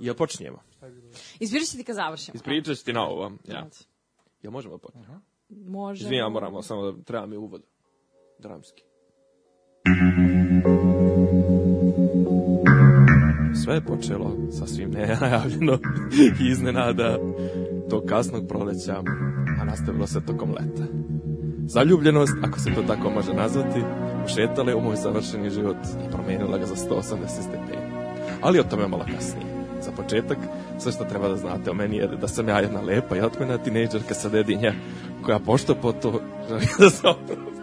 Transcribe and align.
Ja 0.00 0.14
počinjemo. 0.14 0.58
Ispričat 1.40 1.68
ću 1.68 1.76
ti 1.76 1.84
kad 1.84 1.96
završimo. 1.96 2.34
Ispričat 2.34 2.76
ću 2.76 2.84
ti 2.84 2.92
na 2.92 3.06
ovo. 3.06 3.32
Ja. 3.44 3.66
Ja 4.42 4.50
možemo 4.50 4.78
početi. 4.78 5.04
Može. 5.48 6.04
Izvinjam, 6.04 6.32
moramo, 6.32 6.62
samo 6.62 6.92
da 6.92 7.02
treba 7.02 7.26
mi 7.26 7.36
uvod. 7.36 7.62
Dramski. 8.38 8.82
Sve 13.64 13.74
je 13.74 13.84
počelo 13.84 14.36
sasvim 14.50 14.90
nenajavljeno 14.90 15.78
i 16.12 16.32
iznenada 16.52 17.18
tog 17.90 18.02
kasnog 18.08 18.48
proleća, 18.48 19.02
a 19.60 19.64
nastavilo 19.64 20.06
se 20.06 20.26
tokom 20.26 20.50
leta. 20.50 20.84
Zaljubljenost, 21.66 22.32
ako 22.42 22.58
se 22.58 22.74
to 22.74 22.82
tako 22.82 23.10
može 23.10 23.34
nazvati, 23.34 23.80
ušetala 24.24 24.70
je 24.70 24.76
u 24.76 24.80
moj 24.80 24.96
savršeni 24.96 25.50
život 25.50 25.76
i 26.06 26.10
promenila 26.10 26.58
ga 26.58 26.66
za 26.66 26.74
180 26.74 27.28
stepeni. 27.28 27.82
Ali 28.42 28.60
o 28.60 28.64
tome 28.64 28.88
malo 28.88 29.04
kasnije. 29.14 29.53
Za 29.84 29.92
početak, 29.92 30.38
sve 30.78 30.92
što 30.92 31.04
treba 31.04 31.28
da 31.28 31.36
znate 31.36 31.70
o 31.70 31.74
meni 31.74 31.96
je 31.96 32.06
da 32.06 32.28
sam 32.28 32.48
ja 32.48 32.60
jedna 32.60 32.80
lepa 32.80 33.16
i 33.16 33.20
otmena 33.20 33.58
tinejdžerka 33.58 34.14
sa 34.14 34.28
dedinja 34.28 34.72
koja 35.24 35.38
pošto 35.38 35.74
po 35.74 35.92
to 35.92 36.20
želi 36.48 36.66
da 36.78 36.90
se 36.90 37.08
opravda. 37.08 37.54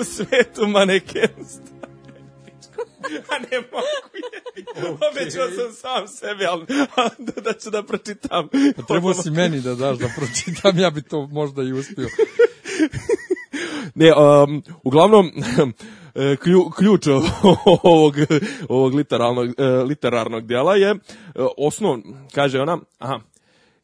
u 0.00 0.04
svetu 0.04 0.66
manekenstva. 0.66 1.72
A 3.30 3.38
ne 3.38 3.60
mogu 3.72 3.86
je. 4.14 4.88
Obećao 5.10 5.48
sam 5.48 5.72
sam 5.72 6.08
sebi, 6.08 6.44
ali 6.44 6.66
da, 7.18 7.40
da 7.40 7.52
ću 7.52 7.70
da 7.70 7.82
pročitam. 7.82 8.48
Pa 8.76 8.82
trebao 8.82 9.14
si 9.14 9.30
meni 9.30 9.60
da 9.60 9.74
daš 9.74 9.98
da 9.98 10.08
pročitam, 10.16 10.78
ja 10.78 10.90
bi 10.90 11.02
to 11.02 11.26
možda 11.26 11.62
i 11.62 11.72
uspio. 11.72 12.08
Ne, 13.94 14.12
um, 14.12 14.62
uglavnom, 14.82 15.30
klju, 16.42 16.70
ključ 16.76 17.06
ovog, 17.82 18.14
ovog 18.68 18.94
literarnog, 18.94 19.48
e, 19.58 19.64
literarnog 19.64 20.46
dijela 20.46 20.76
je 20.76 20.90
e, 20.90 20.96
osnov, 21.56 21.98
kaže 22.34 22.60
ona, 22.60 22.78
aha, 22.98 23.20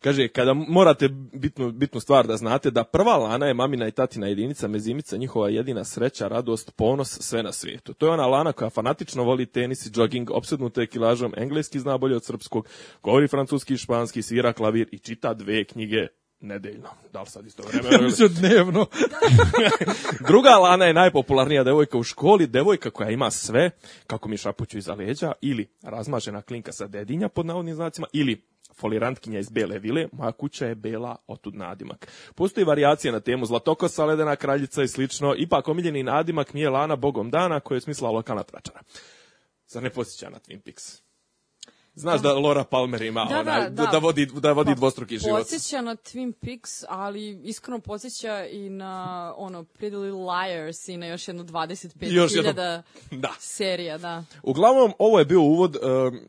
Kaže, 0.01 0.29
kada 0.29 0.55
morate 0.55 1.09
bitnu, 1.33 1.73
bitnu 1.73 2.01
stvar 2.01 2.27
da 2.27 2.37
znate, 2.37 2.71
da 2.71 2.85
prva 2.85 3.17
lana 3.17 3.47
je 3.47 3.55
mamina 3.55 3.89
i 3.89 3.93
tatina 3.93 4.27
jedinica, 4.27 4.69
mezimica, 4.69 5.17
njihova 5.17 5.49
jedina 5.49 5.85
sreća, 5.85 6.29
radost, 6.29 6.73
ponos, 6.77 7.19
sve 7.21 7.43
na 7.43 7.53
svijetu. 7.53 7.95
To 7.95 8.07
je 8.07 8.13
ona 8.13 8.27
lana 8.27 8.53
koja 8.53 8.71
fanatično 8.71 9.25
voli 9.25 9.47
tenis 9.47 9.87
i 9.87 9.91
jogging, 9.95 10.31
opsednuta 10.31 10.81
je 10.81 10.87
kilažom, 10.87 11.35
engleski 11.37 11.81
zna 11.81 11.99
bolje 11.99 12.17
od 12.17 12.25
srpskog, 12.25 12.69
govori 13.03 13.29
francuski 13.29 13.75
i 13.75 13.77
španski, 13.77 14.23
svira 14.23 14.53
klavir 14.53 14.89
i 14.93 14.99
čita 14.99 15.35
dve 15.35 15.65
knjige 15.65 16.07
nedeljno. 16.41 16.89
Da 17.13 17.21
li 17.21 17.27
sad 17.27 17.47
isto 17.47 17.63
vreme? 17.69 17.89
Ja 17.93 18.01
mislio 18.01 18.29
dnevno. 18.29 18.87
Druga 20.29 20.51
Lana 20.51 20.85
je 20.85 20.95
najpopularnija 20.95 21.65
devojka 21.65 21.99
u 21.99 22.03
školi, 22.03 22.47
devojka 22.47 22.91
koja 22.91 23.11
ima 23.11 23.31
sve, 23.31 23.71
kako 24.07 24.29
mi 24.29 24.37
šapuću 24.37 24.79
iza 24.79 24.95
leđa, 24.95 25.33
ili 25.41 25.69
razmažena 25.83 26.43
klinka 26.43 26.73
sa 26.73 26.87
dedinja 26.87 27.29
pod 27.29 27.47
navodnim 27.47 27.75
znacima, 27.75 28.07
ili 28.13 28.43
folirantkinja 28.75 29.39
iz 29.39 29.51
Bele 29.51 29.79
vile, 29.79 30.09
moja 30.13 30.33
kuća 30.33 30.67
je 30.67 30.75
bela, 30.75 31.17
otud 31.27 31.55
nadimak. 31.55 32.09
Postoji 32.35 32.65
varijacija 32.65 33.13
na 33.13 33.21
temu 33.21 33.47
zlatokosa, 33.47 34.05
ledena 34.05 34.37
kraljica 34.37 34.83
i 34.83 34.89
slično, 34.89 35.35
ipak 35.39 35.69
omiljeni 35.69 36.03
nadimak 36.03 36.55
mi 36.55 36.61
je 36.61 36.71
Lana 36.71 36.97
bogom 36.97 37.31
dana, 37.31 37.61
koja 37.61 37.77
je 37.77 37.81
smisla 37.81 38.11
lokalna 38.11 38.43
tračara. 38.43 38.81
Zar 39.67 39.83
ne 39.83 39.91
posjeća 39.91 40.31
na 40.31 40.39
Twin 40.39 40.61
Peaks? 40.61 41.08
Znaš 41.99 42.21
da 42.21 42.33
Laura 42.35 42.65
Palmer 42.65 43.03
ima 43.03 43.25
Da, 43.25 43.35
da, 43.35 43.41
onaj, 43.43 43.71
da. 43.71 43.87
da 43.87 43.99
vodi, 43.99 44.27
da 44.27 44.53
vodi 44.53 44.71
Pa, 44.71 44.75
dvostruki 44.75 45.19
život. 45.19 45.39
Podsjeća 45.39 45.81
na 45.81 45.97
Twin 45.97 46.33
Peaks, 46.35 46.71
ali 46.89 47.41
iskreno 47.45 47.79
podsjeća 47.81 48.45
i 48.45 48.71
na 48.71 48.95
ono 49.37 49.63
Pretty 49.63 49.97
Little 49.97 50.23
Liars 50.25 50.89
i 50.89 50.97
na 50.97 51.07
još 51.07 51.29
jedno 51.29 51.45
25.000 51.45 52.13
Još 52.13 52.33
jedno- 52.35 52.53
da. 53.13 53.33
serija, 53.39 53.99
da. 53.99 54.25
Uglavnom, 54.43 54.93
ovo 54.99 55.19
je 55.19 55.25
bio 55.25 55.41
uvod, 55.41 55.77
um, 55.77 56.21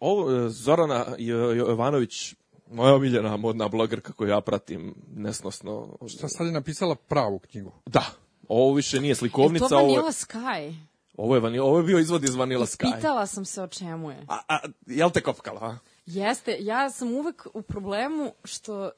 ovo, 0.00 0.32
e, 0.36 0.48
Zorana 0.48 1.06
Jo- 1.18 1.52
Jovanović, 1.52 2.34
moja 2.66 2.94
omiljena 2.94 3.36
modna 3.36 3.68
blogerka 3.68 4.12
koju 4.12 4.28
ja 4.28 4.40
pratim 4.40 4.94
nesnosno. 5.14 5.96
Šta 6.08 6.28
sad 6.28 6.46
je 6.46 6.52
napisala 6.52 6.94
pravu 6.94 7.38
knjigu? 7.38 7.72
Da, 7.86 8.04
ovo 8.48 8.74
više 8.74 9.00
nije 9.00 9.10
Je 9.10 9.14
slikovnica, 9.14 9.68
to 9.68 9.74
ovo, 9.74 9.84
Vanilla 9.84 10.06
je, 10.06 10.12
Sky? 10.12 10.74
Ovo, 11.18 11.34
je, 11.34 11.40
vani- 11.40 11.58
ovo 11.58 11.78
je 11.78 11.84
bio 11.84 11.98
izvod 11.98 12.24
iz 12.24 12.34
Vanilla 12.34 12.66
Sky. 12.66 12.94
Pitala 12.96 13.26
sam 13.26 13.44
se 13.44 13.62
o 13.62 13.66
čemu 13.68 14.10
je. 14.10 14.24
A, 14.28 14.40
a, 14.48 14.58
jel 14.86 15.10
te 15.10 15.20
kopkala, 15.20 15.60
a? 15.62 15.78
Jeste, 16.06 16.56
ja 16.60 16.90
sam 16.90 17.12
uvek 17.12 17.46
u 17.54 17.62
problemu 17.62 18.32
što 18.44 18.90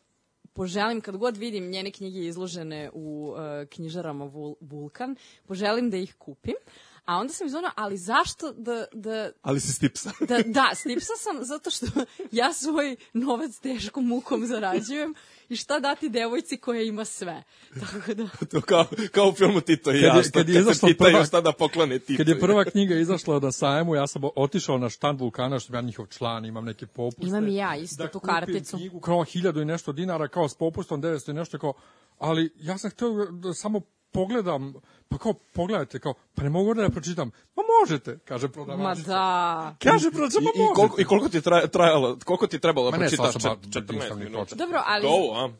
poželim 0.53 1.01
kad 1.01 1.17
god 1.17 1.37
vidim 1.37 1.71
njene 1.71 1.91
knjige 1.91 2.19
izložene 2.21 2.91
u 2.93 3.33
uh, 3.33 3.39
knjižarama 3.69 4.25
Vul- 4.25 4.57
Vulkan, 4.61 5.17
poželim 5.47 5.91
da 5.91 5.97
ih 5.97 6.15
kupim. 6.15 6.55
A 7.05 7.17
onda 7.17 7.33
sam 7.33 7.47
izvona, 7.47 7.73
ali 7.77 7.97
zašto 7.97 8.53
da, 8.53 8.85
da, 8.93 9.31
Ali 9.43 9.61
si 9.61 9.73
stipsa. 9.73 10.11
da, 10.21 10.39
da, 10.47 10.71
stipsa 10.75 11.13
sam 11.17 11.45
zato 11.45 11.71
što 11.71 11.87
ja 12.33 12.53
svoj 12.53 12.97
novac 13.13 13.59
teškom 13.59 14.07
mukom 14.07 14.47
zarađujem 14.47 15.15
i 15.51 15.57
šta 15.57 15.81
dati 15.81 16.09
devojci 16.09 16.57
koja 16.57 16.83
ima 16.83 17.05
sve. 17.05 17.43
Tako 17.81 18.15
da, 18.15 18.29
to 18.51 18.61
kao, 18.61 18.85
kao 19.13 19.29
u 19.29 19.33
filmu 19.33 19.61
Tito 19.61 19.93
i 19.93 20.01
ja, 20.01 20.15
je- 20.17 20.23
kad 20.25 20.49
je 20.49 20.55
kad 20.55 20.55
se 20.57 20.61
izašla 20.61 20.89
prva- 20.91 21.25
šta 21.25 21.41
da 21.41 21.53
poklone 21.53 21.99
Tito. 21.99 22.17
Kad 22.17 22.29
je 22.29 22.41
prva 22.41 22.65
knjiga 22.65 22.95
izašla 22.95 23.41
na 23.41 23.53
sajmu, 23.53 23.95
ja 23.95 24.07
sam 24.07 24.23
otišao 24.37 24.79
na 24.79 24.89
štand 24.89 25.21
Vulkana, 25.21 25.59
što 25.59 25.75
ja 25.75 25.81
njihov 25.81 26.07
član, 26.09 26.45
imam 26.45 26.65
neke 26.65 26.87
popuste. 26.87 27.27
Imam 27.27 27.49
i 27.49 27.55
ja 27.55 27.77
isto 27.77 28.03
da 28.03 28.11
tu 28.11 28.21
kupim 28.21 28.35
karticu. 28.35 28.77
knjigu 28.77 29.01
kao 29.01 29.25
hiljadu 29.25 29.61
i 29.61 29.65
nešto 29.65 29.93
dinara, 29.93 30.29
kao 30.29 30.49
s 30.49 30.55
popustom 30.55 31.03
900 31.03 31.31
i 31.31 31.35
nešto, 31.35 31.59
kao, 31.59 31.73
ali 32.19 32.51
ja 32.57 32.79
sam 32.79 32.91
htio 32.91 33.09
da 33.25 33.55
samo 33.55 33.81
pogledam, 34.13 34.75
pa 35.09 35.19
kao 35.19 35.33
pogledajte, 35.53 35.99
kao, 35.99 36.15
pa 36.35 36.43
ne 36.43 36.51
mogu 36.51 36.75
da 36.75 36.83
ja 36.83 36.89
pročitam. 36.89 37.31
Ma 37.57 37.63
možete, 37.81 38.19
kaže 38.19 38.47
ma 38.47 38.53
prodavačica. 38.53 39.09
da. 39.09 39.77
Kaže 39.81 40.11
prodavačica, 40.11 40.41
I, 40.41 40.45
ma 40.45 40.51
i, 40.55 40.59
možete. 40.59 40.75
koliko, 40.75 41.01
I 41.01 41.05
koliko 41.05 41.29
ti 41.29 41.37
je 41.37 41.43
tra- 41.43 41.71
trajalo, 41.71 42.19
koliko 42.25 42.47
ti 42.47 42.57
je 42.57 42.61
trebalo 42.61 42.91
da 42.91 42.97
Ma 42.97 42.97
ne, 42.97 43.09
pročitaš? 43.09 43.33
sad 43.33 43.43
sam 43.43 43.57
Čet- 43.63 43.85
ba- 43.85 43.93
14 43.93 43.93
nisam 43.95 44.19
ni 44.19 44.25
minuta. 44.25 44.55
Dobro, 44.55 44.83
ali... 44.87 45.03
To, 45.03 45.33
a? 45.35 45.53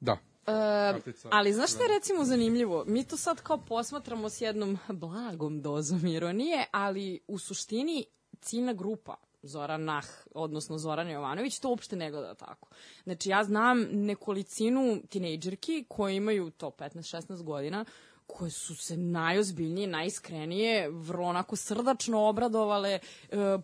Da. 0.00 0.16
E, 0.46 1.00
ali 1.30 1.52
znaš 1.52 1.70
šta 1.70 1.82
je 1.82 1.88
recimo 1.88 2.24
zanimljivo? 2.24 2.84
Mi 2.86 3.04
to 3.04 3.16
sad 3.16 3.42
kao 3.42 3.58
posmatramo 3.58 4.28
s 4.28 4.40
jednom 4.40 4.78
blagom 4.88 5.62
dozom 5.62 6.06
ironije, 6.06 6.64
ali 6.72 7.20
u 7.28 7.38
suštini 7.38 8.04
ciljna 8.40 8.72
grupa 8.72 9.16
Zoran 9.42 9.84
Nah, 9.84 10.04
odnosno 10.34 10.78
Zoran 10.78 11.10
Jovanović, 11.10 11.58
to 11.58 11.68
uopšte 11.68 11.96
ne 11.96 12.10
gleda 12.10 12.34
tako. 12.34 12.68
Znači, 13.04 13.28
ja 13.28 13.44
znam 13.44 13.86
nekolicinu 13.92 15.02
tinejdžerki 15.08 15.84
koje 15.88 16.16
imaju 16.16 16.50
to 16.50 16.70
15-16 16.70 17.42
godina, 17.42 17.84
koje 18.26 18.50
su 18.50 18.76
se 18.76 18.96
najozbiljnije, 18.96 19.86
najiskrenije, 19.86 20.90
vrlo 20.90 21.28
onako 21.28 21.56
srdačno 21.56 22.28
obradovale 22.28 22.90
e, 22.90 23.00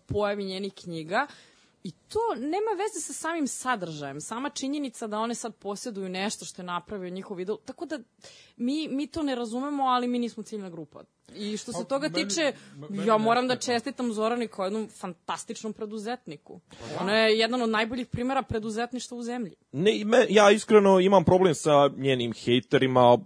pojavi 0.07 0.45
njenih 0.45 0.73
knjiga 0.73 1.27
I 1.87 1.91
to 1.91 2.19
nema 2.35 2.71
veze 2.77 3.01
sa 3.01 3.13
samim 3.13 3.47
sadržajem, 3.47 4.21
sama 4.21 4.49
činjenica 4.49 5.07
da 5.07 5.19
one 5.19 5.35
sad 5.35 5.55
posjeduju 5.55 6.09
nešto 6.09 6.45
što 6.45 6.61
je 6.61 6.65
napravio 6.65 7.09
njihov 7.09 7.39
idol, 7.39 7.57
tako 7.65 7.85
da 7.85 7.99
mi, 8.57 8.87
mi 8.87 9.07
to 9.07 9.23
ne 9.23 9.35
razumemo, 9.35 9.83
ali 9.83 10.07
mi 10.07 10.19
nismo 10.19 10.43
ciljna 10.43 10.69
grupa. 10.69 11.03
I 11.35 11.57
što 11.57 11.71
se 11.73 11.85
toga 11.85 12.09
meni- 12.09 12.27
tiče, 12.29 12.53
meni 12.89 13.07
ja 13.07 13.17
moram 13.17 13.47
da 13.47 13.55
čestitam 13.55 14.13
Zorani 14.13 14.47
kao 14.47 14.65
jednom 14.65 14.89
fantastičnom 14.89 15.73
preduzetniku. 15.73 16.59
Pa 16.69 17.03
Ona 17.03 17.15
je 17.15 17.37
jedan 17.39 17.61
od 17.61 17.69
najboljih 17.69 18.07
primjera 18.07 18.41
preduzetništva 18.41 19.17
u 19.17 19.23
zemlji. 19.23 19.55
Ne, 19.71 20.05
me, 20.05 20.25
ja 20.29 20.51
iskreno 20.51 20.99
imam 20.99 21.23
problem 21.23 21.55
sa 21.55 21.89
njenim 21.97 22.33
hejterima, 22.33 23.17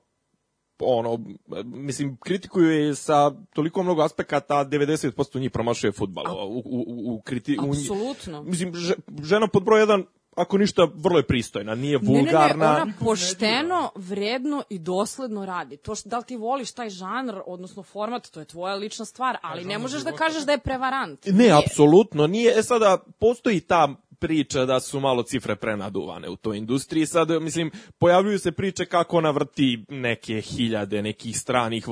ono, 0.83 1.19
mislim, 1.63 2.17
kritikuju 2.17 2.71
je 2.71 2.95
sa 2.95 3.31
toliko 3.53 3.83
mnogo 3.83 4.01
aspekata, 4.01 4.59
a 4.59 4.65
90% 4.65 5.39
njih 5.39 5.51
promašuje 5.51 5.91
futbal. 5.91 6.23
U, 6.27 6.57
u, 6.57 6.61
u, 6.87 7.13
u 7.13 7.21
kriti, 7.21 7.57
u, 7.59 7.69
Apsolutno. 7.69 8.43
mislim, 8.43 8.73
že- 8.73 8.93
žena 9.23 9.47
pod 9.47 9.63
broj 9.63 9.79
jedan, 9.79 10.05
ako 10.35 10.57
ništa, 10.57 10.87
vrlo 10.95 11.17
je 11.19 11.27
pristojna, 11.27 11.75
nije 11.75 11.99
Ne, 11.99 12.03
ne, 12.03 12.19
vulgarna. 12.19 12.65
ne, 12.67 12.81
ona 12.81 12.93
pošteno, 12.99 13.91
vredno 13.95 14.63
i 14.69 14.79
dosledno 14.79 15.45
radi. 15.45 15.77
To 15.77 15.95
što, 15.95 16.09
da 16.09 16.17
li 16.17 16.23
ti 16.23 16.37
voliš 16.37 16.71
taj 16.71 16.89
žanr, 16.89 17.39
odnosno 17.45 17.83
format, 17.83 18.27
to 18.27 18.39
je 18.39 18.45
tvoja 18.45 18.75
lična 18.75 19.05
stvar, 19.05 19.37
ali 19.43 19.65
ne 19.65 19.77
možeš 19.77 20.01
da 20.01 20.11
kažeš 20.11 20.43
da 20.43 20.51
je 20.51 20.57
prevarant. 20.57 21.25
Ne, 21.25 21.31
Nije. 21.33 21.57
apsolutno 21.57 22.27
nije. 22.27 22.59
E 22.59 22.63
sada, 22.63 22.97
postoji 23.19 23.59
ta 23.59 23.87
priča 24.21 24.65
da 24.65 24.79
su 24.79 24.99
malo 24.99 25.23
cifre 25.23 25.55
prenaduvane 25.55 26.29
u 26.29 26.35
toj 26.35 26.57
industriji. 26.57 27.05
Sad, 27.05 27.29
mislim, 27.41 27.71
pojavljuju 27.99 28.39
se 28.39 28.51
priče 28.51 28.85
kako 28.85 29.17
ona 29.17 29.31
vrti 29.31 29.85
neke 29.89 30.41
hiljade 30.41 31.01
nekih 31.01 31.39
stranih, 31.39 31.85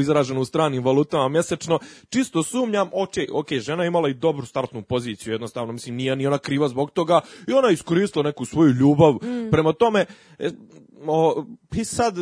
izraženo 0.00 0.40
u 0.40 0.44
stranim 0.44 0.84
valutama 0.84 1.28
mjesečno. 1.28 1.78
Čisto 2.08 2.42
sumnjam, 2.42 2.90
oče, 2.92 3.26
ok, 3.32 3.52
žena 3.52 3.82
je 3.82 3.86
imala 3.86 4.08
i 4.08 4.14
dobru 4.14 4.46
startnu 4.46 4.82
poziciju, 4.82 5.32
jednostavno, 5.32 5.72
mislim, 5.72 5.96
nije 5.96 6.16
ni 6.16 6.26
ona 6.26 6.38
kriva 6.38 6.68
zbog 6.68 6.90
toga 6.90 7.20
i 7.48 7.52
ona 7.52 7.70
iskoristila 7.70 8.24
neku 8.24 8.44
svoju 8.44 8.72
ljubav 8.72 9.18
prema 9.50 9.72
tome. 9.72 10.06
E, 10.38 10.50
o, 11.06 11.44
I 11.74 11.84
sad, 11.84 12.16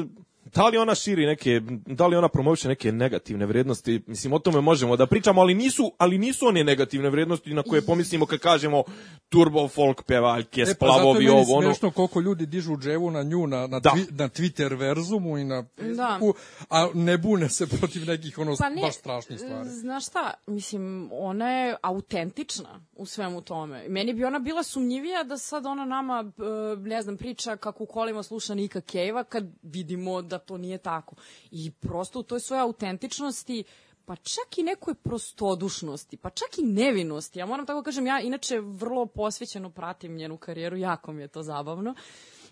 da 0.55 0.69
li 0.69 0.79
ona 0.79 0.95
širi 0.95 1.27
neke, 1.27 1.61
da 1.87 2.07
li 2.07 2.17
ona 2.17 2.29
promoviše 2.29 2.69
neke 2.69 2.93
negativne 2.93 3.47
vrednosti, 3.47 4.03
mislim, 4.07 4.33
o 4.33 4.39
tome 4.39 4.61
možemo 4.61 4.97
da 4.97 5.07
pričamo, 5.07 5.41
ali 5.41 5.55
nisu, 5.55 5.93
ali 5.99 6.19
nisu 6.19 6.47
one 6.47 6.65
negativne 6.65 7.11
vrednosti 7.11 7.55
na 7.55 7.63
koje 7.63 7.83
pomislimo 7.83 8.27
kad 8.27 8.39
kažemo 8.39 8.83
turbo 9.29 9.69
folk 9.69 10.03
pevaljke, 10.03 10.61
E, 10.61 10.65
pa 10.65 10.71
splavovi, 10.75 11.25
je 11.25 11.33
ovo, 11.33 11.57
ono. 11.57 11.67
smešno 11.67 11.91
koliko 11.91 12.21
ljudi 12.21 12.47
dižu 12.47 12.77
dževu 12.77 13.11
na 13.11 13.23
nju, 13.23 13.47
na, 13.47 13.67
na, 13.67 13.81
Da. 13.81 13.91
twi, 13.91 14.07
na 14.11 14.29
Twitter 14.29 14.79
verzumu 14.79 15.39
i 15.39 15.45
na 15.45 15.65
Facebooku, 15.77 16.35
a 16.71 16.89
ne 16.95 17.19
bune 17.19 17.49
se 17.49 17.67
protiv 17.67 18.07
nekih 18.07 18.39
ono 18.39 18.57
Pa 18.59 18.69
ne, 18.69 18.83
baš 18.83 18.95
strašnih 18.95 19.39
stvari. 19.39 19.69
Znaš 19.69 20.07
šta, 20.07 20.35
mislim, 20.47 21.09
ona 21.13 21.51
je 21.51 21.77
autentična 21.83 22.81
u 22.97 23.07
svemu 23.07 23.41
tome. 23.43 23.89
Meni 23.89 24.13
bi 24.15 24.25
ona 24.25 24.39
bila 24.39 24.63
sumnjivija 24.63 25.25
da 25.25 25.39
sad 25.39 25.67
ona 25.67 25.85
nama, 25.85 26.25
e, 26.39 26.77
ne 26.77 27.03
znam, 27.03 27.17
priča 27.17 27.57
kako 27.57 27.85
u 27.85 27.87
kolima 27.87 28.23
sluša 28.23 28.55
Nika 28.55 28.81
Kejva 28.81 29.25
kad 29.25 29.45
vidimo 29.63 30.23
da 30.23 30.39
to 30.41 30.59
nije 30.59 30.79
tako. 30.79 31.17
I 31.51 31.71
prosto 31.71 32.21
u 32.21 32.23
toj 32.23 32.41
svojoj 32.41 32.63
autentičnosti 32.63 33.65
pa 34.05 34.17
čak 34.17 34.59
i 34.59 34.63
nekoj 34.63 34.95
prostodušnosti, 34.95 36.17
pa 36.17 36.31
čak 36.31 36.59
i 36.59 36.63
nevinosti. 36.63 37.39
Ja 37.39 37.47
moram 37.47 37.67
tako 37.67 37.83
kažem, 37.83 38.07
ja 38.07 38.21
inače 38.21 38.61
vrlo 38.61 39.07
posvećeno 39.07 39.71
pratim 39.71 40.17
njenu 40.17 40.37
karijeru, 40.37 40.77
jako 40.77 41.13
mi 41.13 41.23
je 41.23 41.29
to 41.29 41.43
zabavno. 41.43 41.95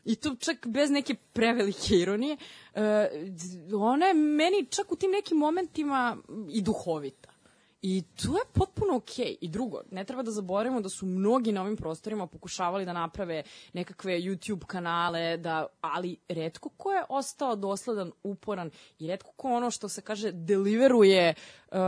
I 0.05 0.15
to 0.15 0.35
čak 0.41 0.67
bez 0.67 0.91
neke 0.91 1.15
prevelike 1.15 1.95
ironije. 1.95 2.37
E, 2.75 3.11
ona 3.75 4.07
je 4.07 4.15
meni 4.15 4.67
čak 4.71 4.93
u 4.93 4.97
tim 4.97 5.11
nekim 5.11 5.39
momentima 5.39 6.17
i 6.51 6.63
duhovita. 6.63 7.28
I 7.83 8.03
to 8.03 8.37
je 8.37 8.43
potpuno 8.53 8.97
okej. 8.97 9.37
I 9.41 9.49
drugo, 9.49 9.83
ne 9.91 10.05
treba 10.05 10.23
da 10.23 10.31
zaboravimo 10.31 10.81
da 10.81 10.89
su 10.89 11.07
mnogi 11.07 11.53
na 11.53 11.63
ovim 11.63 11.77
prostorima 11.77 12.27
pokušavali 12.27 12.85
da 12.85 12.93
naprave 12.93 13.43
nekakve 13.73 14.13
YouTube 14.13 14.67
kanale, 14.67 15.37
da, 15.37 15.67
ali 15.81 16.17
redko 16.29 16.69
ko 16.69 16.93
je 16.93 17.05
ostao 17.09 17.57
dosledan, 17.57 18.13
uporan 18.23 18.71
i 18.99 19.07
redko 19.07 19.33
ko 19.37 19.49
ono 19.49 19.71
što 19.71 19.89
se 19.89 20.03
kaže 20.03 20.33
deliveruje 20.33 21.35
uh, 21.71 21.79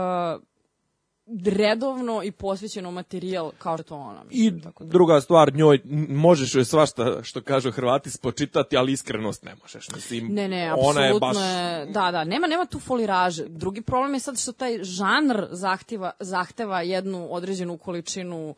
redovno 1.45 2.23
i 2.23 2.31
posvećeno 2.31 2.91
materijal 2.91 3.51
kao 3.57 3.77
što 3.77 3.95
ona. 3.95 4.23
I 4.29 4.43
mislim, 4.43 4.61
tako 4.61 4.83
da. 4.83 4.89
druga 4.89 5.21
stvar, 5.21 5.53
njoj 5.55 5.81
možeš 6.09 6.55
joj 6.55 6.65
svašta 6.65 7.23
što 7.23 7.41
kažu 7.41 7.71
Hrvati 7.71 8.09
spočitati, 8.09 8.77
ali 8.77 8.91
iskrenost 8.91 9.43
ne 9.43 9.55
možeš. 9.61 9.89
Mislim, 9.95 10.27
Ne, 10.27 10.47
ne, 10.47 10.73
ona 10.77 11.05
je 11.05 11.19
baš... 11.19 11.37
je, 11.37 11.85
da, 11.85 12.11
da, 12.11 12.23
nema, 12.23 12.47
nema 12.47 12.65
tu 12.65 12.79
foliraže. 12.79 13.45
Drugi 13.47 13.81
problem 13.81 14.13
je 14.13 14.19
sad 14.19 14.39
što 14.39 14.51
taj 14.51 14.83
žanr 14.83 15.45
zahteva, 15.51 16.11
zahteva 16.19 16.81
jednu 16.81 17.27
određenu 17.31 17.77
količinu 17.77 18.55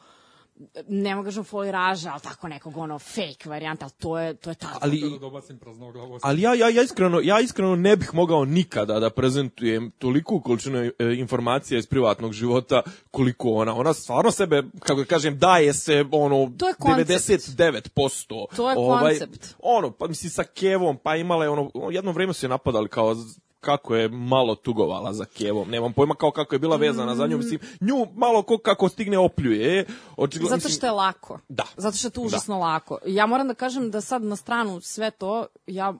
ne 0.87 1.15
mogu 1.15 1.25
kažem 1.25 1.43
foliraža, 1.43 2.11
ali 2.11 2.21
tako 2.21 2.47
nekog 2.47 2.77
ono 2.77 2.99
fake 2.99 3.49
varijanta, 3.49 3.85
ali 3.85 3.91
to 3.99 4.19
je, 4.19 4.33
to 4.33 4.49
je 4.49 4.55
tako. 4.55 4.79
Ali... 4.81 5.01
Ali, 5.03 5.19
Da 5.19 6.17
ali 6.21 6.41
ja, 6.41 6.53
ja, 6.53 6.69
ja, 6.69 6.83
iskreno, 6.83 7.19
ja 7.23 7.39
iskreno 7.39 7.75
ne 7.75 7.95
bih 7.95 8.13
mogao 8.13 8.45
nikada 8.45 8.99
da 8.99 9.09
prezentujem 9.09 9.91
toliku 9.91 10.41
količinu 10.41 10.77
e, 10.77 10.93
informacija 11.17 11.77
iz 11.77 11.87
privatnog 11.87 12.33
života 12.33 12.81
koliko 13.11 13.49
ona. 13.49 13.75
Ona 13.75 13.93
stvarno 13.93 14.31
sebe, 14.31 14.63
kako 14.79 14.99
da 14.99 15.05
kažem, 15.05 15.37
daje 15.37 15.73
se 15.73 16.05
ono 16.11 16.51
To 16.57 16.67
je 16.67 16.73
koncept. 16.73 17.09
99%. 17.09 18.45
To 18.55 18.69
je 18.69 18.77
ovaj, 18.77 19.19
koncept. 19.19 19.55
Ono, 19.59 19.91
pa 19.91 20.07
mislim 20.07 20.29
sa 20.29 20.43
Kevom, 20.43 20.97
pa 20.97 21.15
imala 21.15 21.43
je 21.43 21.49
ono, 21.49 21.71
jedno 21.91 22.11
vreme 22.11 22.33
su 22.33 22.45
je 22.45 22.49
napadali 22.49 22.89
kao 22.89 23.15
kako 23.63 23.95
je 23.95 24.09
malo 24.09 24.55
tugovala 24.55 25.13
za 25.13 25.25
Kevom. 25.25 25.69
Nemam 25.69 25.93
pojma 25.93 26.15
kao 26.15 26.31
kako 26.31 26.55
je 26.55 26.59
bila 26.59 26.75
vezana 26.75 27.15
za 27.15 27.27
nju. 27.27 27.37
Mislim, 27.37 27.59
nju 27.81 28.07
malo 28.15 28.41
ko 28.41 28.57
kako 28.57 28.89
stigne 28.89 29.17
opljuje. 29.17 29.85
Očigledno, 30.17 30.57
Zato 30.57 30.69
što 30.69 30.85
je 30.85 30.91
lako. 30.91 31.39
Da. 31.49 31.63
Zato 31.77 31.97
što 31.97 32.07
je 32.07 32.11
to 32.11 32.21
užasno 32.21 32.59
lako. 32.59 32.97
Ja 33.05 33.25
moram 33.25 33.47
da 33.47 33.53
kažem 33.53 33.91
da 33.91 34.01
sad 34.01 34.23
na 34.23 34.35
stranu 34.35 34.81
sve 34.81 35.11
to, 35.11 35.45
ja, 35.67 35.93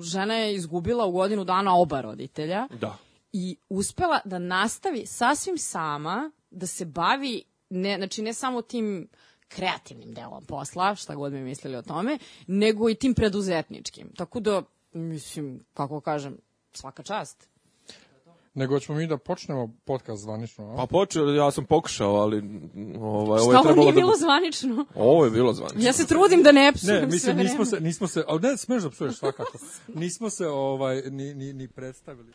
žena 0.00 0.34
je 0.34 0.54
izgubila 0.54 1.06
u 1.06 1.12
godinu 1.12 1.44
dana 1.44 1.76
oba 1.76 2.00
roditelja. 2.00 2.68
Da. 2.80 2.96
i 3.32 3.56
uspela 3.68 4.20
da 4.24 4.38
nastavi 4.38 5.06
sasvim 5.06 5.58
sama 5.58 6.30
da 6.50 6.66
se 6.66 6.84
bavi 6.84 7.42
ne 7.70 7.96
znači 7.96 8.22
ne 8.22 8.34
samo 8.34 8.62
tim 8.62 9.08
kreativnim 9.48 10.14
delom 10.14 10.44
posla, 10.44 10.94
šta 10.94 11.14
god 11.14 11.32
mi 11.32 11.40
mislili 11.40 11.76
o 11.76 11.82
tome, 11.82 12.18
nego 12.46 12.90
i 12.90 12.94
tim 12.94 13.14
preduzetničkim. 13.14 14.12
Tako 14.16 14.40
da, 14.40 14.62
mislim, 14.92 15.60
kako 15.74 16.00
kažem, 16.00 16.38
svaka 16.76 17.02
čast. 17.02 17.48
Nego 18.54 18.80
ćemo 18.80 18.98
mi 18.98 19.06
da 19.06 19.16
počnemo 19.18 19.70
podcast 19.84 20.22
zvanično. 20.22 20.72
a? 20.72 20.76
Pa 20.76 20.86
počeo, 20.86 21.24
ja 21.28 21.50
sam 21.50 21.64
pokušao, 21.64 22.14
ali 22.14 22.36
ovaj, 23.00 23.00
ovo 23.00 23.38
Šta 23.38 23.50
je 23.52 23.58
ovo 23.58 23.62
trebalo 23.62 23.74
nije 23.76 23.92
da... 23.92 23.96
bilo 23.96 24.12
zvanično? 24.16 24.86
Ovo 24.94 25.24
je 25.24 25.30
bilo 25.30 25.52
zvanično. 25.52 25.82
Ja 25.82 25.92
se 25.92 26.06
trudim 26.06 26.42
da 26.42 26.52
ne 26.52 26.72
psujem 26.72 26.94
Ne, 26.94 27.00
sve 27.00 27.06
mislim, 27.06 27.36
vreme. 27.36 27.50
nismo 27.50 27.64
se, 27.64 27.80
nismo 27.80 28.06
se, 28.06 28.24
a 28.28 28.38
ne, 28.38 28.56
smeš 28.56 28.82
da 28.82 28.90
psuješ 28.90 29.16
svakako. 29.16 29.58
Nismo 29.94 30.30
se 30.30 30.46
ovaj, 30.46 31.02
ni, 31.10 31.34
ni, 31.34 31.52
ni 31.52 31.68
predstavili. 31.68 32.32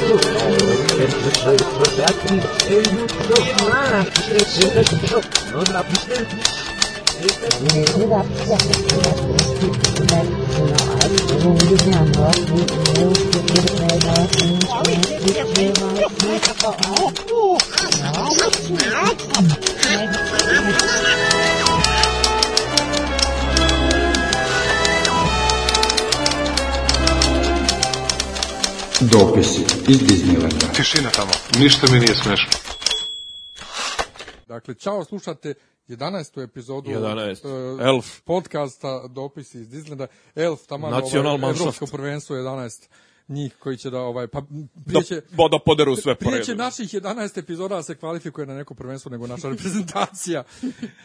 Oh, 0.00 0.38
Дописи 29.00 29.60
из 29.88 29.98
Диснейленда. 30.00 30.72
Tišina 30.72 31.10
tamo. 31.10 31.30
Ništa 31.58 31.86
mi 31.92 31.98
nije 31.98 32.14
smešno. 32.14 32.50
Dakle, 34.48 34.74
čao, 34.74 35.04
slušate 35.04 35.54
11. 35.88 36.42
epizodu 36.42 36.90
11. 36.90 37.80
e, 37.80 37.84
Elf. 37.84 38.20
podcasta 38.20 39.08
Dopisi 39.08 39.58
iz 39.58 39.68
Dislanda. 39.70 40.06
Elf, 40.34 40.66
tamo 40.66 40.90
Nacionalmanschaft. 40.90 41.60
Evropsko 41.60 41.86
prvenstvo 41.86 42.36
11 42.36 42.88
njih 43.28 43.56
koji 43.58 43.76
će 43.76 43.90
da 43.90 44.00
ovaj 44.00 44.26
pa 44.26 44.42
prije 44.86 45.02
će 45.02 45.14
Da, 45.14 45.48
da 45.50 45.58
poderu 45.66 45.96
sve 45.96 46.14
po 46.14 46.30
Prije 46.30 46.44
će 46.44 46.52
redu. 46.52 46.62
naših 46.62 46.88
11 46.88 47.38
epizoda 47.38 47.76
da 47.76 47.82
se 47.82 47.94
kvalifikuje 47.94 48.46
na 48.46 48.54
neko 48.54 48.74
prvenstvo 48.74 49.10
nego 49.10 49.26
naša 49.26 49.48
reprezentacija. 49.54 50.44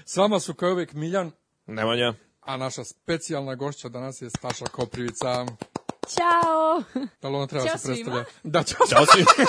S 0.06 0.18
vama 0.18 0.39
su 0.39 0.54
kao 0.54 0.72
uvek 0.72 0.94
Miljan, 0.94 1.31
Nemanja. 1.68 2.13
a 2.42 2.57
naša 2.57 2.84
specijalna 2.84 3.56
gošća 3.56 3.89
danas 3.89 4.22
je 4.22 4.30
Staša 4.30 4.66
Koprivica. 4.66 5.46
Ćao! 6.07 6.83
Da 7.21 7.29
li 7.29 7.35
ona 7.35 7.47
treba 7.47 7.67
Ćao 7.67 7.77
se 7.77 7.88
predstavlja? 7.88 8.23
Da, 8.44 8.63
ćao. 8.63 8.88
Ćao 8.88 9.05
svima. 9.05 9.29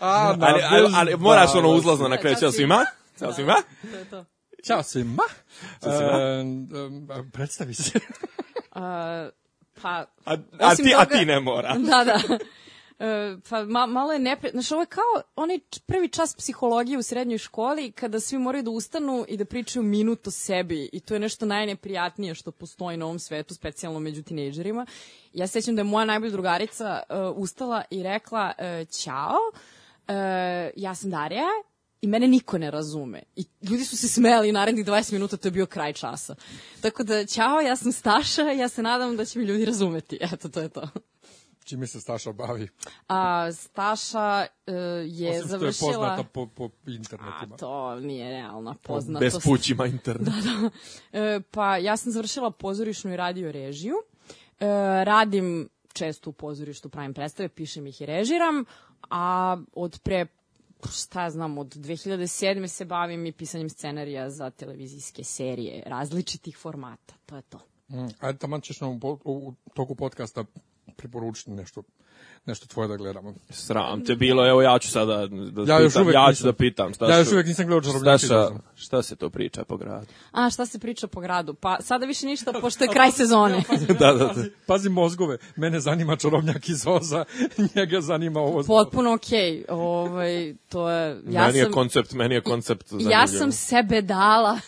A, 0.00 0.36
ali, 0.40 0.62
ali, 0.62 0.92
ali 0.96 1.16
moraš 1.16 1.50
ono 1.54 1.68
da, 1.68 1.74
uzlazno 1.74 2.08
na 2.08 2.16
kraju. 2.16 2.34
Ćao 2.34 2.40
Ćao 2.40 2.52
svima. 2.52 2.84
Ćao 3.18 3.28
Da. 3.28 3.34
svima. 3.34 3.56
To 3.82 3.96
je 3.98 4.04
to. 4.04 4.24
Ćao 4.66 4.82
svima. 4.82 5.22
Ćao 5.82 5.92
svima. 5.92 6.18
E, 7.18 7.30
predstavi 7.32 7.74
se. 7.74 8.00
A, 8.72 9.28
pa, 9.82 9.88
A, 10.24 10.36
a, 10.60 10.74
ti, 10.76 10.94
a 10.96 11.04
toga- 11.04 11.18
ti 11.18 11.24
ne 11.24 11.40
mora. 11.40 11.74
da, 11.78 12.04
da. 12.04 12.38
E, 13.00 13.36
pa 13.48 13.64
ma, 13.64 13.86
malo 13.86 14.12
je 14.12 14.18
nepre... 14.18 14.50
Znaš, 14.50 14.72
ovo 14.72 14.82
je 14.82 14.86
kao 14.86 15.22
onaj 15.36 15.58
prvi 15.86 16.08
čas 16.08 16.34
psihologije 16.36 16.98
u 16.98 17.02
srednjoj 17.02 17.38
školi 17.38 17.92
kada 17.92 18.20
svi 18.20 18.38
moraju 18.38 18.62
da 18.62 18.70
ustanu 18.70 19.24
i 19.28 19.36
da 19.36 19.44
pričaju 19.44 19.82
minut 19.82 20.26
o 20.26 20.30
sebi 20.30 20.90
i 20.92 21.00
to 21.00 21.14
je 21.14 21.20
nešto 21.20 21.46
najneprijatnije 21.46 22.34
što 22.34 22.50
postoji 22.50 22.96
na 22.96 23.04
ovom 23.04 23.18
svetu, 23.18 23.54
specijalno 23.54 24.00
među 24.00 24.22
tinejdžerima. 24.22 24.86
Ja 25.32 25.46
se 25.46 25.52
sećam 25.52 25.76
da 25.76 25.80
je 25.80 25.84
moja 25.84 26.04
najbolja 26.04 26.32
drugarica 26.32 27.02
e, 27.08 27.14
ustala 27.34 27.82
i 27.90 28.02
rekla 28.02 28.52
e, 28.58 28.84
Ćao, 28.84 29.36
e, 30.08 30.70
ja 30.76 30.94
sam 30.94 31.10
Darija 31.10 31.48
i 32.02 32.06
mene 32.06 32.28
niko 32.28 32.58
ne 32.58 32.70
razume. 32.70 33.22
I 33.36 33.44
ljudi 33.62 33.84
su 33.84 33.96
se 33.96 34.08
smeli 34.08 34.52
narednih 34.52 34.86
20 34.86 35.12
minuta, 35.12 35.36
to 35.36 35.48
je 35.48 35.52
bio 35.52 35.66
kraj 35.66 35.92
časa. 35.92 36.34
Tako 36.80 37.02
da, 37.02 37.26
ćao, 37.26 37.60
ja 37.60 37.76
sam 37.76 37.92
Staša, 37.92 38.42
ja 38.42 38.68
se 38.68 38.82
nadam 38.82 39.16
da 39.16 39.24
će 39.24 39.38
mi 39.38 39.44
ljudi 39.44 39.64
razumeti. 39.64 40.18
Eto, 40.20 40.48
to 40.48 40.60
je 40.60 40.68
to. 40.68 40.88
Čime 41.64 41.86
se 41.86 42.00
Staša 42.00 42.32
bavi? 42.32 42.68
A 43.08 43.52
Staša 43.52 44.46
e, 44.66 44.72
je 45.06 45.30
Osim 45.30 45.46
što 45.46 45.54
je 45.54 45.72
završila... 45.72 45.92
poznata 45.92 46.24
po, 46.24 46.46
po 46.46 46.70
internetima. 46.86 47.54
A 47.54 47.56
to 47.56 48.00
nije 48.00 48.30
realna 48.30 48.74
poznatost. 48.82 49.34
Bez 49.34 49.44
pućima 49.44 49.86
internet. 49.86 50.34
E, 51.12 51.40
pa 51.50 51.76
ja 51.76 51.96
sam 51.96 52.12
završila 52.12 52.50
pozorišnu 52.50 53.12
i 53.12 53.16
radio 53.16 53.52
režiju. 53.52 53.94
E, 54.60 54.66
radim 55.04 55.68
često 55.92 56.30
u 56.30 56.32
pozorištu, 56.32 56.88
pravim 56.88 57.14
predstave, 57.14 57.48
pišem 57.48 57.86
ih 57.86 58.00
i 58.00 58.06
režiram, 58.06 58.64
a 59.10 59.56
od 59.72 60.00
pre 60.02 60.26
šta 60.92 61.22
ja 61.22 61.30
znam, 61.30 61.58
od 61.58 61.74
2007. 61.74 62.66
se 62.66 62.84
bavim 62.84 63.26
i 63.26 63.32
pisanjem 63.32 63.70
scenarija 63.70 64.30
za 64.30 64.50
televizijske 64.50 65.24
serije 65.24 65.82
različitih 65.86 66.56
formata. 66.56 67.14
To 67.26 67.36
je 67.36 67.42
to. 67.42 67.58
Mm, 67.88 68.08
ajde, 68.20 68.38
taman 68.38 68.60
ćeš 68.60 68.80
nam 68.80 68.90
u, 68.90 68.98
u, 69.02 69.18
u 69.24 69.54
toku 69.74 69.94
podcasta 69.94 70.44
preporučiti 70.96 71.50
nešto 71.50 71.82
nešto 72.46 72.66
tvoje 72.66 72.88
da 72.88 72.96
gledamo. 72.96 73.34
Sram 73.50 74.04
te 74.04 74.14
bilo, 74.14 74.48
evo 74.48 74.62
ja 74.62 74.78
ću 74.78 74.88
sada 74.90 75.26
da 75.26 75.72
Ja 75.72 75.80
još 75.80 75.92
pitam, 75.92 76.08
ja 76.12 76.24
ću 76.24 76.30
nisam. 76.30 76.46
da 76.46 76.52
pitam. 76.52 76.94
Šta 76.94 77.10
Ja 77.10 77.18
još 77.18 77.32
uvek 77.32 77.46
nisam 77.46 77.66
gledao 77.66 77.80
Čarobnjake 77.80 78.18
Staša, 78.18 78.48
Zoza. 78.48 78.60
šta 78.74 79.02
se 79.02 79.16
to 79.16 79.30
priča 79.30 79.64
po 79.64 79.76
gradu? 79.76 80.06
A, 80.32 80.50
šta 80.50 80.66
se 80.66 80.78
priča 80.78 81.06
po 81.06 81.20
gradu? 81.20 81.54
Pa 81.54 81.76
sada 81.80 82.06
više 82.06 82.26
ništa, 82.26 82.52
pošto 82.62 82.84
je 82.84 82.88
kraj 82.88 83.10
sezone. 83.10 83.64
da, 84.00 84.12
da, 84.12 84.12
da. 84.12 84.28
Pazi, 84.28 84.50
pazi 84.66 84.88
mozgove, 84.88 85.38
mene 85.56 85.80
zanima 85.80 86.16
čarobnjak 86.16 86.68
iz 86.68 86.86
Oza, 86.86 87.24
njega 87.74 88.00
zanima 88.00 88.40
ovo. 88.40 88.62
Potpuno 88.62 89.14
okej. 89.14 89.64
Ovaj, 89.68 90.54
to 90.68 90.90
je... 90.90 91.20
Ja 91.28 91.46
meni 91.46 91.58
je 91.58 91.64
sam, 91.64 91.72
koncept, 91.72 92.12
meni 92.12 92.34
je 92.34 92.40
koncept 92.40 92.88
zanimljiv. 92.88 93.10
ja 93.10 93.26
sam 93.26 93.52
sebe 93.52 94.02
dala 94.02 94.58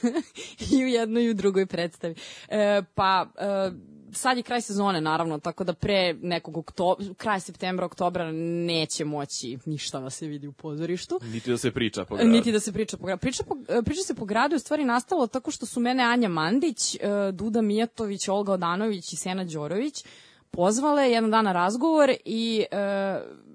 i 0.70 0.84
u 0.84 0.86
jednoj 0.86 1.24
i 1.24 1.30
u 1.30 1.34
drugoj 1.34 1.66
predstavi. 1.66 2.14
E, 2.48 2.82
pa, 2.94 3.26
e, 3.38 3.91
sad 4.12 4.36
je 4.36 4.42
kraj 4.42 4.60
sezone, 4.60 5.00
naravno, 5.00 5.38
tako 5.38 5.64
da 5.64 5.72
pre 5.72 6.14
nekog 6.22 6.56
okto, 6.56 6.96
kraj 7.16 7.40
septembra, 7.40 7.86
oktobra 7.86 8.32
neće 8.66 9.04
moći 9.04 9.58
ništa 9.66 10.00
da 10.00 10.10
se 10.10 10.26
vidi 10.26 10.46
u 10.46 10.52
pozorištu. 10.52 11.20
Niti 11.22 11.50
da 11.50 11.56
se 11.56 11.70
priča 11.70 12.04
po 12.04 12.14
gradu. 12.16 12.30
Niti 12.30 12.52
da 12.52 12.60
se 12.60 12.72
priča 12.72 12.96
po 12.96 13.06
gradu. 13.06 13.20
Priča, 13.20 13.44
po, 13.44 13.56
e, 13.68 13.82
priča 13.82 14.02
se 14.02 14.14
po 14.14 14.24
gradu 14.24 14.54
je 14.54 14.56
u 14.56 14.60
stvari 14.60 14.84
nastalo 14.84 15.26
tako 15.26 15.50
što 15.50 15.66
su 15.66 15.80
mene 15.80 16.02
Anja 16.02 16.28
Mandić, 16.28 16.94
e, 16.94 16.98
Duda 17.32 17.62
Mijatović, 17.62 18.28
Olga 18.28 18.52
Odanović 18.52 19.12
i 19.12 19.16
Sena 19.16 19.44
Đorović 19.44 20.04
pozvale 20.50 21.10
jedan 21.10 21.30
dan 21.30 21.44
na 21.44 21.52
razgovor 21.52 22.10
i 22.24 22.64
e, 22.70 22.76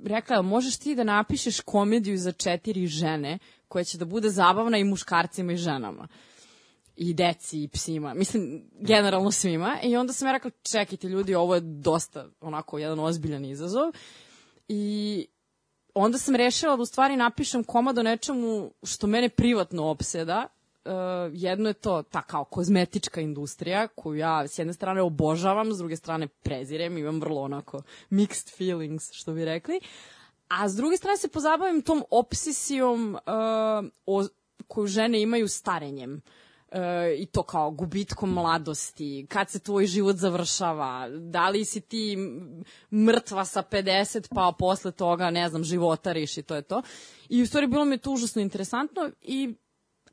rekla, 0.06 0.36
"Jel 0.36 0.44
možeš 0.44 0.78
ti 0.78 0.96
da 0.96 1.04
napišeš 1.04 1.60
komediju 1.60 2.18
za 2.18 2.32
četiri 2.32 2.88
žene 2.88 3.40
koja 3.68 3.84
će 3.84 3.98
da 3.98 4.06
bude 4.06 4.30
zabavna 4.30 4.78
i 4.78 4.84
muškarcima 4.84 5.54
i 5.54 5.58
ženama 5.58 6.08
i 6.98 7.14
deci 7.14 7.64
i 7.64 7.68
psima, 7.68 8.14
mislim 8.14 8.70
generalno 8.80 9.32
svima 9.32 9.78
i 9.84 9.98
onda 9.98 10.14
sam 10.14 10.28
ja 10.28 10.32
rekla 10.32 10.52
čekajte 10.72 11.08
ljudi 11.08 11.36
ovo 11.36 11.56
je 11.56 11.62
dosta 11.62 12.28
onako 12.42 12.78
jedan 12.78 13.00
ozbiljan 13.00 13.46
izazov 13.46 13.92
i 14.68 15.26
onda 15.94 16.18
sam 16.18 16.36
rešila 16.36 16.76
da 16.76 16.82
u 16.82 16.86
stvari 16.86 17.16
napišem 17.16 17.64
komad 17.64 17.98
o 17.98 18.04
nečemu 18.04 18.72
što 18.84 19.08
mene 19.08 19.30
privatno 19.30 19.86
opseda. 19.86 20.48
Uh, 20.86 20.92
jedno 21.34 21.70
je 21.70 21.74
to 21.74 22.04
ta 22.04 22.22
kao 22.22 22.44
kozmetička 22.44 23.22
industrija 23.22 23.88
koju 23.88 24.18
ja 24.18 24.48
s 24.48 24.60
jedne 24.60 24.74
strane 24.74 25.02
obožavam, 25.02 25.74
s 25.74 25.78
druge 25.78 25.96
strane 25.96 26.28
prezirem, 26.28 26.98
imam 26.98 27.22
vrlo 27.22 27.42
onako 27.42 27.82
mixed 28.10 28.58
feelings, 28.58 29.12
što 29.12 29.34
bi 29.34 29.46
rekli. 29.46 29.80
A 30.48 30.70
s 30.70 30.76
druge 30.76 30.98
strane 30.98 31.18
se 31.18 31.28
pozabavim 31.28 31.82
tom 31.82 32.04
obsesijom 32.12 33.16
uh, 33.16 33.22
o, 34.06 34.28
koju 34.68 34.88
žene 34.88 35.22
imaju 35.22 35.48
starenjem. 35.48 36.22
E, 36.72 37.16
i 37.18 37.26
to 37.26 37.44
kao 37.44 37.72
gubitkom 37.72 38.34
mladosti, 38.34 39.26
kad 39.30 39.50
se 39.50 39.60
tvoj 39.60 39.86
život 39.86 40.16
završava, 40.16 41.10
da 41.10 41.50
li 41.50 41.66
si 41.66 41.82
ti 41.82 42.18
mrtva 42.92 43.46
sa 43.46 43.64
50 43.72 44.28
pa 44.36 44.54
posle 44.60 44.92
toga, 44.92 45.30
ne 45.30 45.50
znam, 45.50 45.64
životariš 45.64 46.38
i 46.38 46.44
to 46.44 46.56
je 46.56 46.62
to. 46.62 46.82
I 47.30 47.42
u 47.42 47.48
stvari 47.48 47.68
bilo 47.68 47.86
mi 47.86 47.94
je 47.96 47.98
to 47.98 48.12
užasno 48.12 48.42
interesantno 48.42 49.12
i 49.22 49.56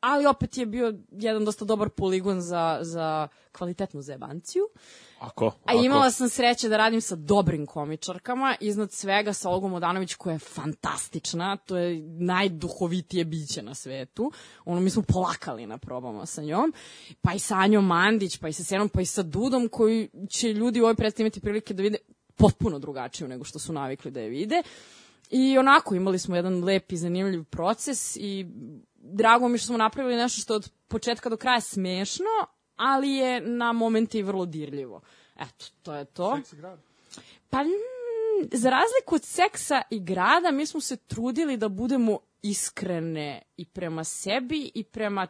ali 0.04 0.26
opet 0.26 0.56
je 0.56 0.66
bio 0.66 0.94
jedan 1.10 1.44
dosta 1.44 1.64
dobar 1.64 1.88
poligon 1.88 2.40
za, 2.40 2.78
za 2.82 3.28
kvalitetnu 3.52 4.02
zebanciju. 4.02 4.68
Ako, 5.20 5.46
A 5.46 5.52
ako. 5.64 5.84
imala 5.84 6.10
sam 6.10 6.28
sreće 6.28 6.68
da 6.68 6.76
radim 6.76 7.00
sa 7.00 7.16
dobrim 7.16 7.66
komičarkama, 7.66 8.56
iznad 8.60 8.92
svega 8.92 9.32
sa 9.32 9.50
Olgom 9.50 9.72
Odanović 9.72 10.14
koja 10.14 10.32
je 10.32 10.38
fantastična, 10.38 11.56
to 11.56 11.76
je 11.76 12.02
najduhovitije 12.18 13.24
biće 13.24 13.62
na 13.62 13.74
svetu. 13.74 14.32
Ono, 14.64 14.80
mi 14.80 14.90
smo 14.90 15.02
plakali 15.02 15.66
na 15.66 15.78
probama 15.78 16.26
sa 16.26 16.42
njom, 16.42 16.72
pa 17.20 17.32
i 17.34 17.38
sa 17.38 17.54
Anjom 17.54 17.86
Mandić, 17.86 18.38
pa 18.38 18.48
i 18.48 18.52
sa 18.52 18.64
Senom, 18.64 18.88
pa 18.88 19.00
i 19.00 19.06
sa 19.06 19.22
Dudom, 19.22 19.68
koji 19.68 20.08
će 20.30 20.52
ljudi 20.52 20.80
u 20.80 20.84
ovoj 20.84 20.94
predstavi 20.94 21.26
imati 21.26 21.40
prilike 21.40 21.74
da 21.74 21.82
vide 21.82 21.98
potpuno 22.36 22.78
drugačiju 22.78 23.28
nego 23.28 23.44
što 23.44 23.58
su 23.58 23.72
navikli 23.72 24.10
da 24.10 24.20
je 24.20 24.28
vide. 24.28 24.62
I 25.30 25.58
onako, 25.58 25.94
imali 25.94 26.18
smo 26.18 26.36
jedan 26.36 26.64
lep 26.64 26.92
i 26.92 26.96
zanimljiv 26.96 27.44
proces 27.44 28.16
i 28.16 28.46
drago 29.04 29.48
mi 29.48 29.58
što 29.58 29.66
smo 29.66 29.76
napravili 29.76 30.16
nešto 30.16 30.40
što 30.42 30.52
je 30.52 30.56
od 30.56 30.70
početka 30.88 31.28
do 31.28 31.36
kraja 31.36 31.60
smešno, 31.60 32.46
ali 32.76 33.10
je 33.10 33.40
na 33.40 33.72
momenti 33.72 34.18
i 34.18 34.22
vrlo 34.22 34.46
dirljivo. 34.46 35.00
Eto, 35.36 35.64
to 35.82 35.94
je 35.94 36.04
to. 36.04 36.38
Pa, 37.50 37.62
mm, 37.62 38.48
za 38.52 38.70
razliku 38.70 39.14
od 39.14 39.24
seksa 39.24 39.82
i 39.90 40.00
grada, 40.00 40.50
mi 40.50 40.66
smo 40.66 40.80
se 40.80 40.96
trudili 40.96 41.56
da 41.56 41.68
budemo 41.68 42.18
iskrene 42.42 43.42
i 43.56 43.64
prema 43.64 44.04
sebi 44.04 44.70
i 44.74 44.84
prema 44.84 45.26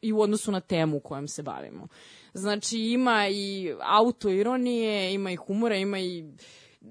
i 0.00 0.12
u 0.12 0.20
odnosu 0.20 0.52
na 0.52 0.60
temu 0.60 1.00
kojom 1.00 1.28
se 1.28 1.42
bavimo. 1.42 1.88
Znači, 2.34 2.78
ima 2.78 3.28
i 3.28 3.74
autoironije, 3.80 5.14
ima 5.14 5.30
i 5.30 5.36
humora, 5.36 5.76
ima 5.76 5.98
i 5.98 6.24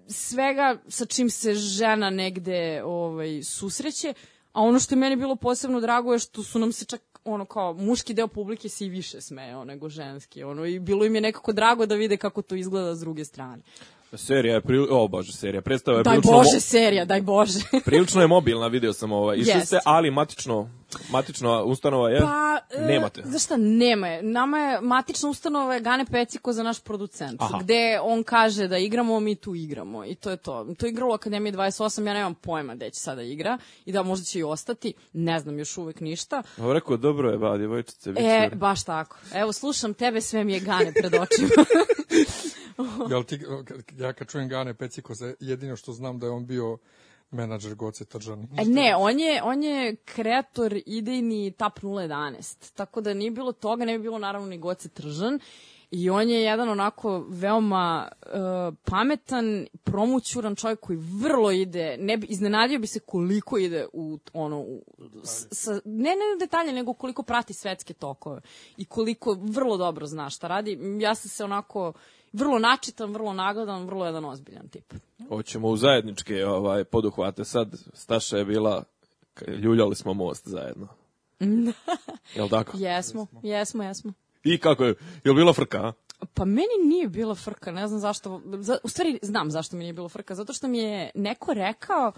svega 0.07 0.77
sa 0.87 1.05
čim 1.05 1.29
se 1.29 1.53
žena 1.53 2.09
negde 2.09 2.83
ovaj, 2.83 3.43
susreće, 3.43 4.13
a 4.53 4.61
ono 4.61 4.79
što 4.79 4.95
je 4.95 4.99
meni 4.99 5.15
bilo 5.15 5.35
posebno 5.35 5.79
drago 5.79 6.13
je 6.13 6.19
što 6.19 6.43
su 6.43 6.59
nam 6.59 6.71
se 6.71 6.85
čak 6.85 7.01
ono 7.25 7.45
kao 7.45 7.73
muški 7.73 8.13
deo 8.13 8.27
publike 8.27 8.69
se 8.69 8.85
i 8.85 8.89
više 8.89 9.21
smejao 9.21 9.65
nego 9.65 9.89
ženski 9.89 10.43
ono 10.43 10.65
i 10.65 10.79
bilo 10.79 11.05
im 11.05 11.15
je 11.15 11.21
nekako 11.21 11.53
drago 11.53 11.85
da 11.85 11.95
vide 11.95 12.17
kako 12.17 12.41
to 12.41 12.55
izgleda 12.55 12.95
s 12.95 12.99
druge 12.99 13.25
strane. 13.25 13.63
Serija 14.15 14.55
je, 14.55 14.61
pri... 14.61 14.77
o 14.89 15.07
bože, 15.07 15.31
serija, 15.31 15.61
predstava 15.61 15.97
je 15.97 16.03
Daj 16.03 16.13
prilično, 16.13 16.37
Bože 16.37 16.59
serija, 16.59 17.05
daj 17.05 17.21
Bože. 17.21 17.59
prilično 17.85 18.21
je 18.21 18.27
mobilna, 18.27 18.67
video 18.67 18.93
sam 18.93 19.11
ovaj. 19.11 19.37
Išli 19.37 19.51
Jest. 19.51 19.67
ste, 19.67 19.79
ali 19.85 20.11
matično, 20.11 20.69
matično 21.11 21.63
ustanova 21.63 22.09
je, 22.09 22.19
Pa, 22.19 22.59
e, 22.71 22.85
nemate. 22.85 23.21
Znaš 23.25 23.43
šta, 23.43 23.57
nema 23.57 24.07
je. 24.07 24.23
Nama 24.23 24.57
je 24.57 24.81
matična 24.81 25.29
ustanova 25.29 25.73
je 25.73 25.81
Gane 25.81 26.05
Peciko 26.05 26.53
za 26.53 26.63
naš 26.63 26.79
producent. 26.79 27.41
Aha. 27.41 27.59
Gde 27.61 27.99
on 28.03 28.23
kaže 28.23 28.67
da 28.67 28.77
igramo, 28.77 29.19
mi 29.19 29.35
tu 29.35 29.55
igramo. 29.55 30.05
I 30.05 30.15
to 30.15 30.29
je 30.29 30.37
to. 30.37 30.67
To 30.77 30.85
je 30.85 30.89
igra 30.89 31.05
u 31.05 31.11
Akademiji 31.11 31.53
28, 31.53 32.07
ja 32.07 32.13
nemam 32.13 32.35
pojma 32.35 32.75
gde 32.75 32.89
će 32.89 32.99
sada 32.99 33.21
igra. 33.21 33.57
I 33.85 33.91
da 33.91 34.03
možda 34.03 34.25
će 34.25 34.39
i 34.39 34.43
ostati. 34.43 34.93
Ne 35.13 35.39
znam 35.39 35.59
još 35.59 35.77
uvek 35.77 35.99
ništa. 35.99 36.43
Ovo 36.57 36.73
rekao, 36.73 36.97
dobro 36.97 37.29
je, 37.29 37.37
ba, 37.37 37.57
djevojčice, 37.57 38.13
E, 38.17 38.49
baš 38.55 38.83
tako. 38.83 39.17
Evo, 39.33 39.53
slušam 39.53 39.93
tebe, 39.93 40.21
sve 40.21 40.43
mi 40.43 40.53
je 40.53 40.59
Gane 40.59 40.93
pred 40.93 41.13
očima. 41.13 41.49
Jel 43.11 43.23
ti, 43.23 43.39
ja 43.97 44.13
kad 44.13 44.27
čujem 44.27 44.49
Gane 44.49 44.73
Pecikoze, 44.73 45.33
jedino 45.39 45.75
što 45.75 45.93
znam 45.93 46.19
da 46.19 46.25
je 46.25 46.31
on 46.31 46.45
bio 46.45 46.77
menadžer 47.31 47.75
Goce 47.75 48.05
Tržan. 48.05 48.47
E, 48.57 48.65
ne, 48.65 48.95
on 48.97 49.19
je, 49.19 49.43
on 49.43 49.63
je 49.63 49.95
kreator 49.95 50.79
idejni 50.85 51.51
TAP 51.51 51.79
011. 51.79 52.73
Tako 52.75 53.01
da 53.01 53.13
nije 53.13 53.31
bilo 53.31 53.51
toga, 53.51 53.85
ne 53.85 53.97
bi 53.97 54.01
bilo 54.01 54.19
naravno 54.19 54.47
ni 54.47 54.57
Goce 54.57 54.89
Tržan. 54.89 55.39
I 55.95 56.09
on 56.09 56.29
je 56.29 56.41
jedan 56.41 56.69
onako 56.69 57.25
veoma 57.29 58.11
uh, 58.21 58.31
pametan, 58.83 59.67
promućuran 59.83 60.55
čovjek 60.55 60.79
koji 60.79 60.97
vrlo 60.97 61.51
ide, 61.51 61.97
ne 61.99 62.17
bi, 62.17 62.27
iznenadio 62.27 62.79
bi 62.79 62.87
se 62.87 62.99
koliko 62.99 63.57
ide 63.57 63.87
u 63.93 64.19
ono, 64.33 64.59
u, 64.59 64.83
s, 65.23 65.47
sa, 65.51 65.71
ne, 65.85 66.09
ne 66.09 66.35
u 66.35 66.39
detalje, 66.39 66.73
nego 66.73 66.93
koliko 66.93 67.23
prati 67.23 67.53
svetske 67.53 67.93
tokove 67.93 68.41
i 68.77 68.85
koliko 68.85 69.37
vrlo 69.41 69.77
dobro 69.77 70.05
zna 70.05 70.29
šta 70.29 70.47
radi. 70.47 70.79
Ja 71.01 71.15
sam 71.15 71.29
se 71.29 71.43
onako 71.43 71.93
vrlo 72.33 72.59
načitan, 72.59 73.13
vrlo 73.13 73.33
nagledan, 73.33 73.85
vrlo 73.85 74.05
jedan 74.05 74.25
ozbiljan 74.25 74.67
tip. 74.67 74.93
Hoćemo 75.29 75.67
u 75.67 75.77
zajedničke 75.77 76.45
ovaj, 76.45 76.83
poduhvate. 76.83 77.45
Sad 77.45 77.73
Staša 77.93 78.37
je 78.37 78.45
bila, 78.45 78.83
ljuljali 79.47 79.95
smo 79.95 80.13
most 80.13 80.47
zajedno. 80.47 80.87
Jel 82.35 82.49
tako? 82.49 82.77
Jesmo, 82.77 83.27
jesmo, 83.43 83.83
jesmo. 83.83 84.13
I 84.43 84.57
kako 84.57 84.83
je? 84.83 84.95
Jel 85.23 85.35
bila 85.35 85.53
frka, 85.53 85.77
a? 85.77 85.93
Pa 86.33 86.45
meni 86.45 86.85
nije 86.85 87.07
bila 87.07 87.35
frka, 87.35 87.71
ne 87.71 87.87
znam 87.87 87.99
zašto, 87.99 88.41
za, 88.59 88.77
u 88.83 88.89
stvari 88.89 89.19
znam 89.21 89.51
zašto 89.51 89.75
mi 89.75 89.83
nije 89.83 89.93
bila 89.93 90.09
frka, 90.09 90.35
zato 90.35 90.53
što 90.53 90.67
mi 90.67 90.77
je 90.77 91.11
neko 91.15 91.53
rekao 91.53 92.11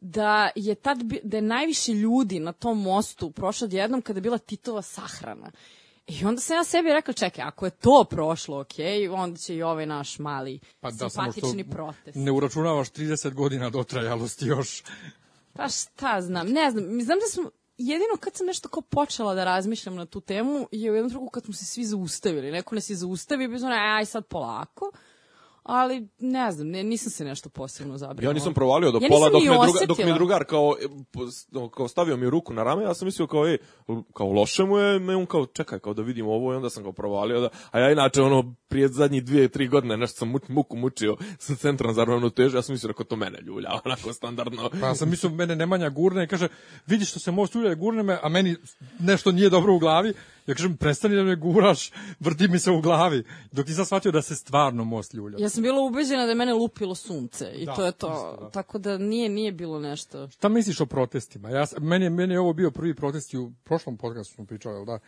da 0.00 0.50
je 0.54 0.74
tad 0.74 0.98
da 1.22 1.36
je 1.36 1.42
najviše 1.42 1.92
ljudi 1.92 2.40
na 2.40 2.52
tom 2.52 2.82
mostu 2.82 3.30
prošlo 3.30 3.68
jednom 3.70 4.02
kada 4.02 4.18
je 4.18 4.22
bila 4.22 4.38
Titova 4.38 4.82
sahrana. 4.82 5.50
I 6.06 6.24
onda 6.24 6.40
sam 6.40 6.56
ja 6.56 6.64
sebi 6.64 6.88
rekla, 6.88 7.14
čekaj, 7.14 7.44
ako 7.44 7.64
je 7.64 7.70
to 7.70 8.04
prošlo, 8.10 8.60
ok, 8.60 8.74
onda 9.12 9.38
će 9.38 9.54
i 9.54 9.62
ovaj 9.62 9.86
naš 9.86 10.18
mali 10.18 10.60
Pa 10.80 10.90
da, 10.90 10.96
samo 10.96 11.32
što 11.32 11.40
simpatični 11.40 11.70
protest. 11.70 12.16
ne 12.16 12.32
uračunavaš 12.32 12.90
30 12.90 13.34
godina 13.34 13.70
dotrajalosti 13.70 14.46
još. 14.46 14.82
Pa 15.52 15.68
šta 15.68 16.20
znam, 16.20 16.48
ne 16.48 16.70
znam, 16.70 16.84
znam 17.02 17.18
da 17.18 17.26
smo, 17.26 17.50
jedino 17.78 18.16
kad 18.20 18.34
sam 18.36 18.46
nešto 18.46 18.68
kao 18.68 18.82
počela 18.82 19.34
da 19.34 19.44
razmišljam 19.44 19.94
na 19.94 20.06
tu 20.06 20.20
temu 20.20 20.68
je 20.72 20.90
u 20.90 20.94
jednom 20.94 21.10
trenutku 21.10 21.30
kad 21.30 21.44
smo 21.44 21.54
se 21.54 21.64
svi 21.64 21.84
zaustavili. 21.84 22.50
Neko 22.50 22.74
nas 22.74 22.90
je 22.90 22.96
zaustavio 22.96 23.50
i 23.50 23.54
ono, 23.54 23.74
aj 23.74 24.06
sad 24.06 24.26
polako. 24.26 24.92
Ali 25.72 26.08
ne 26.18 26.52
znam, 26.52 26.68
ne, 26.68 26.82
nisam 26.82 27.10
se 27.10 27.24
nešto 27.24 27.48
posebno 27.48 27.98
zabrinula. 27.98 28.30
Ja 28.30 28.34
nisam 28.34 28.54
provalio 28.54 28.90
do 28.90 28.98
Ja 29.02 29.08
pola 29.08 29.30
dok 29.30 29.42
me, 29.42 29.48
druga, 29.48 29.86
dok 29.86 29.98
mi 29.98 30.12
drugar 30.14 30.44
kao, 30.44 30.76
e, 30.82 30.86
kao 31.76 31.88
stavio 31.88 32.16
mi 32.16 32.30
ruku 32.30 32.52
na 32.54 32.64
rame, 32.64 32.82
ja 32.82 32.94
sam 32.94 33.06
mislio 33.06 33.26
kao, 33.26 33.48
ej, 33.48 33.58
kao 34.14 34.32
loše 34.32 34.64
mu 34.64 34.78
je, 34.78 34.98
me 34.98 35.16
on 35.16 35.26
kao 35.26 35.46
čekaj, 35.46 35.78
kao 35.78 35.94
da 35.94 36.02
vidim 36.02 36.26
ovo 36.26 36.52
i 36.52 36.56
onda 36.56 36.70
sam 36.70 36.82
kao 36.82 36.92
provalio 36.92 37.40
da, 37.40 37.48
a 37.70 37.80
ja 37.80 37.92
inače 37.92 38.22
ono 38.22 38.54
prije 38.68 38.88
zadnjih 38.88 39.24
dvije, 39.24 39.48
tri 39.48 39.68
godine 39.68 39.96
nešto 39.96 40.18
sam 40.18 40.28
mu- 40.28 40.40
muku 40.48 40.76
mučio 40.76 41.16
sa 41.38 41.54
centrom 41.54 41.94
za 41.94 42.04
ravnotežu, 42.04 42.56
ja 42.56 42.62
sam 42.62 42.72
mislio 42.72 42.94
da 42.98 43.04
to 43.04 43.16
mene 43.16 43.38
ljulja, 43.40 43.70
onako 43.84 44.12
standardno. 44.12 44.70
Pa 44.80 44.86
ja 44.86 44.94
sam 44.94 45.10
mislio, 45.10 45.30
mene 45.30 45.56
Nemanja 45.56 45.88
gurne 45.88 46.24
i 46.24 46.28
kaže, 46.28 46.48
vidi 46.86 47.04
što 47.04 47.20
se 47.20 47.30
most 47.30 47.56
ulja, 47.56 47.74
gurne 47.74 48.02
me, 48.02 48.18
a 48.22 48.28
meni 48.28 48.56
nešto 48.98 49.32
nije 49.32 49.50
dobro 49.50 49.74
u 49.74 49.78
glavi. 49.78 50.14
Ja 50.50 50.54
kažem, 50.54 50.76
prestani 50.76 51.16
da 51.16 51.22
me 51.22 51.36
guraš, 51.36 51.90
vrti 52.20 52.48
mi 52.48 52.58
se 52.58 52.70
u 52.70 52.80
glavi. 52.80 53.24
Dok 53.52 53.66
nisam 53.68 53.84
shvatio 53.84 54.12
da 54.12 54.22
se 54.22 54.36
stvarno 54.36 54.84
most 54.84 55.14
ljulja. 55.14 55.36
Ja 55.40 55.48
sam 55.48 55.62
bila 55.62 55.80
ubeđena 55.80 56.24
da 56.24 56.28
je 56.28 56.34
mene 56.34 56.54
lupilo 56.54 56.94
sunce 56.94 57.52
i 57.54 57.66
Da, 57.66 57.74
to 57.74 57.84
je 57.84 57.92
to. 57.92 58.06
isto, 58.06 58.44
da. 58.44 58.50
Tako 58.50 58.78
da 58.78 58.98
nije 58.98 59.28
nije 59.28 59.52
bilo 59.52 59.80
nešto. 59.80 60.28
Šta 60.28 60.48
misliš 60.48 60.80
o 60.80 60.86
protestima? 60.86 61.50
Ja, 61.50 61.64
meni, 61.80 62.10
meni 62.10 62.34
je 62.34 62.40
ovo 62.40 62.52
bio 62.52 62.70
prvi 62.70 62.94
protest 62.94 63.34
i 63.34 63.38
u 63.38 63.52
prošlom 63.64 63.96
podcastu 63.96 64.34
smo 64.34 64.46
pričali, 64.46 64.76
jel 64.76 64.84
da? 64.84 64.98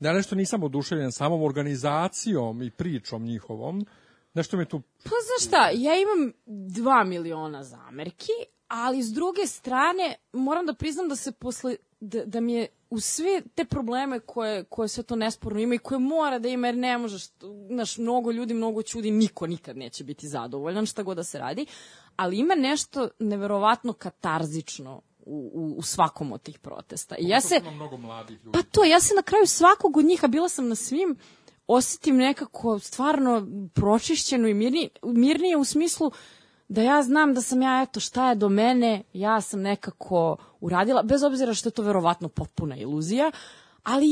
Ja 0.00 0.12
nešto 0.12 0.34
nisam 0.34 0.62
oduševljen 0.62 1.12
samom 1.12 1.42
organizacijom 1.42 2.62
i 2.62 2.70
pričom 2.70 3.24
njihovom. 3.24 3.86
Nešto 4.34 4.56
mi 4.56 4.64
tu... 4.68 4.80
Pa 5.04 5.10
znaš 5.10 5.48
šta, 5.48 5.70
ja 5.74 5.92
imam 6.00 6.32
dva 6.68 7.04
miliona 7.04 7.64
zamerki, 7.64 8.32
ali 8.68 9.02
s 9.02 9.12
druge 9.12 9.46
strane 9.46 10.14
moram 10.32 10.66
da 10.66 10.74
priznam 10.74 11.08
da 11.08 11.16
se 11.16 11.32
posle 11.32 11.76
da, 12.02 12.24
da 12.24 12.40
mi 12.40 12.52
je 12.52 12.66
u 12.90 13.00
sve 13.00 13.42
te 13.54 13.64
probleme 13.64 14.20
koje, 14.20 14.64
koje 14.64 14.88
sve 14.88 15.02
to 15.02 15.16
nesporno 15.16 15.60
ima 15.60 15.74
i 15.74 15.78
koje 15.78 15.98
mora 15.98 16.38
da 16.38 16.48
ima 16.48 16.66
jer 16.66 16.76
ne 16.76 16.98
možeš, 16.98 17.22
znaš, 17.68 17.98
mnogo 17.98 18.30
ljudi, 18.30 18.54
mnogo 18.54 18.82
čudi, 18.82 19.10
niko 19.10 19.46
nikad 19.46 19.76
neće 19.76 20.04
biti 20.04 20.28
zadovoljan 20.28 20.86
šta 20.86 21.02
god 21.02 21.16
da 21.16 21.24
se 21.24 21.38
radi, 21.38 21.66
ali 22.16 22.38
ima 22.38 22.54
nešto 22.54 23.08
neverovatno 23.18 23.92
katarzično 23.92 25.02
u, 25.26 25.50
u, 25.54 25.74
u 25.78 25.82
svakom 25.82 26.32
od 26.32 26.42
tih 26.42 26.58
protesta. 26.58 27.16
I 27.18 27.28
ja 27.28 27.40
se, 27.40 27.60
mnogo 27.74 27.96
mladih 27.96 28.38
ljudi. 28.44 28.52
Pa 28.52 28.62
to, 28.62 28.84
ja 28.84 29.00
se 29.00 29.14
na 29.14 29.22
kraju 29.22 29.46
svakog 29.46 29.96
od 29.96 30.04
njih, 30.04 30.24
a 30.24 30.28
bila 30.28 30.48
sam 30.48 30.68
na 30.68 30.74
svim, 30.74 31.16
osetim 31.66 32.16
nekako 32.16 32.78
stvarno 32.78 33.46
pročišćeno 33.74 34.48
i 34.48 34.54
mirnije, 34.54 34.88
mirnije 35.02 35.56
u 35.56 35.64
smislu 35.64 36.10
da 36.72 36.82
ja 36.82 37.02
znam 37.02 37.34
da 37.34 37.42
sam 37.42 37.62
ja, 37.62 37.82
eto, 37.82 38.00
šta 38.00 38.28
je 38.28 38.34
do 38.34 38.48
mene, 38.48 39.02
ja 39.12 39.40
sam 39.40 39.60
nekako 39.60 40.36
uradila, 40.60 41.02
bez 41.02 41.22
obzira 41.22 41.54
što 41.54 41.68
je 41.68 41.72
to 41.72 41.82
verovatno 41.82 42.28
potpuna 42.28 42.76
iluzija, 42.76 43.30
ali 43.82 44.06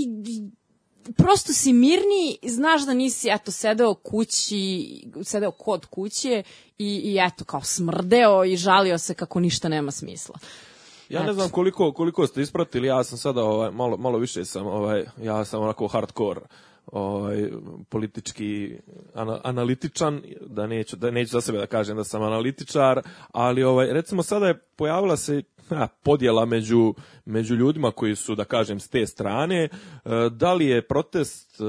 prosto 1.16 1.52
si 1.52 1.72
mirniji, 1.72 2.38
znaš 2.42 2.86
da 2.86 2.94
nisi, 2.94 3.28
eto, 3.30 3.50
sedeo 3.50 3.94
kući, 3.94 5.02
sedeo 5.24 5.50
kod 5.50 5.86
kuće 5.86 6.42
i, 6.78 7.00
i 7.04 7.18
eto, 7.20 7.44
kao 7.44 7.62
smrdeo 7.62 8.44
i 8.44 8.56
žalio 8.56 8.98
se 8.98 9.14
kako 9.14 9.40
ništa 9.40 9.68
nema 9.68 9.90
smisla. 9.90 10.34
Ja 11.08 11.22
ne 11.22 11.32
znam 11.32 11.50
koliko 11.50 11.92
koliko 11.92 12.26
ste 12.26 12.42
ispratili, 12.42 12.86
ja 12.86 13.04
sam 13.04 13.18
sada 13.18 13.44
ovaj 13.44 13.70
malo 13.70 13.96
malo 13.96 14.18
više 14.18 14.44
sam 14.44 14.66
ovaj 14.66 15.04
ja 15.22 15.44
sam 15.44 15.62
onako 15.62 15.88
hardcore 15.88 16.40
ovaj 16.92 17.50
politički 17.88 18.78
ana, 19.14 19.40
analitičan, 19.44 20.22
da 20.46 20.66
neću 20.66 20.96
da 20.96 21.10
neću 21.10 21.30
za 21.30 21.40
sebe 21.40 21.58
da 21.58 21.66
kažem 21.66 21.96
da 21.96 22.04
sam 22.04 22.22
analitičar, 22.22 23.02
ali 23.32 23.62
ovaj 23.62 23.92
recimo 23.92 24.22
sada 24.22 24.46
je 24.46 24.58
pojavila 24.76 25.16
se 25.16 25.42
ha, 25.68 25.88
podjela 26.02 26.44
među 26.44 26.94
među 27.30 27.54
ljudima 27.54 27.90
koji 27.90 28.16
su 28.16 28.34
da 28.34 28.44
kažem 28.44 28.80
s 28.80 28.88
te 28.88 29.06
strane, 29.06 29.64
e, 29.64 29.68
da 30.30 30.52
li 30.52 30.66
je 30.66 30.82
protest 30.82 31.60
e, 31.60 31.64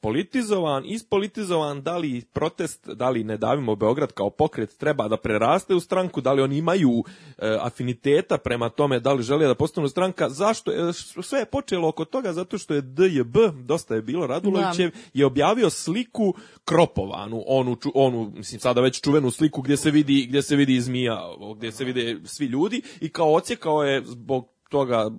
politizovan, 0.00 0.84
ispolitizovan, 0.86 1.82
da 1.82 1.96
li 1.96 2.22
protest, 2.32 2.88
da 2.88 3.10
li 3.10 3.24
ne 3.24 3.36
davimo 3.36 3.76
Beograd 3.76 4.12
kao 4.12 4.30
pokret 4.30 4.78
treba 4.78 5.08
da 5.08 5.16
preraste 5.16 5.74
u 5.74 5.80
stranku, 5.80 6.20
da 6.20 6.32
li 6.32 6.42
oni 6.42 6.56
imaju 6.56 7.04
e, 7.38 7.56
afiniteta 7.60 8.38
prema 8.38 8.68
tome, 8.68 9.00
da 9.00 9.12
li 9.12 9.22
žele 9.22 9.46
da 9.46 9.54
postanu 9.54 9.88
stranka, 9.88 10.28
zašto, 10.28 10.92
sve 11.22 11.38
je 11.38 11.44
počelo 11.44 11.88
oko 11.88 12.04
toga 12.04 12.32
zato 12.32 12.58
što 12.58 12.74
je 12.74 12.80
DJB, 12.80 13.36
dosta 13.64 13.94
je 13.94 14.02
bilo 14.02 14.26
Radulovićev, 14.26 14.90
je 15.14 15.26
objavio 15.26 15.70
sliku 15.70 16.34
kropovanu, 16.64 17.42
onu, 17.46 17.74
ču- 17.74 17.90
onu, 17.94 18.32
mislim, 18.34 18.60
sada 18.60 18.80
već 18.80 19.00
čuvenu 19.00 19.30
sliku 19.30 19.62
gdje 19.62 19.76
se 19.76 19.90
vidi, 19.90 20.26
gdje 20.28 20.42
se 20.42 20.56
vidi 20.56 20.80
zmija, 20.80 21.20
gdje 21.56 21.72
se 21.72 21.84
vide 21.84 22.20
svi 22.24 22.46
ljudi 22.46 22.82
i 23.00 23.08
kao 23.08 23.34
ocjekao 23.34 23.82
je 23.82 24.02
zbog 24.04 24.57
toga 24.68 25.10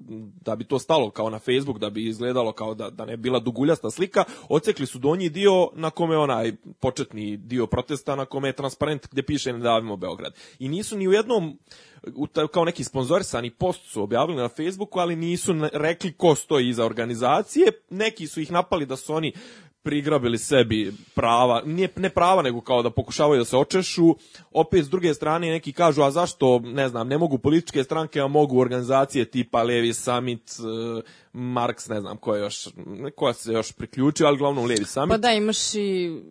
da 0.45 0.55
bi 0.55 0.63
to 0.63 0.79
stalo 0.79 1.09
kao 1.11 1.29
na 1.29 1.39
Facebook, 1.39 1.79
da 1.79 1.89
bi 1.89 2.07
izgledalo 2.07 2.51
kao 2.51 2.73
da, 2.73 2.89
da 2.89 3.05
ne 3.05 3.17
bi 3.17 3.21
bila 3.21 3.39
duguljasta 3.39 3.89
slika, 3.89 4.23
ocekli 4.49 4.85
su 4.85 4.99
donji 4.99 5.29
dio 5.29 5.69
na 5.75 5.89
kome 5.89 6.17
onaj 6.17 6.53
početni 6.79 7.37
dio 7.37 7.67
protesta, 7.67 8.15
na 8.15 8.25
kome 8.25 8.49
je 8.49 8.55
transparent 8.55 9.07
gdje 9.11 9.23
piše 9.23 9.53
ne 9.53 9.59
davimo 9.59 9.97
Beograd. 9.97 10.33
I 10.59 10.69
nisu 10.69 10.97
ni 10.97 11.07
u 11.07 11.11
jednom 11.11 11.59
kao 12.51 12.65
neki 12.65 12.83
sponzorisani 12.83 13.49
post 13.49 13.81
su 13.85 14.03
objavili 14.03 14.37
na 14.37 14.49
Facebooku, 14.49 14.99
ali 14.99 15.15
nisu 15.15 15.53
rekli 15.73 16.13
ko 16.13 16.35
stoji 16.35 16.69
iza 16.69 16.85
organizacije. 16.85 17.71
Neki 17.89 18.27
su 18.27 18.41
ih 18.41 18.51
napali 18.51 18.85
da 18.85 18.95
su 18.95 19.13
oni 19.13 19.33
prigrabili 19.83 20.37
sebi 20.37 20.93
prava, 21.15 21.61
nije, 21.65 21.89
ne 21.95 22.09
prava, 22.09 22.41
nego 22.41 22.61
kao 22.61 22.83
da 22.83 22.89
pokušavaju 22.89 23.39
da 23.39 23.45
se 23.45 23.57
očešu. 23.57 24.15
Opet, 24.51 24.85
s 24.85 24.89
druge 24.89 25.13
strane, 25.13 25.49
neki 25.49 25.73
kažu, 25.73 26.01
a 26.01 26.11
zašto, 26.11 26.59
ne 26.59 26.89
znam, 26.89 27.07
ne 27.07 27.17
mogu 27.17 27.37
političke 27.37 27.83
stranke, 27.83 28.19
a 28.21 28.27
mogu 28.27 28.59
organizacije 28.59 29.25
tipa 29.25 29.63
Levi 29.63 29.93
Summit, 29.93 30.51
eh, 30.99 31.01
Marks, 31.33 31.87
ne 31.87 32.01
znam 32.01 32.17
ko 32.17 32.35
je 32.35 32.41
još, 32.41 32.67
koja 33.15 33.33
se 33.33 33.53
još 33.53 33.71
priključio, 33.71 34.27
ali 34.27 34.37
glavnom 34.37 34.65
Levi 34.65 34.85
Summit. 34.85 35.09
Pa 35.09 35.17
da, 35.17 35.31
imaš 35.31 35.75
i... 35.75 36.21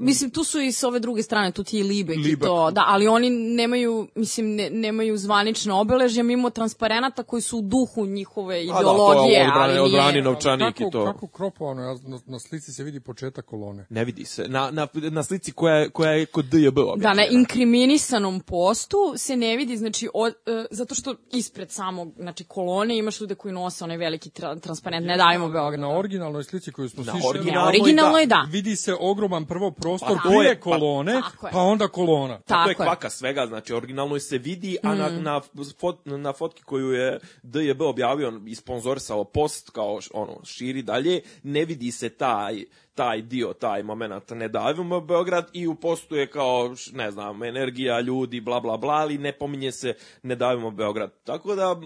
Mislim, 0.00 0.30
tu 0.30 0.44
su 0.44 0.60
i 0.60 0.72
s 0.72 0.84
ove 0.84 1.00
druge 1.00 1.22
strane, 1.22 1.52
tu 1.52 1.64
ti 1.64 1.76
je 1.76 1.84
Libek, 1.84 2.16
i 2.16 2.20
Libek. 2.20 2.46
to, 2.46 2.70
da, 2.70 2.84
ali 2.86 3.08
oni 3.08 3.30
nemaju, 3.30 4.08
mislim, 4.14 4.54
ne, 4.54 4.70
nemaju 4.70 5.16
zvanične 5.16 5.72
obeležje 5.72 6.22
mimo 6.22 6.50
transparenata 6.50 7.22
koji 7.22 7.42
su 7.42 7.58
u 7.58 7.62
duhu 7.62 8.06
njihove 8.06 8.54
A 8.54 8.58
da, 8.58 8.72
to 8.72 8.78
je 8.78 8.80
ideologije, 8.80 9.40
odbrane- 9.40 9.70
ali 9.70 9.78
odbrani 9.78 10.12
nije... 10.12 10.22
novčanik 10.22 10.80
i 10.80 10.84
kako, 10.84 10.90
to. 10.90 11.04
kako 11.04 11.26
kropovano, 11.26 11.82
ja, 11.82 11.96
na, 12.06 12.20
na 12.26 12.38
slici 12.38 12.72
se 12.72 12.84
vidi 12.84 12.91
početak 13.00 13.44
kolone. 13.44 13.86
Ne 13.90 14.04
vidi 14.04 14.24
se. 14.24 14.48
Na, 14.48 14.70
na, 14.70 14.86
na 14.94 15.22
slici 15.22 15.52
koja 15.52 15.74
je, 15.74 15.90
koja 15.90 16.10
je 16.10 16.26
kod 16.26 16.44
DJB 16.44 16.78
Da, 16.96 17.14
na 17.14 17.24
inkriminisanom 17.26 18.40
postu 18.40 18.96
se 19.16 19.36
ne 19.36 19.56
vidi, 19.56 19.76
znači, 19.76 20.08
o, 20.14 20.28
e, 20.28 20.32
zato 20.70 20.94
što 20.94 21.14
ispred 21.32 21.70
samog, 21.70 22.12
znači, 22.16 22.44
kolone 22.44 22.98
imaš 22.98 23.20
ljude 23.20 23.34
koji 23.34 23.54
nose 23.54 23.84
onaj 23.84 23.96
veliki 23.96 24.30
tra, 24.30 24.56
transparent, 24.56 25.06
ne 25.06 25.16
davimo 25.16 25.48
Beograd. 25.48 25.80
Na 25.80 25.90
originalnoj 25.90 26.44
slici 26.44 26.72
koju 26.72 26.88
smo 26.88 27.04
Na 27.04 27.12
svi 27.12 27.20
šerali, 27.20 27.38
originalnoj, 27.38 27.68
Originalno 27.70 28.18
je 28.18 28.26
da. 28.26 28.46
vidi 28.50 28.76
se 28.76 28.94
ogroman 28.94 29.46
prvo 29.46 29.70
prostor 29.72 30.16
Pa 30.16 30.28
prije 30.28 30.44
je- 30.44 30.54
pa- 30.54 30.60
kolone, 30.62 31.12
Tako 31.14 31.46
je. 31.46 31.52
pa 31.52 31.58
onda 31.60 31.88
kolona. 31.88 32.38
Pa 32.38 32.54
to 32.54 32.60
je 32.60 32.66
Tako 32.68 32.82
je. 32.82 32.86
kvaka 32.86 33.10
svega, 33.10 33.46
znači 33.46 33.72
originalno 33.72 34.18
se 34.18 34.38
vidi, 34.38 34.76
a 34.82 34.94
na, 34.94 35.08
na, 35.10 35.40
fot, 35.72 35.96
na 36.06 36.32
fotki 36.32 36.62
koju 36.62 36.92
je 36.92 37.18
DJB 37.42 37.80
objavio 37.82 38.40
i 38.46 38.54
sponzorisao 38.54 39.24
post 39.24 39.70
kao 39.70 40.00
š- 40.00 40.10
ono, 40.14 40.40
širi 40.44 40.82
dalje, 40.82 41.20
ne 41.42 41.64
vidi 41.64 41.90
se 41.90 42.08
taj 42.08 42.64
taj 42.94 43.22
dio, 43.22 43.52
taj 43.52 43.82
moment 43.82 44.30
ne 44.30 44.48
davimo 44.48 45.00
Beograd 45.00 45.50
i 45.52 45.66
u 45.66 45.74
postu 45.74 46.16
je 46.16 46.26
kao, 46.26 46.74
ne 46.92 47.10
znam, 47.10 47.42
energija 47.42 48.00
ljudi, 48.00 48.40
bla, 48.40 48.60
bla, 48.60 48.76
bla, 48.76 48.94
ali 48.94 49.18
ne 49.18 49.32
pominje 49.32 49.72
se 49.72 49.94
ne 50.22 50.36
davimo 50.36 50.70
Beograd. 50.70 51.10
Tako 51.24 51.54
da, 51.54 51.80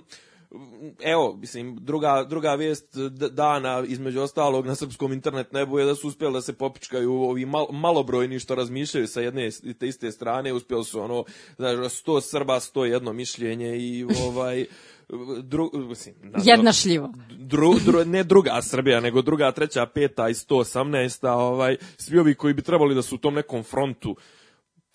evo, 1.01 1.37
mislim, 1.37 1.77
druga, 1.81 2.25
druga 2.29 2.55
vijest 2.55 2.97
dana, 3.31 3.85
između 3.87 4.21
ostalog, 4.21 4.67
na 4.67 4.75
srpskom 4.75 5.13
internet 5.13 5.53
nebu 5.53 5.79
je 5.79 5.85
da 5.85 5.95
su 5.95 6.09
uspjeli 6.09 6.35
da 6.35 6.41
se 6.41 6.53
popičkaju 6.53 7.13
ovi 7.13 7.47
mal, 7.47 7.67
malobrojni 7.73 8.39
što 8.39 8.55
razmišljaju 8.55 9.07
sa 9.07 9.21
jedne 9.21 9.51
te 9.79 9.89
iste 9.89 10.11
strane, 10.11 10.53
uspjeli 10.53 10.85
su 10.85 11.01
ono, 11.01 11.25
znaš, 11.57 11.77
100 11.77 12.21
Srba, 12.21 12.55
101 12.55 13.13
mišljenje 13.13 13.77
i 13.77 14.07
ovaj, 14.27 14.67
dru, 15.43 15.71
mislim, 15.75 16.15
na- 16.21 16.39
Jedna 16.45 16.73
šljiva. 16.73 17.13
dru, 17.39 17.75
dru, 17.79 18.05
ne 18.05 18.25
druga 18.25 18.63
Srbija, 18.63 19.01
nego 19.01 19.23
druga, 19.23 19.53
treća, 19.53 19.87
peta 19.87 20.29
i 20.29 20.35
118. 20.35 21.29
Ovaj, 21.29 21.77
svi 21.97 22.19
ovi 22.19 22.35
koji 22.35 22.55
bi 22.55 22.63
trebali 22.63 22.95
da 22.95 23.03
su 23.03 23.15
u 23.15 23.19
tom 23.19 23.35
nekom 23.35 23.63
frontu 23.63 24.17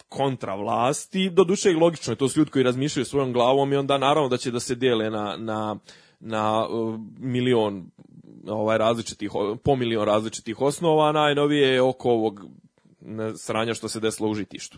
kontra 0.09 0.55
vlasti, 0.55 1.29
do 1.29 1.43
duše 1.43 1.71
i 1.71 1.75
logično 1.75 2.11
je, 2.13 2.17
to 2.17 2.29
su 2.29 2.39
ljudi 2.39 2.51
koji 2.51 2.63
razmišljaju 2.63 3.05
svojom 3.05 3.33
glavom 3.33 3.73
i 3.73 3.75
onda 3.75 3.97
naravno 3.97 4.29
da 4.29 4.37
će 4.37 4.51
da 4.51 4.59
se 4.59 4.75
dijele 4.75 5.09
na, 5.09 5.35
na, 5.37 5.77
na 6.19 6.67
uh, 6.67 6.99
milion 7.19 7.91
ovaj 8.47 8.77
različitih 8.77 9.31
po 9.63 9.75
milion 9.75 10.05
različitih 10.05 10.61
osnova, 10.61 11.11
najnovije 11.11 11.67
je 11.67 11.81
oko 11.81 12.09
ovog 12.09 12.45
sranja 13.37 13.73
što 13.73 13.87
se 13.87 13.99
desilo 13.99 14.29
u 14.29 14.33
Žitištu. 14.33 14.77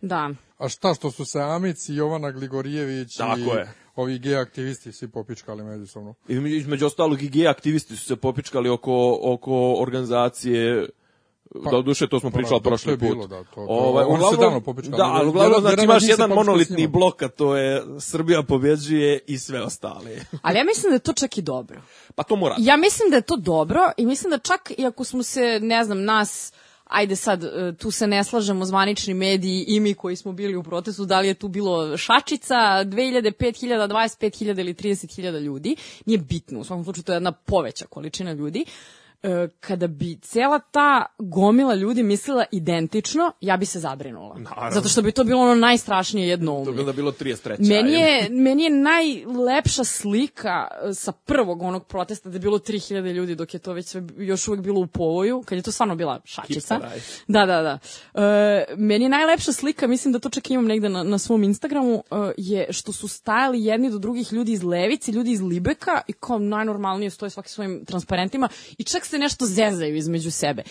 Da. 0.00 0.30
A 0.58 0.68
šta 0.68 0.94
što 0.94 1.10
su 1.10 1.24
se 1.24 1.40
Amici, 1.40 1.94
Jovana 1.94 2.30
Gligorijević 2.30 3.16
Tako 3.16 3.38
i 3.38 3.56
je. 3.56 3.72
Ovi 3.98 4.18
gej 4.18 4.36
aktivisti 4.36 4.92
svi 4.92 5.08
popičkali 5.08 5.64
međusobno. 5.64 6.14
I 6.28 6.34
između 6.34 6.86
ostalog 6.86 7.22
i 7.22 7.28
gej 7.28 7.48
aktivisti 7.48 7.96
su 7.96 8.04
se 8.04 8.16
popičkali 8.16 8.68
oko, 8.68 9.18
oko 9.22 9.74
organizacije 9.74 10.88
Pa, 11.64 11.70
da, 11.70 11.82
duše, 11.82 12.08
to 12.08 12.20
smo 12.20 12.30
pa, 12.30 12.36
pričali 12.38 12.60
da, 12.60 12.68
prošli 12.70 12.92
put. 12.92 13.08
bilo, 13.08 13.26
da, 13.26 13.44
to- 13.44 13.54
to- 13.54 13.66
ovaj, 13.68 14.04
se 14.04 14.10
uglavnom- 14.10 14.40
davno 14.40 14.60
popičkali. 14.60 14.96
Da, 14.96 15.04
ali 15.04 15.28
uglavnom, 15.28 15.60
znači, 15.60 15.72
jedan 15.72 15.84
od 15.84 15.84
imaš 15.84 16.02
se 16.02 16.10
jedan 16.10 16.30
monolitni 16.30 16.86
blok, 16.86 17.22
a 17.22 17.28
to 17.28 17.56
je 17.56 17.82
Srbija 18.00 18.42
pobeđuje 18.42 19.20
i 19.26 19.38
sve 19.38 19.62
ostale. 19.62 20.16
Ali 20.42 20.58
ja 20.58 20.64
mislim 20.64 20.90
da 20.90 20.94
je 20.94 20.98
to 20.98 21.12
čak 21.12 21.38
i 21.38 21.42
dobro. 21.42 21.80
Pa 22.14 22.22
to 22.22 22.36
mora. 22.36 22.54
Ja 22.58 22.76
mislim 22.76 23.10
da 23.10 23.16
je 23.16 23.22
to 23.22 23.36
dobro 23.36 23.80
i 23.96 24.06
mislim 24.06 24.30
da 24.30 24.38
čak 24.38 24.72
i 24.78 24.86
ako 24.86 25.04
smo 25.04 25.22
se, 25.22 25.60
ne 25.62 25.84
znam, 25.84 26.04
nas 26.04 26.52
ajde 26.88 27.16
sad, 27.16 27.44
e, 27.44 27.72
tu 27.78 27.90
se 27.90 28.06
ne 28.06 28.24
slažemo 28.24 28.64
zvanični 28.64 29.14
mediji 29.14 29.64
i 29.68 29.80
mi 29.80 29.94
koji 29.94 30.16
smo 30.16 30.32
bili 30.32 30.56
u 30.56 30.62
protestu, 30.62 31.04
da 31.04 31.20
li 31.20 31.28
je 31.28 31.34
tu 31.34 31.48
bilo 31.48 31.96
šačica, 31.96 32.54
2000, 32.54 33.32
5000, 33.32 33.88
25.000 33.88 34.60
ili 34.60 34.74
30.000 34.74 35.40
ljudi, 35.40 35.76
nije 36.06 36.18
bitno, 36.18 36.60
u 36.60 36.64
svakom 36.64 36.84
slučaju 36.84 37.04
to 37.04 37.12
je 37.12 37.16
jedna 37.16 37.32
poveća 37.32 37.86
količina 37.86 38.32
ljudi. 38.32 38.64
E, 39.22 39.48
kada 39.60 39.86
bi 39.86 40.18
cela 40.22 40.58
ta 40.58 41.06
gomila 41.18 41.74
ljudi 41.74 42.02
mislila 42.02 42.44
identično, 42.52 43.32
ja 43.40 43.56
bi 43.56 43.66
se 43.66 43.80
zabrinula. 43.80 44.38
Naravno. 44.38 44.70
Zato 44.70 44.88
što 44.88 45.02
bi 45.02 45.12
to 45.12 45.24
bilo 45.24 45.42
ono 45.42 45.54
najstrašnije 45.54 46.28
jedno 46.28 46.64
To 46.64 46.72
bi 46.72 46.80
onda 46.80 46.92
bilo 46.92 47.12
33. 47.12 47.68
Meni 47.68 47.92
je, 47.92 48.28
meni 48.30 48.62
je 48.62 48.70
najlepša 48.70 49.84
slika 49.84 50.68
e, 50.88 50.94
sa 50.94 51.12
prvog 51.12 51.62
onog 51.62 51.86
protesta 51.86 52.28
da 52.28 52.36
je 52.36 52.40
bilo 52.40 52.58
3000 52.58 53.12
ljudi 53.12 53.34
dok 53.34 53.54
je 53.54 53.60
to 53.60 53.72
već 53.72 53.86
sve 53.86 54.02
još 54.16 54.48
uvek 54.48 54.60
bilo 54.60 54.80
u 54.80 54.86
povoju, 54.86 55.42
kad 55.46 55.58
je 55.58 55.62
to 55.62 55.72
stvarno 55.72 55.94
bila 55.94 56.20
šačica. 56.24 56.80
Da, 57.28 57.46
da, 57.46 57.62
da. 57.62 57.78
E, 58.22 58.64
meni 58.76 59.04
je 59.04 59.08
najlepša 59.08 59.52
slika, 59.52 59.86
mislim 59.86 60.12
da 60.12 60.18
to 60.18 60.30
čak 60.30 60.50
imam 60.50 60.66
negde 60.66 60.88
na, 60.88 61.02
na 61.02 61.18
svom 61.18 61.42
Instagramu, 61.42 62.02
e, 62.10 62.32
je 62.36 62.66
što 62.70 62.92
su 62.92 63.08
stajali 63.08 63.64
jedni 63.64 63.90
do 63.90 63.98
drugih 63.98 64.32
ljudi 64.32 64.52
iz 64.52 64.62
Levice, 64.62 65.12
ljudi 65.12 65.30
iz 65.30 65.40
Libeka 65.40 66.00
i 66.06 66.12
kao 66.12 66.38
najnormalnije 66.38 67.10
stoje 67.10 67.30
svaki 67.30 67.48
svojim 67.48 67.84
transparentima 67.84 68.48
i 68.78 68.84
čak 68.84 69.07
se 69.08 69.18
nešto 69.18 69.46
zezaju 69.46 69.96
između 69.96 70.30
sebe. 70.30 70.62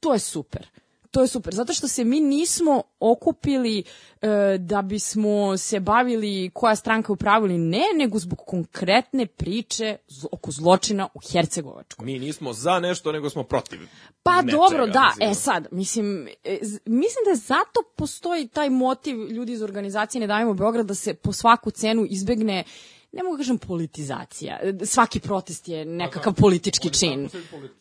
To 0.00 0.12
je 0.12 0.18
super. 0.18 0.66
To 1.10 1.20
je 1.20 1.28
super, 1.28 1.54
zato 1.54 1.72
što 1.72 1.88
se 1.88 2.04
mi 2.04 2.20
nismo 2.20 2.82
okupili 3.00 3.82
e, 4.22 4.28
da 4.58 4.82
bismo 4.82 5.56
se 5.56 5.80
bavili 5.80 6.50
koja 6.54 6.76
stranka 6.76 7.12
je 7.12 7.14
u 7.14 7.16
pravu 7.16 7.46
ili 7.46 7.58
ne, 7.58 7.82
nego 7.96 8.18
zbog 8.18 8.38
konkretne 8.46 9.26
priče 9.26 9.96
oko 10.32 10.50
zločina 10.50 11.08
u 11.14 11.18
Hercegovačkoj. 11.32 12.06
Mi 12.06 12.18
nismo 12.18 12.52
za 12.52 12.78
nešto, 12.78 13.12
nego 13.12 13.30
smo 13.30 13.42
protiv. 13.42 13.80
Pa 14.22 14.42
nečega, 14.42 14.56
dobro, 14.56 14.86
da, 14.86 15.06
mislim. 15.08 15.30
e 15.30 15.34
sad, 15.34 15.66
mislim, 15.70 16.28
e, 16.44 16.58
mislim 16.86 17.24
da 17.30 17.34
zato 17.34 17.80
postoji 17.96 18.48
taj 18.48 18.70
motiv 18.70 19.16
ljudi 19.16 19.52
iz 19.52 19.62
organizacije 19.62 20.20
Ne 20.20 20.26
davimo 20.26 20.54
Beograd 20.54 20.86
da 20.86 20.94
se 20.94 21.14
po 21.14 21.32
svaku 21.32 21.70
cenu 21.70 22.06
izbegne 22.10 22.64
ne 23.12 23.22
mogu 23.22 23.36
da 23.36 23.40
kažem 23.40 23.58
politizacija. 23.58 24.58
E, 24.62 24.86
Svaki 24.86 25.20
protest 25.20 25.68
je 25.68 25.84
nekakav 25.84 26.34
politički 26.34 26.90
čin. 26.90 27.28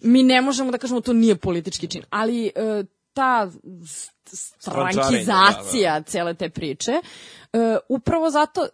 Mi 0.02 0.24
ne 0.24 0.42
možemo 0.42 0.72
da 0.72 0.78
kažemo 0.78 1.02
to 1.02 1.14
nije 1.14 1.36
politički 1.36 1.88
čin, 1.88 2.04
ali 2.10 2.52
e, 2.56 2.84
ta 3.14 3.52
strankizacija 4.60 6.02
cele 6.02 6.34
te 6.34 6.50
priče, 6.50 6.92
e, 6.92 7.78
upravo 7.90 8.30
zato 8.30 8.68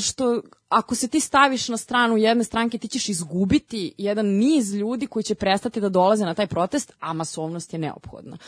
što 0.00 0.42
ako 0.68 0.94
se 0.94 1.08
ti 1.08 1.20
staviš 1.20 1.68
na 1.68 1.76
stranu 1.76 2.16
jedne 2.16 2.44
stranke, 2.44 2.78
ti 2.78 2.88
ćeš 2.88 3.08
izgubiti 3.08 3.94
jedan 3.98 4.26
niz 4.26 4.74
ljudi 4.74 5.06
koji 5.06 5.22
će 5.22 5.34
prestati 5.34 5.80
da 5.80 5.88
dolaze 5.88 6.24
na 6.24 6.34
taj 6.34 6.46
protest, 6.46 6.92
a 7.00 7.12
masovnost 7.12 7.72
je 7.72 7.78
neophodna. 7.78 8.38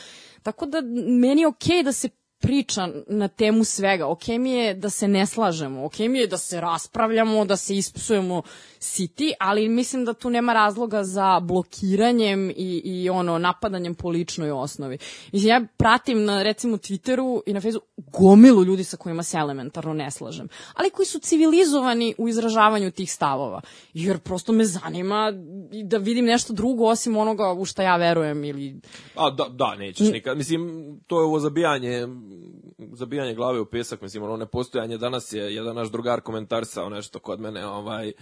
Tako 0.43 0.67
da 0.67 0.81
meni 1.21 1.41
je 1.41 1.47
okej 1.47 1.83
da 1.83 1.93
se 1.93 2.09
priča 2.43 2.89
na 3.07 3.29
temu 3.29 3.65
svega. 3.65 4.07
Ok 4.07 4.29
mi 4.29 4.53
je 4.53 4.75
da 4.75 4.91
se 4.91 5.09
ne 5.09 5.27
slažemo, 5.27 5.85
ok 5.85 5.99
mi 5.99 6.19
je 6.19 6.27
da 6.27 6.39
se 6.39 6.61
raspravljamo, 6.61 7.45
da 7.45 7.57
se 7.57 7.77
ispsujemo 7.77 8.43
siti, 8.79 9.33
ali 9.41 9.69
mislim 9.69 10.05
da 10.05 10.13
tu 10.13 10.31
nema 10.31 10.53
razloga 10.53 11.05
za 11.05 11.41
blokiranjem 11.41 12.51
i, 12.51 12.83
i 12.85 13.11
ono 13.11 13.39
napadanjem 13.39 13.95
po 13.95 14.11
ličnoj 14.11 14.51
osnovi. 14.51 14.99
Mislim, 15.33 15.49
ja 15.49 15.67
pratim 15.77 16.25
na 16.25 16.43
recimo 16.43 16.77
Twitteru 16.77 17.41
i 17.47 17.53
na 17.53 17.61
Facebooku 17.61 17.87
gomilu 17.97 18.65
ljudi 18.65 18.85
sa 18.85 18.97
kojima 18.97 19.23
se 19.23 19.39
elementarno 19.39 19.95
ne 19.95 20.11
slažem, 20.11 20.49
ali 20.75 20.91
koji 20.91 21.07
su 21.07 21.19
civilizovani 21.19 22.15
u 22.19 22.29
izražavanju 22.29 22.91
tih 22.91 23.13
stavova. 23.13 23.61
Jer 23.95 24.19
prosto 24.19 24.53
me 24.53 24.65
zanima 24.65 25.33
da 25.85 25.97
vidim 25.99 26.25
nešto 26.25 26.53
drugo 26.53 26.85
osim 26.85 27.17
onoga 27.17 27.53
u 27.53 27.65
šta 27.65 27.83
ja 27.83 27.97
verujem 27.97 28.45
ili 28.45 28.81
A 29.15 29.31
da, 29.31 29.49
da, 29.49 29.75
nećeš 29.75 30.13
nikad. 30.13 30.37
Mislim, 30.37 30.83
to 31.07 31.21
je 31.21 31.25
ovo 31.25 31.41
zabijanje, 31.41 32.07
zabijanje 32.93 33.35
glave 33.35 33.61
u 33.61 33.67
pesak, 33.67 34.01
mislim, 34.01 34.23
ono 34.23 34.37
nepostojanje. 34.37 34.99
Danas 34.99 35.33
je 35.33 35.55
jedan 35.55 35.77
naš 35.77 35.91
drugar 35.91 36.21
komentarisao 36.21 36.89
nešto 36.89 37.19
kod 37.19 37.41
mene, 37.41 37.67
ovaj, 37.67 38.13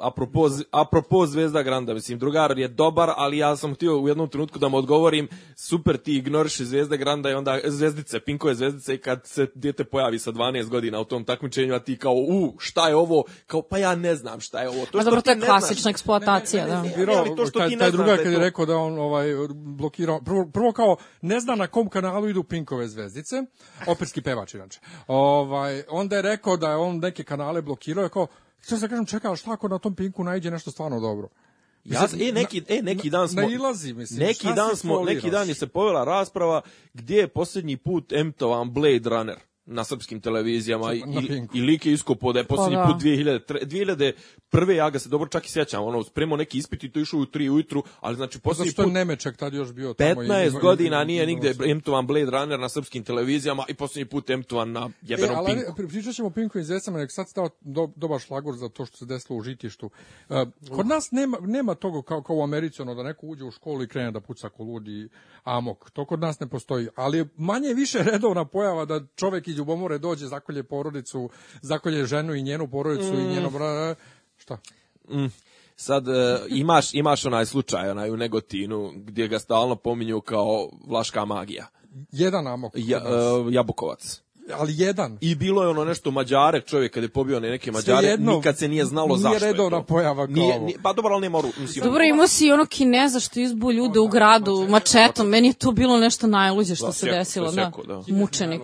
apropo, 0.00 0.48
apropo 0.70 1.26
Zvezda 1.26 1.62
Granda, 1.62 1.94
mislim, 1.94 2.18
drugar 2.18 2.58
je 2.58 2.68
dobar, 2.68 3.10
ali 3.16 3.38
ja 3.38 3.56
sam 3.56 3.74
htio 3.74 4.00
u 4.00 4.08
jednom 4.08 4.28
trenutku 4.28 4.58
da 4.58 4.68
mu 4.68 4.76
odgovorim, 4.76 5.28
super 5.56 5.96
ti 5.96 6.16
ignoriši 6.16 6.64
Zvezda 6.64 6.96
Granda 6.96 7.30
i 7.30 7.34
onda 7.34 7.58
zvezdice, 7.64 8.20
Pinkove 8.20 8.54
zvezdice 8.54 8.94
i 8.94 8.98
kad 8.98 9.26
se 9.26 9.46
dijete 9.54 9.84
pojavi 9.84 10.18
sa 10.18 10.32
12 10.32 10.68
godina 10.68 11.00
u 11.00 11.04
tom 11.04 11.24
takmičenju, 11.24 11.74
a 11.74 11.78
ti 11.78 11.96
kao, 11.98 12.14
u, 12.14 12.54
šta 12.58 12.88
je 12.88 12.96
ovo? 12.96 13.24
Kao, 13.46 13.62
pa 13.62 13.78
ja 13.78 13.94
ne 13.94 14.14
znam 14.14 14.40
šta 14.40 14.60
je 14.60 14.68
ovo. 14.68 14.80
To 14.80 14.86
što 14.86 15.02
dobro, 15.02 15.20
to 15.20 15.30
je 15.30 15.36
znaš- 15.36 15.46
klasična 15.46 15.90
eksploatacija, 15.90 16.66
da. 16.66 16.84
Ali 17.18 17.36
to 17.36 17.46
što 17.46 17.58
taj, 17.58 17.68
ti 17.68 17.76
ne 17.76 17.78
taj 17.78 17.90
znaš 17.90 17.96
drugar 17.96 18.16
da 18.16 18.22
je 18.22 18.24
kad 18.24 18.32
je 18.32 18.38
rekao 18.38 18.66
da 18.66 18.76
on 18.76 18.98
ovaj 18.98 19.26
blokirao 19.54 20.20
prvo, 20.20 20.50
prvo 20.52 20.72
kao 20.72 20.96
ne 21.22 21.40
zna 21.40 21.54
na 21.54 21.66
kom 21.66 21.88
kanalu 21.88 22.28
idu 22.28 22.42
Pinkove 22.42 22.88
zvezdice, 22.88 23.42
operski 23.86 24.22
pevač 24.22 24.54
inače. 24.54 24.80
Ovaj 25.06 25.82
onda 25.88 26.16
je 26.16 26.22
rekao 26.22 26.56
da 26.56 26.70
je 26.70 26.76
on 26.76 26.98
neke 26.98 27.24
kanale 27.24 27.62
blokirao, 27.62 28.04
je 28.04 28.08
kao 28.08 28.26
Htio 28.62 28.78
sam 28.78 28.88
kažem, 28.88 29.06
čekaj, 29.06 29.36
šta 29.36 29.52
ako 29.52 29.68
na 29.68 29.78
tom 29.78 29.94
Pinku 29.94 30.24
najde 30.24 30.50
nešto 30.50 30.70
stvarno 30.70 31.00
dobro? 31.00 31.28
Ja, 31.84 32.08
e, 32.20 32.32
neki, 32.32 32.62
e, 32.68 32.82
neki 32.82 33.10
dan 33.10 33.28
smo... 33.28 33.42
nailazi, 33.42 33.92
mislim, 33.92 34.20
Neki 34.20 34.46
dan 34.56 34.76
smo, 34.76 35.04
neki 35.04 35.30
dan 35.30 35.48
je 35.48 35.54
se 35.54 35.66
povela 35.66 36.04
rasprava 36.04 36.62
gdje 36.94 37.16
je 37.16 37.28
posljednji 37.28 37.76
put 37.76 38.12
emtovan 38.12 38.72
Blade 38.72 39.10
Runner 39.10 39.36
na 39.68 39.84
srpskim 39.84 40.20
televizijama 40.20 40.94
i, 40.94 41.02
i, 41.54 41.60
lik 41.60 41.86
je 41.86 41.92
iskopo 41.92 42.32
da 42.32 42.38
je 42.38 42.44
posljednji 42.46 42.76
Pa 42.76 42.82
da. 42.82 42.88
put 42.88 43.02
2000, 43.02 43.40
tre- 43.42 44.14
2001. 44.52 44.70
ja 44.70 44.90
ga 44.90 44.98
se 44.98 45.08
dobro 45.08 45.28
čak 45.28 45.46
i 45.46 45.50
sjećam, 45.50 45.84
ono, 45.84 46.02
spremao 46.04 46.36
neki 46.36 46.58
ispit 46.58 46.84
i 46.84 46.90
to 46.90 47.00
išao 47.00 47.20
u 47.20 47.24
3 47.24 47.48
ujutru, 47.48 47.82
ali 48.00 48.16
znači 48.16 48.38
posljednji 48.40 48.70
što 48.72 48.82
je 48.82 48.86
put 48.86 48.94
Nemeček 48.94 49.36
tad 49.36 49.54
još 49.54 49.72
bio 49.72 49.94
tamo. 49.94 50.22
i- 50.22 50.26
15 50.26 50.46
i- 50.48 50.60
godina 50.60 51.02
i- 51.02 51.06
nije 51.06 51.26
nigde 51.26 51.54
emtovan 51.62 52.06
Blade 52.06 52.30
Runner 52.30 52.60
na 52.60 52.68
srpskim 52.68 53.04
televizijama 53.04 53.64
i 53.68 53.74
posljednji 53.74 54.04
put 54.06 54.30
emtovan 54.30 54.72
na 54.72 54.80
E, 54.82 54.90
jebenom 55.02 55.36
ali 55.36 55.46
Pinku. 55.48 55.72
pri- 55.76 55.88
pričat 55.88 56.14
ćemo 56.14 56.28
o 56.28 56.32
Pinku 56.32 56.58
i 56.58 56.64
Zecama, 56.64 56.98
nek 56.98 57.12
sad 57.12 57.28
stao 57.28 57.48
do, 57.60 57.88
dobar 57.96 58.20
šlagor 58.20 58.54
za 58.54 58.68
to 58.68 58.86
što 58.86 58.96
se 58.96 59.06
desilo 59.06 59.38
u 59.38 59.42
žitištu. 59.42 59.90
E, 60.30 60.44
kod 60.70 60.86
nas 60.86 61.10
nema, 61.10 61.38
nema 61.40 61.74
toga 61.74 62.02
kao, 62.02 62.22
kao 62.22 62.36
u 62.36 62.42
Americi, 62.42 62.82
ono, 62.82 62.94
da 62.94 63.02
neko 63.02 63.26
uđe 63.26 63.44
u 63.44 63.50
školu 63.50 63.82
i 63.82 63.88
krene 63.88 64.10
da 64.10 64.20
puca 64.20 64.48
ko 64.48 64.62
ludi 64.62 65.08
amok. 65.44 65.90
To 65.90 66.04
kod 66.04 66.20
nas 66.20 66.40
ne 66.40 66.46
postoji. 66.48 66.88
Ali 66.96 67.18
je 67.18 67.28
manje 67.36 67.74
više 67.74 67.98
redovna 68.02 68.44
pojava 68.44 68.84
da 68.84 69.00
čovek 69.16 69.48
iz 69.48 69.57
ljubomore 69.58 69.98
dođe, 69.98 70.26
zakolje 70.26 70.62
porodicu, 70.62 71.28
zakolje 71.62 72.04
ženu 72.06 72.34
i 72.34 72.42
njenu 72.42 72.68
porodicu 72.68 73.14
i 73.14 73.24
njeno... 73.24 73.50
bra- 73.50 73.94
Šta? 74.38 74.58
Sad 75.76 76.08
e, 76.08 76.12
imaš, 76.48 76.94
imaš 76.94 77.24
onaj 77.24 77.46
slučaj 77.46 77.90
onaj 77.90 78.10
u 78.10 78.16
Negotinu 78.16 78.92
gdje 78.96 79.28
ga 79.28 79.38
stalno 79.38 79.76
pominju 79.76 80.20
kao 80.20 80.68
vlaška 80.86 81.24
magija. 81.24 81.66
Jedan 82.12 82.46
amok. 82.46 82.72
Ja, 82.76 82.98
e, 82.98 83.02
Jabukovac. 83.50 84.20
ali 84.52 84.72
jedan. 84.76 85.18
I 85.20 85.34
bilo 85.34 85.62
je 85.62 85.68
ono 85.68 85.84
nešto 85.84 86.10
Mađare, 86.10 86.60
čovjek 86.60 86.94
kad 86.94 87.02
je 87.02 87.08
pobio 87.08 87.40
ne 87.40 87.50
neke 87.50 87.72
Mađare, 87.72 88.00
Svejedno, 88.00 88.32
nikad 88.32 88.58
se 88.58 88.68
nije 88.68 88.84
znalo 88.84 89.06
nije 89.08 89.18
zašto 89.18 89.34
je 89.36 89.52
redovna 89.52 89.78
to. 89.78 89.84
pojava 89.84 90.26
kao 90.26 90.34
Nije, 90.34 90.60
nije, 90.60 90.78
pa 90.82 90.92
dobro, 90.92 91.12
ali 91.12 91.20
nema 91.20 91.38
oru, 91.38 91.48
mislim. 91.58 91.84
Dobro, 91.84 92.04
imao 92.04 92.28
si 92.28 92.46
i 92.46 92.52
ono 92.52 92.66
kineza 92.66 93.20
što 93.20 93.40
izbu 93.40 93.72
ljude 93.72 94.00
u 94.00 94.08
gradu 94.08 94.66
mačetom. 94.68 95.28
Meni 95.28 95.48
je 95.48 95.54
to 95.54 95.72
bilo 95.72 95.98
nešto 95.98 96.26
najluđe 96.26 96.74
što 96.74 96.86
Da, 96.86 96.92
se 96.92 96.98
sjeko- 97.00 97.14
desilo. 97.14 97.46
je 97.46 97.52
sjeko, 97.54 97.82
da. 97.82 97.94
da. 97.96 98.14
Mučenik. 98.14 98.62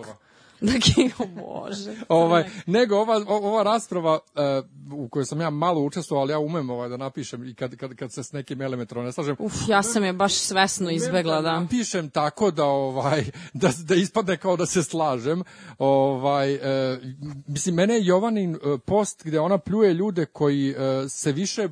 Da, 0.61 0.71
ki- 0.71 1.11
o 1.19 1.25
Bože. 1.25 1.95
ovaj 2.09 2.43
nego 2.65 2.95
ova 2.97 3.25
ova 3.27 3.63
rasprava 3.63 4.19
e, 4.35 4.61
u 4.93 5.07
kojoj 5.09 5.25
sam 5.25 5.41
ja 5.41 5.49
malo 5.49 5.81
učestvovao, 5.81 6.21
ali 6.21 6.31
ja 6.31 6.39
umem 6.39 6.69
ovaj 6.69 6.89
da 6.89 6.97
napišem 6.97 7.47
i 7.47 7.53
kad 7.53 7.75
kad 7.75 7.95
kad 7.95 8.11
se 8.13 8.23
s 8.23 8.31
nekim 8.31 8.61
elementom 8.61 9.05
ne 9.05 9.11
slažem. 9.11 9.35
Uf, 9.39 9.53
ja 9.67 9.83
sam 9.83 10.03
je 10.03 10.13
baš 10.13 10.33
svesno 10.33 10.89
izbegla, 10.91 11.41
da. 11.41 11.59
Napišem 11.59 12.09
tako 12.09 12.51
da 12.51 12.65
ovaj 12.65 13.23
da 13.53 13.69
da 13.83 13.95
ispadne 13.95 14.37
kao 14.37 14.55
da 14.57 14.65
se 14.65 14.83
slažem. 14.83 15.43
Ovaj 15.77 16.53
e, 16.53 16.99
mislim 17.47 17.75
mene 17.75 17.93
je 17.93 18.05
Jovanin 18.05 18.55
e, 18.55 18.57
post 18.85 19.21
gde 19.25 19.39
ona 19.39 19.57
pljuje 19.57 19.93
ljude 19.93 20.25
koji 20.25 20.75
se 21.09 21.31
više 21.31 21.69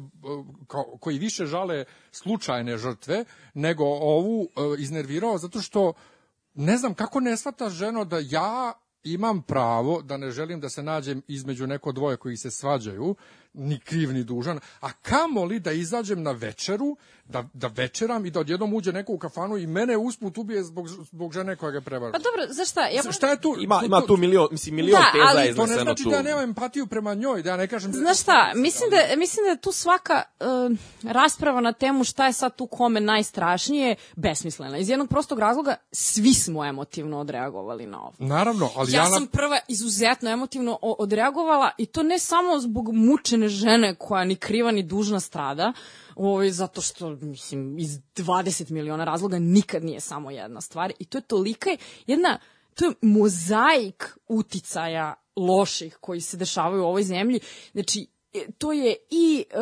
kao, 0.67 0.83
koji 0.99 1.19
više 1.19 1.45
žale 1.45 1.85
slučajne 2.11 2.77
žrtve 2.77 3.25
nego 3.53 3.83
ovu 3.85 4.47
iznervirao 4.77 5.37
zato 5.37 5.61
što 5.61 5.93
ne 6.53 6.77
znam 6.77 6.93
kako 6.93 7.19
ne 7.19 7.37
shvataš 7.37 7.73
ženo 7.73 8.05
da 8.05 8.17
ja 8.21 8.73
imam 9.03 9.41
pravo 9.41 10.01
da 10.01 10.17
ne 10.17 10.31
želim 10.31 10.59
da 10.59 10.69
se 10.69 10.83
nađem 10.83 11.21
između 11.27 11.67
neko 11.67 11.91
dvoje 11.91 12.17
koji 12.17 12.37
se 12.37 12.51
svađaju, 12.51 13.15
ni 13.53 13.79
kriv 13.79 14.13
ni 14.13 14.23
dužan, 14.23 14.59
a 14.81 14.91
kamoli 14.91 15.59
da 15.59 15.71
izađem 15.71 16.23
na 16.23 16.31
večeru, 16.31 16.97
da, 17.25 17.43
da 17.53 17.67
večeram 17.67 18.25
i 18.25 18.31
da 18.31 18.39
odjednom 18.39 18.73
uđe 18.73 18.91
neko 18.91 19.13
u 19.13 19.17
kafanu 19.17 19.57
i 19.57 19.67
mene 19.67 19.97
usput 19.97 20.37
ubije 20.37 20.63
zbog, 20.63 20.87
zbog 20.87 21.33
žene 21.33 21.55
koja 21.55 21.71
ga 21.71 21.81
prevara. 21.81 22.11
Pa 22.11 22.17
dobro, 22.19 22.53
znaš 22.53 22.69
šta, 22.69 22.81
ja... 22.81 23.11
Šta 23.11 23.29
je 23.29 23.41
tu? 23.41 23.55
Ima, 23.59 23.81
ima 23.85 24.01
tu 24.01 24.17
milion, 24.17 24.47
mislim, 24.51 24.75
milion 24.75 25.01
Da, 25.01 25.11
teza 25.11 25.25
ali 25.27 25.47
je 25.47 25.55
To 25.55 25.65
ne 25.65 25.73
znači 25.75 26.03
tu. 26.03 26.09
da 26.09 26.15
ja 26.15 26.21
nemam 26.21 26.43
empatiju 26.43 26.87
prema 26.87 27.13
njoj, 27.13 27.41
da 27.43 27.49
ja 27.49 27.57
ne 27.57 27.67
kažem... 27.67 27.91
da- 27.91 27.97
Znaš 27.97 28.19
šta, 28.21 28.51
mislim 28.55 28.89
da, 28.89 29.15
mislim 29.15 29.43
da 29.43 29.49
je 29.49 29.57
tu 29.57 29.71
svaka 29.71 30.13
e, 30.39 30.45
rasprava 31.03 31.61
na 31.61 31.73
temu 31.73 32.03
šta 32.03 32.25
je 32.27 32.33
sad 32.33 32.55
tu 32.55 32.67
kome 32.67 32.99
najstrašnije 32.99 33.95
besmislena. 34.15 34.77
Iz 34.77 34.89
jednog 34.89 35.09
prostog 35.09 35.39
razloga 35.39 35.75
svi 35.91 36.33
smo 36.33 36.65
emotivno 36.65 37.19
odreagovali 37.19 37.85
na 37.85 38.01
ovo. 38.01 38.13
Naravno, 38.19 38.69
ali 38.75 38.91
Ja 38.91 38.97
ja... 38.97 39.09
sam 39.09 39.27
prva 39.27 39.59
izuzetno 39.67 40.29
emotivno 40.29 40.79
odreagovala 40.81 41.71
i 41.77 41.85
to 41.85 42.03
ne 42.03 42.19
samo 42.19 42.59
zbog 42.59 42.93
mučene 42.93 43.47
žene 43.47 43.95
koja 43.95 44.23
ni 44.23 44.35
kriva 44.35 44.71
ni 44.71 44.83
dužna 44.83 45.19
strada, 45.19 45.73
ovaj, 46.15 46.49
zato 46.49 46.81
što, 46.81 47.09
mislim, 47.09 47.79
iz 47.79 47.99
20 48.15 48.71
miliona 48.71 49.03
razloga 49.03 49.39
nikad 49.39 49.83
nije 49.83 49.99
samo 49.99 50.31
jedna 50.31 50.61
stvar 50.61 50.93
i 50.99 51.05
to 51.05 51.17
je 51.17 51.21
tolika 51.21 51.69
jedna, 52.07 52.39
to 52.75 52.85
je 52.85 52.93
mozaik 53.01 54.17
uticaja 54.27 55.13
loših 55.35 55.97
koji 56.01 56.21
se 56.21 56.37
dešavaju 56.37 56.83
u 56.83 56.85
ovoj 56.85 57.03
zemlji. 57.03 57.39
Znači, 57.71 58.07
e, 58.33 58.45
to 58.57 58.71
je 58.71 58.95
i 59.09 59.45
uh, 59.53 59.59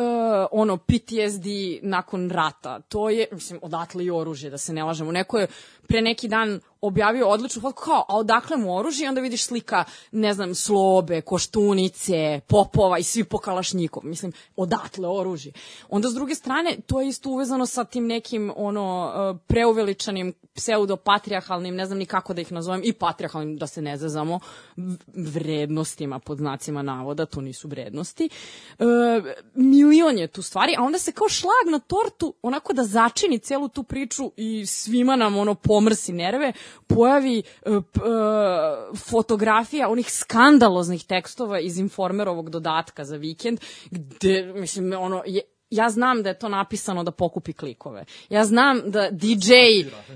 ono 0.50 0.76
PTSD 0.76 1.46
nakon 1.82 2.30
rata. 2.30 2.80
To 2.80 3.10
je, 3.10 3.26
mislim, 3.32 3.58
odatle 3.62 4.04
i 4.04 4.10
oružje, 4.10 4.50
da 4.50 4.58
se 4.58 4.72
ne 4.72 4.84
lažemo. 4.84 5.12
Neko 5.12 5.38
je 5.38 5.46
pre 5.92 6.00
neki 6.02 6.28
dan 6.28 6.60
objavio 6.80 7.28
odličnu 7.28 7.62
fotku 7.62 7.82
kao, 7.82 8.04
a 8.08 8.16
odakle 8.16 8.56
mu 8.56 8.76
oružje? 8.76 9.04
I 9.04 9.08
onda 9.08 9.20
vidiš 9.20 9.44
slika, 9.44 9.84
ne 10.12 10.34
znam, 10.34 10.54
slobe, 10.54 11.20
koštunice, 11.20 12.40
popova 12.46 12.98
i 12.98 13.02
svi 13.02 13.24
po 13.24 13.38
kalašnjikom. 13.38 14.08
Mislim, 14.08 14.32
odatle 14.56 15.08
oružje. 15.08 15.52
Onda 15.88 16.08
s 16.08 16.14
druge 16.14 16.34
strane, 16.34 16.76
to 16.86 17.00
je 17.00 17.08
isto 17.08 17.30
uvezano 17.30 17.66
sa 17.66 17.84
tim 17.84 18.06
nekim 18.06 18.52
ono 18.56 19.12
uh, 19.14 19.40
preuveličanim 19.46 20.34
pseudopatrijarhalnim, 20.54 21.74
ne 21.74 21.86
znam 21.86 21.98
ni 21.98 22.06
kako 22.06 22.34
da 22.34 22.40
ih 22.40 22.52
nazovem, 22.52 22.80
i 22.84 22.92
patrijarhalnim, 22.92 23.56
da 23.56 23.66
se 23.66 23.82
ne 23.82 23.96
zazamo, 23.96 24.40
vrednostima 25.14 26.18
pod 26.18 26.38
znacima 26.38 26.82
navoda, 26.82 27.26
to 27.26 27.40
nisu 27.40 27.68
vrednosti. 27.68 28.28
E, 28.78 28.84
milion 29.54 30.18
je 30.18 30.26
tu 30.26 30.42
stvari, 30.42 30.74
a 30.78 30.82
onda 30.82 30.98
se 30.98 31.12
kao 31.12 31.28
šlag 31.28 31.72
na 31.72 31.78
tortu, 31.78 32.34
onako 32.42 32.72
da 32.72 32.84
začini 32.84 33.38
celu 33.38 33.68
tu 33.68 33.82
priču 33.82 34.32
i 34.36 34.66
svima 34.66 35.16
nam 35.16 35.36
ono 35.36 35.54
pomrsi 35.82 36.12
nerve, 36.12 36.52
pojavi 36.86 37.42
p, 37.62 37.70
e, 37.70 37.82
fotografija 38.96 39.88
onih 39.88 40.12
skandaloznih 40.12 41.04
tekstova 41.04 41.60
iz 41.60 41.78
Informerovog 41.78 42.50
dodatka 42.50 43.04
za 43.04 43.16
vikend, 43.16 43.60
gde, 43.90 44.52
mislim, 44.54 44.92
ono, 44.92 45.22
je, 45.26 45.42
ja 45.72 45.90
znam 45.90 46.22
da 46.22 46.28
je 46.28 46.38
to 46.38 46.48
napisano 46.48 47.04
da 47.04 47.10
pokupi 47.10 47.52
klikove. 47.52 48.04
Ja 48.28 48.44
znam 48.44 48.82
da 48.90 49.10
DJ, 49.10 49.52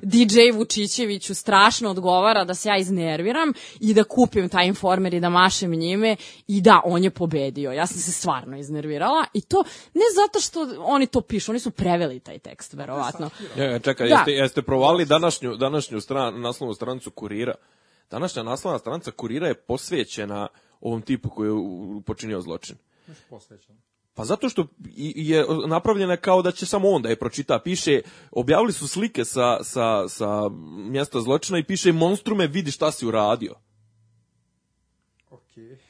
DJ 0.03 0.39
Vučićeviću 0.55 1.35
strašno 1.35 1.91
odgovara 1.91 2.45
da 2.45 2.55
se 2.55 2.69
ja 2.69 2.77
iznerviram 2.77 3.53
i 3.81 3.95
da 3.95 4.05
kupim 4.05 4.49
taj 4.49 4.67
informer 4.67 5.15
i 5.15 5.21
da 5.21 5.29
mašem 5.29 5.71
njime 5.71 6.17
i 6.47 6.61
da, 6.61 6.81
on 6.85 7.05
je 7.05 7.11
pobedio. 7.11 7.73
Ja 7.73 7.87
sam 7.87 7.99
se 7.99 8.13
stvarno 8.13 8.59
iznervirala 8.59 9.25
i 9.35 9.41
to 9.41 9.65
ne 9.95 10.05
zato 10.15 10.41
što 10.41 10.83
oni 10.85 11.07
to 11.07 11.21
pišu, 11.21 11.53
oni 11.53 11.59
su 11.59 11.71
preveli 11.71 12.21
taj 12.21 12.39
tekst, 12.39 12.75
verovatno. 12.75 13.31
Ja, 13.57 13.79
čekaj, 13.79 14.09
Da. 14.09 14.15
jeste, 14.15 14.33
jeste 14.33 14.63
provali 14.63 15.05
današnju, 15.05 15.57
današnju 15.57 16.01
stran, 16.01 16.41
naslovnu 16.41 16.75
stranicu 16.75 17.11
kurira? 17.11 17.55
Današnja 18.11 18.43
naslovna 18.43 18.79
stranica 18.79 19.11
kurira 19.11 19.49
je 19.49 19.55
posvećena 19.55 20.49
ovom 20.81 21.03
tipu 21.03 21.31
koji 21.31 21.49
je 21.49 21.55
počinio 22.07 22.41
zločin. 22.41 22.77
Pa 24.17 24.25
zato 24.25 24.49
što 24.49 24.67
je 24.95 25.45
napravljena 25.67 26.17
kao 26.17 26.43
da 26.43 26.53
će 26.53 26.67
samo 26.67 26.91
on 26.91 27.03
da 27.03 27.09
je 27.09 27.19
pročita. 27.19 27.59
Piše, 27.59 28.01
objavili 28.31 28.73
su 28.73 28.89
slike 28.89 29.25
sa, 29.25 29.65
sa, 29.65 30.09
sa 30.09 30.49
mjesta 30.91 31.21
zločina 31.21 31.59
i 31.59 31.65
piše 31.65 31.93
monstrume 31.93 32.47
vidi 32.47 32.71
šta 32.71 32.93
si 32.93 33.07
uradio. 33.07 33.55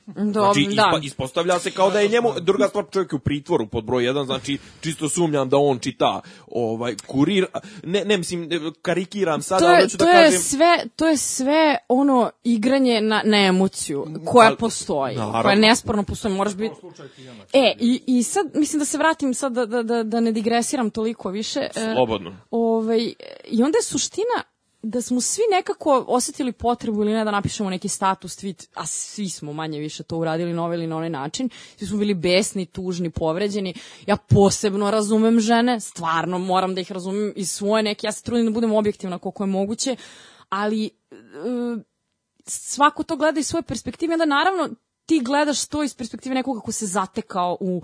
Do, 0.06 0.40
Znači, 0.40 0.62
da. 0.64 0.70
ispa, 0.70 1.00
ispostavlja 1.02 1.58
se 1.58 1.70
kao 1.70 1.90
da 1.90 2.00
je 2.00 2.08
njemu, 2.08 2.32
druga 2.40 2.68
stvar, 2.68 2.84
čovjek 2.92 3.12
je 3.12 3.16
u 3.16 3.20
pritvoru 3.20 3.66
pod 3.66 3.84
broj 3.84 4.04
1, 4.04 4.24
znači, 4.26 4.58
čisto 4.80 5.08
sumnjam 5.08 5.48
da 5.48 5.56
on 5.56 5.78
čita 5.78 6.20
ovaj, 6.46 6.94
kurir, 7.06 7.46
ne, 7.84 8.04
ne 8.04 8.16
mislim, 8.16 8.48
karikiram 8.82 9.42
sada, 9.42 9.60
to 9.60 9.66
ali 9.66 9.76
je, 9.76 9.82
hoću 9.82 9.98
to 9.98 10.04
da 10.04 10.10
je 10.10 10.24
kažem... 10.24 10.40
sve 10.40 10.84
to 10.96 11.08
je 11.08 11.16
sve 11.16 11.76
ono 11.88 12.30
igranje 12.44 13.00
na, 13.00 13.22
na 13.24 13.38
emociju 13.38 14.06
koja 14.24 14.48
ali- 14.48 14.56
postoji 14.56 15.16
naravno. 15.16 15.42
koja 15.42 15.54
nesporno 15.54 16.02
postoji 16.02 16.34
možeš 16.34 16.54
biti 16.54 16.74
e 17.52 17.72
i, 17.80 18.02
i 18.06 18.22
sad 18.22 18.46
mislim 18.54 18.78
da 18.78 18.84
se 18.84 18.98
vratim 18.98 19.34
sad 19.34 19.52
da, 19.52 19.66
da, 19.66 19.82
da, 19.82 20.02
da 20.02 20.20
ne 20.20 20.32
digresiram 20.32 20.90
toliko 20.90 21.30
više 21.30 21.60
e, 21.60 21.92
Slobodno. 21.94 22.36
ovaj, 22.50 23.12
i 23.44 23.62
onda 23.62 23.78
je 23.78 23.82
suština 23.82 24.42
da 24.90 25.02
smo 25.02 25.20
svi 25.20 25.42
nekako 25.50 26.04
osetili 26.08 26.52
potrebu 26.52 27.02
ili 27.02 27.12
ne 27.12 27.24
da 27.24 27.30
napišemo 27.30 27.70
neki 27.70 27.88
status 27.88 28.38
tweet, 28.38 28.68
a 28.74 28.86
svi 28.86 29.28
smo 29.28 29.52
manje 29.52 29.78
više 29.78 30.02
to 30.02 30.18
uradili 30.18 30.52
na 30.52 30.64
ovaj 30.64 30.76
ili 30.76 30.86
na 30.86 30.96
onaj 30.96 31.10
način. 31.10 31.48
Svi 31.76 31.86
smo 31.86 31.98
bili 31.98 32.14
besni, 32.14 32.66
tužni, 32.66 33.10
povređeni. 33.10 33.74
Ja 34.06 34.16
posebno 34.16 34.90
razumem 34.90 35.40
žene, 35.40 35.80
stvarno 35.80 36.38
moram 36.38 36.74
da 36.74 36.80
ih 36.80 36.92
razumem 36.92 37.32
iz 37.36 37.50
svoje 37.50 37.82
neke, 37.82 38.06
ja 38.06 38.12
se 38.12 38.22
trudim 38.22 38.46
da 38.46 38.52
budem 38.52 38.72
objektivna 38.72 39.18
koliko 39.18 39.42
je 39.42 39.46
moguće, 39.46 39.96
ali 40.48 40.86
e, 40.86 40.90
svako 42.46 43.02
to 43.02 43.16
gleda 43.16 43.40
iz 43.40 43.46
svoje 43.46 43.62
perspektive, 43.62 44.14
onda 44.14 44.24
naravno 44.24 44.68
ti 45.06 45.20
gledaš 45.20 45.66
to 45.66 45.82
iz 45.82 45.94
perspektive 45.94 46.34
nekoga 46.34 46.60
ko 46.60 46.72
se 46.72 46.86
zatekao 46.86 47.56
u 47.60 47.76
uh, 47.76 47.82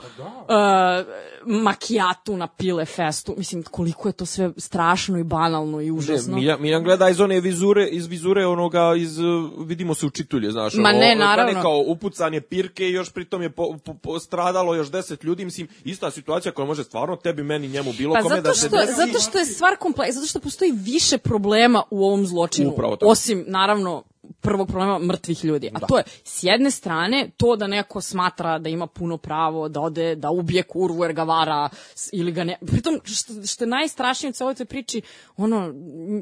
makijatu 1.46 2.36
na 2.36 2.46
pile 2.46 2.84
festu. 2.84 3.34
Mislim, 3.38 3.62
koliko 3.62 4.08
je 4.08 4.12
to 4.12 4.26
sve 4.26 4.50
strašno 4.56 5.18
i 5.18 5.24
banalno 5.24 5.80
i 5.80 5.90
užasno. 5.90 6.36
Miljan, 6.36 6.62
Miljan 6.62 6.84
gleda 6.84 7.08
iz 7.08 7.20
one 7.20 7.40
vizure, 7.40 7.88
iz 7.88 8.06
vizure 8.06 8.46
onoga, 8.46 8.94
iz, 8.96 9.18
uh, 9.18 9.50
vidimo 9.66 9.94
se 9.94 10.06
učitulje, 10.06 10.50
znaš. 10.50 10.74
Ma 10.74 10.92
ne, 10.92 11.16
naravno. 11.16 11.62
kao 11.62 11.84
upucanje 11.86 12.40
pirke 12.40 12.88
i 12.88 12.92
još 12.92 13.12
pritom 13.12 13.42
je 13.42 13.50
po, 13.50 13.76
po, 13.84 13.94
po- 13.94 14.18
stradalo 14.18 14.74
još 14.74 14.90
deset 14.90 15.24
ljudi, 15.24 15.44
mislim, 15.44 15.68
ista 15.84 16.10
situacija 16.10 16.52
koja 16.52 16.66
može 16.66 16.84
stvarno 16.84 17.16
tebi, 17.16 17.42
meni, 17.42 17.68
njemu, 17.68 17.92
bilo 17.92 18.14
Pa 18.14 18.22
kome 18.22 18.36
zato 18.36 18.48
da 18.48 18.54
se 18.54 18.66
što, 18.68 18.76
desi. 18.76 18.92
zato 18.96 19.18
što 19.30 19.38
je 19.38 19.44
stvar 19.44 19.76
kompleksna, 19.76 20.20
zato 20.20 20.26
što 20.26 20.40
postoji 20.40 20.72
više 20.72 21.18
problema 21.18 21.82
u 21.90 22.04
ovom 22.04 22.26
zločinu. 22.26 22.70
Upravo 22.70 22.96
tako. 22.96 23.10
Osim, 23.10 23.44
naravno, 23.48 24.02
prvog 24.42 24.68
problema 24.68 24.98
mrtvih 24.98 25.44
ljudi. 25.44 25.70
A 25.74 25.86
to 25.86 25.98
je, 25.98 26.04
s 26.24 26.42
jedne 26.42 26.70
strane, 26.70 27.30
to 27.36 27.56
da 27.56 27.66
neko 27.66 28.00
smatra 28.00 28.58
da 28.58 28.68
ima 28.68 28.86
puno 28.86 29.16
pravo 29.18 29.68
da 29.68 29.80
ode, 29.80 30.14
da 30.14 30.30
ubije 30.30 30.62
kurvu 30.62 31.04
jer 31.04 31.12
ga 31.12 31.22
vara 31.22 31.68
ili 32.12 32.32
ga 32.32 32.44
ne... 32.44 32.58
Pritom, 32.66 33.00
što, 33.04 33.46
što 33.46 33.64
je 33.64 33.68
najstrašnije 33.68 34.30
u 34.30 34.32
celoj 34.32 34.54
toj 34.54 34.66
priči, 34.66 35.02
ono, 35.36 35.72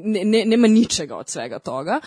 ne, 0.03 0.23
ne, 0.25 0.45
nema 0.45 0.67
ničega 0.67 1.15
od 1.15 1.29
svega 1.29 1.59
toga. 1.59 1.99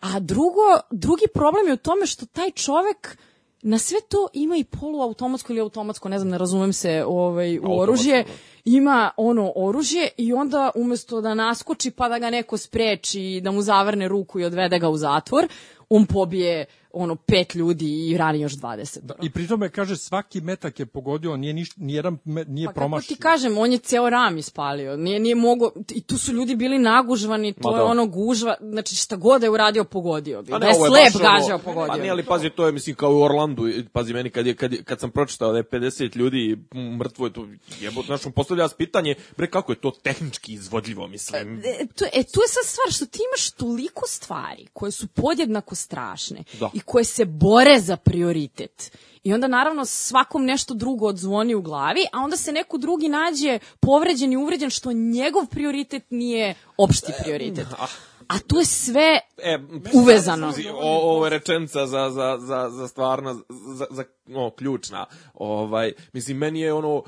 A 0.00 0.20
drugo, 0.20 0.80
drugi 0.90 1.26
problem 1.34 1.66
je 1.66 1.74
u 1.74 1.76
tome 1.76 2.06
što 2.06 2.26
taj 2.26 2.50
čovek 2.50 3.16
na 3.62 3.78
sve 3.78 4.00
to 4.08 4.28
ima 4.32 4.56
i 4.56 4.64
poluautomatsko 4.64 5.52
ili 5.52 5.60
automatsko, 5.60 6.08
ne 6.08 6.18
znam, 6.18 6.30
ne 6.30 6.38
razumem 6.38 6.72
se 6.72 7.04
ovaj, 7.06 7.58
u 7.58 7.62
Automatsko, 7.62 7.82
oružje, 7.82 8.22
da. 8.22 8.30
ima 8.64 9.10
ono 9.16 9.52
oružje 9.56 10.08
i 10.16 10.32
onda 10.32 10.70
umesto 10.74 11.20
da 11.20 11.34
naskoči 11.34 11.90
pa 11.90 12.08
da 12.08 12.18
ga 12.18 12.30
neko 12.30 12.56
spreči, 12.56 13.40
da 13.44 13.50
mu 13.50 13.62
zavrne 13.62 14.08
ruku 14.08 14.40
i 14.40 14.44
odvede 14.44 14.78
ga 14.78 14.88
u 14.88 14.96
zatvor, 14.96 15.48
on 15.88 16.06
pobije 16.06 16.64
ono 16.94 17.16
pet 17.16 17.54
ljudi 17.54 18.08
i 18.08 18.16
rani 18.16 18.40
još 18.40 18.52
20. 18.52 18.98
Da, 19.00 19.14
I 19.22 19.30
pri 19.30 19.48
tome 19.48 19.68
kaže 19.70 19.96
svaki 19.96 20.40
metak 20.40 20.80
je 20.80 20.86
pogodio, 20.86 21.36
nije 21.36 21.52
niš, 21.54 21.76
nijedan 21.76 22.18
me, 22.24 22.44
nije 22.44 22.66
Pa 22.66 22.72
promašio. 22.72 23.08
ti 23.08 23.22
kažem, 23.22 23.58
on 23.58 23.72
je 23.72 23.78
ceo 23.78 24.10
ram 24.10 24.38
ispalio. 24.38 24.96
Nije, 24.96 25.20
nije 25.20 25.34
mogo, 25.34 25.70
I 25.90 26.02
tu 26.02 26.18
su 26.18 26.32
ljudi 26.32 26.56
bili 26.56 26.78
nagužvani, 26.78 27.52
to 27.52 27.70
Ma 27.70 27.76
je 27.76 27.78
da. 27.78 27.84
ono 27.84 28.06
gužva. 28.06 28.54
Znači 28.62 28.96
šta 28.96 29.16
god 29.16 29.40
da 29.40 29.46
je 29.46 29.50
uradio, 29.50 29.84
pogodio 29.84 30.42
bi. 30.42 30.52
A 30.52 30.58
Da 30.58 30.66
je 30.66 30.74
slep 30.74 30.88
ono- 31.14 31.30
gađao, 31.30 31.58
pogodio 31.58 31.88
Pa 31.88 31.96
nije, 31.96 32.10
ali 32.10 32.22
pazi, 32.24 32.50
to 32.50 32.66
je, 32.66 32.72
mislim, 32.72 32.96
kao 32.96 33.12
u 33.12 33.22
Orlandu, 33.22 33.62
pazi, 33.92 34.12
meni, 34.12 34.30
kad, 34.30 34.46
je, 34.46 34.54
kad, 34.54 34.72
je, 34.72 34.82
kad 34.82 35.00
sam 35.00 35.10
pročitao 35.10 35.52
da 35.52 35.58
je 35.58 35.64
50 35.64 36.16
ljudi 36.16 36.58
mrtvo, 36.98 37.26
je 37.26 37.32
to 37.32 37.46
jebo, 37.80 38.02
znaš, 38.02 38.26
on 38.26 38.32
postavlja 38.32 38.68
se 38.68 38.74
pitanje, 38.76 39.14
bre, 39.36 39.46
kako 39.46 39.72
je 39.72 39.76
to 39.76 39.90
tehnički 39.92 40.52
izvodljivo, 40.52 41.08
mislim. 41.08 41.58
E, 41.58 41.86
tu, 41.88 42.04
e, 42.04 42.22
tu 42.24 42.40
je 42.40 42.48
sad 42.48 42.64
stvar 42.64 42.92
što 42.92 43.06
ti 43.06 43.18
imaš 43.24 43.50
toliko 43.50 44.06
stvari 44.06 44.66
koje 44.72 44.92
su 44.92 45.06
podjednako 45.06 45.74
strašne 45.74 46.44
Da. 46.60 46.70
i 46.74 46.80
koje 46.84 47.04
se 47.04 47.24
bore 47.24 47.80
za 47.80 47.96
prioritet. 47.96 48.98
I 49.24 49.32
onda 49.32 49.48
naravno 49.48 49.84
svakom 49.84 50.44
nešto 50.44 50.74
drugo 50.74 51.06
odzvoni 51.06 51.54
u 51.54 51.62
glavi, 51.62 52.06
a 52.12 52.18
onda 52.18 52.36
se 52.36 52.52
neko 52.52 52.78
drugi 52.78 53.08
nađe 53.08 53.58
povređen 53.80 54.32
i 54.32 54.36
uvređen 54.36 54.70
što 54.70 54.92
njegov 54.92 55.46
prioritet 55.46 56.04
nije 56.10 56.54
opšti 56.76 57.12
prioritet. 57.22 57.66
A 58.28 58.38
tu 58.38 58.58
je 58.58 58.64
sve 58.64 59.20
E, 59.44 59.58
uvezano. 59.92 60.52
O, 60.74 61.10
ovo 61.10 61.26
je 61.26 61.30
rečenica 61.30 61.86
za, 61.86 62.10
za, 62.10 62.38
za, 62.40 62.70
za 62.70 62.88
stvarno, 62.88 63.34
za, 63.74 63.86
za, 63.90 64.04
no, 64.26 64.50
ključna. 64.50 65.06
Ovaj, 65.34 65.92
mislim, 66.12 66.36
meni 66.36 66.60
je 66.60 66.72
ono, 66.72 67.02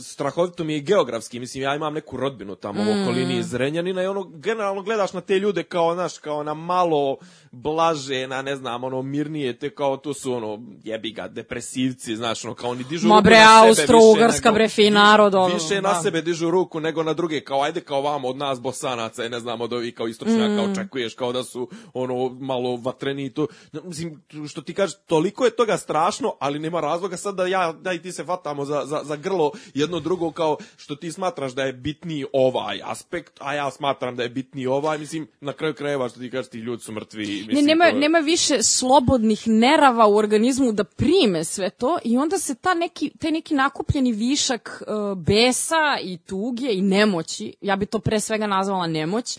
strahovito 0.00 0.64
mi 0.64 0.72
je 0.72 0.80
geografski, 0.80 1.40
mislim, 1.40 1.62
ja 1.62 1.74
imam 1.74 1.94
neku 1.94 2.16
rodbinu 2.16 2.54
tamo 2.54 2.80
u 2.80 3.02
okolini 3.02 3.36
iz 3.38 3.54
Renjanina 3.54 4.02
i 4.02 4.06
ono, 4.06 4.24
generalno 4.24 4.82
gledaš 4.82 5.12
na 5.12 5.20
te 5.20 5.38
ljude 5.38 5.62
kao, 5.62 5.94
znaš, 5.94 6.18
kao 6.18 6.42
na 6.42 6.54
malo 6.54 7.16
blaže, 7.52 8.26
na 8.26 8.42
ne 8.42 8.56
znam, 8.56 8.84
ono, 8.84 9.02
mirnije, 9.02 9.58
te 9.58 9.70
kao, 9.70 9.96
to 9.96 10.14
su 10.14 10.32
ono, 10.34 10.62
jebi 10.84 11.10
ga, 11.10 11.28
depresivci, 11.28 12.16
znaš, 12.16 12.44
ono, 12.44 12.54
kao 12.54 12.70
oni 12.70 12.84
dižu 12.84 13.08
Ma 13.08 13.20
bre, 13.20 13.38
na 13.38 13.64
Austro-Ugarska, 13.64 14.52
bre, 14.52 14.68
fin 14.68 14.94
narod, 14.94 15.34
ono, 15.34 15.54
Više 15.54 15.82
na 15.82 15.92
da. 15.92 16.00
sebe 16.02 16.22
dižu 16.22 16.50
ruku 16.50 16.80
nego 16.80 17.02
na 17.02 17.12
druge, 17.12 17.40
kao 17.40 17.62
ajde 17.62 17.80
kao 17.80 18.02
vamo 18.02 18.28
od 18.28 18.36
nas 18.36 18.60
bosanaca 18.60 19.24
i 19.24 19.28
ne 19.28 19.40
znam 19.40 19.60
od 19.60 19.72
ovih 19.72 19.94
kao 19.94 20.08
istočnjaka 20.08 20.62
Mm. 20.66 20.70
očekuješ 20.72 21.14
kao 21.14 21.32
da 21.32 21.44
su 21.44 21.68
ono 21.94 22.28
malo 22.28 22.76
vatreni 22.76 23.30
to. 23.30 23.46
Mislim, 23.84 24.22
što 24.48 24.62
ti 24.62 24.74
kažeš, 24.74 24.96
toliko 25.06 25.44
je 25.44 25.56
toga 25.56 25.76
strašno, 25.76 26.34
ali 26.40 26.58
nema 26.58 26.80
razloga 26.80 27.16
sad 27.16 27.34
da 27.34 27.46
ja, 27.46 27.72
da 27.72 27.92
i 27.92 28.02
ti 28.02 28.12
se 28.12 28.22
vatamo 28.22 28.64
za, 28.64 28.82
za, 28.86 29.00
za 29.04 29.16
grlo 29.16 29.52
jedno 29.74 30.00
drugo 30.00 30.30
kao 30.30 30.56
što 30.76 30.96
ti 30.96 31.12
smatraš 31.12 31.52
da 31.52 31.62
je 31.62 31.72
bitniji 31.72 32.24
ovaj 32.32 32.80
aspekt, 32.84 33.32
a 33.40 33.54
ja 33.54 33.70
smatram 33.70 34.16
da 34.16 34.22
je 34.22 34.28
bitniji 34.28 34.66
ovaj, 34.66 34.98
mislim, 34.98 35.26
na 35.40 35.52
kraju 35.52 35.74
krajeva 35.74 36.08
što 36.08 36.20
ti 36.20 36.30
kažeš 36.30 36.50
ti 36.50 36.58
ljudi 36.58 36.82
su 36.82 36.92
mrtvi. 36.92 37.41
Mislim, 37.46 37.64
Ne, 37.64 37.74
nema, 37.74 37.90
to 37.90 37.96
nema 37.96 38.18
više 38.18 38.62
slobodnih 38.62 39.48
nerava 39.48 40.06
u 40.06 40.16
organizmu 40.16 40.72
da 40.72 40.84
prime 40.84 41.44
sve 41.44 41.70
to 41.70 41.98
i 42.04 42.18
onda 42.18 42.38
se 42.38 42.54
ta 42.54 42.74
neki, 42.74 43.10
taj 43.18 43.30
neki 43.30 43.54
nakupljeni 43.54 44.12
višak 44.12 44.82
uh, 44.86 45.18
besa 45.18 45.98
i 46.02 46.18
tuge 46.18 46.72
i 46.72 46.82
nemoći, 46.82 47.54
ja 47.60 47.76
bi 47.76 47.86
to 47.86 47.98
pre 47.98 48.20
svega 48.20 48.46
nazvala 48.46 48.86
nemoć, 48.86 49.36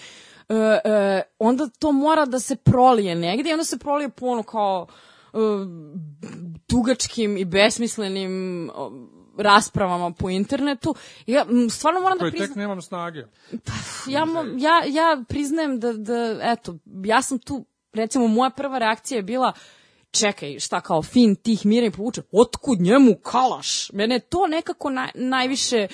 uh, 0.50 0.56
uh, 0.56 0.62
onda 1.39 1.70
to 1.80 1.92
mora 1.92 2.26
da 2.26 2.39
se 2.39 2.56
prolije 2.56 3.16
negde 3.16 3.50
i 3.50 3.54
onda 3.54 3.66
se 3.66 3.78
prolije 3.78 4.10
po 4.10 4.26
ono 4.26 4.44
kao 4.44 4.88
uh, 5.34 5.39
dugačkim 6.68 7.38
i 7.38 7.46
besmislenim 7.46 8.63
uh, 8.70 8.94
raspravama 9.38 10.12
po 10.12 10.30
internetu. 10.30 10.96
Ja 11.26 11.46
stvarno 11.70 12.02
moram 12.02 12.18
da 12.18 12.24
Koji 12.24 12.32
priznam 12.32 12.50
tek 12.50 12.56
nemam 12.56 12.82
snage. 12.82 13.20
ja, 14.08 14.26
mo- 14.26 14.63
ja, 14.63 14.84
ja 14.88 15.24
priznajem 15.30 15.80
da, 15.80 15.94
da, 15.94 16.39
eto, 16.42 16.78
ja 17.06 17.22
sam 17.22 17.39
tu, 17.39 17.66
recimo, 17.93 18.27
moja 18.27 18.49
prva 18.49 18.77
reakcija 18.77 19.15
je 19.15 19.23
bila, 19.23 19.53
čekaj, 20.12 20.60
šta 20.60 20.82
kao 20.82 21.03
fin 21.03 21.36
tih 21.36 21.65
mira 21.65 21.88
i 21.88 21.91
povuče, 21.91 22.21
otkud 22.32 22.82
njemu 22.82 23.15
kalaš? 23.15 23.91
Mene 23.91 24.19
to 24.19 24.47
nekako 24.47 24.89
naj, 24.89 25.10
najviše 25.15 25.88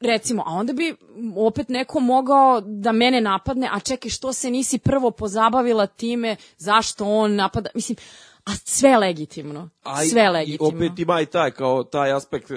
recimo, 0.00 0.42
a 0.46 0.50
onda 0.50 0.72
bi 0.72 0.94
opet 1.36 1.68
neko 1.68 2.00
mogao 2.00 2.60
da 2.60 2.92
mene 2.92 3.20
napadne, 3.20 3.68
a 3.72 3.80
čekaj, 3.80 4.10
što 4.10 4.32
se 4.32 4.50
nisi 4.50 4.78
prvo 4.78 5.10
pozabavila 5.10 5.86
time, 5.86 6.36
zašto 6.58 7.04
on 7.04 7.34
napada, 7.34 7.70
mislim, 7.74 7.96
a 8.44 8.50
sve 8.64 8.96
legitimno, 8.96 9.68
A 9.82 10.04
sve 10.04 10.30
legitimno. 10.30 10.70
I 10.70 10.86
opet 10.86 10.98
ima 10.98 11.20
i 11.20 11.26
taj, 11.26 11.50
kao 11.50 11.84
taj 11.84 12.12
aspekt, 12.12 12.50
e, 12.50 12.54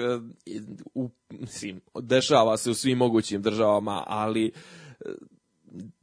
u, 0.94 1.10
mislim, 1.30 1.80
dešava 2.00 2.56
se 2.56 2.70
u 2.70 2.74
svim 2.74 2.98
mogućim 2.98 3.42
državama, 3.42 4.04
ali 4.06 4.46
e, 4.46 4.52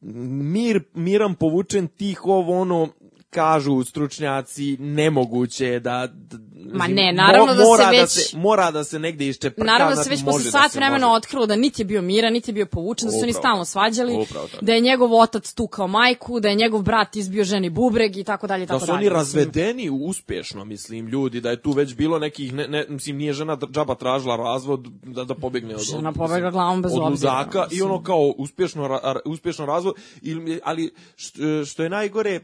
mir, 0.02 0.84
miran 0.94 1.36
povučen 1.36 1.88
tih 1.88 2.26
ovo 2.26 2.62
ono, 2.62 2.88
kažu 3.30 3.84
stručnjaci, 3.84 4.78
nemoguće 4.80 5.66
je 5.66 5.80
da... 5.80 6.08
d- 6.10 6.38
Ma 6.74 6.88
ne, 6.88 7.14
naravno 7.14 7.46
da 7.48 7.56
se 7.56 7.66
mora 7.66 7.84
Da 7.86 7.90
već- 7.92 8.10
se, 8.10 8.38
mora 8.38 8.72
da 8.72 8.84
se 8.84 9.00
negde 9.00 9.26
iščeprka. 9.28 9.64
Naravno 9.64 9.90
da 9.90 9.96
se 9.96 10.04
znači, 10.04 10.10
već 10.12 10.26
posle 10.26 10.44
da 10.44 10.52
sat 10.52 10.72
se 10.72 10.78
vremena 10.80 11.08
može. 11.08 11.18
otkrilo 11.18 11.46
da 11.46 11.56
niti 11.56 11.82
je 11.82 11.86
bio 11.86 12.02
miran, 12.02 12.34
niti 12.34 12.50
je 12.50 12.54
bio 12.54 12.66
povučen, 12.66 13.08
da 13.08 13.12
su 13.12 13.20
oni 13.24 13.34
stalno 13.34 13.56
tako. 13.56 13.66
svađali, 13.66 14.14
Upravo 14.16 14.48
tako. 14.48 14.66
da 14.66 14.74
je 14.74 14.80
njegov 14.82 15.14
otac 15.14 15.54
tukao 15.54 15.88
majku, 15.88 16.40
da 16.40 16.50
je 16.50 16.56
njegov 16.56 16.82
brat 16.82 17.16
izbio 17.16 17.44
ženi 17.44 17.70
bubreg 17.72 18.18
i 18.18 18.24
tako 18.24 18.48
dalje 18.48 18.64
i 18.64 18.66
Da 18.66 18.74
tako 18.74 18.86
su 18.86 18.92
oni 18.92 19.00
dalje. 19.00 19.10
razvedeni 19.10 19.90
uspješno, 19.92 20.66
mislim, 20.66 21.08
ljudi, 21.08 21.42
da 21.42 21.50
je 21.50 21.62
tu 21.62 21.72
već 21.72 21.96
bilo 21.96 22.20
nekih, 22.20 22.54
ne, 22.54 22.68
ne, 22.68 22.86
mislim, 22.90 23.18
nije 23.18 23.34
žena 23.34 23.58
džaba 23.68 23.96
tražila 23.96 24.36
razvod 24.38 24.88
da, 25.04 25.24
da 25.24 25.36
pobegne 25.36 25.76
od, 25.76 25.82
Žena 25.82 26.12
pobegla 26.14 26.52
glavom 26.52 26.82
bez 26.82 26.92
od 26.94 27.00
obzira, 27.02 27.32
ludaka 27.34 27.68
i 27.72 27.82
ono 27.82 28.04
kao 28.04 28.34
ra- 28.78 29.02
ra- 29.04 29.20
uspješno 29.26 29.66
razvod, 29.66 29.94
ili, 30.22 30.60
ali 30.64 30.94
što, 31.16 31.40
što 31.66 31.84
je 31.84 31.90
najgore, 31.90 32.40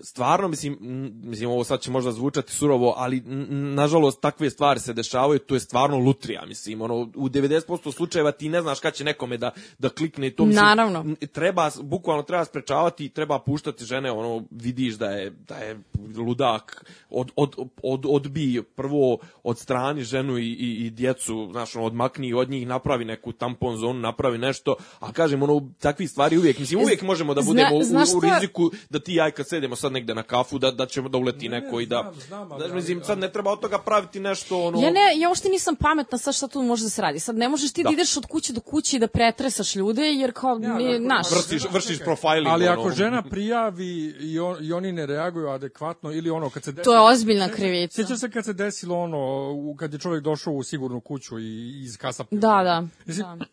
stvarno, 0.00 0.48
mislim, 0.48 0.78
mislim, 1.22 1.50
ovo 1.50 1.64
sad 1.64 1.80
će 1.80 1.90
možda 1.90 2.12
zvučati 2.12 2.52
surovo, 2.52 2.94
ali 2.96 3.20
nažalost 3.50 4.20
takve 4.20 4.50
stvari 4.50 4.80
se 4.80 4.92
dešavaju, 4.92 5.38
to 5.38 5.54
je 5.54 5.60
stvarno 5.60 5.98
lutrija, 5.98 6.46
mislim, 6.46 6.80
ono, 6.82 6.94
u 7.14 7.28
90% 7.28 7.92
slučajeva 7.92 8.32
ti 8.32 8.48
ne 8.48 8.62
znaš 8.62 8.80
kad 8.80 8.94
će 8.94 9.04
nekome 9.04 9.36
da, 9.36 9.50
da 9.78 9.88
klikne 9.88 10.30
to, 10.30 10.44
mislim, 10.44 10.64
Naravno. 10.64 11.04
treba, 11.32 11.70
bukvalno 11.82 12.22
treba 12.22 12.44
sprečavati, 12.44 13.08
treba 13.08 13.38
puštati 13.38 13.84
žene, 13.84 14.12
ono, 14.12 14.44
vidiš 14.50 14.94
da 14.94 15.06
je, 15.06 15.30
da 15.48 15.56
je 15.56 15.80
ludak, 16.16 16.84
od, 17.10 17.30
od, 17.36 17.54
od, 17.82 18.04
odbij 18.06 18.62
prvo 18.64 19.18
od 19.42 19.58
strani 19.58 20.02
ženu 20.02 20.38
i, 20.38 20.46
i, 20.46 20.86
i 20.86 20.90
djecu, 20.90 21.48
znaš, 21.52 21.76
ono, 21.76 21.86
odmakni 21.86 22.34
od 22.34 22.50
njih, 22.50 22.66
napravi 22.66 23.04
neku 23.04 23.32
tampon 23.32 23.76
zonu, 23.76 24.00
napravi 24.00 24.38
nešto, 24.38 24.76
a 25.00 25.12
kažem, 25.12 25.42
ono, 25.42 25.68
takvi 25.80 26.06
stvari 26.06 26.38
uvijek, 26.38 26.58
mislim, 26.58 26.80
uvijek 26.80 27.02
možemo 27.02 27.34
da 27.34 27.42
Zna- 27.42 27.46
budemo 27.46 27.76
u- 27.76 27.82
znaš 27.82 28.08
u, 28.08 28.18
u 28.18 28.20
riziku 28.20 28.70
da 28.90 28.98
ti 28.98 29.12
i 29.12 29.14
ja 29.14 29.30
kad 29.30 29.48
sedemo 29.66 29.76
sad 29.76 29.92
negde 29.92 30.14
na 30.14 30.22
kafu, 30.22 30.58
da, 30.58 30.70
da 30.70 30.86
ćemo 30.86 31.08
da 31.08 31.18
uleti 31.18 31.48
neko 31.48 31.80
i 31.80 31.86
da, 31.86 32.12
znam, 32.26 32.48
znam, 32.48 32.58
znaš, 32.58 32.72
mislim, 32.72 33.04
sad 33.04 33.18
ne 33.18 33.32
treba 33.32 33.52
od 33.52 33.60
toga 33.60 33.78
praviti 33.78 34.20
nešto, 34.20 34.66
ono, 34.66 34.80
Ja 34.80 34.90
ne, 34.90 35.00
ja 35.16 35.28
uopšte 35.28 35.48
nisam 35.48 35.76
pametna 35.76 36.18
sad 36.18 36.34
šta 36.34 36.48
tu 36.48 36.62
može 36.62 36.82
da 36.82 36.90
se 36.90 37.02
radi. 37.02 37.20
Sad 37.20 37.36
ne 37.36 37.48
možeš 37.48 37.72
ti 37.72 37.82
da, 37.82 37.88
Da. 37.88 37.92
ideš 37.92 38.16
od 38.16 38.26
kuće 38.26 38.52
do 38.52 38.60
kuće 38.60 38.96
i 38.96 39.00
da 39.00 39.06
pretresaš 39.06 39.76
ljude, 39.76 40.02
jer 40.02 40.32
kao, 40.32 40.58
ne, 40.58 40.98
naš, 41.00 41.26
vršiš, 41.30 41.62
vršiš 41.70 41.98
profiling, 41.98 42.48
Ali 42.48 42.68
ono, 42.68 42.80
ako 42.80 42.90
žena 42.90 43.22
prijavi 43.22 44.14
i, 44.20 44.38
on, 44.38 44.56
i 44.60 44.72
oni 44.72 44.92
ne 44.92 45.06
reaguju 45.06 45.48
adekvatno 45.48 46.12
ili 46.12 46.30
ono 46.30 46.50
kad 46.50 46.64
se 46.64 46.72
desi, 46.72 46.84
to 46.84 46.94
je 46.94 47.00
ozbiljna 47.00 47.48
krivica. 47.48 47.94
Sjećaš 47.94 48.18
se 48.18 48.30
kad 48.30 48.44
se 48.44 48.52
desilo 48.52 48.98
ono, 48.98 49.76
kad 49.78 49.92
je 49.92 49.98
čovjek 49.98 50.22
došao 50.22 50.52
u 50.52 50.62
sigurnu 50.62 51.00
kuću 51.00 51.38
i 51.38 51.82
iz 51.82 51.96
kasa... 51.96 52.24
Da, 52.30 52.62
da. 52.62 52.86
Mislim, 53.06 53.38
da. 53.38 53.44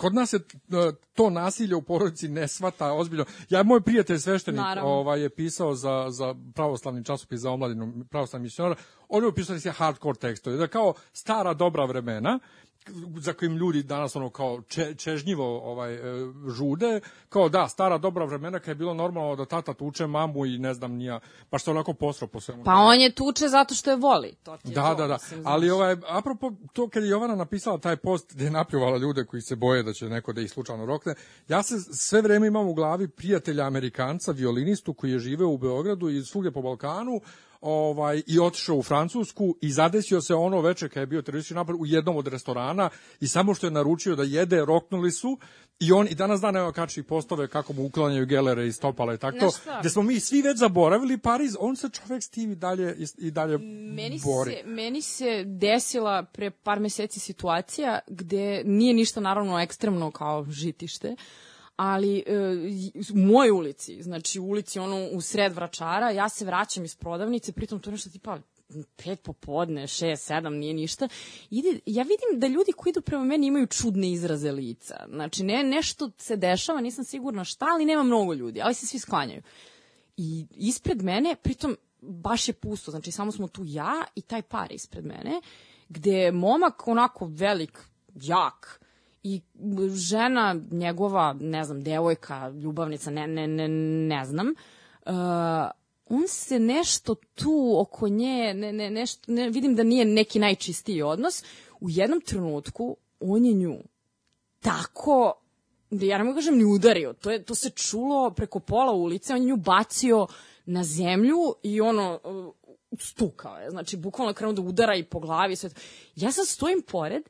Kod 0.00 0.14
nas 0.14 0.30
se 0.30 0.36
e, 0.36 0.92
to 1.14 1.30
nasilje 1.30 1.76
u 1.76 1.82
porodici 1.82 2.28
ne 2.28 2.48
svata 2.48 2.92
ozbiljno. 2.92 3.24
Ja, 3.48 3.62
moj 3.62 3.80
prijatelj 3.80 4.18
sveštenik 4.18 4.60
Naravno. 4.60 4.90
ovaj, 4.90 5.20
je 5.20 5.30
pisao 5.30 5.74
za, 5.74 6.06
za 6.10 6.34
pravoslavni 6.54 7.04
časopis 7.04 7.40
za 7.40 7.50
omladinu, 7.50 8.04
pravoslavni 8.10 8.44
misionar, 8.44 8.76
on 9.08 9.22
je 9.22 9.28
upisao 9.28 9.54
da 9.54 9.60
se 9.60 9.70
hardcore 9.70 10.18
tekstove, 10.18 10.56
da 10.56 10.66
kao 10.66 10.94
stara 11.12 11.54
dobra 11.54 11.84
vremena, 11.84 12.38
za 13.16 13.32
kojim 13.32 13.56
ljudi 13.56 13.82
danas 13.82 14.16
ono 14.16 14.30
kao 14.30 14.62
če, 14.62 14.94
čežnjivo 14.94 15.70
ovaj 15.70 15.94
e, 15.94 16.00
žude, 16.48 17.00
kao 17.28 17.48
da, 17.48 17.68
stara 17.68 17.98
dobra 17.98 18.24
vremena 18.24 18.58
kad 18.58 18.68
je 18.68 18.74
bilo 18.74 18.94
normalno 18.94 19.36
da 19.36 19.44
tata 19.44 19.74
tuče 19.74 20.06
mamu 20.06 20.46
i 20.46 20.58
ne 20.58 20.74
znam 20.74 20.92
nija, 20.92 21.20
baš 21.50 21.64
se 21.64 21.70
onako 21.70 21.92
posro 21.92 22.26
po 22.26 22.40
svemu. 22.40 22.64
Pa 22.64 22.74
on 22.74 23.00
je 23.00 23.14
tuče 23.14 23.48
zato 23.48 23.74
što 23.74 23.90
je 23.90 23.96
voli. 23.96 24.34
To 24.42 24.56
ti 24.56 24.68
je 24.68 24.74
Da, 24.74 24.88
to, 24.88 24.94
da, 24.94 25.06
da. 25.06 25.14
mislim, 25.14 25.46
Ali 25.46 25.70
ovaj 25.70 25.96
apropo 26.08 26.52
to 26.72 26.88
kad 26.88 27.02
je 27.02 27.08
Jovana 27.08 27.34
napisala 27.34 27.78
taj 27.78 27.96
post 27.96 28.34
gde 28.34 28.44
je 28.44 28.50
napljuvala 28.50 28.98
ljude 28.98 29.24
koji 29.24 29.42
se 29.42 29.56
boje 29.56 29.82
da 29.82 29.92
će 29.92 30.08
neko 30.08 30.32
da 30.32 30.40
ih 30.40 30.50
slučajno 30.50 30.86
rokne, 30.86 31.14
ja 31.48 31.62
se 31.62 31.74
sve 31.80 32.22
vreme 32.22 32.46
imam 32.46 32.68
u 32.68 32.74
glavi 32.74 33.08
prijatelja 33.08 33.66
Amerikanca, 33.66 34.32
violinistu 34.32 34.94
koji 34.94 35.10
je 35.10 35.18
živeo 35.18 35.48
u 35.48 35.58
Beogradu 35.58 36.08
i 36.08 36.22
svugdje 36.22 36.52
po 36.52 36.62
Balkanu, 36.62 37.20
ovaj 37.60 38.22
i 38.26 38.40
otišao 38.40 38.76
u 38.76 38.82
Francusku 38.82 39.56
i 39.60 39.72
zadesio 39.72 40.20
se 40.20 40.34
ono 40.34 40.60
veče 40.60 40.88
kad 40.88 41.00
je 41.00 41.06
bio 41.06 41.22
teroristički 41.22 41.54
napad 41.54 41.76
u 41.78 41.86
jednom 41.86 42.16
od 42.16 42.26
restorana 42.26 42.90
i 43.20 43.28
samo 43.28 43.54
što 43.54 43.66
je 43.66 43.70
naručio 43.70 44.16
da 44.16 44.22
jede, 44.22 44.64
roknuli 44.64 45.10
su 45.10 45.38
i 45.80 45.92
on 45.92 46.06
i 46.10 46.14
danas 46.14 46.40
dan 46.40 46.56
evo 46.56 46.72
kači 46.72 47.02
postove 47.02 47.48
kako 47.48 47.72
mu 47.72 47.84
uklanjaju 47.86 48.26
gelere 48.26 48.66
i 48.66 48.72
stopala 48.72 49.14
i 49.14 49.18
tako 49.18 49.52
gde 49.80 49.90
smo 49.90 50.02
mi 50.02 50.20
svi 50.20 50.42
već 50.42 50.58
zaboravili 50.58 51.18
Pariz, 51.18 51.56
on 51.60 51.76
se 51.76 51.88
čovek 51.88 52.22
s 52.22 52.28
tim 52.28 52.52
i 52.52 52.54
dalje, 52.54 52.96
i 53.18 53.30
dalje 53.30 53.58
Meni 53.58 54.20
bori. 54.24 54.52
se, 54.52 54.62
meni 54.64 55.02
se 55.02 55.44
desila 55.44 56.22
pre 56.22 56.50
par 56.50 56.80
meseci 56.80 57.20
situacija 57.20 57.98
gde 58.08 58.62
nije 58.64 58.94
ništa 58.94 59.20
naravno 59.20 59.60
ekstremno 59.60 60.10
kao 60.10 60.46
žitište, 60.50 61.16
ali 61.80 62.22
e, 62.26 62.32
u 63.14 63.18
mojoj 63.18 63.50
ulici, 63.50 64.02
znači 64.02 64.40
u 64.40 64.44
ulici 64.44 64.78
ono 64.78 65.08
u 65.12 65.20
sred 65.20 65.52
vračara, 65.52 66.10
ja 66.10 66.28
se 66.28 66.44
vraćam 66.44 66.84
iz 66.84 66.96
prodavnice, 66.96 67.52
pritom 67.52 67.80
to 67.80 67.90
nešto 67.90 68.10
tipa 68.10 68.38
pet 68.96 69.22
popodne, 69.22 69.86
šest, 69.86 70.26
sedam, 70.26 70.54
nije 70.54 70.74
ništa. 70.74 71.08
Ide, 71.50 71.80
ja 71.86 72.02
vidim 72.02 72.40
da 72.40 72.46
ljudi 72.46 72.72
koji 72.72 72.90
idu 72.90 73.00
prema 73.00 73.24
meni 73.24 73.46
imaju 73.46 73.66
čudne 73.66 74.12
izraze 74.12 74.52
lica. 74.52 75.06
Znači, 75.08 75.44
ne, 75.44 75.64
nešto 75.64 76.10
se 76.18 76.36
dešava, 76.36 76.80
nisam 76.80 77.04
sigurna 77.04 77.44
šta, 77.44 77.66
ali 77.74 77.84
nema 77.84 78.02
mnogo 78.02 78.34
ljudi, 78.34 78.60
ali 78.62 78.74
se 78.74 78.86
svi 78.86 78.98
sklanjaju. 78.98 79.42
I 80.16 80.46
ispred 80.50 81.02
mene, 81.02 81.36
pritom 81.42 81.76
baš 82.00 82.48
je 82.48 82.54
pusto, 82.54 82.90
znači 82.90 83.12
samo 83.12 83.32
smo 83.32 83.48
tu 83.48 83.62
ja 83.64 84.04
i 84.14 84.22
taj 84.22 84.42
par 84.42 84.72
ispred 84.72 85.04
mene, 85.04 85.40
gde 85.88 86.12
je 86.12 86.32
momak 86.32 86.88
onako 86.88 87.26
velik, 87.26 87.78
jak, 88.14 88.79
i 89.22 89.40
žena 89.94 90.60
njegova, 90.70 91.36
ne 91.40 91.64
znam, 91.64 91.82
devojka, 91.82 92.48
ljubavnica, 92.48 93.10
ne, 93.10 93.26
ne, 93.26 93.46
ne, 93.46 93.68
ne 94.08 94.24
znam, 94.24 94.48
uh, 95.06 95.12
on 96.06 96.28
se 96.28 96.58
nešto 96.58 97.14
tu 97.14 97.74
oko 97.78 98.08
nje, 98.08 98.54
ne, 98.54 98.72
ne, 98.72 98.90
nešto, 98.90 99.32
ne, 99.32 99.50
vidim 99.50 99.74
da 99.74 99.82
nije 99.82 100.04
neki 100.04 100.38
najčistiji 100.38 101.02
odnos, 101.02 101.44
u 101.80 101.90
jednom 101.90 102.20
trenutku 102.20 102.96
on 103.20 103.44
je 103.44 103.52
nju 103.52 103.78
tako 104.60 105.32
da 105.90 106.06
ja 106.06 106.18
ne 106.18 106.24
mogu 106.24 106.36
kažem 106.36 106.56
ni 106.56 106.64
udario, 106.64 107.12
to, 107.12 107.30
je, 107.30 107.42
to 107.42 107.54
se 107.54 107.70
čulo 107.70 108.30
preko 108.30 108.60
pola 108.60 108.92
ulice, 108.92 109.32
on 109.32 109.40
je 109.40 109.46
nju 109.46 109.56
bacio 109.56 110.26
na 110.66 110.84
zemlju 110.84 111.54
i 111.62 111.80
ono, 111.80 112.20
uh, 112.24 112.54
stukao 112.98 113.58
je, 113.58 113.70
znači 113.70 113.96
bukvalno 113.96 114.32
krenuo 114.32 114.52
da 114.52 114.62
udara 114.62 114.96
i 114.96 115.04
po 115.04 115.20
glavi 115.20 115.52
i 115.52 115.56
sve 115.56 115.68
to. 115.68 115.80
Ja 116.16 116.32
sad 116.32 116.46
stojim 116.46 116.82
pored, 116.82 117.22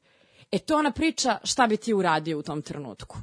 e 0.52 0.58
to 0.58 0.74
je 0.74 0.78
ona 0.78 0.90
priča 0.90 1.38
šta 1.44 1.66
bi 1.66 1.76
ti 1.76 1.94
uradio 1.94 2.38
u 2.38 2.42
tom 2.42 2.62
trenutku. 2.62 3.18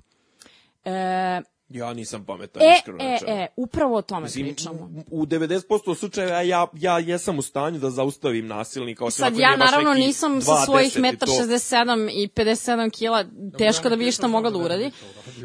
E, 0.86 1.42
Ja 1.70 1.94
nisam 1.94 2.26
pametan, 2.26 2.62
e, 2.62 2.76
iskreno 2.78 3.04
e, 3.04 3.12
rečeno. 3.12 3.32
e, 3.32 3.48
upravo 3.56 3.96
o 3.96 4.02
tome 4.02 4.22
Mislim, 4.22 4.46
pričamo. 4.46 4.90
u 5.12 5.26
90% 5.26 5.96
slučajeva 5.96 6.42
ja, 6.42 6.68
ja 6.74 7.00
jesam 7.00 7.40
u 7.40 7.42
stanju 7.42 7.80
da 7.80 7.90
zaustavim 7.90 8.48
nasilnika. 8.48 9.06
Osim 9.06 9.18
Sad 9.26 9.38
ja 9.38 9.58
naravno 9.58 9.94
nisam 9.94 10.42
sa 10.42 10.52
2,10 10.52 10.66
svojih 10.66 10.98
i 10.98 11.00
1,67 11.00 12.10
i 12.14 12.28
57 12.28 12.90
kila 12.92 13.26
teško 13.58 13.90
da 13.90 13.96
bi 13.96 14.08
išta 14.08 14.28
mogla 14.28 14.50
da 14.50 14.58
uradi. 14.58 14.92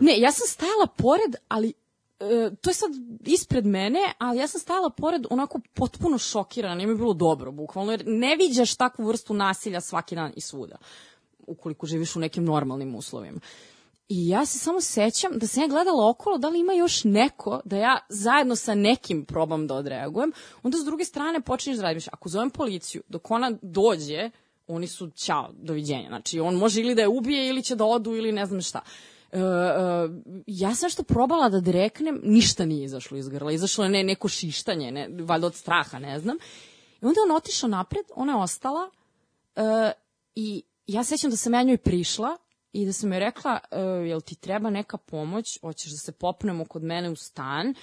Ne, 0.01 0.21
ja 0.21 0.33
sam 0.33 0.47
stajala 0.47 0.87
pored, 0.87 1.35
ali 1.49 1.73
e, 2.21 2.51
to 2.61 2.71
je 2.71 2.75
sad 2.75 2.91
ispred 3.27 3.67
mene, 3.67 4.01
ali 4.19 4.39
ja 4.39 4.49
sam 4.49 4.61
stajala 4.61 4.91
pored 4.91 5.27
onako 5.31 5.61
potpuno 5.75 6.19
šokirana, 6.19 6.75
nije 6.75 6.87
mi 6.87 6.95
bilo 6.97 7.15
dobro, 7.15 7.53
bukvalno, 7.53 7.93
jer 7.93 8.03
ne 8.07 8.37
viđaš 8.37 8.75
takvu 8.75 9.07
vrstu 9.07 9.35
nasilja 9.35 9.81
svaki 9.81 10.15
dan 10.15 10.33
i 10.37 10.41
svuda, 10.41 10.77
ukoliko 11.47 11.87
živiš 11.87 12.17
u 12.17 12.21
nekim 12.21 12.45
normalnim 12.45 12.95
uslovima. 12.95 13.41
I 14.09 14.29
ja 14.29 14.47
se 14.47 14.59
samo 14.59 14.81
sećam 14.81 15.39
da 15.39 15.47
sam 15.47 15.63
ja 15.63 15.69
gledala 15.69 16.11
okolo 16.11 16.39
da 16.39 16.49
li 16.49 16.61
ima 16.61 16.73
još 16.73 17.05
neko 17.05 17.61
da 17.65 17.77
ja 17.77 17.99
zajedno 18.09 18.57
sa 18.57 18.75
nekim 18.75 19.25
probam 19.25 19.67
da 19.67 19.75
odreagujem. 19.75 20.33
Onda 20.63 20.79
s 20.79 20.85
druge 20.85 21.05
strane 21.05 21.41
počinješ 21.41 21.77
da 21.77 21.83
radiš. 21.83 22.09
Ako 22.09 22.29
zovem 22.29 22.51
policiju, 22.51 23.03
dok 23.09 23.31
ona 23.31 23.53
dođe, 23.63 24.31
oni 24.67 24.87
su 24.87 25.11
ćao, 25.11 25.51
doviđenja. 25.53 26.09
Znači, 26.09 26.41
on 26.41 26.55
može 26.55 26.81
ili 26.81 26.95
da 26.95 27.03
je 27.03 27.09
ubije 27.09 27.49
ili 27.49 27.63
će 27.63 27.77
da 27.77 27.85
odu 27.85 28.15
ili 28.15 28.33
ne 28.33 28.47
znam 28.47 28.61
šta. 28.61 28.81
E, 29.33 29.39
e, 29.39 29.43
ja 30.47 30.75
sam 30.75 30.91
što 30.91 31.03
probala 31.03 31.49
da 31.49 31.61
dreknem, 31.61 32.21
ništa 32.25 32.65
nije 32.65 32.85
izašlo 32.85 33.19
iz 33.19 33.29
grla. 33.29 33.53
Izašlo 33.53 33.85
je 33.85 33.91
ne, 33.91 34.05
neko 34.05 34.29
šištanje, 34.29 34.91
ne, 34.93 35.09
valjda 35.21 35.47
od 35.47 35.55
straha, 35.55 35.99
ne 35.99 36.19
znam. 36.19 36.37
I 37.03 37.07
onda 37.07 37.21
on 37.25 37.37
otišao 37.37 37.69
napred, 37.69 38.05
ona 38.15 38.33
je 38.33 38.43
ostala 38.43 38.91
e, 39.57 39.93
i 40.35 40.63
ja 40.87 41.05
sećam 41.05 41.31
da 41.31 41.37
sam 41.37 41.55
ja 41.55 41.63
njoj 41.63 41.77
prišla 41.77 42.37
i 42.73 42.87
da 42.87 42.93
sam 42.93 43.13
joj 43.13 43.21
rekla, 43.21 43.59
e, 43.71 43.81
jel 43.81 44.21
ti 44.21 44.35
treba 44.35 44.71
neka 44.71 44.97
pomoć, 44.97 45.61
hoćeš 45.61 45.91
da 45.91 45.97
se 45.97 46.13
popnemo 46.13 46.65
kod 46.65 46.83
mene 46.83 47.11
u 47.11 47.17
stan, 47.17 47.75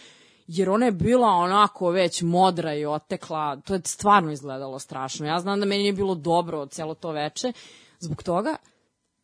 jer 0.47 0.69
ona 0.69 0.85
je 0.85 0.91
bila 0.91 1.27
onako 1.27 1.89
već 1.89 2.21
modra 2.21 2.73
i 2.75 2.85
otekla, 2.85 3.61
to 3.65 3.73
je 3.73 3.81
stvarno 3.85 4.31
izgledalo 4.31 4.79
strašno. 4.79 5.25
Ja 5.25 5.39
znam 5.39 5.59
da 5.59 5.65
meni 5.65 5.81
nije 5.81 5.93
bilo 5.93 6.15
dobro 6.15 6.65
celo 6.65 6.93
to 6.95 7.11
veče. 7.11 7.53
Zbog 7.99 8.23
toga 8.23 8.55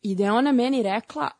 i 0.02 0.14
da 0.14 0.24
je 0.24 0.32
ona 0.32 0.52
meni 0.52 0.82
rekla, 0.82 1.30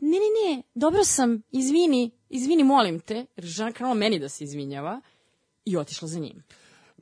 ne, 0.00 0.18
ne, 0.18 0.56
ne, 0.56 0.62
dobro 0.74 1.04
sam, 1.04 1.42
izvini, 1.50 2.10
izvini, 2.28 2.64
molim 2.64 3.00
te, 3.00 3.26
jer 3.36 3.44
žena 3.44 3.72
krenula 3.72 3.94
meni 3.94 4.18
da 4.18 4.28
se 4.28 4.44
izvinjava 4.44 5.00
i 5.64 5.76
otišla 5.76 6.08
za 6.08 6.18
njim. 6.18 6.42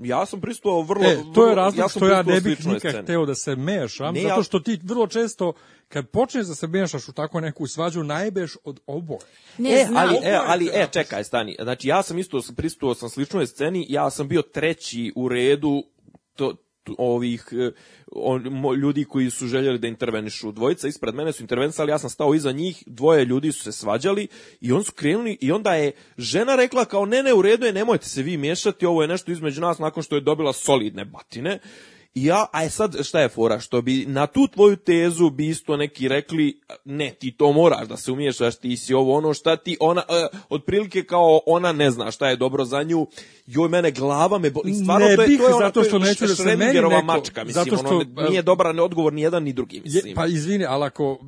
Ja 0.02 0.26
sam 0.26 0.40
pristovao 0.40 0.82
vrlo... 0.82 1.04
E, 1.04 1.18
to 1.34 1.48
je 1.48 1.54
razlog 1.54 1.90
sam 1.90 2.00
što 2.00 2.08
ja 2.08 2.22
ne 2.22 2.40
bih 2.40 2.66
nikad 2.66 3.02
hteo 3.02 3.26
da 3.26 3.34
se 3.34 3.56
mešam, 3.56 4.14
Ne, 4.14 4.22
zato 4.22 4.40
ja- 4.40 4.42
što 4.42 4.60
ti 4.60 4.80
vrlo 4.82 5.06
često, 5.06 5.52
kad 5.88 6.08
počneš 6.08 6.46
da 6.46 6.54
se 6.54 6.66
mešaš 6.66 7.08
u 7.08 7.12
tako 7.12 7.40
neku 7.40 7.66
svađu, 7.66 8.02
najbeš 8.02 8.56
od 8.64 8.80
oboje. 8.86 9.20
Ne 9.58 9.70
e, 9.70 9.88
ali, 9.96 10.16
e, 10.22 10.38
ali, 10.46 10.70
e, 10.74 10.88
čekaj, 10.92 11.24
stani. 11.24 11.56
Znači, 11.62 11.88
ja 11.88 12.02
sam 12.02 12.18
isto 12.18 12.40
prisutio 12.56 12.94
sam 12.94 13.08
sličnoj 13.08 13.46
sceni, 13.46 13.86
ja 13.88 14.10
sam 14.10 14.28
bio 14.28 14.42
treći 14.42 15.12
u 15.16 15.28
redu 15.28 15.82
to, 16.34 16.54
ovih 16.98 17.48
e, 17.52 17.70
on, 18.12 18.74
ljudi 18.76 19.04
koji 19.04 19.30
su 19.30 19.46
željeli 19.46 19.78
da 19.78 19.88
intervenišu. 19.88 20.52
Dvojica 20.52 20.88
ispred 20.88 21.14
mene 21.14 21.32
su 21.32 21.42
intervenisali, 21.42 21.90
ja 21.90 21.98
sam 21.98 22.10
stao 22.10 22.34
iza 22.34 22.52
njih, 22.52 22.82
dvoje 22.86 23.24
ljudi 23.24 23.52
su 23.52 23.62
se 23.62 23.72
svađali 23.72 24.28
i 24.60 24.72
on 24.72 24.84
su 24.84 24.92
krenuli 24.92 25.38
i 25.40 25.52
onda 25.52 25.74
je 25.74 25.92
žena 26.18 26.56
rekla 26.56 26.84
kao 26.84 27.06
ne, 27.06 27.22
ne, 27.22 27.34
u 27.34 27.42
redu 27.42 27.66
je, 27.66 27.72
nemojte 27.72 28.06
se 28.06 28.22
vi 28.22 28.36
miješati, 28.36 28.86
ovo 28.86 29.02
je 29.02 29.08
nešto 29.08 29.32
između 29.32 29.60
nas 29.60 29.78
nakon 29.78 30.02
što 30.02 30.14
je 30.14 30.20
dobila 30.20 30.52
solidne 30.52 31.04
batine. 31.04 31.58
I 32.14 32.24
ja, 32.24 32.46
a 32.52 32.62
je 32.62 32.70
sad 32.70 32.96
šta 33.02 33.20
je 33.20 33.28
fora, 33.28 33.60
što 33.60 33.82
bi 33.82 34.04
na 34.06 34.26
tu 34.26 34.48
tvoju 34.48 34.76
tezu 34.76 35.30
bi 35.30 35.48
isto 35.48 35.76
neki 35.76 36.08
rekli, 36.08 36.60
ne, 36.84 37.10
ti 37.10 37.32
to 37.32 37.52
moraš 37.52 37.88
da 37.88 37.96
se 37.96 38.12
umiješaš, 38.12 38.56
ti 38.56 38.76
si 38.76 38.94
ovo 38.94 39.14
ono 39.14 39.34
šta 39.34 39.56
ti, 39.56 39.76
ona, 39.80 40.02
e, 40.02 40.26
otprilike 40.48 41.04
kao 41.04 41.40
ona 41.46 41.72
ne 41.72 41.90
zna 41.90 42.10
šta 42.10 42.28
je 42.28 42.36
dobro 42.36 42.64
za 42.64 42.82
nju, 42.82 43.06
joj 43.46 43.68
mene 43.68 43.90
glava 43.90 44.38
me 44.38 44.50
boli, 44.50 44.74
stvarno 44.74 45.06
Ne 45.06 45.16
to 45.16 45.22
je, 45.22 45.28
bih, 45.28 45.38
to 45.38 45.44
je 45.44 45.54
ona, 45.54 45.58
zato 45.58 45.72
to 45.72 45.80
je 45.80 45.84
što 45.84 45.98
neću 45.98 46.26
da 46.26 46.34
se 46.34 46.56
meni 46.56 46.72
neko- 46.74 47.04
mačka, 47.04 47.44
mislim, 47.44 47.64
zato 47.64 47.76
što, 47.76 47.88
ono, 47.88 48.04
ne- 48.16 48.28
nije 48.28 48.42
dobar 48.42 48.74
ne 48.74 48.82
odgovor 48.82 49.12
ni 49.12 49.22
jedan 49.22 49.42
ni 49.42 49.52
drugi, 49.52 49.76
Je, 49.76 49.82
mislim. 49.84 50.14
pa 50.14 50.26
izvini, 50.26 50.64
ali 50.64 50.84
ako 50.84 51.18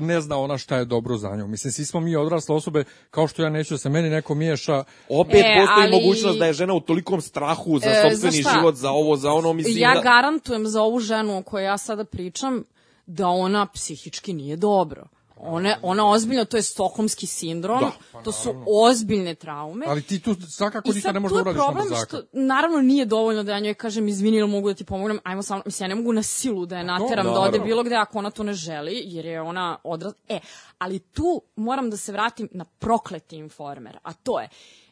ne 0.00 0.20
zna 0.20 0.38
ona 0.38 0.58
šta 0.58 0.76
je 0.76 0.84
dobro 0.84 1.16
za 1.16 1.36
nju. 1.36 1.46
Mislim, 1.46 1.72
svi 1.72 1.84
smo 1.84 2.00
mi 2.00 2.16
odrasle 2.16 2.54
osobe, 2.54 2.84
kao 3.10 3.28
što 3.28 3.42
ja 3.42 3.50
neću 3.50 3.74
da 3.74 3.78
se 3.78 3.88
meni 3.88 4.10
neko 4.10 4.34
miješa. 4.34 4.84
Opet 5.10 5.34
E, 5.36 5.54
postoji 5.56 5.86
ali- 5.86 5.90
mogućnost 5.92 6.38
da 6.38 6.46
je 6.46 6.52
žena 6.52 6.74
u 6.74 6.80
tolikom 6.80 7.20
strahu 7.20 7.78
za 7.78 7.86
E, 7.86 8.02
sopstveni 8.02 8.44
život, 8.50 8.74
za 8.74 8.90
ovo, 8.90 9.16
za 9.16 9.30
ono, 9.30 9.52
mislim. 9.52 9.78
ja 9.78 9.94
da- 9.94 10.00
garantujem 10.32 10.66
za 10.66 10.82
ovu 10.82 11.00
ženu 11.00 11.38
o 11.38 11.42
kojoj 11.42 11.64
ja 11.64 11.78
sada 11.78 12.04
pričam 12.04 12.64
da 13.06 13.28
ona 13.28 13.66
psihički 13.66 14.32
nije 14.32 14.56
dobro. 14.56 15.06
Ona, 15.36 15.76
ona 15.82 16.10
ozbiljno, 16.10 16.44
to 16.44 16.56
je 16.56 16.62
stokholmski 16.62 17.26
sindrom, 17.26 17.80
Da, 18.12 18.22
to 18.22 18.32
su 18.32 18.54
ozbiljne 18.66 19.34
traume. 19.34 19.86
Ali 19.88 20.02
ti 20.02 20.20
tu 20.20 20.34
svakako 20.48 20.92
ništa 20.92 21.12
ne 21.12 21.20
možeš 21.20 21.36
da 21.36 21.40
uradiš 21.42 21.62
problem 21.62 21.88
zakon. 21.88 22.06
što 22.06 22.22
naravno 22.32 22.82
nije 22.82 23.04
dovoljno 23.04 23.42
da 23.42 23.52
ja 23.52 23.60
njoj 23.60 23.74
kažem 23.74 24.08
izvini 24.08 24.36
ili 24.36 24.48
mogu 24.48 24.68
da 24.68 24.74
ti 24.74 24.84
pomognem, 24.84 25.18
ajmo 25.24 25.42
samo, 25.42 25.62
mislim 25.66 25.84
ja 25.84 25.88
ne 25.88 25.94
mogu 25.94 26.12
na 26.12 26.22
silu 26.22 26.66
da 26.66 26.78
je 26.78 26.84
nateram 26.84 27.26
da 27.26 27.30
ode 27.32 27.38
naravno. 27.38 27.64
bilo 27.64 27.82
gde 27.82 27.94
ako 27.94 28.18
ona 28.18 28.30
to 28.30 28.42
ne 28.42 28.52
želi, 28.52 29.02
jer 29.04 29.26
je 29.26 29.40
ona 29.40 29.78
odraz... 29.84 30.12
E, 30.28 30.40
ali 30.78 30.98
tu 30.98 31.42
moram 31.56 31.90
da 31.90 31.96
se 31.96 32.12
vratim 32.12 32.48
na 32.52 32.64
prokleti 32.64 33.36
informer, 33.36 33.98
a 34.02 34.12
to 34.12 34.40
je, 34.40 34.48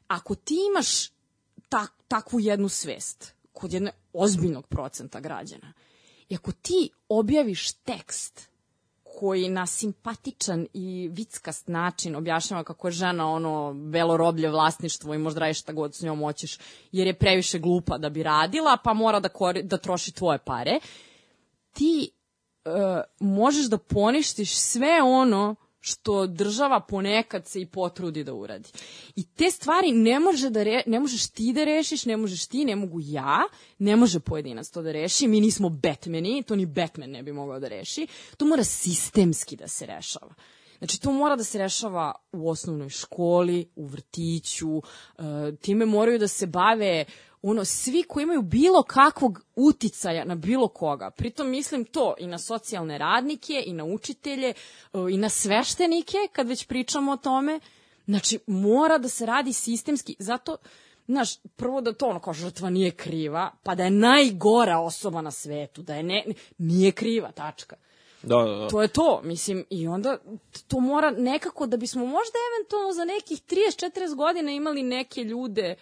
ako 0.09 0.35
ti 0.35 0.55
imaš 0.73 1.09
tak, 1.69 1.93
takvu 2.09 2.41
jednu 2.41 2.69
svest 2.69 3.40
kod 3.53 3.73
jedne 3.73 3.93
ozbiljnog 4.13 4.67
procenta 4.67 5.21
građana, 5.21 5.73
i 6.29 6.35
ako 6.35 6.53
ti 6.53 6.91
objaviš 7.09 7.73
tekst 7.73 8.51
koji 9.19 9.49
na 9.49 9.67
simpatičan 9.67 10.67
i 10.75 11.09
vickast 11.13 11.69
način 11.69 12.17
objašnjava 12.17 12.65
kako 12.65 12.89
je 12.89 12.93
žena 12.93 13.31
ono 13.31 13.75
belo 13.75 14.17
roblje 14.17 14.51
vlasništvo 14.51 15.15
i 15.15 15.19
možda 15.19 15.41
radiš 15.41 15.61
šta 15.61 15.73
god 15.73 15.95
s 15.95 16.03
njom 16.03 16.21
hoćeš 16.21 16.59
jer 16.93 17.07
je 17.07 17.19
previše 17.19 17.59
glupa 17.59 17.99
da 17.99 18.09
bi 18.09 18.23
radila 18.23 18.77
pa 18.85 18.95
mora 18.95 19.21
da, 19.21 19.29
kori, 19.29 19.63
da 19.63 19.77
troši 19.77 20.13
tvoje 20.13 20.39
pare 20.39 20.81
ti 21.73 22.11
e, 22.65 22.71
možeš 23.21 23.67
da 23.67 23.79
poništiš 23.79 24.57
sve 24.57 25.03
ono 25.03 25.55
što 25.81 26.27
država 26.27 26.81
ponekad 26.81 27.47
se 27.47 27.61
i 27.61 27.67
potrudi 27.67 28.25
da 28.25 28.35
uradi. 28.35 28.71
I 29.17 29.25
te 29.25 29.51
stvari 29.51 29.93
ne, 29.93 30.21
može 30.21 30.51
da 30.51 30.63
re, 30.63 30.83
ne 30.87 31.01
možeš 31.01 31.31
ti 31.31 31.53
da 31.53 31.65
rešiš, 31.65 32.05
ne 32.05 32.17
možeš 32.17 32.47
ti, 32.47 32.65
ne 32.65 32.77
mogu 32.77 32.99
ja, 33.03 33.39
ne 33.79 33.97
može 33.97 34.21
pojedinac 34.21 34.71
to 34.71 34.83
da 34.83 34.93
reši, 34.93 35.29
mi 35.29 35.41
nismo 35.41 35.69
Batmani, 35.69 36.43
to 36.43 36.57
ni 36.57 36.67
Batman 36.67 37.11
ne 37.11 37.23
bi 37.23 37.33
mogao 37.33 37.61
da 37.61 37.69
reši, 37.69 38.07
to 38.37 38.45
mora 38.45 38.65
sistemski 38.65 39.57
da 39.57 39.69
se 39.69 39.87
rešava. 39.87 40.35
Znači, 40.79 41.01
to 41.01 41.13
mora 41.13 41.37
da 41.37 41.45
se 41.45 41.59
rešava 41.59 42.15
u 42.33 42.51
osnovnoj 42.51 42.89
školi, 42.89 43.71
u 43.77 43.87
vrtiću, 43.87 44.79
e, 44.79 44.83
time 45.57 45.87
moraju 45.87 46.19
da 46.19 46.29
se 46.29 46.47
bave 46.47 47.05
ono, 47.43 47.65
svi 47.65 48.03
koji 48.03 48.23
imaju 48.23 48.43
bilo 48.43 48.83
kakvog 48.83 49.41
uticaja 49.57 50.25
na 50.25 50.35
bilo 50.35 50.69
koga. 50.69 51.11
Pritom 51.11 51.51
mislim 51.51 51.85
to 51.85 52.15
i 52.19 52.27
na 52.27 52.39
socijalne 52.39 52.99
radnike, 52.99 53.63
i 53.67 53.73
na 53.73 53.85
učitelje, 53.85 54.49
e, 54.49 54.55
i 55.11 55.17
na 55.17 55.29
sveštenike, 55.29 56.17
kad 56.33 56.49
već 56.49 56.67
pričamo 56.67 57.13
o 57.13 57.17
tome. 57.17 57.61
Znači, 58.05 58.39
mora 58.47 58.99
da 58.99 59.09
se 59.09 59.27
radi 59.27 59.53
sistemski, 59.53 60.17
zato 60.19 60.57
Znaš, 61.11 61.37
prvo 61.57 61.81
da 61.81 61.93
to 61.93 62.07
ono 62.07 62.21
kao 62.21 62.33
žrtva 62.33 62.71
nije 62.71 62.91
kriva, 62.91 63.51
pa 63.63 63.75
da 63.75 63.85
je 63.85 63.91
najgora 63.91 64.79
osoba 64.79 65.21
na 65.21 65.31
svetu, 65.31 65.83
da 65.83 65.95
je 65.95 66.03
ne, 66.03 66.25
nije 66.59 66.93
kriva, 66.93 67.33
tačka. 67.33 67.77
Da, 68.23 68.37
da, 68.37 68.55
da. 68.55 68.69
To 68.69 68.83
je 68.83 68.89
to, 68.89 69.21
mislim, 69.25 69.65
i 69.71 69.89
onda 69.89 70.19
to 70.69 70.81
mora 70.81 71.11
nekako 71.11 71.67
da 71.67 71.77
bismo 71.77 72.07
možda 72.07 72.39
eventualno 72.55 72.93
za 72.93 73.05
nekih 73.05 73.43
30-40 73.43 74.15
godina 74.17 74.51
imali 74.51 74.83
neke 74.83 75.25
ljude 75.25 75.77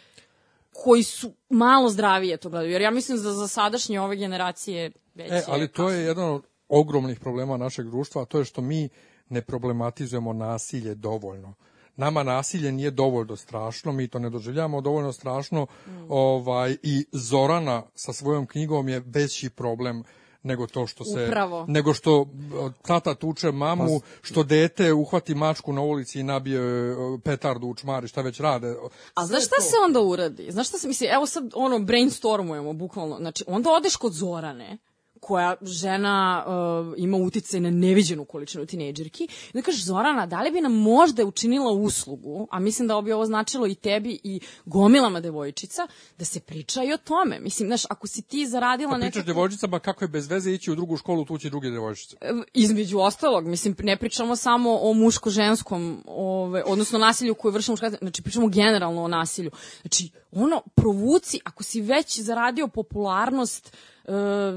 koji 0.73 1.03
su 1.03 1.33
malo 1.49 1.89
zdravije 1.89 2.37
to 2.37 2.49
gledaju. 2.49 2.73
Jer 2.73 2.83
ja 2.83 2.91
mislim 2.91 3.23
da 3.23 3.33
za 3.33 3.49
sadašnje 3.49 4.01
ove 4.01 4.17
generacije 4.17 4.91
već 5.15 5.33
E, 5.33 5.43
ali 5.47 5.69
to 5.69 5.91
je 5.91 6.05
jedan 6.05 6.31
od 6.31 6.43
ogromnih 6.69 7.21
problema 7.21 7.57
našeg 7.57 7.87
društva, 7.87 8.23
a 8.23 8.25
to 8.25 8.39
je 8.39 8.45
što 8.45 8.61
mi 8.61 8.89
ne 9.29 9.43
problematizujemo 9.43 10.33
nasilje 10.33 10.95
dovoljno. 10.95 11.55
Nama 11.97 12.23
nasilje 12.23 12.73
nije 12.73 12.91
dovoljno 12.91 13.37
strašno, 13.37 13.93
mi 13.93 14.09
to 14.09 14.19
ne 14.19 14.31
doživljavamo 14.31 14.81
dovoljno 14.81 15.13
strašno. 15.13 15.67
Ovaj 16.09 16.77
i 16.83 17.07
Zorana 17.13 17.83
sa 17.95 18.13
svojom 18.13 18.47
knjigom 18.47 18.89
je 18.89 19.03
veći 19.07 19.51
problem 19.51 20.05
nego 20.43 20.67
to 20.67 20.87
što 20.87 21.05
se 21.05 21.27
Upravo. 21.29 21.65
nego 21.69 21.95
što 21.95 22.23
e, 22.23 22.71
tata 22.83 23.15
tuče 23.15 23.53
mamu, 23.53 24.01
što 24.23 24.43
dete 24.43 24.93
uhvati 24.93 25.35
mačku 25.35 25.73
na 25.73 25.81
ulici 25.81 26.21
i 26.21 26.23
nabije 26.23 26.61
e, 26.61 26.95
petardu 27.25 27.67
u 27.67 27.75
čmari, 27.75 28.09
šta 28.09 28.23
već 28.23 28.41
rade. 28.41 28.75
A 29.15 29.27
znaš 29.27 29.45
šta 29.47 29.61
se 29.61 29.75
onda 29.85 30.01
uradi? 30.01 30.47
Znaš 30.51 30.69
šta 30.69 30.79
se 30.79 30.89
misli? 30.89 31.07
Evo 31.07 31.27
sad 31.27 31.51
ono 31.55 31.79
brainstormujemo 31.79 32.73
bukvalno. 32.73 33.17
Znači 33.17 33.45
onda 33.47 33.71
odeš 33.71 33.97
kod 33.97 34.13
Zorane 34.13 34.79
koja 35.21 35.55
žena 35.63 36.45
uh, 36.47 36.95
ima 36.97 37.17
uticaj 37.17 37.61
na 37.61 37.71
neviđenu 37.71 38.25
količinu 38.25 38.67
tinejdžerki. 38.67 39.25
I 39.25 39.29
onda 39.55 39.65
kažeš, 39.65 39.85
Zorana, 39.85 40.27
da 40.27 40.43
li 40.43 40.51
bi 40.51 40.61
nam 40.61 40.75
možda 40.75 41.25
učinila 41.25 41.73
uslugu, 41.73 42.49
a 42.51 42.61
mislim 42.61 42.89
da 42.89 43.01
bi 43.01 43.13
ovo 43.13 43.27
značilo 43.27 43.67
i 43.67 43.75
tebi 43.75 44.19
i 44.23 44.41
gomilama 44.65 45.21
devojčica, 45.21 45.87
da 46.19 46.25
se 46.25 46.41
priča 46.41 46.85
i 46.85 46.93
o 46.93 46.97
tome. 46.97 47.41
Mislim, 47.41 47.69
znaš, 47.69 47.83
ako 47.91 48.07
si 48.07 48.23
ti 48.23 48.47
zaradila 48.47 48.91
Kad 48.91 49.01
pričaš 49.01 49.15
nekako... 49.15 49.27
devojčicama 49.27 49.79
kako 49.79 50.05
je 50.05 50.09
bez 50.09 50.27
veze 50.27 50.53
ići 50.53 50.71
u 50.71 50.75
drugu 50.75 50.97
školu, 50.97 51.25
tu 51.25 51.39
će 51.39 51.51
druge 51.51 51.71
devojčice. 51.71 52.17
između 52.55 52.99
ostalog, 52.99 53.47
mislim, 53.47 53.77
ne 53.83 53.97
pričamo 53.97 54.37
samo 54.37 54.79
o 54.83 54.95
muško-ženskom, 54.95 56.03
ove, 56.07 56.63
odnosno 56.67 56.99
nasilju 56.99 57.35
koje 57.35 57.53
vrše 57.53 57.73
muškarci, 57.73 57.99
znači 58.01 58.23
pričamo 58.23 58.49
generalno 58.49 59.03
o 59.03 59.09
nasilju. 59.09 59.51
Znači, 59.83 60.11
ono, 60.33 60.63
provuci, 60.75 61.41
ako 61.45 61.63
si 61.63 61.81
već 61.81 62.21
zaradio 62.21 62.69
popularnost, 62.69 63.67
e, 63.67 63.79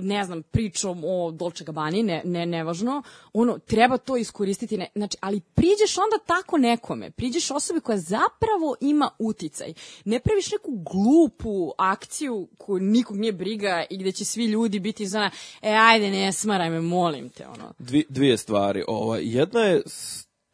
ne 0.02 0.24
znam, 0.24 0.44
pričom 0.44 1.02
o 1.06 1.32
Dolce 1.32 1.64
Gabbani, 1.64 2.04
ne, 2.04 2.22
ne, 2.26 2.46
nevažno, 2.46 3.04
ono, 3.34 3.60
treba 3.60 3.98
to 3.98 4.18
iskoristiti, 4.18 4.78
ne, 4.78 4.88
znači, 4.96 5.18
ali 5.22 5.40
priđeš 5.40 5.98
onda 5.98 6.26
tako 6.26 6.58
nekome, 6.58 7.12
priđeš 7.12 7.52
osobi 7.52 7.80
koja 7.80 7.98
zapravo 7.98 8.76
ima 8.82 9.10
uticaj, 9.20 9.74
ne 10.06 10.20
praviš 10.20 10.52
neku 10.52 10.72
glupu 10.72 11.72
akciju 11.78 12.48
koju 12.58 12.80
nikog 12.80 13.18
nije 13.18 13.32
briga 13.32 13.86
i 13.90 13.98
gde 13.98 14.12
će 14.12 14.26
svi 14.26 14.46
ljudi 14.46 14.80
biti 14.80 15.08
za, 15.08 15.30
e, 15.62 15.74
ajde, 15.74 16.10
ne 16.10 16.32
smaraj 16.32 16.70
me, 16.70 16.82
molim 16.82 17.30
te, 17.30 17.48
ono. 17.48 17.74
Dvi, 17.80 18.06
dvije 18.10 18.38
stvari. 18.38 18.84
Ovaj, 18.88 19.22
jedna 19.24 19.60
je, 19.60 19.82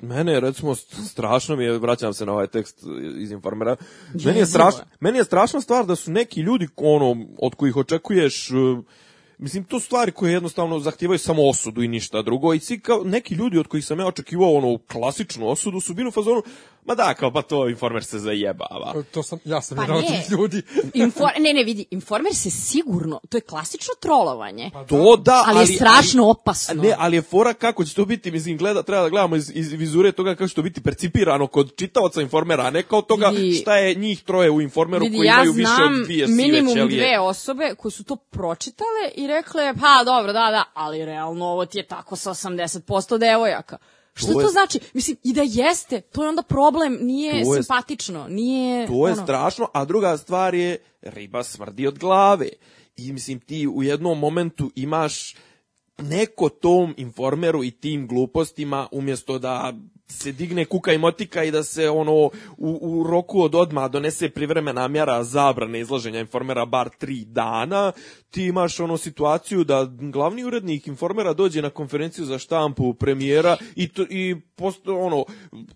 mene 0.01 0.33
je 0.33 0.39
recimo 0.39 0.75
st- 0.75 1.09
strašno 1.09 1.55
mi 1.55 1.63
je, 1.63 1.77
vraćam 1.77 2.13
se 2.13 2.25
na 2.25 2.33
ovaj 2.33 2.47
tekst 2.47 2.83
iz 3.17 3.31
informera, 3.31 3.75
meni 4.25 4.39
je, 4.39 4.45
strašno, 4.45 4.81
meni 4.99 5.17
je 5.17 5.23
strašna 5.23 5.61
stvar 5.61 5.85
da 5.85 5.95
su 5.95 6.11
neki 6.11 6.41
ljudi 6.41 6.67
ono, 6.75 7.25
od 7.41 7.55
kojih 7.55 7.75
očekuješ 7.75 8.51
uh, 8.51 8.83
Mislim, 9.39 9.63
to 9.63 9.79
stvari 9.79 10.11
koje 10.11 10.33
jednostavno 10.33 10.79
zahtijevaju 10.79 11.19
samo 11.19 11.49
osudu 11.49 11.83
i 11.83 11.87
ništa 11.87 12.21
drugo. 12.21 12.53
I 12.53 12.59
svi 12.59 12.79
kao, 12.79 13.03
neki 13.03 13.35
ljudi 13.35 13.57
od 13.57 13.67
kojih 13.67 13.85
sam 13.85 13.99
ja 13.99 14.07
očekivao 14.07 14.53
ono 14.53 14.77
klasičnu 14.91 15.49
osudu 15.49 15.79
su 15.79 15.93
bili 15.93 16.07
u 16.07 16.11
fazonu, 16.11 16.43
ma 16.87 16.95
da, 16.95 17.13
kao 17.13 17.31
pa 17.31 17.41
to 17.41 17.69
informer 17.69 18.03
se 18.03 18.19
zajebava. 18.19 19.03
To 19.11 19.23
sam, 19.23 19.39
ja 19.45 19.61
sam 19.61 19.77
Pa 19.77 19.83
jedan 19.83 19.97
od 19.97 20.03
tih 20.03 20.31
ljudi. 20.31 20.61
Infor, 20.93 21.29
ne, 21.39 21.53
ne, 21.53 21.63
vidi, 21.63 21.85
informer 21.91 22.35
se 22.35 22.49
sigurno, 22.51 23.19
to 23.29 23.37
je 23.37 23.41
klasično 23.41 23.93
trolovanje, 23.99 24.71
To 24.89 25.15
da, 25.15 25.43
ali, 25.47 25.59
ali 25.59 25.71
je 25.71 25.75
strašno 25.75 26.29
opasno. 26.29 26.83
Ne, 26.83 26.93
ali 26.97 27.15
je 27.15 27.21
fora 27.21 27.53
kako 27.53 27.85
će 27.85 27.95
to 27.95 28.05
biti, 28.05 28.31
mislim, 28.31 28.57
gleda, 28.57 28.83
treba 28.83 29.03
da 29.03 29.09
gledamo 29.09 29.35
iz, 29.35 29.51
iz 29.53 29.71
vizure 29.71 30.11
toga 30.11 30.35
kako 30.35 30.47
će 30.47 30.55
to 30.55 30.61
biti 30.61 30.81
percipirano 30.81 31.47
kod 31.47 31.75
čitaoca 31.75 32.21
informera, 32.21 32.63
a 32.63 32.69
ne 32.69 32.83
kao 32.83 33.01
toga 33.01 33.27
Vidi- 33.27 33.53
šta 33.61 33.77
je 33.77 33.95
njih 33.95 34.23
troje 34.23 34.51
u 34.51 34.61
informeru 34.61 35.03
Vidi, 35.05 35.17
koji 35.17 35.25
ja 35.27 35.33
imaju 35.33 35.51
više 35.51 35.83
od 35.83 36.05
dvije 36.05 36.27
sive 36.27 36.37
minimum 36.37 36.73
ćelije. 36.73 36.97
dve 36.97 37.19
osobe 37.19 37.75
koje 37.77 37.91
su 37.91 38.03
to 38.03 38.15
pročitale 38.15 39.11
i 39.15 39.27
rekle, 39.27 39.73
pa 39.81 40.03
dobro, 40.03 40.33
da, 40.33 40.47
da, 40.51 40.63
ali 40.73 41.05
realno 41.05 41.45
ovo 41.45 41.65
ti 41.65 41.77
je 41.77 41.87
tako 41.87 42.15
sa 42.15 42.29
80% 42.31 43.17
devojaka. 43.17 43.77
Što 44.17 44.27
To 44.27 44.33
to, 44.33 44.41
je- 44.41 44.47
znači? 44.47 44.79
Mislim, 44.93 45.17
i 45.23 45.33
da 45.33 45.41
jeste, 45.45 46.01
to 46.01 46.23
je 46.23 46.29
onda 46.29 46.41
problem, 46.41 46.97
nije 47.01 47.43
To 47.43 47.55
je- 47.55 47.63
simpatično, 47.63 48.27
nije... 48.29 48.87
To 48.87 49.07
je 49.07 49.13
ono, 49.13 49.23
strašno, 49.23 49.69
a 49.73 49.85
druga 49.85 50.17
stvar 50.17 50.55
je 50.55 50.77
riba 51.01 51.43
smrdi 51.43 51.87
od 51.87 51.99
glave. 51.99 52.49
I 52.97 53.13
mislim 53.13 53.39
ti 53.39 53.67
u 53.67 53.83
jednom 53.83 54.19
momentu 54.19 54.71
imaš 54.75 55.35
neko 55.97 56.49
tom 56.49 56.93
informeru 56.97 57.63
i 57.63 57.71
tim 57.71 58.07
glupostima 58.07 58.87
umjesto 58.91 59.39
da 59.39 59.73
se 60.09 60.31
digne 60.31 60.65
kuka 60.65 60.93
i 60.93 60.97
motika 60.97 61.43
i 61.43 61.51
da 61.51 61.63
se 61.63 61.89
ono 61.89 62.13
u, 62.13 62.29
u 62.57 63.03
roku 63.03 63.41
od 63.41 63.55
odma 63.55 63.87
donese 63.87 64.29
privremena 64.29 64.87
mjera 64.87 65.23
zabrane 65.23 65.79
izlaženja 65.79 66.19
informera 66.19 66.65
bar 66.65 66.89
tri 66.89 67.25
dana, 67.25 67.91
ti 68.29 68.43
imaš 68.43 68.79
ono 68.79 68.97
situaciju 68.97 69.63
da 69.63 69.85
glavni 69.91 70.43
urednik 70.43 70.87
informera 70.87 71.33
dođe 71.33 71.61
na 71.61 71.69
konferenciju 71.69 72.25
za 72.25 72.39
štampu 72.39 72.93
premijera 72.93 73.57
i, 73.75 73.87
to, 73.87 74.01
i 74.01 74.35
posto, 74.55 74.97
ono, 74.97 75.25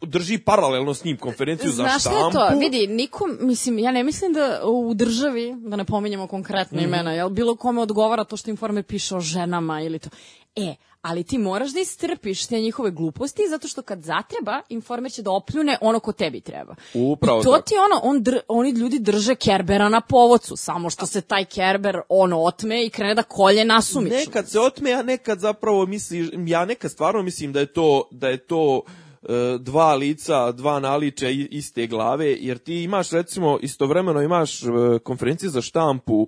drži 0.01 0.37
paralelno 0.37 0.93
s 0.93 1.03
njim 1.03 1.17
konferenciju 1.17 1.71
za 1.71 1.75
Znaš 1.75 2.01
šta 2.01 2.09
štampu. 2.09 2.37
je 2.37 2.49
to? 2.49 2.59
Vidi, 2.59 2.87
nikom, 2.87 3.37
mislim, 3.41 3.79
ja 3.79 3.91
ne 3.91 4.03
mislim 4.03 4.33
da 4.33 4.61
u 4.65 4.93
državi, 4.93 5.55
da 5.59 5.75
ne 5.75 5.85
pominjemo 5.85 6.27
konkretne 6.27 6.77
Mhm. 6.77 6.87
imena, 6.87 7.11
jel 7.13 7.29
bilo 7.29 7.55
kome 7.55 7.81
odgovara 7.81 8.23
to 8.23 8.37
što 8.37 8.49
informer 8.49 8.83
piše 8.83 9.15
o 9.15 9.19
ženama 9.19 9.81
ili 9.81 9.99
to. 9.99 10.09
E, 10.55 10.75
ali 11.01 11.23
ti 11.23 11.37
moraš 11.37 11.71
da 11.71 11.79
istrpiš 11.79 12.45
te 12.47 12.59
njihove 12.59 12.91
gluposti, 12.91 13.41
zato 13.49 13.67
što 13.67 13.81
kad 13.81 14.01
zatreba, 14.01 14.61
informer 14.69 15.11
će 15.11 15.21
da 15.21 15.31
opljune 15.31 15.77
ono 15.81 15.99
ko 15.99 16.11
tebi 16.11 16.41
treba. 16.41 16.75
Upravo 16.93 17.39
I 17.39 17.43
to 17.43 17.51
tako. 17.51 17.63
ti 17.63 17.73
ono, 17.75 18.01
on 18.03 18.23
dr, 18.23 18.37
oni 18.47 18.69
ljudi 18.71 18.99
drže 18.99 19.35
Kerbera 19.35 19.89
na 19.89 20.01
povocu, 20.01 20.55
samo 20.55 20.89
što 20.89 21.05
se 21.05 21.21
taj 21.21 21.45
Kerber 21.45 22.01
ono 22.09 22.39
otme 22.39 22.85
i 22.85 22.89
krene 22.89 23.15
da 23.15 23.23
kolje 23.23 23.65
nasumično. 23.65 24.17
Nekad 24.17 24.49
se 24.49 24.59
otme, 24.59 24.91
a 24.93 25.01
nekad 25.03 25.39
zapravo 25.39 25.85
misliš, 25.85 26.27
ja 26.47 26.65
nekad 26.65 26.91
stvarno 26.91 27.21
mislim 27.23 27.53
da 27.53 27.59
je 27.59 27.65
to, 27.65 28.07
da 28.11 28.27
je 28.27 28.37
to 28.37 28.81
e, 29.23 29.27
dva 29.59 29.95
lica, 29.95 30.51
dva 30.51 30.79
naličja 30.79 31.29
i- 31.29 31.47
iste 31.51 31.87
glave, 31.87 32.27
jer 32.29 32.57
ti 32.57 32.83
imaš 32.83 33.09
recimo 33.11 33.59
istovremeno 33.61 34.21
imaš 34.21 34.63
e, 34.63 34.67
konferencije 35.03 35.49
za 35.49 35.61
štampu 35.61 36.27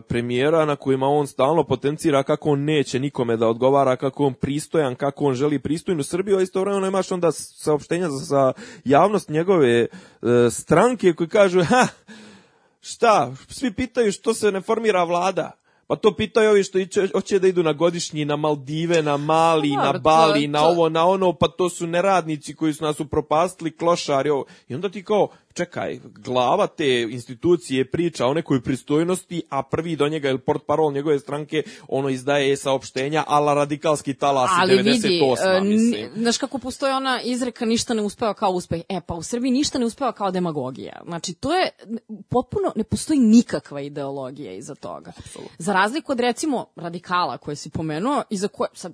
premijera 0.00 0.64
na 0.64 0.76
kojima 0.76 1.06
on 1.06 1.26
stalno 1.26 1.64
potencira 1.64 2.22
kako 2.22 2.50
on 2.50 2.60
neće 2.60 2.98
nikome 3.00 3.36
da 3.36 3.48
odgovara, 3.48 3.96
kako 3.96 4.24
on 4.24 4.34
pristojan, 4.34 4.94
kako 4.94 5.24
on 5.24 5.34
želi 5.34 5.58
pristojnu 5.58 6.02
Srbiju, 6.02 6.38
a 6.38 6.42
istovremeno 6.42 6.86
imaš 6.86 7.12
onda 7.12 7.32
saopštenja 7.32 8.08
za, 8.08 8.18
za 8.18 8.52
javnost 8.84 9.28
njegove 9.28 9.80
e, 9.80 9.88
stranke 10.50 11.12
koji 11.12 11.28
kažu, 11.28 11.64
ha, 11.64 11.86
šta, 12.80 13.32
svi 13.48 13.72
pitaju 13.72 14.12
što 14.12 14.34
se 14.34 14.52
ne 14.52 14.60
formira 14.60 15.04
vlada. 15.04 15.50
Pa 15.86 15.96
to 15.96 16.16
pitaju 16.16 16.50
ovi 16.50 16.62
što 16.62 16.78
iće, 16.78 17.08
hoće 17.12 17.38
da 17.38 17.48
idu 17.48 17.62
na 17.62 17.72
godišnji, 17.72 18.24
na 18.24 18.36
Maldive, 18.36 19.02
na 19.02 19.16
Mali, 19.16 19.70
Pa 19.70 19.76
na 19.76 19.84
dobro, 19.84 19.92
to- 19.92 20.02
Bali, 20.02 20.46
na 20.48 20.58
to- 20.58 20.66
ovo, 20.66 20.88
na 20.88 21.06
ono, 21.06 21.32
pa 21.32 21.48
to 21.48 21.68
su 21.68 21.86
neradnici 21.86 22.54
koji 22.54 22.72
su 22.72 22.84
nas 22.84 23.00
upropastili, 23.00 23.76
klošari, 23.76 24.30
ovo. 24.30 24.44
I 24.68 24.74
onda 24.74 24.88
ti 24.88 25.04
kao, 25.04 25.28
čekaj, 25.54 26.00
glava 26.04 26.66
te 26.66 27.02
institucije 27.10 27.90
priča 27.90 28.26
o 28.26 28.34
nekoj 28.34 28.62
pristojnosti, 28.62 29.42
a 29.48 29.62
prvi 29.62 29.96
do 29.96 30.08
njega, 30.08 30.28
ili 30.28 30.38
port 30.38 30.62
parol 30.66 30.92
njegove 30.92 31.18
stranke, 31.18 31.62
ono 31.88 32.08
izdaje 32.08 32.56
saopštenja, 32.56 33.24
ala 33.26 33.54
radikalski 33.54 34.14
talas 34.14 34.50
Ali 34.54 34.72
98. 34.72 34.82
vidi, 34.82 35.20
e, 35.44 35.60
mislim. 35.60 36.10
znaš 36.16 36.38
kako 36.38 36.58
postoji 36.58 36.92
ona 36.92 37.20
izreka 37.22 37.64
ništa 37.64 37.94
ne 37.94 38.02
uspeva 38.02 38.34
kao 38.34 38.50
uspeh. 38.50 38.82
E, 38.88 39.00
pa 39.00 39.14
u 39.14 39.22
Srbiji 39.22 39.52
ništa 39.52 39.78
ne 39.78 39.86
uspeva 39.86 40.12
kao 40.12 40.30
demagogija. 40.30 41.00
Znači, 41.04 41.34
to 41.34 41.54
je 41.54 41.70
potpuno, 42.28 42.72
ne 42.76 42.84
postoji 42.84 43.18
nikakva 43.18 43.80
ideologija 43.80 44.52
iza 44.52 44.74
toga. 44.74 45.12
Za 45.58 45.72
razliku 45.72 46.12
od, 46.12 46.20
recimo, 46.20 46.66
radikala 46.76 47.38
koje 47.38 47.56
si 47.56 47.70
pomenuo, 47.70 48.22
iza 48.30 48.48
koje, 48.48 48.68
sad, 48.74 48.92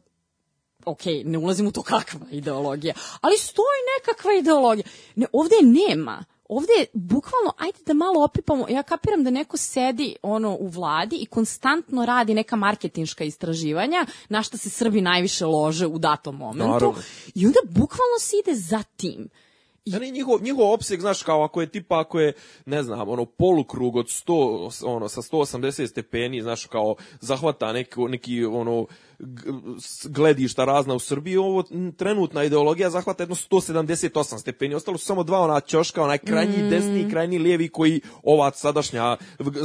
ok, 0.84 1.00
ne 1.24 1.38
ulazim 1.38 1.66
u 1.66 1.72
to 1.72 1.82
kakva 1.82 2.26
ideologija, 2.30 2.94
ali 3.20 3.38
stoji 3.38 3.80
nekakva 3.98 4.32
ideologija. 4.34 4.86
Ne, 5.16 5.26
ovde 5.32 5.56
nema. 5.62 6.24
Ovde 6.48 6.72
je 6.78 6.86
bukvalno, 6.92 7.52
ajde 7.58 7.78
da 7.86 7.94
malo 7.94 8.24
opipamo, 8.24 8.66
ja 8.68 8.82
kapiram 8.82 9.24
da 9.24 9.30
neko 9.30 9.56
sedi 9.56 10.16
ono 10.22 10.56
u 10.60 10.66
vladi 10.68 11.16
i 11.16 11.26
konstantno 11.26 12.06
radi 12.06 12.34
neka 12.34 12.56
marketinška 12.56 13.24
istraživanja 13.24 14.06
na 14.28 14.42
šta 14.42 14.56
se 14.56 14.70
Srbi 14.70 15.00
najviše 15.00 15.46
lože 15.46 15.86
u 15.86 15.98
datom 15.98 16.36
momentu 16.36 16.72
Naravno. 16.72 17.02
i 17.34 17.46
onda 17.46 17.58
bukvalno 17.64 18.18
se 18.20 18.36
ide 18.36 18.54
za 18.54 18.82
tim. 18.96 19.28
Da 19.86 19.98
ne, 19.98 20.10
njihov, 20.10 20.42
njihov 20.42 20.72
opseg, 20.72 21.00
znaš, 21.00 21.22
kao 21.22 21.42
ako 21.42 21.60
je 21.60 21.70
tipa, 21.70 22.00
ako 22.00 22.20
je, 22.20 22.32
ne 22.66 22.82
znam, 22.82 23.08
ono, 23.08 23.24
polukrug 23.24 23.96
od 23.96 24.06
100, 24.06 24.86
ono, 24.86 25.08
sa 25.08 25.22
180 25.22 25.86
stepeni, 25.86 26.42
znaš, 26.42 26.66
kao 26.66 26.94
zahvata 27.20 27.72
neko, 27.72 28.08
neki, 28.08 28.44
ono, 28.44 28.86
gledišta 30.04 30.64
razna 30.64 30.94
u 30.94 30.98
Srbiji, 30.98 31.36
ovo 31.36 31.64
trenutna 31.92 32.44
ideologija 32.44 32.90
zahvata 32.90 33.22
jedno 33.22 33.34
178 33.34 34.38
stepeni, 34.38 34.74
ostalo 34.74 34.98
su 34.98 35.04
samo 35.04 35.22
dva 35.22 35.40
ona 35.40 35.60
ćoška, 35.60 36.02
onaj 36.02 36.18
krajnji 36.18 36.56
Mm. 36.58 36.70
desni 36.70 37.00
i 37.00 37.10
krajnji 37.10 37.38
lijevi 37.38 37.68
koji 37.68 38.00
ova 38.22 38.50
sadašnja 38.52 39.16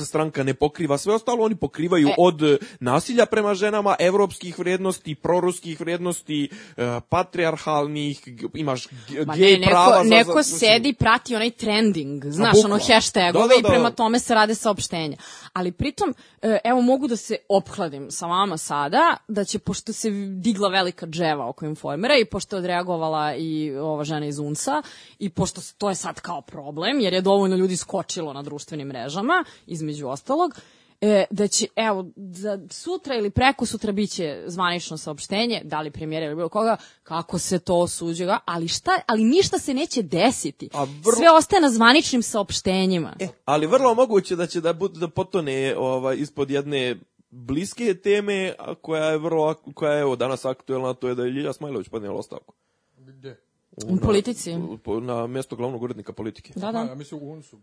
stranka 0.02 0.44
ne 0.44 0.54
pokriva, 0.54 0.98
sve 0.98 1.14
ostalo 1.14 1.44
oni 1.44 1.56
pokrivaju 1.56 2.08
E. 2.08 2.14
od 2.18 2.42
nasilja 2.80 3.26
prema 3.26 3.54
ženama, 3.56 3.96
evropskih 4.00 4.60
vrijednosti, 4.60 5.16
proruskih 5.16 5.80
vrijednosti, 5.80 6.50
e, 6.78 7.00
patrijarhalnih, 7.10 8.22
g- 8.28 8.48
imaš 8.54 8.88
Ma 9.26 9.36
gej 9.36 9.58
ne, 9.58 9.68
prava 9.68 9.90
neko, 9.90 10.04
za, 10.04 10.10
neko 10.10 10.42
za, 10.42 10.58
sedi 10.58 10.90
i 10.90 10.94
prati 10.94 11.36
onaj 11.36 11.52
trending, 11.52 12.26
znaš, 12.26 12.56
ono 12.66 12.80
hashtagove 12.80 13.44
Da, 13.44 13.48
da, 13.48 13.56
i 13.56 13.62
da. 13.62 13.70
prema 13.70 13.92
tome 13.92 14.20
se 14.20 14.34
rade 14.34 14.56
saopštenja. 14.56 15.18
Ali 15.54 15.72
pritom, 15.72 16.14
e, 16.42 16.58
evo 16.64 16.82
mogu 16.82 17.08
da 17.08 17.16
se 17.16 17.38
opkladim 17.50 18.12
sa 18.12 18.26
vama 18.28 18.58
sada, 18.58 19.18
da 19.28 19.43
će, 19.46 19.60
pošto 19.60 19.94
se 19.94 20.10
digla 20.32 20.70
velika 20.70 21.06
dževa 21.08 21.50
oko 21.50 21.66
informera 21.66 22.14
i 22.18 22.26
pošto 22.26 22.56
je 22.56 22.60
odreagovala 22.60 23.36
i 23.36 23.76
ova 23.76 24.04
žena 24.04 24.26
iz 24.26 24.40
UNSA 24.40 24.82
i 25.20 25.30
pošto 25.30 25.62
to 25.78 25.90
je 25.90 25.96
sad 25.96 26.20
kao 26.22 26.42
problem, 26.42 27.00
jer 27.00 27.14
je 27.14 27.22
dovoljno 27.22 27.56
ljudi 27.56 27.78
skočilo 27.78 28.34
na 28.34 28.42
društvenim 28.42 28.88
mrežama, 28.88 29.44
između 29.68 30.08
ostalog, 30.08 30.56
e, 31.02 31.26
da 31.30 31.48
će, 31.48 31.68
evo, 31.76 32.06
za 32.16 32.60
sutra 32.70 33.16
ili 33.16 33.30
preko 33.30 33.66
sutra 33.66 33.92
biće 33.92 34.44
zvanično 34.46 34.98
saopštenje, 34.98 35.62
da 35.64 35.82
li 35.82 35.92
premijera 35.92 36.26
ili 36.26 36.36
bilo 36.36 36.50
koga, 36.50 36.78
kako 37.04 37.40
se 37.40 37.60
to 37.60 37.76
osuđuje, 37.76 38.38
ali 38.46 38.68
šta, 38.68 38.92
ali 39.06 39.24
ništa 39.24 39.60
se 39.60 39.74
neće 39.74 40.02
desiti. 40.02 40.70
A 40.74 40.84
vrlo- 40.84 41.16
Sve 41.18 41.32
ostaje 41.32 41.62
na 41.62 41.70
zvaničnim 41.70 42.24
saopštenjima. 42.24 43.16
E, 43.20 43.28
ali 43.46 43.68
vrlo 43.68 43.94
moguće 43.96 44.36
da 44.36 44.48
će 44.48 44.62
da 44.62 44.74
bude 44.74 45.00
da 45.00 45.08
potone 45.08 45.76
ovaj 45.78 46.16
ispod 46.18 46.50
jedne 46.52 46.96
bliske 47.34 47.94
teme 47.94 48.56
a 48.60 48.76
koja 48.76 49.06
je 49.06 49.18
vrlo 49.18 49.54
koja 49.54 49.94
je 49.94 50.02
evo 50.02 50.16
danas 50.16 50.46
aktuelna 50.46 50.94
to 50.94 51.08
je 51.08 51.16
da 51.16 51.24
je 51.24 51.32
Ljilja 51.32 51.54
Smajlović 51.54 51.90
podnijela 51.90 52.18
ostavku 52.18 52.54
Gde? 52.98 53.43
U 53.88 53.98
politici. 53.98 54.54
u- 54.86 55.00
na 55.00 55.28
mjesto 55.28 55.56
glavnog 55.56 55.82
urednika 55.84 56.14
politike. 56.14 56.54
Da, 56.56 56.68
A, 56.68 56.72
da. 56.72 56.80
ja 56.80 56.96
mislim 56.96 57.24
u 57.24 57.32
UNS-u. 57.32 57.58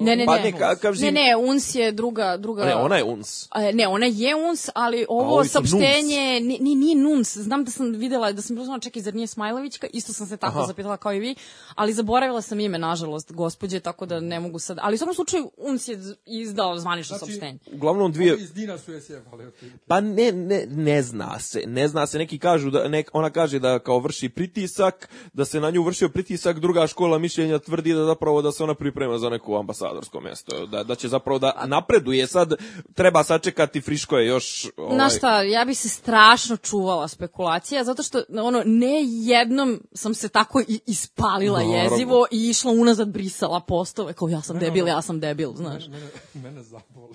Ne, 0.00 0.16
ne, 0.16 0.26
Pa 0.26 0.36
ne. 0.36 0.42
ne, 0.42 0.58
kakav 0.58 0.94
Ne, 1.00 1.10
ne, 1.12 1.36
UNS 1.36 1.74
je 1.74 1.92
druga... 1.92 2.36
druga... 2.36 2.64
Ne, 2.64 2.74
ona 2.74 2.96
je 2.96 3.04
UNS. 3.04 3.48
A, 3.50 3.72
Ne, 3.72 3.88
ona 3.88 4.06
je 4.06 4.34
UNS, 4.34 4.68
ali 4.74 5.06
ovo 5.08 5.44
saopštenje, 5.44 6.40
ni, 6.40 6.58
ni, 6.60 6.74
nije 6.74 6.96
NUNS. 6.96 7.36
Znam 7.36 7.64
da 7.64 7.70
sam 7.70 7.92
videla, 7.92 8.32
da 8.32 8.42
sam 8.42 8.56
prosto 8.56 8.78
čekaj, 8.78 9.02
zar 9.02 9.14
nije 9.14 9.26
Smajlovićka? 9.26 9.86
Isto 9.92 10.12
sam 10.12 10.26
se 10.26 10.36
tako 10.36 10.58
Aha. 10.58 10.66
zapitala 10.66 10.96
kao 10.96 11.12
i 11.12 11.18
vi, 11.18 11.34
ali 11.74 11.92
zaboravila 11.92 12.42
sam 12.42 12.60
ime, 12.60 12.78
nažalost, 12.78 13.32
gospođe, 13.32 13.80
tako 13.80 14.06
da 14.06 14.20
ne 14.20 14.40
mogu 14.40 14.58
sad. 14.58 14.78
Ali 14.80 14.94
u 14.94 14.98
svakom 14.98 15.14
slučaju, 15.14 15.50
UNS 15.56 15.88
je 15.88 15.98
izdao 16.26 16.78
zvanično 16.78 17.18
Znači, 17.18 17.32
saopštenje. 17.32 17.58
Uglavnom 17.74 18.12
dvije 18.12 18.36
Iz 18.36 18.52
Dina 18.52 18.78
su 18.78 18.92
je 18.92 18.98
otprilike. 18.98 19.78
Pa 19.86 20.00
ne, 20.00 20.32
ne, 20.32 20.66
ne 20.70 21.02
zna 21.02 21.38
se, 21.38 21.62
ne 21.66 21.88
zna 21.88 22.06
se, 22.06 22.18
neki 22.18 22.38
kažu 22.38 22.70
da, 22.70 22.88
nek, 22.88 23.10
ona 23.12 23.30
kaže 23.30 23.58
da 23.58 23.78
kao 23.78 23.98
vrši 23.98 24.28
pritisak, 24.28 25.08
da 25.32 25.43
se 25.44 25.60
na 25.60 25.70
nju 25.70 25.82
vršio 25.82 26.08
pritisak, 26.08 26.60
druga 26.60 26.86
škola 26.86 27.18
mišljenja 27.18 27.58
tvrdi 27.58 27.94
da 27.94 28.04
zapravo 28.04 28.42
da 28.42 28.52
se 28.52 28.64
ona 28.64 28.74
priprema 28.74 29.18
za 29.18 29.28
neko 29.28 29.58
ambasadorsko 29.58 30.20
mjesto, 30.20 30.66
da, 30.66 30.82
da 30.84 30.94
će 30.94 31.08
zapravo 31.08 31.38
da 31.38 31.64
napreduje, 31.66 32.26
sad 32.26 32.54
treba 32.94 33.24
sačekati, 33.24 33.80
friško 33.80 34.18
je 34.18 34.26
još... 34.26 34.66
Ovaj, 34.76 34.94
Znaš 34.94 35.16
šta, 35.16 35.42
ja 35.42 35.64
bi 35.64 35.74
se 35.74 35.88
strašno 35.88 36.56
čuvala 36.56 37.08
spekulacija, 37.08 37.84
zato 37.84 38.02
što 38.02 38.22
ono, 38.42 38.62
ne 38.66 39.00
jednom 39.04 39.80
sam 39.92 40.14
se 40.14 40.28
tako 40.28 40.60
i 40.60 40.80
ispalila 40.86 41.62
Naravno. 41.62 41.82
jezivo 41.82 42.26
i 42.30 42.48
išla 42.48 42.72
unazad 42.72 43.08
brisala 43.08 43.60
postove, 43.60 44.12
kao 44.12 44.28
ja 44.28 44.42
sam 44.42 44.58
debil, 44.58 44.88
ja 44.88 45.02
sam 45.02 45.20
debil, 45.20 45.52
znaš. 45.54 45.88
Mene, 45.88 46.08
mene 46.34 46.62
zaboli. 46.62 47.14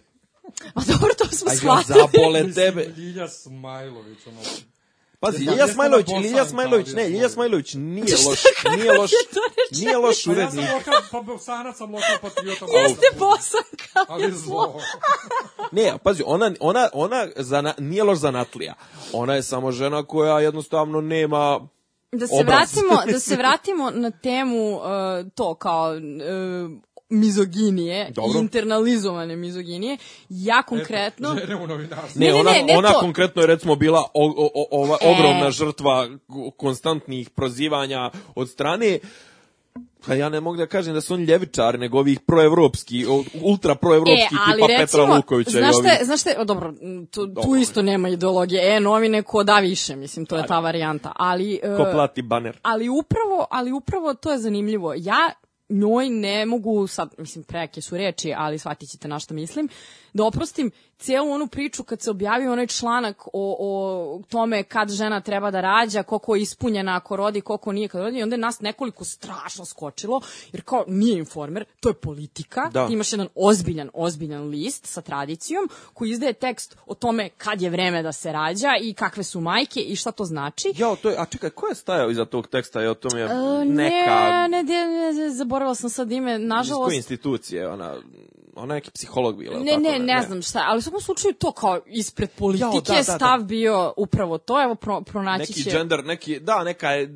A 0.76 0.82
dobro, 0.88 1.10
to 1.18 1.26
smo 1.36 1.50
A 1.50 1.54
ja 1.54 1.58
shvatili. 1.58 2.00
zabole 2.00 2.54
tebe. 2.54 2.94
Ljilja 2.98 3.28
Smajlović, 3.28 4.28
ono... 4.28 4.40
Pazi, 5.20 5.46
Pa, 5.46 5.52
jeste 5.52 5.74
Smajlović, 5.74 6.06
Bosanka, 6.08 6.46
Smajlović, 6.46 6.88
ne, 6.88 7.04
je 7.04 7.10
Ljilja 7.10 7.30
Smajlović. 7.30 7.74
Nije 7.74 8.16
loš, 8.28 8.44
nije 8.78 8.92
loš, 8.92 9.12
nije 9.72 9.98
loš 9.98 10.24
Pa 10.26 10.32
ja 10.32 10.50
sam 10.50 10.60
urednik. 10.60 10.70
lokal, 10.74 11.02
pa 11.12 11.22
bosanac 11.22 11.78
sam 11.78 11.94
lokal 11.94 12.18
patriota. 12.22 12.66
Jeste 12.78 13.08
bosanka, 13.20 14.06
Ali 14.08 14.32
zlo. 14.32 14.72
zlo. 14.74 14.82
Ne, 15.72 15.94
pazi, 16.04 16.24
ona, 16.26 16.52
ona, 16.60 16.90
ona 16.94 17.28
zana, 17.36 17.74
nije 17.78 18.04
loš 18.04 18.18
zanatlija. 18.18 18.74
Ona 19.14 19.36
je 19.36 19.44
samo 19.44 19.72
žena 19.72 20.04
koja 20.04 20.40
jednostavno 20.40 21.02
nema 21.02 21.60
Da 22.12 22.28
se 22.28 22.34
Obraz. 22.34 22.46
vratimo, 22.48 23.12
da 23.12 23.20
se 23.20 23.36
vratimo 23.36 23.92
na 23.92 24.12
temu 24.12 24.76
uh, 24.76 24.82
to 25.36 25.56
kao 25.56 25.92
uh, 25.92 26.72
mizoginije 27.10 28.12
Dobro. 28.12 28.40
internalizovane 28.40 29.36
mizoginije. 29.36 29.98
Ja 30.30 30.64
konkretno... 30.64 31.36
Žene 31.38 31.56
u 31.56 31.68
novinarstvu. 31.68 32.20
Ne, 32.20 32.26
Ne, 32.28 32.34
ne, 32.34 32.40
ona, 32.40 32.52
ne, 32.52 32.64
ne 32.64 32.78
ona 32.78 32.90
to. 32.90 33.00
konkretno 33.00 33.42
je 33.42 33.48
recimo 33.48 33.76
bila 33.76 34.00
o, 34.04 34.26
o, 34.28 34.50
o, 34.56 34.66
ova 34.74 34.98
E. 35.02 35.10
ogromna 35.10 35.52
žrtva 35.52 36.08
konstantnih 36.58 37.30
prozivanja 37.30 38.00
od 38.36 38.50
strane 38.50 39.00
Pa 40.08 40.14
ja 40.14 40.30
ne 40.30 40.40
mogu 40.40 40.58
da 40.58 40.68
kažem 40.68 40.94
da 40.94 41.02
su 41.02 41.14
oni 41.14 41.24
ljevičari, 41.24 41.78
nego 41.78 42.00
ovih 42.00 42.20
proevropski, 42.20 43.06
ultra 43.42 43.76
proevropski 43.76 44.22
E, 44.26 44.28
tipa 44.30 44.68
Petra 44.68 44.80
recimo, 44.80 45.16
Lukovića 45.16 45.50
znaš 45.52 45.76
i 45.76 45.78
ovih. 45.78 45.92
znaš 46.02 46.26
je- 46.26 46.40
o, 46.40 46.46
dobro, 46.46 46.72
tu, 46.72 46.78
tu 47.12 47.26
Dobro. 47.26 47.56
isto 47.56 47.82
nema 47.82 48.10
ideologije. 48.10 48.76
E, 48.76 48.80
novine 48.80 49.24
ko 49.24 49.44
da 49.44 49.60
više, 49.60 49.96
mislim, 49.96 50.26
to 50.26 50.38
je 50.38 50.46
ta 50.46 50.60
varijanta. 50.60 51.12
Ali, 51.16 51.54
e, 51.56 51.76
Ko 51.78 51.92
plati 51.92 52.22
baner. 52.22 52.58
ali 52.62 52.90
upravo, 52.90 53.48
ali 53.52 53.72
upravo 53.72 54.14
to 54.14 54.32
je 54.32 54.38
zanimljivo. 54.40 54.94
Ja 54.94 55.30
njoj 55.70 56.10
ne 56.10 56.46
mogu, 56.46 56.88
sad, 56.88 57.16
mislim, 57.18 57.44
preke 57.44 57.82
su 57.82 57.98
reči, 57.98 58.34
ali 58.38 58.60
shvatit 58.60 58.90
ćete 58.90 59.08
na 59.08 59.20
što 59.20 59.34
mislim, 59.34 59.70
da 60.20 60.26
oprostim 60.26 60.72
cijelu 60.98 61.32
onu 61.32 61.48
priču 61.48 61.84
kad 61.84 62.02
se 62.02 62.12
objavio 62.12 62.52
onaj 62.52 62.68
članak 62.68 63.28
o, 63.28 63.56
o 63.60 64.22
tome 64.30 64.64
kad 64.64 64.90
žena 64.92 65.22
treba 65.22 65.52
da 65.52 65.62
rađa, 65.62 66.04
koliko 66.04 66.36
je 66.36 66.42
ispunjena 66.42 66.96
ako 66.96 67.16
rodi, 67.16 67.42
koliko 67.42 67.72
nije 67.72 67.88
kad 67.88 68.02
rodi, 68.02 68.18
i 68.20 68.24
onda 68.24 68.34
je 68.34 68.38
nas 68.38 68.60
nekoliko 68.62 69.04
strašno 69.06 69.66
skočilo, 69.66 70.22
jer 70.52 70.62
kao 70.66 70.84
nije 70.88 71.18
informer, 71.18 71.66
to 71.80 71.90
je 71.90 71.94
politika, 71.94 72.70
Da. 72.74 72.88
ti 72.88 72.94
imaš 72.94 73.14
jedan 73.14 73.28
ozbiljan, 73.36 73.90
ozbiljan 73.94 74.44
list 74.44 74.86
sa 74.86 75.02
tradicijom 75.02 75.70
koji 75.94 76.10
izdaje 76.10 76.34
tekst 76.34 76.78
o 76.86 76.94
tome 76.96 77.30
kad 77.30 77.62
je 77.62 77.70
vreme 77.70 78.04
da 78.04 78.12
se 78.12 78.32
rađa 78.32 78.70
i 78.82 78.94
kakve 78.94 79.24
su 79.24 79.42
majke 79.42 79.80
i 79.80 79.96
šta 79.96 80.12
to 80.12 80.26
znači. 80.26 80.74
Jao, 80.78 80.96
to 80.96 81.10
je, 81.10 81.16
a 81.20 81.26
čekaj, 81.26 81.50
ko 81.50 81.68
je 81.68 81.76
stajao 81.76 82.10
iza 82.10 82.26
tog 82.26 82.48
teksta? 82.48 82.82
Je 82.82 82.90
o 82.90 82.94
tome 82.94 83.22
E, 83.22 83.28
neka... 83.66 84.48
Ne, 84.48 84.64
ne, 84.64 84.64
ne, 84.64 85.14
ne, 85.14 85.30
zaboravila 85.30 85.76
sam 85.76 85.90
sad 85.90 86.12
ime, 86.12 86.32
Iz 86.32 86.38
koje 86.38 86.48
nažalost. 86.48 86.96
institucije? 86.96 87.68
Ona, 87.68 87.96
ona 88.60 88.74
je 88.74 88.78
neki 88.78 88.92
psiholog 88.92 89.38
bila. 89.38 89.60
Ne, 89.60 89.72
tako, 89.72 89.82
ne, 89.82 90.00
ne 90.00 90.22
znam 90.22 90.42
šta, 90.42 90.64
ali 90.68 90.78
u 90.78 90.82
svakom 90.82 91.02
slučaju 91.02 91.34
to 91.34 91.52
kao 91.52 91.80
ispred 91.86 92.30
politike 92.30 92.66
Jao, 92.66 92.82
da, 92.82 92.94
da, 92.94 92.98
da. 92.98 93.04
stav 93.04 93.44
bio 93.44 93.94
upravo 93.98 94.38
to, 94.38 94.64
evo 94.64 94.76
pro, 94.76 95.02
pronaći 95.02 95.40
Neki 95.40 95.64
će... 95.64 95.70
gender, 95.70 96.06
neki, 96.06 96.40
da, 96.40 96.64
neka 96.64 96.90
je, 96.90 97.10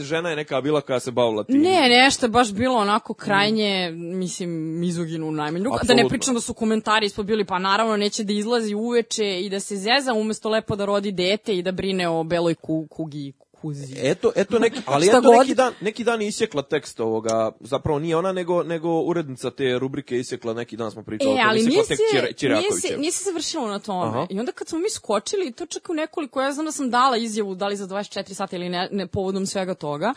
žena 0.00 0.30
je 0.30 0.36
neka 0.36 0.60
bila 0.60 0.80
koja 0.80 1.00
se 1.00 1.10
bavila 1.10 1.44
tim. 1.44 1.60
Ne, 1.60 1.88
nešto 1.88 2.26
je 2.26 2.30
baš 2.30 2.52
bilo 2.52 2.76
onako 2.76 3.14
krajnje, 3.14 3.90
mislim, 3.94 4.50
mizoginu 4.80 5.28
u 5.28 5.32
najmanju 5.32 5.64
ruku. 5.64 5.78
Da 5.86 5.94
ne 5.94 6.08
pričam 6.08 6.34
da 6.34 6.40
su 6.40 6.54
komentari 6.54 7.06
ispod 7.06 7.26
bili, 7.26 7.44
pa 7.44 7.58
naravno 7.58 7.96
neće 7.96 8.24
da 8.24 8.32
izlazi 8.32 8.74
uveče 8.74 9.40
i 9.40 9.50
da 9.50 9.60
se 9.60 9.76
zeza, 9.76 10.12
umesto 10.14 10.48
lepo 10.48 10.76
da 10.76 10.84
rodi 10.84 11.12
dete 11.12 11.56
i 11.56 11.62
da 11.62 11.72
brine 11.72 12.08
o 12.08 12.24
beloj 12.24 12.54
ku, 12.54 12.86
kugi, 12.90 13.32
kuzi. 13.60 13.94
Eto, 14.02 14.32
eto 14.36 14.58
neki, 14.58 14.80
ali 14.86 15.08
eto 15.08 15.20
god. 15.20 15.38
neki 15.38 15.54
dan, 15.54 15.72
neki 15.80 16.04
dan 16.04 16.22
je 16.22 16.28
isjekla 16.28 16.62
tekst 16.62 17.00
ovoga, 17.00 17.52
zapravo 17.60 17.98
nije 17.98 18.16
ona, 18.16 18.32
nego, 18.32 18.62
nego 18.62 19.00
urednica 19.00 19.50
te 19.50 19.78
rubrike 19.78 20.18
isjekla 20.18 20.54
neki 20.54 20.76
dan 20.76 20.90
smo 20.90 21.02
pričali 21.02 21.30
o 21.30 21.34
E, 21.34 21.36
tome, 21.36 21.50
ali 21.50 21.62
nije 21.62 21.84
se, 21.84 21.96
nije, 22.12 22.98
nije 22.98 23.12
se 23.12 23.24
završilo 23.24 23.68
na 23.68 23.78
tome. 23.78 24.08
Aha. 24.08 24.26
I 24.30 24.40
onda 24.40 24.52
kad 24.52 24.68
smo 24.68 24.78
mi 24.78 24.90
skočili, 24.90 25.52
to 25.52 25.66
čak 25.66 25.90
u 25.90 25.94
nekoliko, 25.94 26.42
ja 26.42 26.52
znam 26.52 26.66
da 26.66 26.72
sam 26.72 26.90
dala 26.90 27.16
izjavu, 27.16 27.54
da 27.54 27.66
li 27.66 27.76
za 27.76 27.86
24 27.86 28.34
sata 28.34 28.56
ili 28.56 28.68
ne, 28.68 28.88
ne 28.92 29.06
povodom 29.06 29.46
svega 29.46 29.74
toga, 29.74 30.14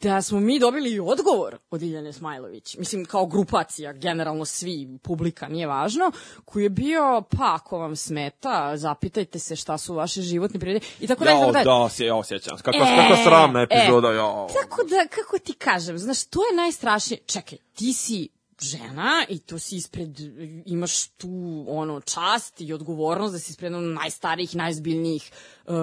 da 0.00 0.22
smo 0.22 0.40
mi 0.40 0.58
dobili 0.58 0.90
i 0.90 1.00
odgovor 1.00 1.58
od 1.70 1.82
Iljane 1.82 2.12
Smajlović, 2.12 2.76
mislim 2.76 3.04
kao 3.04 3.26
grupacija, 3.26 3.92
generalno 3.92 4.44
svi, 4.44 4.98
publika, 5.02 5.48
nije 5.48 5.66
važno, 5.66 6.12
koji 6.44 6.62
je 6.62 6.70
bio, 6.70 7.22
pa 7.30 7.54
ako 7.54 7.78
vam 7.78 7.96
smeta, 7.96 8.76
zapitajte 8.76 9.38
se 9.38 9.56
šta 9.56 9.78
su 9.78 9.94
vaše 9.94 10.22
životne 10.22 10.60
prirode 10.60 10.86
i 11.00 11.06
tako 11.06 11.24
dalje. 11.24 11.38
Jao, 11.38 11.52
dalje. 11.52 11.64
da, 11.64 11.88
se, 11.88 12.04
ja 12.04 12.16
osjećam. 12.16 12.58
Kako, 12.58 12.76
E, 12.76 12.96
kako 12.96 13.22
sramna 13.24 13.60
e. 13.60 13.66
epizoda, 13.70 14.12
jao. 14.12 14.48
Tako 14.62 14.82
da, 14.82 15.06
kako 15.10 15.38
ti 15.38 15.52
kažem, 15.52 15.98
znaš, 15.98 16.24
to 16.24 16.40
je 16.50 16.56
najstrašnije. 16.56 17.20
Čekaj, 17.26 17.58
ti 17.74 17.92
si 17.92 18.28
žena 18.60 19.24
i 19.28 19.38
tu 19.38 19.58
si 19.58 19.76
ispred, 19.76 20.20
imaš 20.66 21.08
tu 21.08 21.64
ono 21.68 22.00
čast 22.00 22.60
i 22.60 22.72
odgovornost 22.72 23.32
da 23.32 23.38
si 23.38 23.50
ispred 23.50 23.74
ono 23.74 23.86
najstarijih, 23.86 24.56
najzbiljnijih 24.56 25.30
uh, 25.66 25.74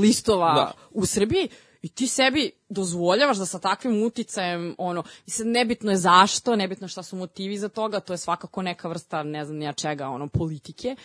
listova 0.00 0.54
Da. 0.54 0.72
u 0.90 1.06
Srbiji 1.06 1.48
i 1.86 1.88
ti 1.88 2.06
sebi 2.06 2.50
dozvoljavaš 2.68 3.36
da 3.36 3.46
sa 3.46 3.58
takvim 3.58 4.02
uticajem, 4.02 4.74
ono, 4.78 5.02
mislim, 5.26 5.50
nebitno 5.50 5.90
je 5.90 5.96
zašto, 5.96 6.56
nebitno 6.56 6.88
šta 6.88 7.02
su 7.02 7.16
motivi 7.16 7.58
za 7.58 7.68
toga, 7.68 8.00
to 8.00 8.12
je 8.12 8.18
svakako 8.18 8.62
neka 8.62 8.88
vrsta, 8.88 9.22
ne 9.22 9.44
znam 9.44 9.58
nija 9.58 9.72
čega, 9.72 10.08
ono, 10.08 10.28
politike, 10.28 10.96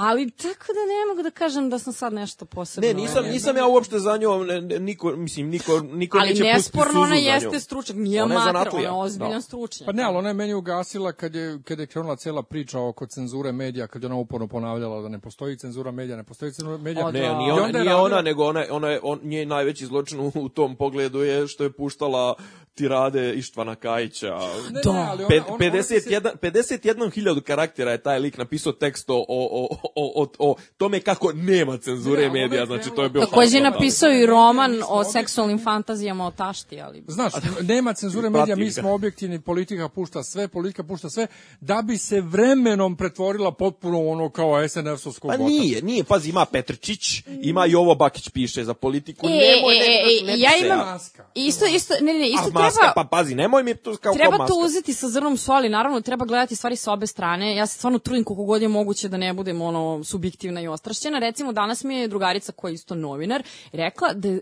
ali 0.00 0.30
tako 0.32 0.66
da 0.68 0.80
ne 0.82 1.06
mogu 1.08 1.22
da 1.22 1.30
kažem 1.32 1.70
da 1.70 1.78
sam 1.78 1.92
sad 1.92 2.12
nešto 2.12 2.44
posebno... 2.44 2.88
Ne, 2.88 2.94
nisam, 2.94 3.24
ne, 3.24 3.30
nisam 3.30 3.56
ja 3.56 3.66
uopšte 3.66 3.98
za 3.98 4.16
njom, 4.16 4.46
ne, 4.46 4.60
ne, 4.60 4.78
niko, 4.78 5.10
mislim, 5.10 5.48
niko, 5.48 5.80
niko 5.82 6.18
ali 6.18 6.28
neće 6.28 6.42
pustiti 6.42 6.54
nesporno 6.54 6.92
suzu 6.92 6.98
ona 7.00 7.08
za 7.10 7.14
jeste 7.16 7.48
njom. 7.48 7.60
stručnjak, 7.60 7.96
nije 7.98 8.22
Ona 8.22 8.34
je 8.34 8.40
amater, 8.40 8.68
ona 8.72 8.82
je 8.82 8.90
ozbiljan 8.92 9.32
da. 9.32 9.40
stručnjak. 9.40 9.86
Pa 9.86 9.92
ne, 9.92 10.02
ali 10.02 10.16
ona 10.16 10.28
je 10.28 10.34
meni 10.34 10.54
ugasila 10.54 11.12
kad 11.12 11.34
je, 11.34 11.58
kad 11.64 11.78
je 11.78 11.86
krenula 11.86 12.16
cela 12.16 12.42
priča 12.42 12.80
oko 12.80 13.06
cenzure 13.06 13.52
medija, 13.52 13.86
kad 13.86 14.02
je 14.02 14.06
ona 14.06 14.16
uporno 14.16 14.48
ponavljala 14.48 15.02
da 15.02 15.08
ne 15.08 15.18
postoji 15.20 15.56
cenzura 15.56 15.90
medija, 15.90 16.16
ne 16.16 16.24
postoji 16.24 16.52
cenzura 16.52 16.76
medija. 16.78 17.06
O, 17.06 17.10
Ne, 17.10 17.20
Da. 17.20 17.38
nije 17.38 17.48
I 17.48 17.52
ona, 17.52 17.66
nije 17.68 17.72
radila- 17.74 18.02
ona, 18.02 18.22
nego 18.22 18.44
ona, 18.44 18.64
ona 18.70 18.88
je, 18.88 19.00
on, 19.02 19.20
nje 19.22 19.46
najveći 19.46 19.86
zločin 19.86 20.20
u, 20.20 20.32
u 20.34 20.48
tom 20.48 20.76
pogledu 20.76 21.20
je 21.20 21.46
što 21.46 21.64
je 21.64 21.72
puštala 21.72 22.34
tirade 22.74 23.34
Ištvana 23.34 23.74
Kajića. 23.74 24.38
Ne, 24.70 24.80
Da. 24.84 24.92
ne, 24.92 24.98
ali 25.00 25.24
ona- 25.24 25.34
ona- 25.48 25.64
ona 25.64 25.70
ti 25.72 25.82
se- 25.82 25.94
51 25.94 26.36
51.000 26.36 27.40
karaktera 27.40 27.90
je 27.90 28.02
taj 28.02 28.18
lik 28.18 28.38
napisao 28.38 28.72
tekst 28.72 29.10
o, 29.10 29.14
o, 29.18 29.24
o, 29.28 29.89
o, 29.96 30.22
o, 30.22 30.50
o 30.50 30.54
tome 30.76 31.00
kako 31.00 31.32
nema 31.32 31.78
cenzure 31.78 32.16
Ne, 32.16 32.22
je 32.22 32.30
medija, 32.30 32.66
znači 32.66 32.90
to 32.96 33.02
je 33.02 33.08
bilo... 33.08 33.26
Takođe 33.26 33.56
je 33.56 33.62
napisao 33.62 34.10
i 34.12 34.26
roman 34.26 34.82
o 34.88 35.04
seksualnim 35.04 35.58
fantazijama 35.64 36.26
o 36.26 36.30
tašti, 36.30 36.80
ali... 36.80 37.04
Znaš, 37.08 37.32
nema 37.62 37.92
cenzure 37.92 38.30
medija, 38.38 38.56
mi 38.56 38.70
smo 38.70 38.92
objektivni, 38.92 39.40
politika 39.40 39.88
pušta 39.88 40.22
sve, 40.22 40.48
politika 40.48 40.82
pušta 40.82 41.10
sve, 41.10 41.26
da 41.60 41.82
bi 41.82 41.98
se 41.98 42.20
vremenom 42.20 42.96
pretvorila 42.96 43.52
potpuno 43.52 43.98
u 44.00 44.10
ono 44.10 44.30
kao 44.30 44.68
SNF-ovsko 44.68 45.28
Pa 45.28 45.36
nije, 45.36 45.82
nije, 45.82 46.04
pazi, 46.04 46.30
ima 46.30 46.44
Petrčić, 46.44 47.22
ima 47.42 47.66
Jovo 47.66 47.94
Bakić 47.94 48.28
piše 48.28 48.64
za 48.64 48.74
politiku, 48.74 49.26
E, 49.26 49.30
nemoj, 49.30 49.76
e, 49.76 49.78
ne, 49.78 49.86
e, 49.86 50.26
ne, 50.26 50.32
e, 50.32 50.36
ja 50.38 50.50
imam- 50.66 50.78
Maska. 50.78 51.24
Isto, 51.34 51.66
isto, 51.66 51.94
ne, 52.00 52.12
ne, 52.12 52.18
ne, 52.18 52.28
isto 52.28 52.50
A 52.54 52.62
maska, 52.62 52.80
treba... 52.80 52.92
pa 52.94 53.04
pazi, 53.04 53.34
nemoj 53.34 53.62
mi 53.62 53.74
to 53.74 53.96
kao 53.96 54.14
Treba 54.14 54.46
to 54.46 54.54
uzeti 54.64 54.94
sa 54.94 55.08
zrnom 55.08 55.36
soli, 55.36 55.68
naravno 55.68 56.00
treba 56.00 56.24
gledati 56.24 56.56
stvari 56.56 56.76
sa 56.76 56.92
obe 56.92 57.06
strane. 57.06 57.56
Ja 57.56 57.66
se 57.66 57.74
stvarno 57.74 57.98
trudim 57.98 58.24
koliko 58.24 58.44
god 58.44 58.62
je 58.62 58.68
moguće 58.68 59.08
da 59.08 59.16
ne 59.16 59.32
budem 59.32 59.62
ono 59.76 60.04
subjektivna 60.04 60.60
i 60.60 60.68
ostrašćena. 60.68 61.18
Recimo 61.18 61.52
danas 61.52 61.84
mi 61.84 61.94
je 61.94 62.08
drugarica 62.08 62.52
koja 62.52 62.70
je 62.70 62.74
isto 62.74 62.94
novinar 62.94 63.42
rekla 63.72 64.12
da 64.12 64.28
je 64.28 64.40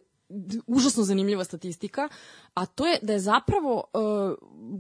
užasno 0.67 1.03
zanimljiva 1.05 1.45
statistika, 1.45 2.09
a 2.55 2.67
to 2.67 2.87
je 2.87 2.99
da 3.03 3.13
je 3.13 3.21
zapravo 3.21 3.85
uh, 3.93 4.35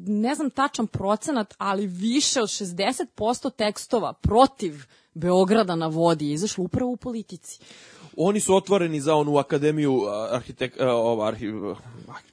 ne 0.07 0.35
znam 0.35 0.51
tačan 0.51 0.87
procenat, 0.87 1.55
ali 1.59 1.87
više 1.87 2.43
od 2.43 2.49
60% 2.49 3.51
tekstova 3.57 4.13
protiv 4.13 4.75
Beograda 5.15 5.77
na 5.77 5.87
vodi 5.87 6.29
je 6.29 6.33
izašlo 6.35 6.65
upravo 6.65 6.91
u 6.91 6.97
politici. 6.97 7.61
Oni 8.21 8.41
su 8.41 8.55
otvoreni 8.55 9.01
za 9.01 9.14
onu 9.14 9.37
akademiju 9.37 10.01
arhitek, 10.31 10.77
ova, 10.81 11.29
arhi, 11.29 11.47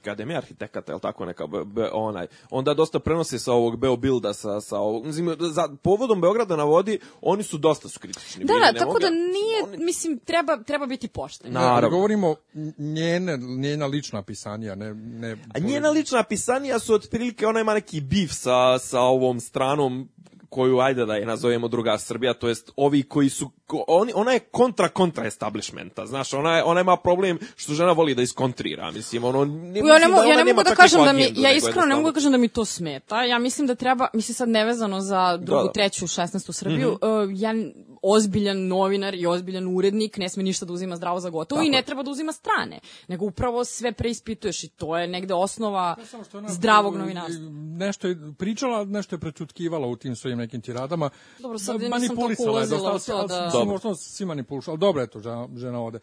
akademija 0.00 0.38
arhitekata, 0.38 0.92
je 0.92 1.00
tako 1.00 1.26
neka, 1.26 1.46
be, 1.46 1.64
be- 1.64 1.90
onaj. 1.92 2.26
Onda 2.50 2.74
dosta 2.74 2.98
prenose 2.98 3.38
sa 3.38 3.52
ovog 3.52 3.76
Beobilda, 3.76 4.34
sa, 4.34 4.60
sa 4.60 4.78
ovog, 4.78 5.06
mislim, 5.06 5.36
za, 5.40 5.68
povodom 5.82 6.20
Beograda 6.20 6.56
na 6.56 6.64
vodi, 6.64 6.98
oni 7.20 7.42
su 7.42 7.58
dosta 7.58 7.88
su 7.88 8.00
kritični. 8.00 8.44
Da, 8.44 8.52
bili, 8.54 8.60
da, 8.62 8.72
tako 8.72 8.86
mogu- 8.86 9.00
da 9.00 9.10
nije, 9.10 9.62
oni- 9.64 9.84
mislim, 9.84 10.18
treba, 10.18 10.56
treba 10.56 10.86
biti 10.86 11.08
pošten. 11.08 11.52
Da, 11.52 11.60
Naravno. 11.60 11.90
govorimo 11.90 12.34
njene, 12.78 13.36
njena 13.36 13.86
lična 13.86 14.22
pisanija, 14.22 14.74
ne... 14.74 14.94
ne 14.94 15.36
A 15.54 15.58
njena 15.58 15.90
lična 15.90 16.22
pisanija 16.22 16.78
su 16.78 16.94
otprilike, 16.94 17.46
ona 17.46 17.60
ima 17.60 17.74
neki 17.74 18.00
bif 18.00 18.32
sa, 18.32 18.78
sa 18.78 19.00
ovom 19.00 19.40
stranom 19.40 20.08
koju, 20.48 20.80
ajde 20.80 21.06
da 21.06 21.14
je 21.14 21.26
nazovemo 21.26 21.68
druga 21.68 21.98
Srbija, 21.98 22.34
to 22.34 22.48
jest 22.48 22.70
ovi 22.76 23.02
koji 23.02 23.28
su, 23.28 23.50
oni, 23.86 24.12
ona 24.14 24.32
je 24.32 24.38
kontra 24.38 24.88
kontra 24.88 25.26
establishmenta, 25.26 26.06
znaš, 26.06 26.34
ona, 26.34 26.56
je, 26.56 26.64
ona 26.64 26.80
ima 26.80 26.96
problem 26.96 27.38
što 27.56 27.74
žena 27.74 27.92
voli 27.92 28.14
da 28.14 28.22
iskontrira, 28.22 28.90
mislim, 28.90 29.24
ono, 29.24 29.44
ne, 29.44 29.78
Ja 29.78 29.98
ne, 29.98 30.08
mogu, 30.08 30.20
ona 30.20 30.30
ja 30.30 30.36
ne 30.36 30.44
mogu 30.44 30.62
da 30.62 30.74
kažem 30.74 31.04
da 31.04 31.12
mi, 31.12 31.32
ja 31.36 31.52
iskreno 31.52 31.86
ne 31.86 31.94
mogu 31.94 32.08
da 32.08 32.14
kažem 32.14 32.32
da 32.32 32.38
mi 32.38 32.48
to 32.48 32.64
smeta. 32.64 33.24
Ja 33.24 33.38
mislim 33.38 33.66
da 33.66 33.74
treba, 33.74 34.08
mislim 34.12 34.34
sad 34.34 34.48
nevezano 34.48 35.00
za 35.00 35.36
drugu, 35.36 35.62
Da, 35.62 35.66
da. 35.66 35.72
treću, 35.72 36.06
16. 36.06 36.52
Srbiju, 36.52 36.90
uh, 36.92 36.98
ja 37.34 37.54
ozbiljan 38.02 38.66
novinar 38.66 39.14
i 39.14 39.26
ozbiljan 39.26 39.66
urednik 39.68 40.16
ne 40.16 40.28
sme 40.28 40.42
ništa 40.42 40.66
da 40.66 40.72
uzima 40.72 40.96
zdravo 40.96 41.20
za 41.20 41.30
gotovo 41.30 41.60
i 41.60 41.64
Tako 41.64 41.70
ne 41.70 41.78
je. 41.78 41.82
treba 41.82 42.02
da 42.02 42.10
uzima 42.10 42.32
strane, 42.32 42.78
nego 43.08 43.24
upravo 43.26 43.64
sve 43.64 43.92
preispituješ 43.92 44.64
i 44.64 44.68
to 44.68 44.98
je 44.98 45.08
negde 45.08 45.34
osnova 45.34 45.96
što 46.24 46.38
ona, 46.38 46.48
zdravog 46.48 46.96
novinarstva. 46.96 47.44
Nešto 47.76 48.08
je 48.08 48.16
pričala, 48.38 48.84
nešto 48.84 49.14
je 49.16 49.20
prečutkivala 49.20 49.86
u 49.86 49.96
tim 49.96 50.16
svojim 50.16 50.38
nekim 50.38 50.60
tiradama. 50.60 51.10
Dobro, 51.38 51.58
sad 51.58 51.82
Ma- 51.82 51.98
nisam 51.98 52.16
toliko 52.16 52.42
ulazila 52.42 52.98
to 52.98 53.26
da- 53.26 53.50
Dobro. 53.52 53.64
možda 53.66 53.94
svi 53.94 54.24
manipulišu, 54.26 54.70
ali 54.70 54.78
dobro 54.78 55.02
je 55.02 55.06
to, 55.06 55.20
žena, 55.20 55.48
žena 55.56 55.84
ode. 55.84 55.98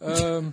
Um, 0.00 0.52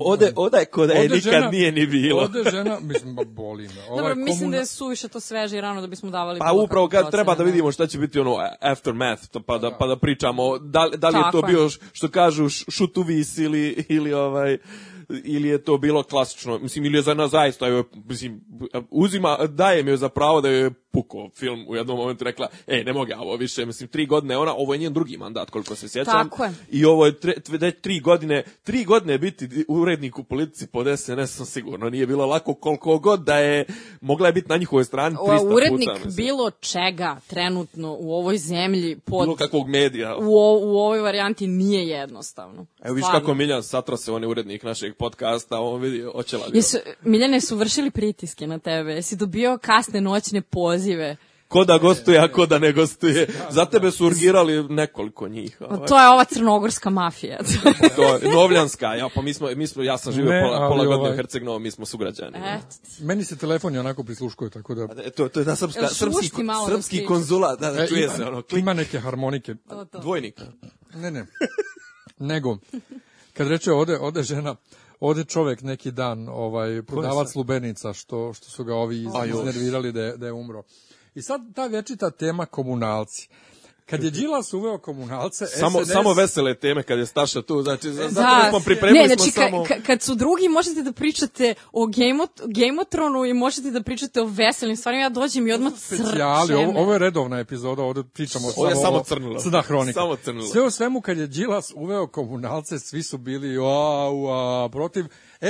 Ode, 0.00 0.32
ode 0.36 0.64
kod 0.64 0.88
da 0.88 0.94
je 0.94 1.00
Ode 1.00 1.08
nikad 1.08 1.32
žena- 1.32 1.50
nije 1.50 1.72
ni 1.72 1.86
bilo. 1.86 2.20
Ode 2.20 2.42
žena, 2.44 2.78
mislim, 2.82 3.14
ba, 3.14 3.24
boli 3.26 3.62
me. 3.64 3.82
Ovaj 3.82 3.96
Dobro, 3.98 4.14
mislim 4.16 4.38
komuna- 4.40 4.50
da 4.50 4.56
je 4.56 4.66
suviše 4.66 5.08
to 5.08 5.20
sveže 5.20 5.58
i 5.58 5.60
rano 5.60 5.80
da 5.80 5.86
bismo 5.86 6.10
davali 6.10 6.38
Pa 6.38 6.52
upravo 6.54 6.88
kad 6.88 7.10
treba 7.10 7.34
da 7.34 7.44
vidimo 7.44 7.72
šta 7.72 7.86
će 7.86 7.98
biti 7.98 8.20
ono 8.20 8.36
aftermath, 8.60 9.26
to 9.26 9.40
pa 9.40 9.58
da 9.58 9.70
pa 9.70 9.86
da 9.86 9.96
pričamo 9.96 10.58
da 10.58 10.84
li- 10.84 10.96
da 10.96 11.08
li 11.08 11.18
je 11.18 11.24
to 11.32 11.38
je. 11.38 11.42
bio 11.44 11.68
što 11.92 12.08
kažu 12.08 12.48
šutuvis 12.48 13.38
ili 13.38 13.84
ili 13.88 14.12
ovaj 14.12 14.58
ili 15.24 15.48
je 15.48 15.64
to 15.64 15.78
bilo 15.78 16.02
klasično, 16.02 16.58
mislim, 16.58 16.84
ili 16.84 16.98
je 16.98 17.02
za 17.02 17.14
nas 17.14 17.30
zaista, 17.30 17.66
joj, 17.66 17.84
mislim, 18.04 18.40
uzima, 18.90 19.38
daje 19.38 19.82
mi 19.82 19.90
joj 19.90 19.96
za 19.96 20.08
pravo 20.08 20.40
da 20.40 20.48
joj 20.50 20.70
je 20.94 21.02
puko 21.02 21.30
film 21.34 21.64
u 21.68 21.76
jednom 21.76 21.96
momentu 21.96 22.24
rekla, 22.24 22.48
ej, 22.66 22.84
ne 22.84 22.92
mogu 22.92 23.10
ja 23.10 23.20
ovo 23.20 23.36
više, 23.36 23.66
mislim, 23.66 23.88
tri 23.88 24.06
godine, 24.06 24.36
ona, 24.36 24.54
ovo 24.54 24.74
je 24.74 24.78
njen 24.78 24.92
drugi 24.92 25.16
mandat, 25.16 25.50
koliko 25.50 25.74
se 25.74 25.88
sjećam. 25.88 26.28
Tako 26.28 26.44
je. 26.44 26.50
I 26.70 26.84
ovo 26.84 27.06
je 27.06 27.20
tre, 27.20 27.32
tre- 27.38 27.72
tri 27.72 28.00
godine, 28.00 28.42
tri 28.62 28.84
godine 28.84 29.18
biti 29.18 29.64
urednik 29.68 30.18
u 30.18 30.24
politici 30.24 30.66
pod 30.66 30.86
SNS-om 30.98 31.46
sigurno 31.46 31.90
nije 31.90 32.06
bilo 32.06 32.26
lako 32.26 32.54
koliko 32.54 32.98
god 32.98 33.20
da 33.20 33.38
je, 33.38 33.64
mogla 34.00 34.26
je 34.26 34.32
biti 34.32 34.48
na 34.48 34.56
njihovoj 34.56 34.84
strani 34.84 35.16
300 35.16 35.40
O, 35.40 35.54
urednik 35.54 35.88
puta. 35.88 35.92
mislim. 35.96 36.14
bilo 36.16 36.50
čega 36.50 37.20
trenutno 37.26 37.96
u 38.00 38.12
ovoj 38.12 38.38
zemlji 38.38 38.96
pod, 38.96 39.24
bilo 39.24 39.36
kakvog 39.36 39.68
medija. 39.68 40.16
u, 40.16 40.38
o- 40.38 40.58
u 40.60 40.76
ovoj 40.76 41.00
varijanti 41.00 41.46
nije 41.46 41.88
jednostavno. 41.88 42.66
Evo 42.82 42.94
viš 42.94 43.04
kako 43.12 43.34
Miljan 43.34 43.62
Satrose, 43.62 44.12
on 44.12 44.22
je 44.22 44.28
urednik 44.28 44.62
našeg 44.62 44.94
podcasta, 44.94 45.60
on 45.60 45.80
vidi, 45.80 46.04
oćela 46.04 46.48
bi. 46.48 46.58
Jesu, 46.58 46.76
Miljane 47.02 47.40
su 47.40 47.56
vršili 47.56 47.90
pritiske 47.90 48.46
na 48.46 48.58
tebe, 48.58 48.92
jesi 48.92 49.16
dobio 49.16 49.58
kasne 49.58 50.00
noćne 50.00 50.40
pozive. 50.42 50.83
Ko 51.48 51.64
da 51.64 51.78
gostuje, 51.78 52.18
a 52.18 52.28
ko 52.28 52.46
da 52.46 52.58
ne 52.58 52.72
gostuje. 52.72 53.28
Za 53.50 53.64
tebe 53.64 53.90
su 53.90 54.06
urgirali 54.06 54.68
nekoliko 54.68 55.28
njih. 55.28 55.56
Pa 55.58 55.66
ovaj. 55.66 55.86
to 55.88 56.00
je 56.00 56.08
ova 56.08 56.24
crnogorska 56.24 56.90
mafija. 56.90 57.38
To 57.96 58.02
je 58.02 58.32
Novljanska, 58.34 58.94
ja, 58.94 59.08
pa 59.14 59.22
mi 59.22 59.34
smo, 59.34 59.48
mi 59.56 59.66
smo, 59.66 59.82
ja 59.82 59.98
sam 59.98 60.12
živio 60.12 60.30
Ne, 60.32 60.42
pola, 60.42 60.68
pola 60.68 60.84
godine 60.84 61.00
ovaj- 61.00 61.12
u 61.12 61.16
Herceg-Novom, 61.16 61.58
mi 61.58 61.70
smo 61.70 61.86
sugrađani. 61.86 62.38
Eto 62.38 62.66
ti. 62.96 63.04
Meni 63.04 63.24
se 63.24 63.36
telefon 63.36 63.74
i 63.74 63.78
onako 63.78 64.04
prisluškuje, 64.04 64.50
tako 64.50 64.74
da... 64.74 64.88
E, 65.04 65.10
To, 65.10 65.28
to 65.28 65.40
je 65.40 65.44
da 65.44 65.56
srpska, 65.56 65.88
srpski, 65.88 66.42
da 66.42 66.54
srpski 66.68 67.04
konzulat, 67.06 67.60
da, 67.60 67.70
da 67.70 67.82
E, 67.82 67.86
čuje 67.88 68.04
ima, 68.04 68.12
se 68.12 68.24
ono, 68.24 68.42
klik, 68.42 68.62
ima 68.62 68.72
neke 68.72 68.98
harmonike. 68.98 69.54
To, 69.68 69.84
to. 69.84 69.98
dvojnik. 69.98 70.40
Ne, 70.94 71.10
ne. 71.10 71.26
Nego, 72.18 72.58
kad 73.32 73.48
reče 73.48 73.72
ode, 73.72 73.98
ode 73.98 74.22
žena, 74.22 74.56
ode 75.00 75.24
čovek 75.24 75.62
neki 75.62 75.90
dan, 75.90 76.28
ovaj, 76.28 76.82
prodavac 76.82 77.34
lubenica, 77.34 77.92
što, 77.92 78.32
što 78.32 78.50
su 78.50 78.64
ga 78.64 78.74
ovi 78.74 78.98
iz, 78.98 79.12
iznervirali 79.26 79.92
da 79.92 80.02
je, 80.02 80.16
da 80.16 80.26
je 80.26 80.32
umro. 80.32 80.62
I 81.14 81.22
sad 81.22 81.40
ta 81.54 81.66
večita 81.66 82.10
tema 82.10 82.46
komunalci. 82.46 83.28
Kad 83.86 84.04
je 84.04 84.10
Đilas 84.10 84.52
uveo 84.52 84.78
komunalce, 84.78 85.46
Samo, 85.48 85.78
SNS 85.78 85.92
samo 85.92 86.12
vesele 86.12 86.54
teme 86.54 86.82
kad 86.82 86.98
je 86.98 87.06
Staša 87.06 87.42
tu, 87.42 87.62
znači, 87.62 87.88
za- 87.88 88.02
zato 88.02 88.12
Da, 88.12 88.46
smo 88.50 88.60
pripremili 88.60 88.98
ne, 88.98 89.08
smo 89.08 89.16
znači, 89.16 89.30
ka- 89.32 89.44
samo... 89.44 89.56
ka- 89.58 89.82
kad 89.82 90.02
su 90.02 90.14
drugi 90.14 90.48
možete 90.48 90.82
da 90.82 90.92
pričate 90.92 91.54
o 91.72 91.86
Game, 91.86 92.26
Game 92.38 92.80
of 92.82 92.88
Thrones 92.88 93.30
i 93.30 93.34
možete 93.34 93.70
da 93.70 93.82
pričate 93.82 94.20
o 94.20 94.26
veselim 94.26 94.76
stvarima, 94.76 95.02
ja 95.02 95.08
dođem 95.08 95.46
i 95.48 95.52
odmah 95.52 95.72
specijali, 95.76 96.46
crčem. 96.46 96.68
ovo, 96.68 96.80
ovo 96.80 96.92
je 96.92 96.98
redovna 96.98 97.38
epizoda, 97.38 97.82
ovde 97.82 98.02
pričamo 98.04 98.48
Ovo 98.56 98.68
je 98.68 98.76
samo 98.76 99.02
crnilo. 99.02 99.40
Crna 99.40 99.62
hronika. 99.62 100.00
Samo 100.00 100.16
crnilo. 100.16 100.46
Sve 100.46 100.62
u 100.62 100.70
svemu, 100.70 101.00
kad 101.00 101.18
je 101.18 101.26
Đilas 101.26 101.72
uveo 101.76 102.06
komunalce, 102.06 102.78
svi 102.78 103.02
su 103.02 103.18
bili 103.18 103.56
a, 103.56 103.62
a, 103.64 104.68
protiv. 104.68 105.04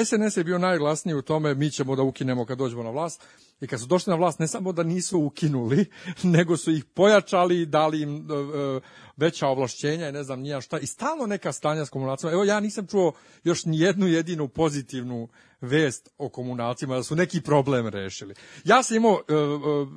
SNS 0.05 0.36
je 0.36 0.45
bio 0.45 0.59
najglasniji 0.59 1.14
u 1.14 1.22
tome, 1.22 1.55
mi 1.55 1.70
ćemo 1.70 1.97
da 1.97 2.03
ukinemo 2.03 2.45
kad 2.45 2.59
dođemo 2.59 2.82
na 2.82 2.90
vlast. 2.90 3.22
I 3.61 3.66
kad 3.66 3.80
su 3.80 3.86
došli 3.86 4.11
na 4.11 4.16
vlast, 4.16 4.38
ne 4.38 4.49
samo 4.49 4.72
da 4.72 4.82
nisu 4.82 5.20
ukinuli, 5.20 5.86
nego 6.22 6.57
su 6.57 6.70
ih 6.70 6.84
pojačali 6.84 7.61
i 7.61 7.66
dali 7.66 8.03
im 8.03 8.16
e, 8.16 8.34
e, 8.34 8.80
veća 9.16 9.46
ovlašćenja 9.46 10.08
i 10.08 10.12
ne 10.12 10.22
znam 10.22 10.40
nija 10.40 10.60
šta. 10.60 10.78
I 10.78 10.86
stalno 10.86 11.26
neka 11.26 11.52
stanja 11.52 11.86
s 11.86 11.90
komunalcima. 11.90 12.32
Evo, 12.32 12.44
ja 12.44 12.60
nisam 12.60 12.86
čuo 12.86 13.12
još 13.44 13.64
ni 13.64 13.80
jednu 13.80 14.06
jedinu 14.06 14.48
pozitivnu 14.48 15.28
vest 15.64 16.08
o 16.18 16.28
komunalcima, 16.28 16.96
da 16.96 17.02
su 17.02 17.16
neki 17.16 17.40
problem 17.40 17.88
rešili. 17.88 18.34
Ja 18.64 18.82
sam 18.82 18.96
imao 18.96 19.22
e, 19.28 19.32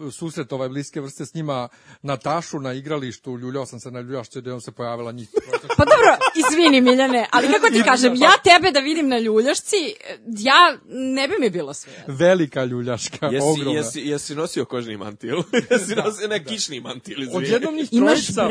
e, 0.07 0.11
susret 0.11 0.53
ovaj 0.53 0.69
bliske 0.69 1.01
vrste 1.01 1.25
s 1.25 1.33
njima 1.33 1.67
na 2.01 2.17
tašu, 2.17 2.59
na 2.59 2.73
igralištu, 2.73 3.37
ljuljao 3.37 3.65
sam 3.65 3.79
se 3.79 3.91
na 3.91 3.99
ljuljašće, 4.01 4.41
gde 4.41 4.53
on 4.53 4.61
se 4.61 4.71
pojavila 4.71 5.11
njih. 5.11 5.29
Pa 5.77 5.85
dobro, 5.85 6.17
izvini 6.35 6.81
Miljane, 6.81 7.27
ali 7.31 7.47
kako 7.47 7.69
ti 7.69 7.83
kažem, 7.83 8.15
ja 8.15 8.31
tebe 8.43 8.71
da 8.71 8.79
vidim 8.79 9.07
na 9.07 9.19
ljuljašci, 9.19 9.95
ja 10.27 10.77
ne 10.87 11.27
bi 11.27 11.33
mi 11.39 11.49
bilo 11.49 11.73
sve. 11.73 11.93
Velika 12.07 12.63
ljuljaška, 12.63 13.25
Jesi, 13.25 13.47
ogromna. 13.47 13.79
jesi, 13.79 14.01
jesi 14.01 14.35
nosio 14.35 14.65
kožni 14.65 14.97
mantil? 14.97 15.37
jesi 15.71 15.95
nosio 15.95 16.27
ne 16.27 16.43
kišni 16.45 16.79
mantil, 16.79 17.21
izvini. 17.21 17.37
Odjednom 17.37 17.75
njih 17.75 17.87
Imaš 17.91 18.25
trojica... 18.25 18.41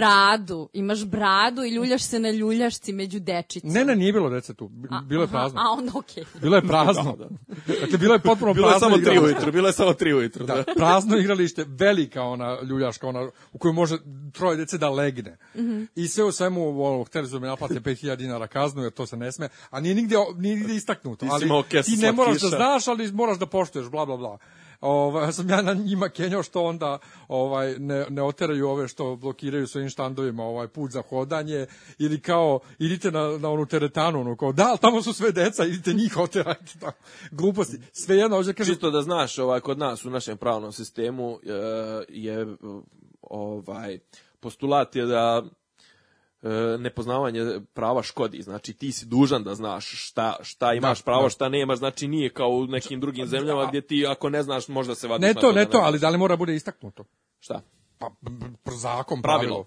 bradu, 0.57 0.68
imaš 0.72 1.04
bradu 1.04 1.64
i 1.64 1.70
ljuljaš 1.70 2.02
se 2.02 2.18
na 2.18 2.30
ljuljašci 2.30 2.92
među 2.92 3.20
dečicom. 3.20 3.70
Ne, 3.70 3.84
ne, 3.84 3.96
nije 3.96 4.12
bilo 4.12 4.30
dece 4.30 4.54
tu. 4.54 4.70
Bilo 5.09 5.22
je 5.22 5.28
prazno. 5.28 5.61
A, 5.61 5.70
onda 5.70 5.92
okej. 5.94 6.24
Bilo 6.40 6.57
je 6.57 6.62
prazno. 6.62 7.16
Dakle, 7.80 7.98
bilo 7.98 8.14
je 8.14 8.20
potpuno 8.20 8.54
Bilo 8.54 8.68
je 8.68 8.72
prazno 8.72 8.88
samo 8.88 9.04
tri 9.04 9.18
ujutru, 9.18 9.52
bilo 9.52 9.68
je 9.68 9.72
samo 9.72 9.92
tri 9.92 10.14
ujutru. 10.14 10.46
Da. 10.46 10.54
Da, 10.54 10.64
prazno 10.76 11.16
igralište, 11.16 11.64
velika 11.68 12.22
ona 12.22 12.59
ljuljaška, 12.62 13.09
ona 13.09 13.30
u 13.52 13.59
kojoj 13.59 13.74
može 13.74 13.98
troje 14.32 14.57
dece 14.57 14.78
da 14.78 14.90
legne. 14.90 15.36
I 15.94 16.09
sve 16.09 16.24
u 16.24 16.32
svemu, 16.32 16.84
ono, 16.84 17.04
hteli 17.04 17.26
su 17.26 17.32
da 17.32 17.40
mi 17.40 17.46
naplate 17.46 17.80
5000 17.80 18.16
dinara 18.16 18.46
kaznu, 18.46 18.82
jer 18.82 18.92
to 18.92 19.07
se 19.07 19.16
ne 19.16 19.32
sme, 19.32 19.48
a 19.70 19.80
nije 19.80 19.94
nigde, 19.94 20.16
nije 20.36 20.57
nigde 20.57 20.74
istaknuto. 20.74 21.26
Ti 21.26 21.30
ali 21.32 21.82
ti 21.84 21.96
ne 21.96 22.12
moraš 22.12 22.40
da 22.40 22.48
znaš, 22.48 22.88
ali 22.88 23.12
moraš 23.12 23.38
da 23.38 23.46
poštuješ, 23.46 23.88
bla, 23.88 24.07
bla, 24.07 24.16
bla. 24.16 24.38
Ovaj, 24.80 25.32
sam 25.32 25.50
ja 25.50 25.62
na 25.62 25.74
njima 25.74 26.08
kenjao 26.08 26.42
što 26.42 26.64
onda 26.64 26.98
ovaj 27.28 27.78
ne, 27.78 28.06
ne 28.08 28.22
oteraju 28.22 28.68
ove 28.68 28.88
što 28.88 29.16
blokiraju 29.16 29.66
svojim 29.66 29.88
štandovima 29.88 30.44
ovaj 30.44 30.68
put 30.68 30.90
za 30.90 31.02
hodanje 31.08 31.66
ili 31.98 32.20
kao 32.20 32.60
idite 32.78 33.10
na, 33.10 33.38
na 33.38 33.50
onu 33.50 33.66
teretanu 33.66 34.20
ono 34.20 34.36
kao 34.36 34.52
da 34.52 34.76
tamo 34.76 35.02
su 35.02 35.12
sve 35.12 35.32
deca 35.32 35.64
idite 35.64 35.92
njih 35.92 36.16
oterajte 36.16 36.72
tako 36.80 36.98
gluposti. 37.30 37.78
Sve 37.92 38.16
jedno 38.16 38.36
hoće 38.36 38.52
kaže 38.52 38.72
Čisto 38.72 38.90
da 38.90 39.02
znaš, 39.02 39.38
ovaj, 39.38 39.60
kod 39.60 39.78
nas 39.78 40.04
u 40.04 40.10
našem 40.10 40.36
pravnom 40.36 40.72
sistemu 40.72 41.38
e, 41.42 41.50
je 42.08 42.46
ovaj, 43.22 43.98
postulat 44.40 44.96
je 44.96 45.06
da 45.06 45.42
nepoznavanje 46.78 47.61
prava 47.74 48.03
škodi. 48.03 48.42
Znači 48.42 48.72
ti 48.72 48.92
si 48.92 49.07
dužan 49.07 49.42
da 49.42 49.55
znaš 49.55 50.09
šta, 50.09 50.36
šta 50.42 50.74
imaš 50.74 50.99
Da, 50.99 51.05
pravo, 51.05 51.22
da. 51.22 51.28
šta 51.30 51.49
nemaš. 51.49 51.78
Znači 51.78 52.09
nije 52.09 52.32
kao 52.32 52.49
u 52.49 52.66
nekim 52.66 53.01
drugim 53.01 53.26
zemljama 53.26 53.66
gdje 53.66 53.80
ti 53.80 54.07
ako 54.09 54.30
ne 54.30 54.42
znaš 54.42 54.68
možda 54.68 54.94
se 54.94 55.09
vadiš 55.09 55.26
ne 55.26 55.34
to 55.34 55.53
ne 55.53 55.64
to 55.64 55.78
ali 55.78 55.99
da 55.99 56.09
li 56.09 56.18
mora 56.18 56.36
bude 56.36 56.55
istaknuto 56.55 57.05
Šta? 57.40 57.61
Pa, 57.99 58.11
zakon, 58.70 59.22
Pravilo. 59.22 59.64
pravilo. 59.64 59.66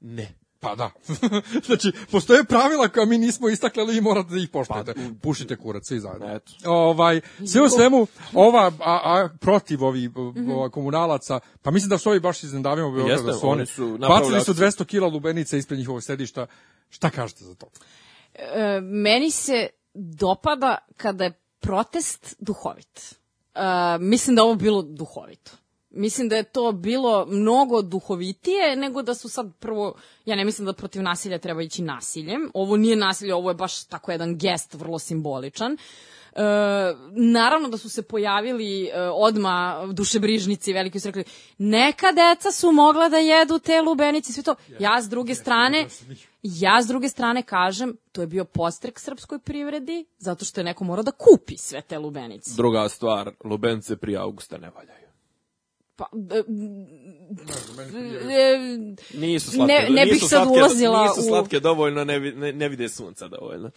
Ne. 0.00 0.39
Pa 0.60 0.74
da. 0.74 0.90
znači, 1.66 1.92
postoje 2.10 2.44
pravila 2.44 2.88
koja 2.88 3.06
mi 3.06 3.18
nismo 3.18 3.48
istakli 3.48 3.96
i 3.96 4.00
morate 4.00 4.30
da 4.30 4.40
ih 4.40 4.48
poštujete. 4.48 4.94
Pušite 5.22 5.56
kurac, 5.56 5.86
svi 5.86 6.00
zajedno. 6.00 6.26
Pa, 6.26 6.32
Eto. 6.32 6.52
Ovaj, 6.64 7.20
sve 7.46 7.62
u 7.62 7.68
svemu, 7.68 8.06
ova, 8.46 8.72
a, 8.80 9.00
a, 9.04 9.28
protiv 9.40 9.84
ovih 9.84 10.10
ova, 10.54 10.70
komunalaca, 10.70 11.40
pa 11.62 11.70
mislim 11.70 11.90
da 11.90 11.98
su 11.98 12.10
ovi 12.10 12.20
baš 12.20 12.42
iz 12.42 12.52
Nendavima 12.52 12.90
Beograda, 12.90 13.12
Jeste, 13.12 13.26
da 13.26 13.32
su 13.32 13.48
oni, 13.48 13.52
oni 13.52 13.66
su 13.66 13.82
napravili 13.82 14.08
bacili 14.08 14.44
su 14.44 14.50
akciju. 14.50 14.84
200 14.84 14.84
kila 14.84 15.08
lubenica 15.08 15.56
ispred 15.56 15.78
njihovog 15.78 16.02
sedišta. 16.02 16.46
Šta 16.90 17.10
kažete 17.10 17.44
za 17.44 17.54
to? 17.54 17.66
E, 18.34 18.80
meni 18.80 19.30
se 19.30 19.68
dopada 19.94 20.78
kada 20.96 21.24
je 21.24 21.32
protest 21.60 22.36
duhovit. 22.38 23.14
E, 23.54 23.98
mislim 24.00 24.36
da 24.36 24.42
ovo 24.42 24.54
bilo 24.54 24.82
duhovito. 24.82 25.50
Mislim 25.90 26.28
da 26.28 26.36
je 26.36 26.42
to 26.42 26.72
bilo 26.72 27.26
mnogo 27.26 27.82
duhovitije 27.82 28.76
nego 28.76 29.02
da 29.02 29.14
su 29.14 29.28
sad 29.28 29.52
prvo, 29.58 29.94
ja 30.24 30.36
ne 30.36 30.44
mislim 30.44 30.66
da 30.66 30.72
protiv 30.72 31.02
nasilja 31.02 31.38
treba 31.38 31.62
ići 31.62 31.82
nasiljem. 31.82 32.50
Ovo 32.54 32.76
nije 32.76 32.96
nasilje, 32.96 33.34
ovo 33.34 33.50
je 33.50 33.54
baš 33.54 33.84
tako 33.84 34.12
jedan 34.12 34.38
gest 34.38 34.74
vrlo 34.74 34.98
simboličan. 34.98 35.72
E, 35.72 36.42
naravno 37.10 37.68
da 37.68 37.76
su 37.76 37.88
se 37.88 38.02
pojavili 38.02 38.84
e, 38.84 39.00
odma 39.00 39.86
dušebrižnici 39.92 40.72
veliki 40.72 41.00
su 41.00 41.08
rekli 41.08 41.24
neka 41.58 42.06
deca 42.12 42.52
su 42.52 42.72
mogla 42.72 43.08
da 43.08 43.16
jedu 43.16 43.58
te 43.58 43.82
lubenice 43.82 44.30
i 44.30 44.32
sve 44.32 44.42
to. 44.42 44.54
Ja 44.78 45.02
s 45.02 45.08
druge 45.08 45.34
strane 45.34 45.86
ja 46.42 46.82
s 46.82 46.86
druge 46.86 47.08
strane 47.08 47.42
kažem 47.42 47.96
to 48.12 48.20
je 48.20 48.26
bio 48.26 48.44
postrek 48.44 49.00
srpskoj 49.00 49.38
privredi 49.38 50.04
zato 50.18 50.44
što 50.44 50.60
je 50.60 50.64
neko 50.64 50.84
morao 50.84 51.02
da 51.02 51.10
kupi 51.10 51.56
sve 51.56 51.82
te 51.82 51.98
lubenice. 51.98 52.50
Druga 52.56 52.88
stvar, 52.88 53.30
lubence 53.44 53.96
prije 53.96 54.18
augusta 54.18 54.58
ne 54.58 54.70
valjaju. 54.70 55.09
Pa, 56.00 56.06
Nisu 59.14 59.50
slatke, 59.50 59.66
Ne- 59.66 59.88
ne 59.90 60.04
nisu 60.04 60.12
bih 60.12 60.20
sad 60.20 60.28
slatke, 60.28 60.52
ulazila 60.52 61.02
nisu 61.02 61.20
u- 61.20 61.24
slatke 61.24 61.60
dovoljno, 61.60 62.04
ne, 62.04 62.20
ne, 62.20 62.52
ne 62.52 62.68
vide 62.68 62.88
sunca 62.88 63.28
dovoljno. 63.28 63.70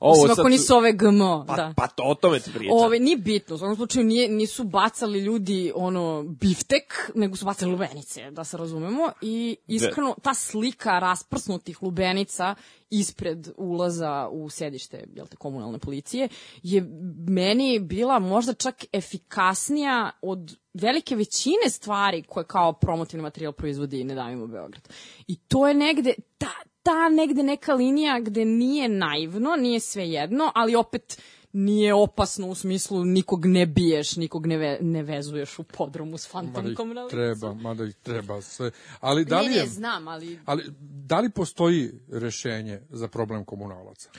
Ovo 0.00 0.12
Osim 0.12 0.28
sad 0.28 0.38
ako 0.38 0.42
su- 0.42 0.48
nisu 0.48 0.76
ove 0.76 0.92
GMO, 0.92 1.44
Pa, 1.48 1.56
da. 1.56 1.74
pa 1.76 1.86
to, 1.86 2.02
o 2.02 2.14
tome 2.14 2.40
ti 2.40 2.50
pričam. 2.52 2.76
Ove, 2.78 2.98
nije 3.00 3.16
bitno, 3.16 3.54
u 3.54 3.58
svakom 3.58 3.76
slučaju 3.76 4.04
nije, 4.06 4.28
nisu 4.28 4.64
bacali 4.64 5.20
ljudi 5.20 5.72
ono 5.74 6.22
biftek, 6.22 7.10
nego 7.14 7.36
su 7.36 7.44
bacali 7.44 7.70
lubenice, 7.72 8.30
da 8.30 8.44
se 8.44 8.56
razumemo. 8.56 9.10
I 9.22 9.56
iskreno, 9.66 10.14
ta 10.22 10.34
slika 10.34 10.98
rasprsnutih 10.98 11.82
lubenica 11.82 12.54
ispred 12.90 13.48
ulaza 13.56 14.28
u 14.32 14.50
sedište 14.50 15.04
jel 15.14 15.26
te, 15.26 15.36
komunalne 15.36 15.78
policije 15.78 16.28
je 16.62 16.82
meni 17.28 17.78
bila 17.78 18.18
možda 18.18 18.54
čak 18.54 18.84
efikasnija 18.92 20.10
od 20.22 20.56
velike 20.74 21.16
većine 21.16 21.68
stvari 21.68 22.22
koje 22.22 22.44
kao 22.44 22.72
promotivni 22.72 23.22
materijal 23.22 23.52
proizvodi 23.52 24.04
Ne 24.04 24.14
davimo 24.14 24.46
Beograd. 24.46 24.88
I 25.26 25.36
to 25.36 25.68
je 25.68 25.74
negde, 25.74 26.14
ta, 26.38 26.50
ta 26.82 27.08
negde 27.08 27.42
neka 27.42 27.74
linija 27.74 28.20
gde 28.20 28.44
nije 28.44 28.88
naivno, 28.88 29.56
nije 29.56 29.80
sve 29.80 30.08
jedno, 30.08 30.52
ali 30.54 30.74
opet 30.74 31.22
nije 31.52 31.94
opasno 31.94 32.48
u 32.48 32.54
smislu 32.54 33.04
nikog 33.04 33.46
ne 33.46 33.66
biješ, 33.66 34.16
nikog 34.16 34.46
ne, 34.46 34.56
ve, 34.56 34.78
ne 34.80 35.02
vezuješ 35.02 35.58
u 35.58 35.62
podrumu 35.62 36.18
s 36.18 36.34
Mada 36.34 36.52
fantomkom. 36.52 36.92
na 36.92 37.02
licu. 37.02 37.16
treba, 37.16 37.54
mada 37.54 37.84
ih 37.84 37.94
treba 37.94 38.40
sve. 38.42 38.70
Ali 39.00 39.24
da 39.24 39.42
Ne, 39.42 39.48
li 39.48 39.54
je, 39.54 39.60
ne, 39.60 39.66
znam, 39.66 40.08
ali 40.08 40.38
ali 40.44 40.64
da 40.80 41.20
li 41.20 41.30
postoji 41.30 41.90
rešenje 42.08 42.80
za 42.90 43.08
problem 43.08 43.44
komunalaca? 43.44 44.10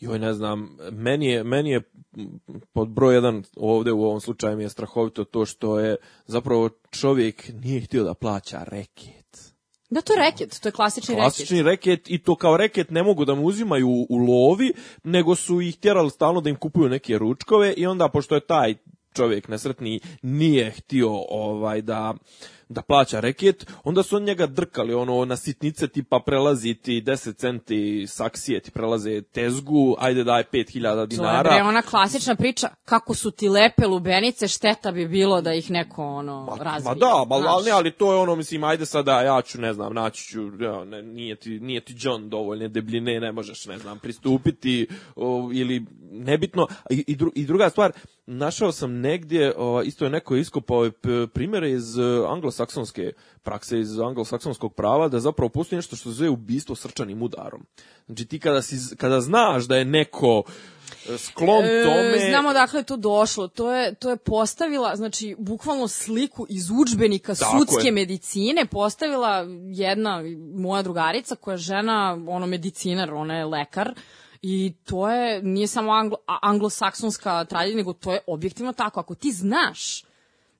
Joj, 0.00 0.18
ne 0.18 0.34
znam, 0.34 0.76
meni 0.92 1.26
je, 1.26 1.44
meni 1.44 1.70
je 1.70 1.82
pod 2.72 2.88
broj 2.88 3.14
jedan 3.14 3.44
ovde 3.56 3.92
u 3.92 4.04
ovom 4.04 4.20
slučaju 4.20 4.56
mi 4.56 4.62
je 4.62 4.68
strahovito 4.68 5.24
to 5.24 5.46
što 5.46 5.78
je 5.80 5.96
zapravo 6.26 6.70
čovjek 6.90 7.50
nije 7.54 7.80
htio 7.80 8.04
da 8.04 8.14
plaća 8.14 8.64
reket. 8.66 9.23
Da, 9.90 10.00
to 10.00 10.12
je 10.12 10.18
reket, 10.18 10.60
to 10.60 10.68
je 10.68 10.72
klasični, 10.72 11.14
Klasični 11.14 11.62
reket 11.62 12.10
i 12.10 12.18
to 12.18 12.36
kao 12.36 12.56
reket 12.56 12.90
ne 12.90 13.02
mogu 13.02 13.24
da 13.24 13.34
mu 13.34 13.44
uzimaju 13.44 13.88
u, 13.88 14.06
u 14.08 14.16
lovi, 14.16 14.72
nego 15.04 15.34
su 15.34 15.60
ih 15.60 15.76
tjerali 15.76 16.10
stalno 16.10 16.40
da 16.40 16.50
im 16.50 16.56
kupuju 16.56 16.88
neke 16.88 17.18
ručkove 17.18 17.72
i 17.72 17.86
onda 17.86 18.08
pošto 18.08 18.34
je 18.34 18.40
taj 18.40 18.74
čovjek 19.14 19.48
nesretni 19.48 20.00
nije 20.22 20.70
htio 20.70 21.10
ovaj 21.28 21.82
da 21.82 22.14
da 22.68 22.82
plaća 22.82 23.20
reket, 23.20 23.66
onda 23.84 24.02
su 24.02 24.16
on 24.16 24.22
njega 24.22 24.46
drkali 24.46 24.94
ono 24.94 25.24
na 25.24 25.36
sitnice 25.36 25.88
tipa 25.88 26.20
prelazi 26.26 26.74
ti 26.74 27.02
10 27.02 27.36
centi 27.36 27.74
saksije 28.08 28.60
ti 28.60 28.70
prelaze 28.70 29.22
tezgu, 29.22 29.96
ajde 29.98 30.24
daj 30.24 30.42
5000 30.44 30.82
To 30.94 31.00
je 31.00 31.06
dinara. 31.06 31.64
ona 31.64 31.82
klasična 31.82 32.34
priča, 32.34 32.68
kako 32.84 33.14
su 33.14 33.30
ti 33.30 33.48
lepe 33.48 33.86
lubenice, 33.86 34.48
šteta 34.48 34.92
bi 34.92 35.08
bilo 35.08 35.40
da 35.40 35.54
ih 35.54 35.70
neko 35.70 36.04
ono 36.04 36.56
razvije. 36.60 36.88
Ma 36.88 36.94
da, 36.94 37.24
ma, 37.28 37.48
ali, 37.48 37.64
ne, 37.64 37.70
ali 37.70 37.90
to 37.90 38.12
je 38.12 38.18
ono, 38.18 38.36
mislim, 38.36 38.64
ajde 38.64 38.86
sada, 38.86 39.20
ja 39.20 39.42
ću, 39.42 39.60
ne 39.60 39.72
znam, 39.72 39.94
naći 39.94 40.24
ću, 40.24 40.40
ja, 40.60 40.84
ne, 40.84 41.02
nije, 41.02 41.36
ti, 41.36 41.60
nije 41.60 41.80
ti 41.80 41.94
John 41.98 42.28
dovoljne 42.28 42.68
debljine, 42.68 43.20
ne 43.20 43.32
možeš, 43.32 43.66
ne 43.66 43.78
znam, 43.78 43.98
pristupiti, 43.98 44.86
o, 45.16 45.50
ili 45.52 45.84
nebitno. 46.10 46.66
I, 46.90 47.04
i, 47.06 47.16
dru, 47.16 47.32
I 47.34 47.44
druga 47.44 47.70
stvar, 47.70 47.92
našao 48.26 48.72
sam 48.72 49.00
negdje, 49.00 49.52
o, 49.56 49.82
isto 49.82 50.04
je 50.04 50.10
neko 50.10 50.36
iskopao 50.36 50.90
p- 51.02 51.26
primjere 51.34 51.70
iz 51.70 51.98
e, 51.98 52.02
anglosaksonske 52.64 53.12
prakse, 53.42 53.80
iz 53.80 53.98
anglosaksonskog 53.98 54.74
prava, 54.74 55.08
da 55.08 55.20
zapravo 55.20 55.48
postoji 55.48 55.76
nešto 55.76 55.96
što 55.96 56.10
se 56.10 56.14
zove 56.14 56.30
ubistvo 56.30 56.76
srčanim 56.76 57.22
udarom. 57.22 57.66
Znači 58.06 58.24
ti 58.24 58.40
kada, 58.40 58.62
si, 58.62 58.96
kada 58.96 59.20
znaš 59.20 59.64
da 59.64 59.76
je 59.76 59.84
neko 59.84 60.42
e, 61.08 61.18
sklon 61.18 61.62
tome... 61.62 62.16
E, 62.16 62.30
znamo 62.30 62.52
dakle 62.52 62.80
je 62.80 62.84
to 62.84 62.96
došlo. 62.96 63.48
To 63.48 63.72
je, 63.72 63.94
to 63.94 64.10
je 64.10 64.16
postavila, 64.16 64.96
znači, 64.96 65.36
bukvalno 65.38 65.88
sliku 65.88 66.46
iz 66.48 66.70
udžbenika 66.70 67.34
Tako 67.34 67.58
sudske 67.58 67.88
je. 67.88 67.92
medicine, 67.92 68.66
postavila 68.66 69.46
jedna 69.70 70.22
moja 70.54 70.82
drugarica 70.82 71.36
koja 71.36 71.52
je 71.52 71.58
žena, 71.58 72.18
ono, 72.28 72.46
medicinar, 72.46 73.14
ona 73.14 73.38
je 73.38 73.44
lekar, 73.44 73.94
I 74.46 74.74
to 74.84 75.10
je, 75.10 75.42
nije 75.42 75.66
samo 75.66 75.92
anglo, 75.92 76.16
anglosaksonska 76.26 77.44
tradicija, 77.44 77.76
nego 77.76 77.92
to 77.92 78.12
je 78.12 78.20
objektivno 78.26 78.72
tako. 78.72 79.00
Ako 79.00 79.14
ti 79.14 79.32
znaš 79.32 80.04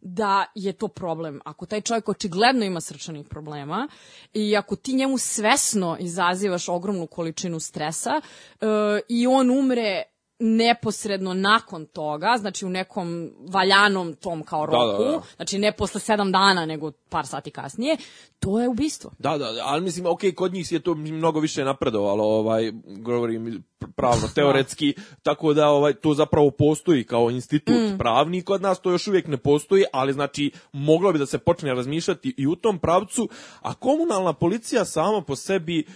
da 0.04 0.44
je 0.54 0.72
to 0.72 0.88
problem. 0.88 1.40
Ako 1.44 1.66
taj 1.66 1.80
čovjek 1.80 2.08
očigledno 2.08 2.64
ima 2.64 2.80
srčanih 2.80 3.26
problema 3.28 3.88
i 4.34 4.56
ako 4.56 4.76
ti 4.76 4.94
njemu 4.94 5.18
svesno 5.18 5.96
izazivaš 6.00 6.68
ogromnu 6.68 7.06
količinu 7.06 7.60
stresa 7.60 8.10
e, 8.10 8.66
i 9.08 9.26
on 9.26 9.50
umre 9.50 10.02
neposredno 10.38 11.34
nakon 11.34 11.86
toga, 11.86 12.36
znači 12.38 12.66
u 12.66 12.70
nekom 12.70 13.30
valjanom 13.48 14.14
tom 14.14 14.42
kao 14.42 14.66
Da, 14.66 14.72
roku, 14.72 15.04
da, 15.04 15.10
da. 15.10 15.22
znači 15.36 15.58
ne 15.58 15.72
posle 15.72 16.00
sedam 16.00 16.32
dana, 16.32 16.66
nego 16.66 16.90
par 17.08 17.26
sati 17.26 17.50
kasnije, 17.50 17.96
to 18.38 18.60
je 18.60 18.68
ubistvo. 18.68 19.10
Da, 19.18 19.38
da, 19.38 19.46
ali 19.64 19.82
mislim, 19.82 20.06
ok, 20.06 20.20
kod 20.36 20.52
njih 20.52 20.72
je 20.72 20.80
to 20.80 20.94
mnogo 20.94 21.40
više 21.40 21.64
napredovalo, 21.64 22.24
ovaj, 22.24 22.72
govorim 22.84 23.64
pravno, 23.96 24.28
teoretski, 24.34 24.94
tako 25.22 25.54
da 25.54 25.68
ovaj, 25.68 25.94
to 25.94 26.14
zapravo 26.14 26.50
postoji 26.50 27.04
kao 27.04 27.30
institut 27.30 27.74
Mm. 27.74 27.98
pravni, 27.98 28.42
kod 28.42 28.62
nas 28.62 28.80
to 28.80 28.90
još 28.90 29.08
uvijek 29.08 29.26
ne 29.26 29.36
postoji, 29.36 29.84
ali 29.92 30.12
znači, 30.12 30.50
moglo 30.72 31.12
bi 31.12 31.18
da 31.18 31.26
se 31.26 31.38
počne 31.38 31.74
razmišljati 31.74 32.34
i 32.36 32.46
u 32.46 32.56
tom 32.56 32.78
pravcu, 32.78 33.28
a 33.60 33.74
komunalna 33.74 34.32
policija 34.32 34.84
sama 34.84 35.22
po 35.22 35.36
sebi 35.36 35.86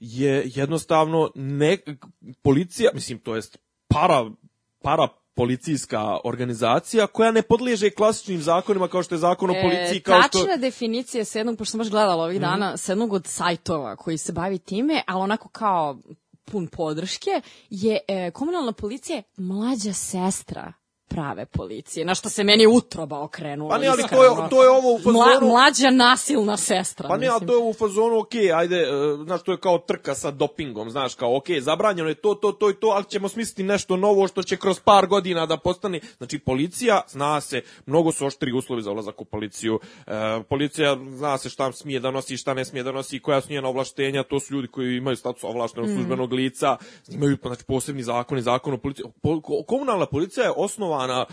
je 0.00 0.42
jednostavno 0.54 1.30
ne, 1.34 1.78
policija, 2.42 2.90
mislim, 2.94 3.18
to 3.18 3.34
jest 3.36 3.63
para, 3.94 4.30
para 4.82 5.08
policijska 5.34 6.18
organizacija 6.24 7.06
koja 7.06 7.30
ne 7.30 7.42
podliježe 7.42 7.90
klasičnim 7.90 8.42
zakonima 8.42 8.88
kao 8.88 9.02
što 9.02 9.14
je 9.14 9.18
zakon 9.18 9.50
o 9.50 9.54
policiji, 9.62 10.00
kao 10.00 10.22
što... 10.22 10.38
Tačna 10.38 10.56
definicija 10.56 11.24
sa 11.24 11.38
jednog, 11.38 11.58
pošto 11.58 11.70
sam 11.70 11.78
baš 11.78 11.90
gledala 11.90 12.24
ovih 12.24 12.40
dana, 12.40 12.76
sa 12.76 12.92
jednog 12.92 13.12
od 13.12 13.26
sajtova 13.26 13.96
koji 13.96 14.18
se 14.18 14.32
bavi 14.32 14.58
time, 14.58 15.02
ali 15.06 15.22
onako 15.22 15.48
kao 15.48 15.98
pun 16.44 16.66
podrške, 16.66 17.30
je 17.70 17.98
e, 18.08 18.30
komunalna 18.30 18.72
policija 18.72 19.22
mlađa 19.36 19.92
sestra 19.92 20.72
prave 21.08 21.46
policije, 21.46 22.04
na 22.04 22.14
što 22.14 22.28
se 22.28 22.44
meni 22.44 22.66
utroba 22.66 23.20
okrenula. 23.20 23.70
Pa 23.70 23.78
ne, 23.78 23.86
ali 23.86 24.02
to 24.10 24.24
je, 24.24 24.48
to 24.50 24.62
je 24.62 24.70
ovo 24.70 24.92
u 24.94 25.12
Mla, 25.12 25.24
fazonu... 25.24 25.52
mlađa 25.52 25.90
nasilna 25.90 26.56
sestra. 26.56 27.08
Pa 27.08 27.16
ne, 27.16 27.26
ali 27.26 27.46
to 27.46 27.52
je 27.52 27.58
u 27.58 27.72
fazonu, 27.72 28.18
ok, 28.18 28.34
ajde, 28.54 28.76
e, 28.76 28.86
znaš, 29.24 29.42
to 29.42 29.52
je 29.52 29.60
kao 29.60 29.78
trka 29.78 30.14
sa 30.14 30.30
dopingom, 30.30 30.90
znaš, 30.90 31.14
kao, 31.14 31.36
ok, 31.36 31.44
zabranjeno 31.60 32.08
je 32.08 32.14
to, 32.14 32.34
to, 32.34 32.52
to 32.52 32.70
i 32.70 32.74
to, 32.74 32.86
ali 32.86 33.04
ćemo 33.04 33.28
smisliti 33.28 33.62
nešto 33.62 33.96
novo 33.96 34.28
što 34.28 34.42
će 34.42 34.56
kroz 34.56 34.80
par 34.80 35.06
godina 35.06 35.46
da 35.46 35.56
postane. 35.56 36.00
Znači, 36.16 36.38
policija, 36.38 37.00
zna 37.08 37.40
se, 37.40 37.62
mnogo 37.86 38.12
su 38.12 38.26
oštri 38.26 38.52
uslovi 38.52 38.82
za 38.82 38.90
ulazak 38.90 39.20
u 39.20 39.24
policiju, 39.24 39.80
e, 40.06 40.10
policija 40.48 40.96
zna 41.16 41.38
se 41.38 41.48
šta 41.48 41.72
smije 41.72 42.00
da 42.00 42.10
nosi, 42.10 42.36
šta 42.36 42.54
ne 42.54 42.64
smije 42.64 42.82
da 42.82 42.92
nosi, 42.92 43.20
koja 43.20 43.40
su 43.40 43.52
njena 43.52 43.68
ovlaštenja, 43.68 44.22
to 44.22 44.40
su 44.40 44.54
ljudi 44.54 44.68
koji 44.68 44.96
imaju 44.96 45.16
status 45.16 45.44
ovlaštenog 45.44 45.88
službenog 45.88 46.32
lica, 46.32 46.76
imaju 47.08 47.36
znači, 47.42 47.64
posebni 47.64 48.02
zakoni, 48.02 48.42
zakon 48.42 48.74
o 48.74 48.78
policiji. 48.78 49.04
Po- 49.22 49.40
ko- 49.40 49.62
komunalna 49.66 50.06
policija 50.06 50.44
je 50.44 50.52
osnovana 50.94 51.26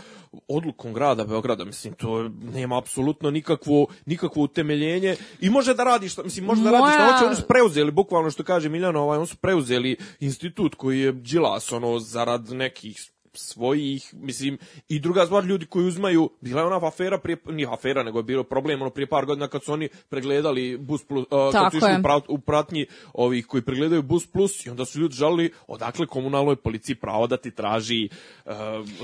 odlukom 0.48 0.94
grada 0.94 1.24
Beograda, 1.24 1.66
mislim, 1.66 1.94
to 1.94 2.30
nema 2.54 2.78
apsolutno 2.78 3.32
nikakvo, 3.32 3.86
nikakvo 4.06 4.44
utemeljenje. 4.44 5.16
I 5.42 5.50
može 5.50 5.74
da 5.74 5.84
radi 5.84 6.10
šta, 6.10 6.24
mislim, 6.24 6.46
može 6.46 6.64
da 6.64 6.72
radi 6.72 6.84
Moja- 6.84 7.14
hoće, 7.14 7.26
oni 7.26 7.36
su 7.36 7.48
preuzeli, 7.48 7.92
bukvalno 7.92 8.32
što 8.32 8.44
kaže 8.44 8.70
Miljana, 8.70 9.00
ovaj, 9.00 9.18
oni 9.18 9.28
su 9.28 9.36
preuzeli 9.38 9.98
institut 10.20 10.76
koji 10.76 11.00
je 11.00 11.12
Đilas, 11.12 11.72
ono, 11.72 12.00
zarad 12.00 12.50
nekih 12.50 13.02
svojih, 13.34 14.14
mislim, 14.14 14.58
i 14.90 15.00
druga 15.00 15.26
stvar, 15.26 15.46
ljudi 15.46 15.66
koji 15.66 15.86
uzmaju, 15.86 16.30
bila 16.42 16.62
je 16.62 16.68
ona 16.68 16.88
afera 16.88 17.18
prije, 17.18 17.38
nije 17.46 17.68
afera, 17.72 18.04
nego 18.04 18.20
je 18.20 18.24
bilo 18.24 18.44
problem, 18.44 18.82
ono, 18.82 18.90
prije 18.90 19.08
par 19.08 19.26
godina 19.26 19.48
kad 19.48 19.64
su 19.64 19.74
oni 19.74 19.90
pregledali 20.10 20.78
bus 20.78 21.04
plus, 21.04 21.26
uh, 21.32 21.52
kad 21.52 21.72
su 21.72 21.78
išli 21.78 22.00
u, 22.00 22.04
prav, 22.04 22.22
u 22.28 22.38
pratnji 22.40 22.86
ovih 23.14 23.46
koji 23.46 23.62
pregledaju 23.64 24.02
bus 24.02 24.28
plus 24.28 24.66
i 24.66 24.70
onda 24.70 24.86
su 24.86 25.00
ljudi 25.00 25.16
žalili 25.16 25.54
odakle 25.68 26.06
komunalnoj 26.06 26.56
policiji 26.56 26.96
pravo 26.96 27.28
da 27.28 27.38
ti 27.38 27.52
traži 27.52 28.10
uh, 28.46 28.52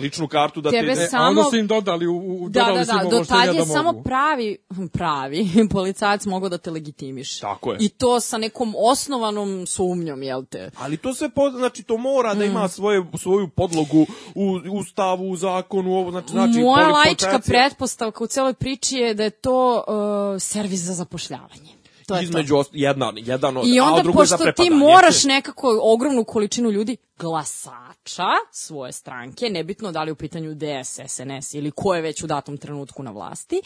ličnu 0.02 0.28
kartu 0.28 0.62
da 0.62 0.70
Tebe 0.72 0.96
te... 0.96 1.02
E, 1.02 1.04
a 1.04 1.08
Samo- 1.08 1.30
onda 1.30 1.44
su 1.44 1.58
im 1.58 1.68
dodali, 1.68 2.08
u, 2.08 2.18
u, 2.18 2.50
Da, 2.50 2.60
dodali 2.60 2.86
da, 2.86 2.94
im 2.94 3.10
da, 3.10 3.18
do 3.18 3.26
tad 3.26 3.48
je 3.48 3.60
da 3.60 3.66
samo 3.66 3.92
mogu. 3.92 4.04
pravi, 4.04 4.58
pravi 4.94 5.46
policajac 5.72 6.26
mogao 6.26 6.50
da 6.50 6.58
te 6.58 6.72
legitimiš. 6.72 7.40
Tako 7.40 7.72
je. 7.72 7.78
I 7.82 7.90
to 7.90 8.20
sa 8.20 8.38
nekom 8.38 8.74
osnovanom 8.78 9.66
sumnjom, 9.68 10.24
jel 10.24 10.46
te? 10.46 10.70
Ali 10.78 10.98
to 10.98 11.14
sve, 11.14 11.30
po, 11.30 11.50
znači, 11.50 11.84
to 11.84 11.98
mora 11.98 12.34
da 12.34 12.46
Mm. 12.46 12.48
ima 12.48 12.68
svoje, 12.68 13.06
svoju 13.18 13.48
podlogu 13.48 14.06
u 14.36 14.60
ustavu, 14.72 15.30
u 15.30 15.36
zakonu, 15.36 15.96
ovo, 15.96 16.12
znači, 16.12 16.28
znači 16.30 16.60
Moja 16.60 16.88
laička 16.88 17.40
pretpostavka 17.46 18.24
u 18.24 18.28
celoj 18.28 18.54
priči 18.54 18.98
je 18.98 19.14
da 19.14 19.24
je 19.24 19.30
to 19.30 19.84
uh, 19.88 20.42
servis 20.42 20.80
za 20.80 20.94
zapošljavanje. 20.94 21.78
To 22.08 22.16
je 22.16 22.20
to. 22.20 22.24
između 22.24 22.56
ost- 22.56 22.70
jedna, 22.74 23.14
jedan 23.16 23.58
od, 23.58 23.68
I 23.68 23.80
a 23.80 23.84
onda, 23.84 24.02
drugo 24.04 24.22
je 24.22 24.26
za 24.28 24.38
pošto 24.38 24.52
ti 24.54 24.70
moraš 24.70 25.24
nekako 25.26 25.80
ogromnu 25.84 26.24
količinu 26.24 26.70
ljudi, 26.72 26.98
glasača 27.20 28.24
svoje 28.52 28.92
stranke, 28.92 29.46
nebitno 29.48 29.92
da 29.92 30.04
li 30.04 30.12
u 30.12 30.16
pitanju 30.16 30.56
DS, 30.56 30.64
SNS 31.08 31.54
ili 31.54 31.72
ko 31.72 31.96
je 31.96 32.02
već 32.02 32.24
u 32.24 32.28
datom 32.28 32.58
trenutku 32.58 33.04
na 33.04 33.12
vlasti, 33.12 33.62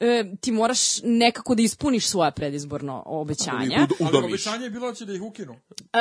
e, 0.00 0.24
ti 0.40 0.52
moraš 0.52 0.78
nekako 1.02 1.54
da 1.54 1.62
ispuniš 1.62 2.06
svoja 2.06 2.30
predizborno 2.30 3.02
obećanja. 3.06 3.78
Ud- 3.80 3.94
Ali 4.00 4.08
udomiš. 4.08 4.24
obećanje 4.26 4.64
je 4.64 4.70
bilo 4.70 4.88
da 4.88 4.94
će 4.94 5.04
da 5.04 5.12
ih 5.12 5.22
ukinu, 5.22 5.52
E, 5.92 5.98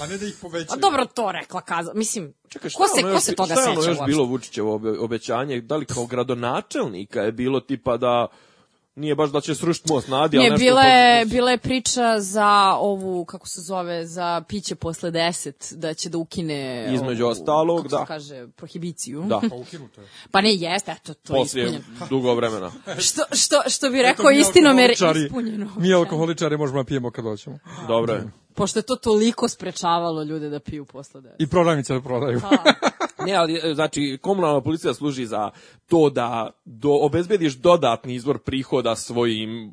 a 0.00 0.06
ne 0.08 0.18
da 0.18 0.26
ih 0.26 0.34
a 0.34 0.40
povećaju. 0.40 0.80
dobro 0.80 1.06
to 1.06 1.32
rekla, 1.32 1.60
kaza. 1.62 1.92
Mislim, 1.94 2.34
Čekaj, 2.48 2.70
šta 2.70 2.78
ko 2.78 2.86
se, 2.86 2.92
ono 2.96 3.02
ko 3.04 3.10
još- 3.10 3.22
se 3.22 3.34
toga 3.34 3.46
šta 3.46 3.60
je 3.60 3.66
ono 3.66 3.76
seća 3.76 3.90
još 3.90 3.98
uopšte? 3.98 4.06
bilo 4.08 4.24
Vučićevo 4.24 4.74
obe, 4.74 4.90
obećanje? 4.90 5.60
Da 5.60 5.76
li 5.76 5.86
kao 5.86 6.06
gradonačelnika 6.06 7.20
je 7.20 7.32
bilo 7.32 7.60
tipa 7.60 7.96
da 7.96 8.26
Nije 8.98 9.14
baš 9.14 9.30
da 9.30 9.40
će 9.40 9.54
srušiti 9.54 9.92
most 9.92 10.08
na 10.08 10.22
Adi, 10.22 10.36
ali 10.38 10.44
Ne, 10.44 10.50
nešto... 10.50 10.64
bila 10.64 10.82
je, 10.82 11.26
bila 11.26 11.50
je 11.50 11.58
priča 11.58 12.20
za 12.20 12.74
ovu, 12.80 13.24
kako 13.24 13.48
se 13.48 13.60
zove, 13.60 14.06
za 14.06 14.42
piće 14.48 14.74
posle 14.74 15.10
10, 15.10 15.74
da 15.74 15.94
će 15.94 16.08
da 16.08 16.18
ukine... 16.18 16.90
Između 16.94 17.24
ovu, 17.24 17.32
ostalog, 17.32 17.76
kako 17.76 17.88
se 17.88 17.96
da. 17.96 18.04
kaže, 18.04 18.46
prohibiciju. 18.56 19.22
Da, 19.22 19.40
Pa 19.50 19.56
ukinuto 19.56 20.00
je. 20.00 20.06
Pa 20.30 20.40
ne, 20.40 20.54
jeste, 20.54 20.92
eto, 20.92 21.14
to 21.14 21.34
je 21.34 21.40
poslije 21.40 21.64
ispunjeno. 21.64 22.06
dugo 22.10 22.34
vremena. 22.34 22.72
Što, 22.98 23.22
što, 23.32 23.62
što 23.66 23.90
bi 23.90 23.98
Eto, 23.98 24.08
rekao 24.08 24.30
mi 24.30 24.38
istinomer 24.38 24.90
ispunjeno. 24.90 25.70
Mi 25.76 25.94
alkoholičari 26.00 26.56
možemo 26.56 26.82
da 26.82 26.86
pijemo 26.86 27.10
kad 27.10 27.24
hoćemo. 27.24 27.58
Dobro 27.88 28.12
je. 28.14 28.30
Pošto 28.54 28.78
je 28.78 28.82
to 28.82 28.96
toliko 28.96 29.48
sprečavalo 29.48 30.22
ljude 30.22 30.48
da 30.48 30.60
piju 30.60 30.84
posle 30.84 31.20
10. 31.20 31.28
I 31.38 31.46
prodavnice 31.46 31.94
da 31.94 32.00
prodaju. 32.00 32.40
Ne, 33.28 33.34
ali 33.34 33.60
e, 33.62 33.74
znači 33.74 34.18
komunalna 34.22 34.60
policija 34.60 34.94
služi 34.94 35.26
za 35.26 35.50
to 35.86 36.10
da 36.10 36.50
do, 36.64 36.90
obezbediš 36.90 37.54
dodatni 37.54 38.14
izvor 38.14 38.38
prihoda 38.38 38.96
svojim 38.96 39.72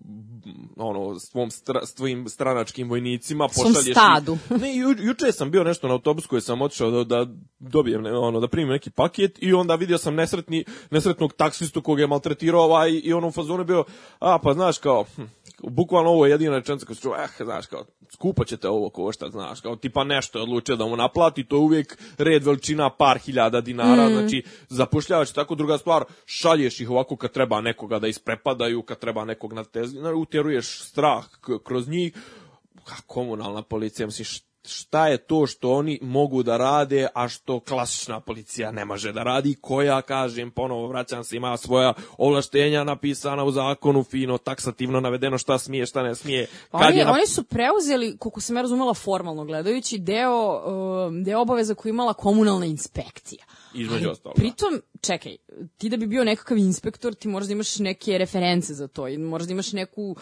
ono 0.78 1.20
svom 1.20 1.51
stra, 1.51 1.86
svojim 1.86 2.30
stranačkim 2.30 2.89
vojnicima 2.89 3.47
pošalješ 3.47 3.91
stadu. 3.91 4.38
Ne, 4.62 4.76
ju, 4.76 4.95
juče 4.99 5.32
sam 5.32 5.51
bio 5.51 5.64
nešto 5.64 5.88
na 5.88 5.93
autobus 5.93 6.26
koji 6.26 6.41
sam 6.41 6.62
otišao 6.62 6.91
da, 6.91 7.03
da 7.03 7.32
dobijem 7.60 8.01
ne, 8.01 8.18
ono 8.18 8.39
da 8.39 8.47
primim 8.47 8.70
neki 8.70 8.89
paket 8.89 9.43
i 9.43 9.53
onda 9.53 9.76
vidio 9.76 9.97
sam 9.97 10.16
nesretni 10.16 10.66
nesretnog 10.91 11.34
taksistu 11.34 11.82
koga 11.82 12.01
je 12.01 12.08
maltretirao 12.08 12.62
ovaj 12.62 13.01
i 13.03 13.14
on 13.14 13.24
u 13.24 13.32
fazonu 13.32 13.64
bio 13.64 13.84
a 14.20 14.39
pa 14.43 14.53
znaš 14.53 14.78
kao 14.78 15.06
hm, 15.16 15.24
bukvalno 15.64 16.10
ovo 16.10 16.26
je 16.26 16.32
jedina 16.32 16.56
rečenica 16.56 16.86
koju 16.86 16.95
se 16.95 17.01
čuo, 17.01 17.16
eh, 17.16 17.43
znaš, 17.43 17.68
kao, 17.68 17.86
skupo 18.14 18.45
će 18.45 18.58
te 18.58 18.70
ovo 18.70 18.89
košta, 18.89 19.30
znaš, 19.30 19.62
kao, 19.62 19.76
tipa 19.76 20.03
nešto 20.03 20.39
je 20.39 20.43
odlučio 20.43 20.76
da 20.76 20.86
mu 20.86 20.95
naplati, 20.95 21.43
to 21.43 21.56
je 21.56 21.60
uvijek 21.60 21.97
red 22.18 22.43
veličina 22.43 22.89
par 22.89 23.18
hiljada 23.18 23.62
dinara, 23.62 24.10
znači, 24.10 24.43
zapošljavaš 24.70 25.32
tako 25.32 25.56
druga 25.56 25.78
stvar, 25.78 26.03
šalješ 26.26 26.80
ih 26.80 26.89
ovako 26.89 27.18
kad 27.18 27.32
treba 27.32 27.62
nekoga 27.62 27.99
da 27.99 28.08
isprepadaju, 28.08 28.82
kad 28.82 28.99
treba 28.99 29.26
nekog 29.26 29.53
natezati, 29.53 29.99
utjeruješ 30.16 30.82
strah 30.82 31.26
kroz 31.64 31.88
njih, 31.88 32.14
a 32.86 33.01
komunalna 33.08 33.62
policija, 33.62 34.06
mislim, 34.06 34.26
šta 34.68 35.07
je 35.07 35.18
to 35.18 35.47
što 35.47 35.72
oni 35.72 35.99
mogu 36.01 36.43
da 36.43 36.57
rade, 36.57 37.07
a 37.16 37.30
što 37.30 37.59
klasična 37.59 38.20
policija 38.20 38.72
ne 38.72 38.86
može 38.86 39.11
da 39.11 39.24
radi, 39.24 39.55
koja, 39.61 40.01
kažem, 40.01 40.51
ponovo 40.51 40.88
vraćam 40.88 41.24
se, 41.24 41.36
ima 41.36 41.57
svoja 41.57 41.93
ovlaštenja 42.18 42.84
napisana 42.84 43.43
u 43.43 43.51
zakonu, 43.51 44.03
fino, 44.03 44.38
taksativno 44.38 44.99
navedeno 44.99 45.38
šta 45.38 45.57
smije, 45.57 45.86
šta 45.86 46.03
ne 46.03 46.16
smije. 46.16 46.47
Kad 46.72 46.82
oni, 46.82 46.97
je 46.97 47.05
na- 47.05 47.11
oni 47.11 47.28
su 47.28 47.43
preuzeli, 47.43 48.18
koliko 48.18 48.41
sam 48.41 48.55
ja 48.55 48.61
razumela 48.61 48.93
formalno 48.93 49.45
gledajući, 49.45 49.97
deo, 49.97 50.61
um, 51.07 51.24
deo 51.24 51.41
obaveza 51.41 51.76
koju 51.76 51.89
imala 51.89 52.13
komunalna 52.13 52.66
inspekcija. 52.66 53.45
Između 53.74 54.09
ostalog. 54.09 54.36
Pritom, 54.36 54.82
čekaj, 55.01 55.38
ti 55.78 55.89
da 55.89 55.97
bi 55.97 56.07
bio 56.07 56.24
nekakav 56.24 56.57
inspektor, 56.57 57.13
ti 57.13 57.28
moraš 57.28 57.47
da 57.47 57.53
imaš 57.53 57.80
neke 57.80 58.18
reference 58.18 58.74
za 58.74 58.88
to 58.88 59.07
moraš 59.20 59.47
da 59.47 59.53
imaš 59.53 59.72
neku 59.74 60.16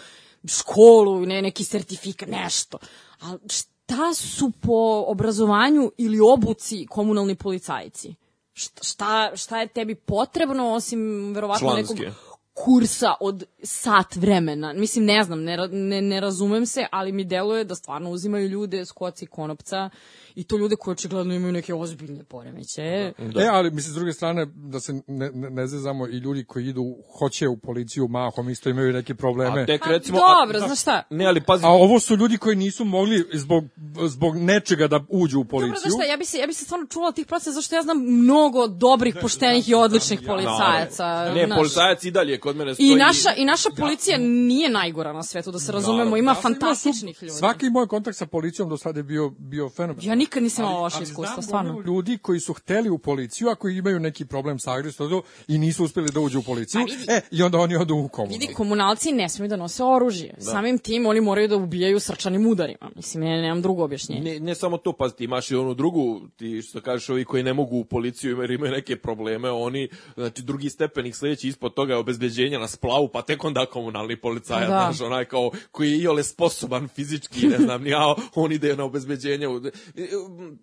školu, 0.48 1.26
ne, 1.26 1.42
neki 1.42 1.64
sertifikat, 1.64 2.30
nešto. 2.30 2.78
A 3.22 3.38
šta 3.86 4.14
su 4.14 4.52
po 4.62 5.04
obrazovanju 5.08 5.92
ili 5.98 6.20
obuci 6.20 6.86
komunalni 6.90 7.36
policajci? 7.36 8.16
Šta, 8.54 9.32
šta, 9.36 9.60
je 9.60 9.68
tebi 9.68 9.96
potrebno 9.96 10.74
osim 10.74 11.34
verovatno 11.34 11.70
Članske. 11.70 11.94
nekog 11.94 12.33
kursa 12.54 13.14
od 13.20 13.44
sat 13.64 14.16
vremena. 14.16 14.74
Mislim, 14.74 15.06
ne 15.06 15.24
znam, 15.24 15.44
ne, 15.44 15.58
ne, 15.72 16.02
ne 16.02 16.20
razumem 16.20 16.66
se, 16.66 16.86
ali 16.92 17.12
mi 17.12 17.26
deluje 17.26 17.64
da 17.64 17.76
stvarno 17.76 18.10
uzimaju 18.10 18.48
ljude 18.48 18.86
s 18.86 18.92
koci 18.92 19.26
konopca 19.26 19.90
i 20.36 20.44
to 20.44 20.58
ljude 20.58 20.76
koji 20.76 20.94
očigledno 20.94 21.34
imaju 21.34 21.54
neke 21.54 21.74
ozbiljne 21.74 22.24
poremećaje. 22.24 23.14
E, 23.36 23.48
ali 23.52 23.72
mislim 23.72 23.92
s 23.92 23.96
druge 23.96 24.14
strane 24.14 24.46
da 24.46 24.80
se 24.80 24.94
ne, 24.94 25.32
ne, 25.34 25.50
ne 25.50 25.68
zezamo 25.68 26.08
i 26.08 26.12
ljudi 26.12 26.44
koji 26.44 26.68
idu 26.68 26.96
hoće 27.20 27.48
u 27.48 27.58
policiju 27.58 28.08
mahom 28.08 28.50
isto 28.50 28.70
imaju 28.70 28.94
neke 28.94 29.16
probleme. 29.16 29.62
A 29.62 29.66
tek 29.66 29.84
Pa 29.84 29.90
recimo... 29.90 30.20
dobro, 30.20 30.58
a- 30.58 30.68
znaš 30.68 30.82
šta? 30.82 31.04
Ne, 31.10 31.26
ali 31.26 31.42
pazi, 31.42 31.66
A 31.66 31.70
ovo 31.70 32.00
su 32.00 32.16
ljudi 32.16 32.38
koji 32.38 32.56
nisu 32.56 32.86
mogli 32.86 33.26
zbog, 33.34 33.64
zbog 34.08 34.36
nečega 34.38 34.88
da 34.88 35.00
uđu 35.10 35.40
u 35.40 35.44
Dobro, 35.44 35.58
policiju. 35.60 35.80
znaš 35.82 35.94
šta, 35.94 36.12
ja 36.12 36.18
bi 36.18 36.26
se, 36.26 36.38
ja 36.38 36.48
bi 36.48 36.54
se 36.54 36.66
stvarno 36.66 36.88
čula 36.88 37.12
tih 37.12 37.26
procesa, 37.26 37.52
zašto 37.52 37.76
ja 37.76 37.82
znam 37.82 37.98
mnogo 38.06 38.68
dobrih, 38.68 39.16
poštenih 39.22 39.70
i 39.70 39.74
odličnih 39.74 40.20
policajaca. 40.28 41.32
ne, 41.36 41.56
policajac 41.56 42.04
i 42.04 42.12
dalje 42.12 42.40
kod 42.44 42.56
mene 42.56 42.74
stoji... 42.74 42.92
I 42.92 42.96
naša, 42.96 43.30
I 43.38 43.46
naša 43.46 43.70
policija 43.78 44.18
nije 44.18 44.70
najgora 44.70 45.14
na 45.14 45.24
svetu, 45.24 45.52
da 45.52 45.60
se 45.60 45.72
razumemo, 45.72 46.18
ima 46.18 46.18
imao 46.18 46.36
fantastičnih 46.36 47.24
ljudi. 47.24 47.36
Svaki 47.36 47.70
moj 47.70 47.88
kontakt 47.88 48.18
sa 48.18 48.26
policijom 48.26 48.70
do 48.70 48.78
sada 48.78 49.00
je 49.00 49.04
bio, 49.04 49.30
bio 49.30 49.70
fenomen. 49.70 50.06
Ja 50.06 50.16
nikad 50.16 50.44
nisam 50.44 50.66
imala 50.66 50.80
loše 50.82 51.04
iskustva, 51.04 51.42
stvarno. 51.42 51.82
ljudi 51.86 52.18
koji 52.18 52.40
su 52.40 52.54
hteli 52.54 52.90
u 52.90 52.98
policiju, 52.98 53.50
a 53.50 53.56
koji 53.56 53.78
imaju 53.78 54.00
neki 54.00 54.26
problem 54.26 54.60
sa 54.60 54.72
agresorom 54.72 55.22
i 55.48 55.58
nisu 55.58 55.84
uspeli 55.84 56.12
da 56.12 56.20
uđu 56.20 56.40
u 56.40 56.44
policiju, 56.44 56.82
Pa 56.82 56.94
vidi- 56.94 57.06
e, 57.12 57.22
i 57.32 57.44
onda 57.44 57.58
oni 57.58 57.76
odu 57.76 57.96
u 57.96 58.08
komunalnu. 58.08 58.40
Vidi, 58.40 58.54
komunalci 58.54 59.12
ne 59.12 59.30
smiju 59.30 59.50
da 59.50 59.56
nose 59.56 59.84
oružje. 59.84 60.36
Samim 60.40 60.78
tim 60.78 61.06
oni 61.06 61.22
moraju 61.22 61.48
da 61.48 61.56
ubijaju 61.56 62.00
srčanim 62.00 62.48
udarima. 62.48 62.92
Mislim, 62.96 63.24
ja 63.24 63.42
nemam 63.42 63.62
drugo 63.62 63.84
objašnjenje. 63.84 64.22
Ne, 64.32 64.40
ne 64.40 64.56
samo 64.56 64.78
to, 64.78 64.94
pa 64.94 65.10
ti 65.10 65.24
imaš 65.24 65.52
i 65.52 65.56
onu 65.56 65.74
drugu, 65.74 66.22
ti 66.36 66.62
što 66.62 66.82
kažeš, 66.82 67.10
ovi 67.10 67.26
koji 67.26 67.44
ne 67.44 67.54
mogu 67.54 67.78
u 67.78 67.86
policiju 67.86 68.42
jer 68.42 68.52
imaju 68.52 68.72
neke 68.72 68.96
probleme, 68.98 69.52
oni, 69.52 69.90
znači 70.16 70.42
drugi 70.42 70.70
stepenik 70.70 71.16
sledeći 71.16 71.48
ispod 71.48 71.74
toga 71.74 71.94
je 71.94 72.00
obezbeđenje 72.00 72.33
na 72.52 72.68
splavu, 72.68 73.08
pa 73.08 73.22
tek 73.22 73.44
onda 73.44 73.66
komunalni 73.66 74.16
policajac, 74.18 74.62
Da. 74.62 74.92
znaš, 74.92 75.02
onaj 75.02 75.26
kao, 75.26 75.52
koji 75.72 75.92
je 75.92 75.98
iole 76.00 76.24
sposoban 76.24 76.88
fizički, 76.88 77.48
ne 77.48 77.58
znam, 77.58 77.88
ja, 77.88 78.00
on 78.36 78.52
ide 78.52 78.76
na 78.76 78.84
obezbeđenje. 78.84 79.48
u- 79.48 79.62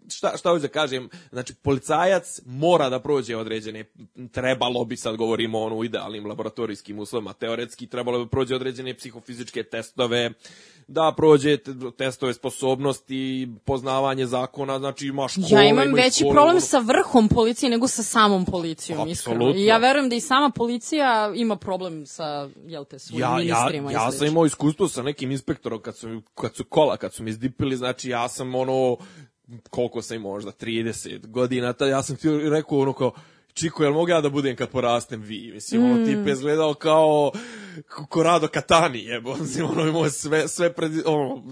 Šta, 0.08 0.36
šta 0.36 0.50
hoću 0.50 0.62
da 0.62 0.68
kažem, 0.68 1.08
znači 1.30 1.54
policajac 1.54 2.40
mora 2.46 2.88
da 2.88 3.00
prođe 3.00 3.36
određene, 3.36 3.84
trebalo 4.28 4.84
bi, 4.84 4.96
sad 4.96 5.16
govorimo 5.16 5.60
ono 5.60 5.76
u 5.76 5.84
idealnim 5.84 6.26
laboratorijskim 6.26 6.98
uslovima, 6.98 7.32
teoretski 7.32 7.86
trebalo 7.86 8.18
bi 8.18 8.24
da 8.24 8.28
prođe 8.28 8.54
određene 8.54 8.94
psihofizičke 8.94 9.62
testove, 9.62 10.30
da 10.88 11.14
prođe 11.16 11.56
te- 11.56 11.70
testove 11.98 12.34
sposobnosti, 12.34 13.20
poznavanje 13.64 14.26
zakona, 14.26 14.78
znači 14.78 15.06
ima 15.06 15.28
škole, 15.28 15.46
Ja 15.52 15.64
imam 15.64 15.84
ima 15.84 15.96
veći 15.96 16.16
škole, 16.16 16.32
problem 16.32 16.50
ono- 16.50 16.60
sa 16.62 16.78
vrhom 16.78 17.28
policije 17.28 17.70
nego 17.70 17.88
sa 17.88 18.02
samom 18.02 18.44
policijom, 18.44 19.08
iskreno. 19.08 19.36
Apsolutno. 19.36 19.60
I 19.60 19.66
ja 19.66 19.78
verujem 19.78 20.08
da 20.08 20.16
i 20.16 20.20
sama 20.20 20.50
policija 20.50 21.32
ima 21.34 21.56
problem 21.60 22.06
sa, 22.06 22.48
jel 22.66 22.84
te, 22.84 22.98
svojim 22.98 23.20
ja, 23.20 23.28
ja, 23.28 23.36
ministrima 23.36 23.90
i 23.90 23.94
ja 23.94 24.12
sam 24.12 24.26
imao 24.26 24.46
iskustvo 24.46 24.88
sa 24.88 25.02
nekim 25.02 25.30
inspektorom 25.30 25.82
kad 25.82 25.96
su, 25.96 26.22
kad 26.34 26.54
su 26.54 26.64
kola, 26.64 26.96
kad 26.96 27.12
su 27.14 27.22
mi 27.22 27.30
izdipili, 27.30 27.76
znači 27.76 28.08
ja 28.10 28.28
sam 28.28 28.54
ono, 28.54 28.96
koliko 29.70 30.02
sam 30.02 30.16
imao, 30.16 30.32
možda 30.32 30.50
30 30.52 31.26
godina, 31.26 31.72
ta, 31.72 31.86
ja 31.86 32.02
sam 32.02 32.16
ti 32.16 32.28
rekao 32.30 32.78
ono 32.78 32.92
kao, 32.92 33.12
Čiko, 33.54 33.82
jel 33.82 33.92
mogu 33.92 34.08
ja 34.08 34.20
da 34.20 34.30
budem 34.30 34.56
kad 34.56 34.68
porastem 34.70 35.20
vi? 35.22 35.50
Mislim, 35.54 35.84
ono, 35.84 36.06
tip 36.06 36.26
je 36.26 36.32
izgledao 36.32 36.74
kao 36.74 37.32
ko- 37.88 38.06
ko 38.06 38.22
Rado 38.22 38.48
Katani, 38.48 39.04
jebo. 39.04 39.36
Mislim, 39.36 39.66
ono, 39.70 39.88
imao 39.88 40.10
sve, 40.10 40.48
sve 40.48 40.72
pred, 40.72 40.92
ono, 41.04 41.44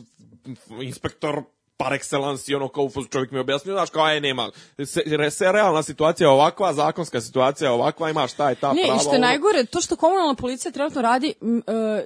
inspektor 0.83 1.43
par 1.79 1.93
excellence 1.93 2.51
i 2.51 2.55
ono 2.55 2.69
kao 2.69 2.91
čovjek 3.11 3.31
mi 3.31 3.39
objasnio, 3.39 3.75
znaš, 3.75 3.91
kao, 3.91 4.05
aj, 4.05 4.21
nema, 4.21 4.51
se, 4.79 5.31
se 5.31 5.53
realna 5.53 5.83
situacija 5.83 6.27
je 6.27 6.31
ovakva, 6.31 6.73
zakonska 6.73 7.21
situacija 7.21 7.69
je 7.69 7.75
ovakva, 7.75 8.11
ima 8.11 8.27
šta 8.27 8.49
je 8.49 8.55
ta 8.55 8.73
Ne, 8.73 8.83
prava. 8.83 8.97
i 8.97 9.01
što 9.01 9.13
je 9.13 9.19
najgore, 9.21 9.65
to 9.65 9.81
što 9.81 9.97
komunalna 9.97 10.35
policija 10.35 10.73
trenutno 10.73 11.03
radi, 11.03 11.35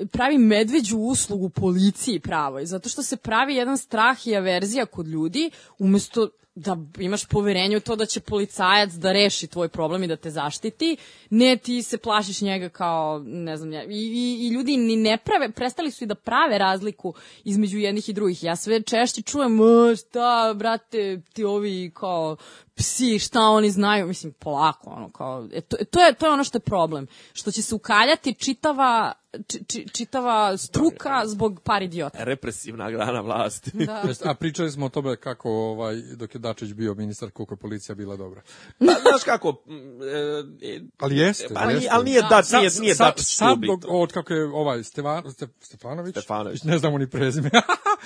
e, 0.00 0.06
pravi 0.06 0.38
medveđu 0.38 0.98
uslugu 0.98 1.48
policiji 1.48 2.20
pravoj, 2.20 2.66
zato 2.66 2.88
što 2.88 3.02
se 3.02 3.16
pravi 3.16 3.54
jedan 3.54 3.78
strah 3.78 4.26
i 4.26 4.36
averzija 4.36 4.86
kod 4.86 5.06
ljudi, 5.06 5.50
umesto 5.78 6.28
da 6.54 6.76
imaš 6.98 7.24
poverenje 7.26 7.76
u 7.76 7.80
to 7.80 7.96
da 7.96 8.06
će 8.06 8.20
policajac 8.20 8.92
da 8.92 9.12
reši 9.12 9.46
tvoj 9.46 9.68
problem 9.68 10.02
i 10.02 10.06
da 10.06 10.16
te 10.16 10.30
zaštiti, 10.30 10.96
ne 11.30 11.56
ti 11.56 11.82
se 11.82 11.98
plašiš 11.98 12.40
njega 12.40 12.68
kao, 12.68 13.22
ne 13.26 13.56
znam, 13.56 13.72
i, 13.72 13.76
i, 13.90 14.38
i 14.40 14.48
ljudi 14.48 14.76
ni 14.76 14.96
ne 14.96 15.18
prave, 15.24 15.52
prestali 15.52 15.90
su 15.90 16.04
i 16.04 16.06
da 16.06 16.14
prave 16.14 16.58
razliku 16.58 17.14
između 17.44 17.78
jednih 17.78 18.08
i 18.08 18.12
drugih. 18.12 18.44
Ja 18.44 18.56
sve 18.56 18.82
češće 18.82 19.22
čujem, 19.22 19.52
"Ma, 19.52 19.96
šta, 19.96 20.54
brate, 20.56 21.20
ti 21.32 21.44
ovi 21.44 21.90
kao 21.94 22.36
psi, 22.74 23.18
šta 23.18 23.40
oni 23.40 23.70
znaju, 23.70 24.06
mislim, 24.06 24.32
polako, 24.32 24.90
ono, 24.90 25.10
kao, 25.10 25.48
e, 25.52 25.60
to, 25.60 25.76
to, 25.90 26.00
je, 26.00 26.14
to 26.14 26.26
je 26.26 26.32
ono 26.32 26.44
što 26.44 26.56
je 26.56 26.62
problem, 26.62 27.06
što 27.32 27.50
će 27.50 27.62
se 27.62 27.74
ukaljati 27.74 28.34
čitava, 28.34 29.12
či, 29.46 29.64
či, 29.64 29.88
čitava 29.92 30.56
struka 30.56 31.22
zbog 31.26 31.60
par 31.64 31.82
idiota. 31.82 32.24
represivna 32.24 32.90
grana 32.90 33.20
vlasti. 33.20 33.70
Da. 33.86 34.02
A 34.24 34.34
pričali 34.34 34.70
smo 34.70 34.86
o 34.86 34.88
tome 34.88 35.16
kako 35.16 35.50
ovaj, 35.50 35.94
dok 36.16 36.34
je 36.34 36.38
Dačić 36.38 36.72
bio 36.72 36.94
ministar, 36.94 37.30
koliko 37.30 37.54
je 37.54 37.58
policija 37.58 37.94
bila 37.94 38.16
dobra. 38.16 38.42
Pa, 38.78 38.84
znaš 38.84 39.24
kako, 39.24 39.62
e, 40.62 40.68
e, 40.68 40.80
Ali 40.98 41.16
jeste, 41.16 41.54
pa, 41.54 41.60
ali, 41.60 41.74
jeste. 41.74 41.88
ali 41.92 42.04
nije 42.04 42.22
da, 42.22 42.42
nije, 42.58 42.70
nije 42.80 42.94
sad, 42.94 43.06
Dačić 43.06 43.26
sad 43.26 43.58
dok, 43.58 43.80
od 43.88 44.12
kako 44.12 44.34
je 44.34 44.44
ovaj 44.44 44.84
Stevan, 44.84 45.32
Ste, 45.32 45.48
Stefanović, 45.60 46.12
Stefanović. 46.12 46.62
ne 46.62 46.78
znamo 46.78 46.98
ni 46.98 47.10
prezime, 47.10 47.50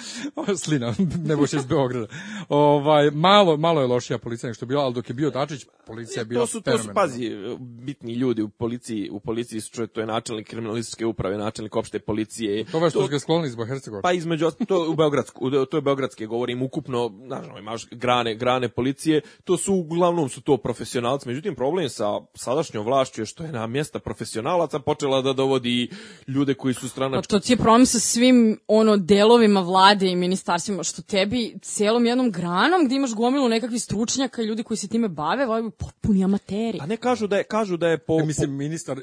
Slina, 0.65 0.95
Nebojša 1.25 1.57
iz 1.57 1.67
Beograda. 1.67 2.07
Ovaj, 2.49 3.11
malo, 3.11 3.57
malo 3.57 3.81
je 3.81 3.87
lošija 3.87 4.19
policija 4.19 4.51
nego 4.57 4.65
što 4.65 4.65
je 4.65 4.69
bila, 4.69 4.85
ali 4.85 4.95
dok 4.95 5.09
je 5.11 5.15
bio 5.15 5.31
Dačić, 5.31 5.67
policija 5.87 6.21
je 6.21 6.25
bila 6.25 6.43
to 6.43 6.47
su, 6.47 6.61
to 6.61 6.79
su, 6.79 6.89
pazi, 6.95 7.31
bitni 7.59 8.15
ljudi 8.15 8.43
u 8.43 8.49
policiji, 8.49 9.11
u 9.11 9.21
policiji 9.21 9.61
su 9.61 9.73
čuje, 9.73 9.87
to 9.87 10.01
je 10.01 10.07
načelnik 10.07 10.49
kriminalističke 10.49 11.07
uprave 11.07 11.39
načelnik 11.39 11.77
opšte 11.77 11.99
policije. 11.99 12.65
To 12.65 12.85
je 12.85 12.91
što 12.91 13.03
su 13.03 13.09
ga 13.09 13.19
sklonili 13.19 13.51
zbog 13.51 13.67
Hercegovine. 13.67 14.03
Pa 14.03 14.13
između 14.13 14.51
to 14.69 14.85
je 14.85 14.91
u 14.91 14.95
Beogradsku, 14.95 15.51
to 15.71 15.77
je 15.77 15.81
beogradske 15.81 16.27
govorim 16.27 16.63
ukupno, 16.63 17.13
znaš, 17.27 17.47
imaš 17.59 17.87
grane, 17.91 18.35
grane 18.35 18.69
policije, 18.69 19.21
to 19.45 19.57
su 19.57 19.75
uglavnom 19.75 20.29
su 20.29 20.41
to 20.41 20.57
profesionalci. 20.57 21.29
Međutim 21.29 21.55
problem 21.55 21.89
sa 21.89 22.21
sadašnjom 22.35 22.85
vlašću 22.85 23.23
je 23.23 23.27
što 23.27 23.45
je 23.45 23.53
na 23.53 23.67
mjesta 23.67 23.99
profesionalaca 23.99 24.79
počela 24.79 25.23
da 25.23 25.33
dovodi 25.33 25.91
ljude 26.27 26.55
koji 26.55 26.75
su 26.75 26.81
Pa 26.81 26.89
stranački 26.89 27.31
to 27.31 27.41
ti 27.41 27.53
je 27.53 27.57
problem 27.57 27.87
sa 27.87 27.99
svim 27.99 28.61
ono 28.67 28.97
delovima 28.97 29.61
vlade 29.61 30.07
i 30.07 30.17
ministarstvima, 30.17 30.83
što 30.83 31.03
tebi 31.03 31.59
celom 31.63 32.07
jednom 32.07 32.31
granom 32.31 32.87
gde 32.87 32.95
imaš 32.95 33.15
gomilu 33.15 33.49
nekakvih 33.49 33.83
stručnjaka 33.83 34.43
ljudi 34.47 34.63
koji 34.63 34.79
se 34.79 34.89
time 34.89 35.09
bave, 35.11 35.47
ovaj 35.47 35.63
potpuni 35.71 36.25
amateri. 36.25 36.79
A 36.81 36.87
ne 36.87 36.97
kažu 36.97 37.27
da 37.27 37.37
je 37.37 37.45
kažu 37.45 37.77
da 37.77 37.89
je 37.89 37.99
po, 37.99 38.21
E, 38.21 38.25
mislim, 38.25 38.53
ministar, 38.53 38.99
e, 38.99 39.03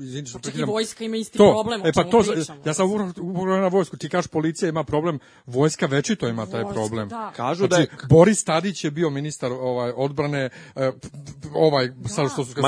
izvini 0.00 0.26
što 0.26 0.38
Čak 0.38 0.40
i 0.40 0.42
prekidam. 0.44 0.68
vojska 0.68 1.04
ima 1.04 1.16
isti 1.16 1.38
to, 1.38 1.50
problem, 1.52 1.80
e 1.80 1.92
pa 1.92 2.04
to, 2.04 2.22
pričamo. 2.24 2.62
ja 2.66 2.74
sam 2.74 2.90
upravo 2.90 3.10
upravo 3.18 3.56
na 3.58 3.68
vojsku, 3.68 3.96
ti 3.96 4.08
kažeš 4.08 4.26
policija 4.28 4.68
ima 4.68 4.84
problem, 4.84 5.18
vojska 5.46 5.86
večito 5.86 6.28
ima 6.28 6.46
taj 6.46 6.62
Vojska, 6.62 6.74
problem. 6.74 7.08
da. 7.08 7.32
Kažu 7.32 7.66
da 7.66 7.76
znači, 7.76 7.90
je- 7.92 8.06
Boris 8.08 8.44
Tadić 8.44 8.84
je 8.84 8.90
bio 8.90 9.10
ministar 9.10 9.52
ovaj 9.52 9.92
odbrane, 9.96 10.48
e, 10.76 10.90
ovaj, 11.54 11.88
sad 12.06 12.32
što 12.32 12.44
su 12.44 12.54
kad 12.54 12.62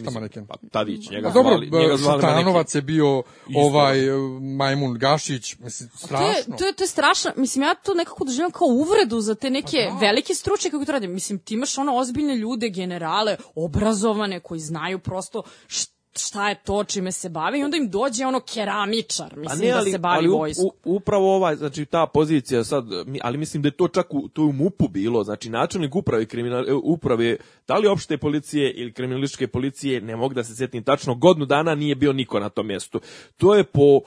Šta 0.00 0.10
maneken? 0.10 0.46
pa 0.46 0.54
Tadić, 0.72 1.10
njega 1.10 1.28
A 1.28 1.32
dobro, 1.32 1.50
zvali, 1.50 1.82
njega 1.82 1.96
zvali 1.96 2.20
Šutanovac 2.22 2.74
je 2.74 2.82
bio 2.82 3.22
Isto. 3.48 3.60
ovaj 3.60 4.06
e, 4.06 4.12
Majmun 4.56 4.94
Gašić, 4.94 5.56
mislim, 5.58 5.88
To 5.88 5.94
je, 5.94 5.98
strašno. 5.98 6.56
to, 6.56 6.66
je, 6.66 6.72
to 6.72 6.84
je 6.84 6.88
strašno. 6.88 7.30
Mislim, 7.36 7.62
ja 7.62 7.74
to 7.74 7.94
nekako 7.94 8.24
doživljam 8.24 8.50
kao 8.50 8.66
uvredu 8.68 9.20
za 9.20 9.34
te 9.34 9.50
neke 9.50 9.76
velike 10.00 10.34
stručnjake 10.34 10.70
kako 10.70 10.84
to 10.84 10.92
rade. 10.92 11.08
Mislim, 11.08 11.38
ti 11.38 11.54
imaš 11.54 11.78
ono 11.78 11.96
ozbiljne 11.96 12.36
ljude, 12.36 12.68
generale, 12.68 13.36
obrazovane, 13.54 14.40
koji 14.40 14.60
znaju 14.60 14.98
prosto 14.98 15.42
št- 15.68 15.93
šta 16.16 16.48
je 16.48 16.54
to 16.56 16.84
čime 16.84 17.12
se 17.12 17.28
bave 17.28 17.58
i 17.58 17.64
onda 17.64 17.76
im 17.76 17.90
dođe 17.90 18.26
ono 18.26 18.40
keramičar, 18.42 19.32
A 19.32 19.36
mislim, 19.36 19.60
ne, 19.60 19.72
ali, 19.72 19.84
da 19.84 19.90
se 19.90 19.98
bavi 19.98 20.18
ali 20.18 20.28
u- 20.28 20.32
vojskom. 20.32 20.66
u- 20.66 20.72
upravo 20.86 21.36
ovaj, 21.36 21.56
znači 21.56 21.84
ta 21.84 22.06
pozicija 22.06 22.64
sad, 22.64 22.84
ali 23.22 23.38
mislim 23.38 23.62
da 23.62 23.68
je 23.68 23.72
to 23.72 23.88
čak 23.88 24.06
u, 24.10 24.28
to 24.28 24.42
u 24.42 24.52
MUP-u 24.52 24.88
bilo, 24.88 25.24
znači 25.24 25.50
načelnik 25.50 25.94
uprave, 25.94 26.26
kriminal, 26.26 26.68
e, 26.68 26.74
uprave, 26.74 27.36
da 27.68 27.74
li 27.74 27.86
opšte 27.88 28.18
policije 28.18 28.70
ili 28.72 28.92
kriminalističke 28.92 29.46
policije, 29.48 30.00
ne 30.00 30.16
mogu 30.16 30.34
da 30.34 30.44
se 30.44 30.56
sjetim 30.56 30.82
tačno, 30.82 31.14
godinu 31.14 31.46
dana 31.46 31.74
nije 31.74 31.94
bio 31.94 32.12
niko 32.12 32.40
na 32.40 32.48
tom 32.48 32.66
mjestu. 32.66 33.00
To 33.36 33.54
je 33.54 33.64
po, 33.64 34.00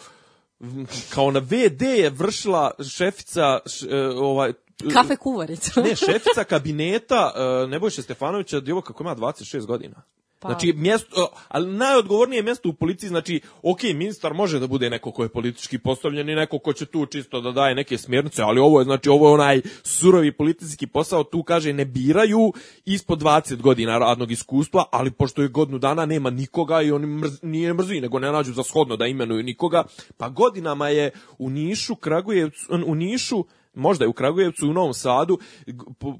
kao 1.10 1.32
na 1.32 1.39
VD 1.41 1.82
je 1.82 2.10
vršila 2.10 2.72
šefica, 2.88 3.60
š, 3.68 3.86
e, 3.88 4.08
ovaj, 4.08 4.53
Kafe 4.93 5.16
kuvarica. 5.16 5.82
ne, 5.82 5.95
šefica 5.95 6.43
kabineta 6.43 7.32
uh, 7.64 7.70
Nebojše 7.70 8.01
Stefanovića, 8.01 8.60
djevojka 8.60 8.93
koja 8.93 9.05
ima 9.05 9.16
26 9.18 9.66
godina. 9.66 10.01
Pa. 10.39 10.47
Znači, 10.47 10.73
mjesto, 10.73 11.27
ali 11.47 11.71
najodgovornije 11.71 12.43
mjesto 12.43 12.69
u 12.69 12.73
policiji, 12.73 13.09
znači, 13.09 13.41
ok, 13.63 13.83
ministar 13.83 14.33
može 14.33 14.59
da 14.59 14.67
bude 14.67 14.89
neko 14.89 15.11
ko 15.11 15.23
je 15.23 15.29
politički 15.29 15.79
postavljen 15.79 16.29
i 16.29 16.35
neko 16.35 16.59
ko 16.59 16.73
će 16.73 16.85
tu 16.85 17.05
čisto 17.05 17.41
da 17.41 17.51
daje 17.51 17.75
neke 17.75 17.97
smjernice, 17.97 18.41
ali 18.41 18.59
ovo 18.59 18.79
je, 18.79 18.83
znači, 18.83 19.09
ovo 19.09 19.27
je 19.27 19.33
onaj 19.33 19.61
surovi 19.83 20.31
politički 20.31 20.88
posao, 20.88 21.23
tu 21.23 21.43
kaže 21.43 21.73
ne 21.73 21.85
biraju 21.85 22.53
ispod 22.85 23.21
20 23.21 23.61
godina 23.61 23.97
radnog 23.97 24.31
iskustva, 24.31 24.85
ali 24.91 25.11
pošto 25.11 25.41
je 25.41 25.47
godinu 25.47 25.77
dana 25.77 26.05
nema 26.05 26.29
nikoga 26.29 26.81
i 26.81 26.91
oni 26.91 27.07
mrz, 27.07 27.39
nije 27.41 27.73
mrzi, 27.73 28.01
nego 28.01 28.19
ne 28.19 28.31
nađu 28.31 28.53
za 28.53 28.63
shodno 28.63 28.95
da 28.95 29.05
imenuju 29.05 29.43
nikoga, 29.43 29.83
pa 30.17 30.29
godinama 30.29 30.89
je 30.89 31.11
u 31.38 31.49
Nišu, 31.49 31.95
Kragujevcu, 31.95 32.65
u 32.85 32.95
Nišu, 32.95 33.43
možda 33.78 34.05
je 34.05 34.09
u 34.09 34.13
Kragujevcu, 34.13 34.69
u 34.69 34.73
Novom 34.73 34.93
Sadu, 34.93 35.39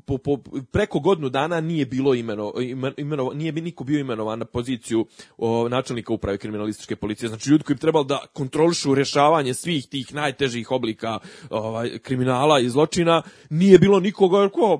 po, 0.06 0.18
po, 0.18 0.38
preko 0.72 1.00
godinu 1.00 1.30
dana 1.30 1.62
nije 1.62 1.86
bilo 1.86 2.14
imeno, 2.14 2.54
imen- 2.56 2.94
imeno, 2.98 3.32
nije 3.34 3.52
bi 3.52 3.62
niko 3.62 3.84
bio 3.84 4.00
imenovan 4.00 4.40
na 4.40 4.46
poziciju 4.46 5.06
o, 5.38 5.70
načelnika 5.70 6.14
uprave 6.14 6.38
kriminalističke 6.38 6.96
policije. 6.96 7.30
Znači 7.30 7.50
ljudi 7.50 7.64
koji 7.64 7.76
bi 7.76 7.82
trebali 7.82 8.06
da 8.06 8.26
kontrolišu 8.34 8.96
rješavanje 8.96 9.54
svih 9.54 9.88
tih 9.88 10.14
najtežih 10.14 10.72
oblika 10.72 11.20
ovaj, 11.50 12.00
kriminala 12.00 12.60
i 12.60 12.70
zločina, 12.70 13.22
nije 13.50 13.80
bilo 13.80 14.00
nikoga, 14.00 14.38
jer 14.38 14.50
ko, 14.50 14.80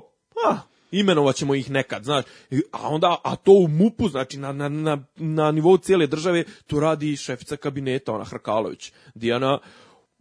ah, 0.50 0.58
imenovat 0.90 1.36
ćemo 1.36 1.54
ih 1.54 1.70
nekad, 1.70 2.04
znaš, 2.04 2.24
a 2.72 2.88
onda, 2.88 3.16
a 3.24 3.36
to 3.36 3.52
u 3.52 3.68
MUP-u, 3.68 4.08
znači 4.08 4.38
na, 4.38 4.52
na, 4.52 4.68
na, 4.68 4.98
na 5.16 5.50
nivou 5.52 5.78
cijele 5.78 6.06
države, 6.06 6.44
to 6.66 6.80
radi 6.80 7.16
šefica 7.16 7.56
kabineta, 7.56 8.12
ona 8.12 8.24
Hrkalović, 8.24 8.92
Dijana, 9.14 9.58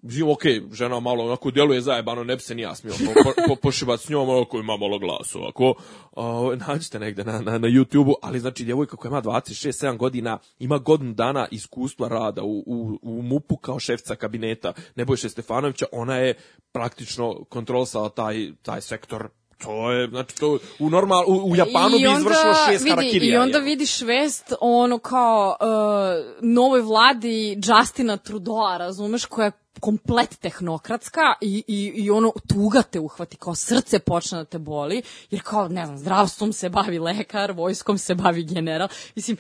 Živim, 0.04 0.30
ok, 0.30 0.42
žena 0.72 1.00
malo 1.00 1.26
onako 1.26 1.52
djeluje 1.52 1.82
zajebano, 1.82 2.24
ne 2.24 2.36
bi 2.36 2.42
se 2.42 2.56
ni 2.56 2.62
ja 2.62 2.76
smio 2.76 2.94
po, 2.94 3.24
po, 3.24 3.32
po, 3.48 3.56
pošivat 3.56 4.00
s 4.00 4.10
njom, 4.10 4.30
onako 4.30 4.60
ima 4.60 4.78
malo 4.78 5.00
glasu, 5.00 5.40
ovako, 5.40 5.74
o, 6.12 6.56
nađite 6.68 7.00
negde 7.00 7.24
na, 7.24 7.42
na, 7.42 7.58
na 7.58 7.68
YouTube-u, 7.68 8.14
ali 8.22 8.40
znači 8.40 8.64
djevojka 8.64 8.98
koja 8.98 9.10
ima 9.10 9.22
26-7 9.22 9.98
godina, 9.98 10.38
ima 10.60 10.78
godinu 10.78 11.14
dana 11.14 11.48
iskustva 11.52 12.08
rada 12.08 12.44
u, 12.44 12.64
u, 12.66 13.00
u 13.02 13.22
MUP-u 13.22 13.58
kao 13.58 13.80
šefca 13.80 14.16
kabineta 14.16 14.74
Nebojše 14.96 15.30
Stefanovića, 15.30 15.86
ona 15.92 16.16
je 16.16 16.34
praktično 16.72 17.44
kontrolisala 17.44 18.10
taj, 18.10 18.52
taj 18.62 18.82
sektor 18.82 19.30
To 19.58 19.92
je, 19.92 20.08
znači, 20.08 20.36
to 20.36 20.60
u 20.80 20.90
normal, 20.90 21.24
u, 21.28 21.52
u 21.52 21.56
Japanu 21.56 21.96
I 21.96 22.00
bi 22.00 22.08
onda 22.08 22.20
izvršilo 22.20 22.54
šest 22.70 22.84
vidi, 22.84 22.90
harakirija. 22.90 23.34
I 23.34 23.38
onda 23.38 23.58
jel? 23.58 23.66
vidiš 23.66 24.02
vest 24.02 24.54
o 24.62 24.84
ono 24.84 25.00
kao 25.00 25.58
uh, 25.60 26.42
novoj 26.42 26.82
vladi 26.82 27.58
Justina 27.64 28.18
Trudeau, 28.18 28.78
razumeš, 28.78 29.26
koja 29.26 29.46
je 29.46 29.52
komplet 29.80 30.40
tehnokratska 30.40 31.22
i, 31.42 31.64
i, 31.68 31.92
i 31.96 32.12
ono 32.12 32.32
tuga 32.48 32.82
te 32.82 33.00
uhvati, 33.00 33.38
kao 33.38 33.56
srce 33.56 34.00
počne 34.00 34.38
da 34.38 34.46
te 34.46 34.58
boli, 34.58 35.02
jer 35.30 35.42
kao, 35.44 35.68
ne 35.68 35.86
znam, 35.86 35.98
zdravstvom 35.98 36.54
se 36.54 36.70
bavi 36.70 37.00
lekar, 37.00 37.52
vojskom 37.52 37.98
se 37.98 38.16
bavi 38.16 38.44
general. 38.44 38.88
Mislim, 39.16 39.38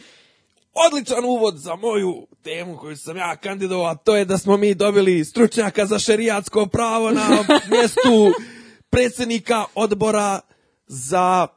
odličan 0.74 1.26
uvod 1.26 1.58
za 1.58 1.76
moju 1.76 2.28
temu 2.44 2.78
koju 2.78 2.98
sam 2.98 3.18
ja 3.18 3.36
kandidovao, 3.36 3.96
to 3.96 4.16
je 4.16 4.26
da 4.26 4.38
smo 4.38 4.58
mi 4.58 4.76
dobili 4.76 5.26
stručnjaka 5.26 5.86
za 5.86 6.00
šerijatsko 6.00 6.66
pravo 6.66 7.12
na 7.12 7.28
mjestu 7.72 8.34
predsjednika 8.90 9.66
odbora 9.76 10.40
za 10.88 11.48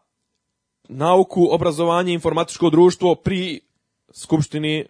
nauku, 0.85 1.49
obrazovanje 1.51 2.11
i 2.11 2.15
informatičko 2.15 2.71
društvo 2.71 3.15
pri 3.15 3.61
Skupštini 4.13 4.87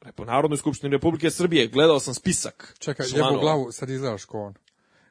Repo, 0.00 0.24
Narodnoj 0.24 0.56
skupštini 0.58 0.92
Republike 0.92 1.30
Srbije. 1.30 1.66
Gledao 1.66 2.00
sam 2.00 2.14
spisak. 2.14 2.74
Čekaj, 2.78 3.06
jebu 3.08 3.40
glavu, 3.40 3.72
sad 3.72 3.90
izgledaš 3.90 4.24
ko 4.24 4.38
on. 4.40 4.54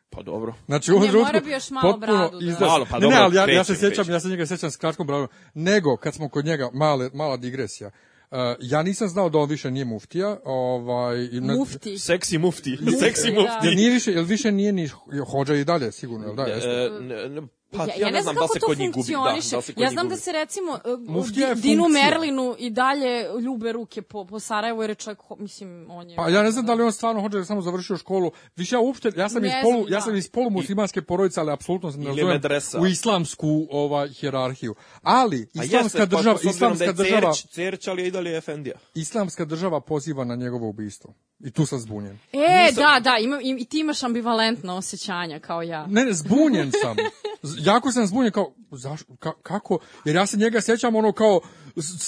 Pa 0.09 0.21
dobro. 0.21 0.53
Znači, 0.65 0.91
u 0.91 0.99
mora 0.99 1.39
bi 1.39 1.51
još 1.51 1.69
malo 1.69 1.97
bradu 1.97 2.39
da- 2.39 2.45
izdaš- 2.45 2.69
Malo, 2.69 2.85
pa 2.89 2.95
ne, 2.95 3.01
dobro, 3.01 3.17
ne, 3.17 3.23
ali 3.23 3.35
ja, 3.35 3.45
ja 3.47 3.63
se 3.63 3.75
sjećam, 3.75 4.09
ja 4.09 4.19
se 4.19 4.27
njega 4.27 4.45
sjećam 4.45 4.71
s 4.71 4.77
kratkom 4.77 5.07
bradom. 5.07 5.27
Nego, 5.53 5.97
kad 5.97 6.13
smo 6.13 6.29
kod 6.29 6.45
njega, 6.45 6.69
male, 6.73 7.09
mala 7.13 7.37
digresija. 7.37 7.91
Uh, 8.31 8.37
ja 8.59 8.83
nisam 8.83 9.07
znao 9.07 9.29
da 9.29 9.37
on 9.39 9.49
više 9.49 9.71
nije 9.71 9.85
muftija. 9.85 10.37
Ovaj, 10.45 11.29
i 11.31 11.41
ne- 11.41 11.55
mufti. 11.55 11.97
Seksi 11.97 12.37
mufti. 12.37 12.77
Mufti, 12.81 12.99
Seksi 12.99 13.31
da. 13.31 13.41
mufti. 13.41 13.67
Jel 13.67 13.75
nije 13.75 13.91
više, 13.91 14.11
jel 14.11 14.23
više 14.23 14.51
nije 14.51 14.71
ni 14.73 14.89
hođa 15.31 15.55
i 15.55 15.63
dalje, 15.63 15.91
sigurno, 15.91 16.25
jel 16.25 16.35
da? 16.35 16.43
jeste? 16.43 16.69
E, 16.69 16.89
ne, 17.01 17.29
ne, 17.29 17.41
pa 17.71 17.85
ja, 17.85 17.93
ja 17.97 18.11
ne 18.11 18.21
znam 18.21 18.35
da 18.35 18.41
li 18.41 18.47
kako 18.47 18.53
se 18.53 18.59
to 18.59 18.65
kod 18.65 18.79
njih 18.79 18.91
gubi. 18.91 19.11
Da, 19.11 19.17
funkcioniše. 19.17 19.49
da 19.49 19.57
li 19.57 19.63
se 19.63 19.73
kod 19.73 19.83
ja 19.83 19.89
znam 19.89 20.05
gubi. 20.05 20.15
da 20.15 20.21
se 20.21 20.31
recimo 20.31 20.71
uh, 20.71 20.99
Dinu 20.99 21.83
funkcija. 21.83 22.03
Merlinu 22.03 22.55
i 22.59 22.69
dalje 22.69 23.25
ljube 23.41 23.71
ruke 23.71 24.01
po, 24.01 24.25
po 24.25 24.39
Sarajevu 24.39 24.83
jer 24.83 24.89
je 24.89 24.95
čovjek, 24.95 25.19
mislim, 25.37 25.87
on 25.91 26.09
je... 26.09 26.15
Pa 26.15 26.29
ja 26.29 26.43
ne 26.43 26.51
znam 26.51 26.65
da 26.65 26.73
li 26.73 26.83
on 26.83 26.91
stvarno 26.91 27.21
jer 27.21 27.33
je 27.33 27.45
samo 27.45 27.61
završio 27.61 27.97
školu. 27.97 28.31
Više 28.55 28.75
ja 28.75 28.79
uopšte, 28.79 29.11
ja 29.15 29.29
sam 29.29 29.41
Ne 29.41 29.47
iz 29.47 29.51
znam, 29.51 29.63
polu, 29.63 29.85
ja 29.89 29.97
da. 29.97 30.01
sam 30.01 30.15
iz 30.15 30.29
polumuslimanske 30.29 31.01
porodice, 31.01 31.39
ali 31.39 31.51
apsolutno 31.51 31.91
se 31.91 31.97
ne 31.97 32.07
razumem 32.07 32.41
u 32.81 32.87
islamsku 32.87 33.67
ovaj 33.71 34.09
hijerarhiju. 34.09 34.75
Ali 35.01 35.47
A 35.59 35.63
islamska 35.63 35.77
jeste, 35.77 35.97
pa 35.99 36.05
država, 36.05 36.35
obzirom 36.35 36.55
islamska 36.55 36.85
da 36.85 37.03
je 37.03 37.09
država, 37.11 37.33
Cerić, 37.33 37.53
Cerić, 37.53 37.87
ali 37.87 38.01
je 38.01 38.07
i 38.07 38.11
dalje 38.11 38.37
Efendija. 38.37 38.75
islamska 38.93 39.45
država 39.45 39.81
poziva 39.81 40.25
na 40.25 40.35
njegovo 40.35 40.69
ubistvo. 40.69 41.13
I 41.39 41.51
tu 41.51 41.65
sam 41.65 41.79
zbunjen. 41.79 42.19
E, 42.33 42.71
da, 42.75 42.99
da, 43.03 43.17
ima, 43.21 43.41
i, 43.41 43.55
i 43.59 43.65
ti 43.65 43.79
imaš 43.79 44.03
ambivalentno 44.03 44.75
osjećanja 44.75 45.39
kao 45.39 45.61
ja. 45.61 45.87
Ne, 45.87 46.05
ne, 46.05 46.13
zbunjen 46.13 46.71
sam. 46.81 46.95
Jako 47.57 47.91
sam 47.91 48.07
zbunjen 48.07 48.31
kao, 48.31 48.53
zaš, 48.71 49.01
ka, 49.19 49.31
kako? 49.43 49.79
Jer 50.05 50.15
ja 50.15 50.25
se 50.25 50.37
njega 50.37 50.61
sjećam 50.61 50.95
ono 50.95 51.11
kao, 51.11 51.39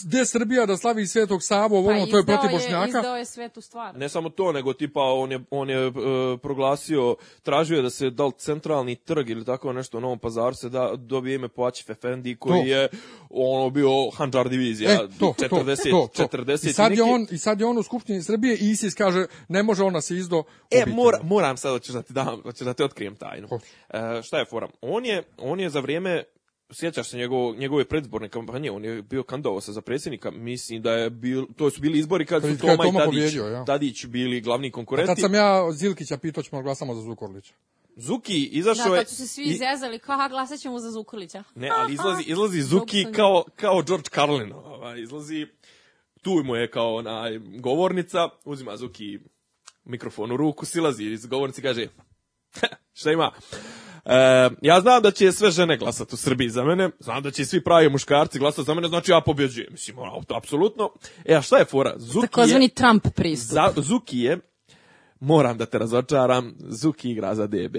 gde 0.03 0.26
Srbija 0.26 0.65
da 0.65 0.78
slavi 0.78 1.07
Svetog 1.07 1.43
Savu, 1.43 1.76
ovo, 1.76 1.89
ono, 1.89 2.05
to 2.05 2.17
je 2.17 2.26
Pa 2.26 2.34
protiv 2.34 2.51
Bošnjaka. 2.51 2.88
Izdao 2.88 3.17
je 3.17 3.26
svetu 3.26 3.61
stvar. 3.61 3.97
Ne 3.97 4.09
samo 4.09 4.30
to, 4.30 4.51
nego 4.51 4.74
tipa 4.74 4.99
on 5.01 5.32
je, 5.32 5.39
on 5.51 5.70
je 5.70 5.88
e, 5.88 5.91
proglasio, 6.38 7.15
tražio 7.43 7.76
je 7.76 7.82
da 7.82 7.89
se 7.89 8.09
da 8.09 8.26
li 8.26 8.32
centralni 8.38 8.95
trg 8.95 9.30
ili 9.30 9.45
tako 9.45 9.74
nešto 9.74 9.97
u 9.97 10.01
Novom 10.01 10.20
pazaru 10.20 10.55
se 10.55 10.70
da 10.70 10.91
dobije 10.95 11.36
ime 11.36 11.47
po 11.47 11.63
Ačif 11.63 11.89
Efendi 11.89 12.36
koji 12.36 12.61
To. 12.61 12.67
je 12.67 12.89
ono 13.30 13.70
bio 13.70 13.89
Handžar 14.09 14.49
divizija 14.49 14.91
E, 14.91 14.97
to, 15.20 15.34
40, 15.39 15.91
to, 15.91 16.09
to, 16.13 16.28
to. 16.28 16.38
40 16.38 16.70
I 16.70 16.74
sad, 16.74 16.91
je 16.91 16.97
neki- 16.97 17.01
on, 17.03 17.28
I 17.32 17.38
sad 17.38 17.59
je 17.59 17.65
on 17.65 17.78
u 17.78 17.84
Skupštini 17.84 18.24
Srbije 18.24 18.55
i 18.55 18.70
ISIS 18.70 18.93
kaže, 18.93 19.26
ne 19.47 19.63
može 19.63 19.84
on 19.84 19.93
nas 19.93 20.11
izdo 20.11 20.43
E, 20.72 20.84
mora, 20.88 21.20
moram 21.24 21.57
sad, 21.57 21.72
hoćeš 21.72 21.93
da 21.93 22.01
ti 22.01 22.13
dam, 22.13 22.41
hoćeš 22.41 22.65
da 22.65 22.74
ti 22.74 22.84
otkrijem 22.84 23.15
tajnu. 23.15 23.47
E, 23.89 24.22
šta 24.24 24.39
je 24.39 24.45
fora? 24.45 24.67
On 24.82 25.05
je, 25.05 25.24
on 25.38 25.59
je 25.59 25.70
za 25.70 25.80
vrijeme 25.80 26.24
sjećaš 26.72 27.09
se 27.09 27.17
njegov, 27.17 27.55
njegove 27.55 27.86
predizborne 27.86 28.30
kampanje, 28.30 28.72
on 28.72 28.86
je 28.86 29.01
bio 29.01 29.24
kandidovao 29.24 29.61
se 29.61 29.72
za 29.72 29.82
predsjednika, 29.82 30.32
mislim 30.32 30.82
da 30.82 30.91
je 30.91 31.09
bil, 31.09 31.45
to 31.55 31.70
su 31.70 31.82
bili 31.82 31.99
izbori 31.99 32.26
kad 32.26 32.41
su 32.41 32.47
Kad 32.47 32.55
je 32.55 32.59
Toma 32.59 32.74
i 32.74 32.78
Toma 32.88 32.99
Tadić, 32.99 33.05
pobjedio, 33.05 33.43
ja. 33.45 33.65
Tadić 33.65 34.05
bili 34.05 34.41
glavni 34.41 34.72
konkurenti. 34.72 35.07
Tad 35.07 35.20
sam 35.20 35.34
ja 35.34 35.72
Zilkića 35.72 36.17
pitao 36.17 36.43
ćemo 36.43 36.59
da 36.61 36.63
glasamo 36.63 36.95
za 36.95 37.01
Zukorlića. 37.01 37.53
Zuki 37.95 38.49
Da, 38.49 38.57
izašao 38.59 38.95
je... 38.95 38.99
kad 38.99 39.09
su 39.09 39.15
se 39.15 39.28
svi 39.28 39.43
i- 39.43 39.49
izezali, 39.49 39.99
kao, 39.99 40.15
aha, 40.15 40.28
glasat 40.30 40.59
ćemo 40.59 40.80
za 40.80 40.91
Zukorlića. 40.91 41.43
Ne, 41.55 41.70
ali 41.74 41.93
izlazi, 41.93 42.24
izlazi 42.32 42.61
Zuki 42.61 43.05
kao, 43.15 43.43
kao 43.55 43.82
George 43.82 44.09
Carlin. 44.15 44.53
Ovaj, 44.53 45.01
izlazi 45.01 45.47
tu 46.22 46.41
mu 46.43 46.55
je 46.55 46.72
kao 46.72 46.95
onaj 46.95 47.39
govornica, 47.39 48.30
uzima 48.45 48.78
Zuki 48.78 49.20
mikrofon 49.86 50.32
u 50.32 50.38
ruku, 50.38 50.65
silazi 50.65 51.03
iz 51.03 51.26
govornice 51.26 51.61
i 51.61 51.63
kaže, 51.63 51.88
šta 52.99 53.11
ima? 53.11 53.32
E, 54.05 54.49
ja 54.61 54.81
znam 54.81 55.01
da 55.01 55.11
će 55.11 55.31
sve 55.31 55.51
žene 55.51 55.77
glasati 55.77 56.15
u 56.15 56.17
Srbiji 56.17 56.49
za 56.49 56.63
mene, 56.63 56.89
znam 56.99 57.23
da 57.23 57.31
će 57.31 57.45
svi 57.45 57.63
pravi 57.63 57.89
muškarci 57.89 58.39
glasati 58.39 58.65
za 58.65 58.73
mene, 58.73 58.88
znači 58.88 59.11
ja 59.11 59.21
pobjeđujem. 59.21 59.67
Mislim, 59.71 59.97
apsolutno. 60.35 60.89
E, 61.26 61.35
a 61.35 61.41
šta 61.41 61.57
je 61.57 61.65
fora? 61.65 61.93
Zuki 61.97 62.27
Takozvani 62.27 62.65
je, 62.65 62.69
Trump 62.69 63.07
pristup. 63.15 63.53
za, 63.53 63.73
Zuki 63.77 64.19
je, 64.19 64.39
moram 65.19 65.57
da 65.57 65.65
te 65.65 65.77
razočaram, 65.77 66.55
Zuki 66.59 67.11
igra 67.11 67.35
za 67.35 67.47
DB. 67.47 67.76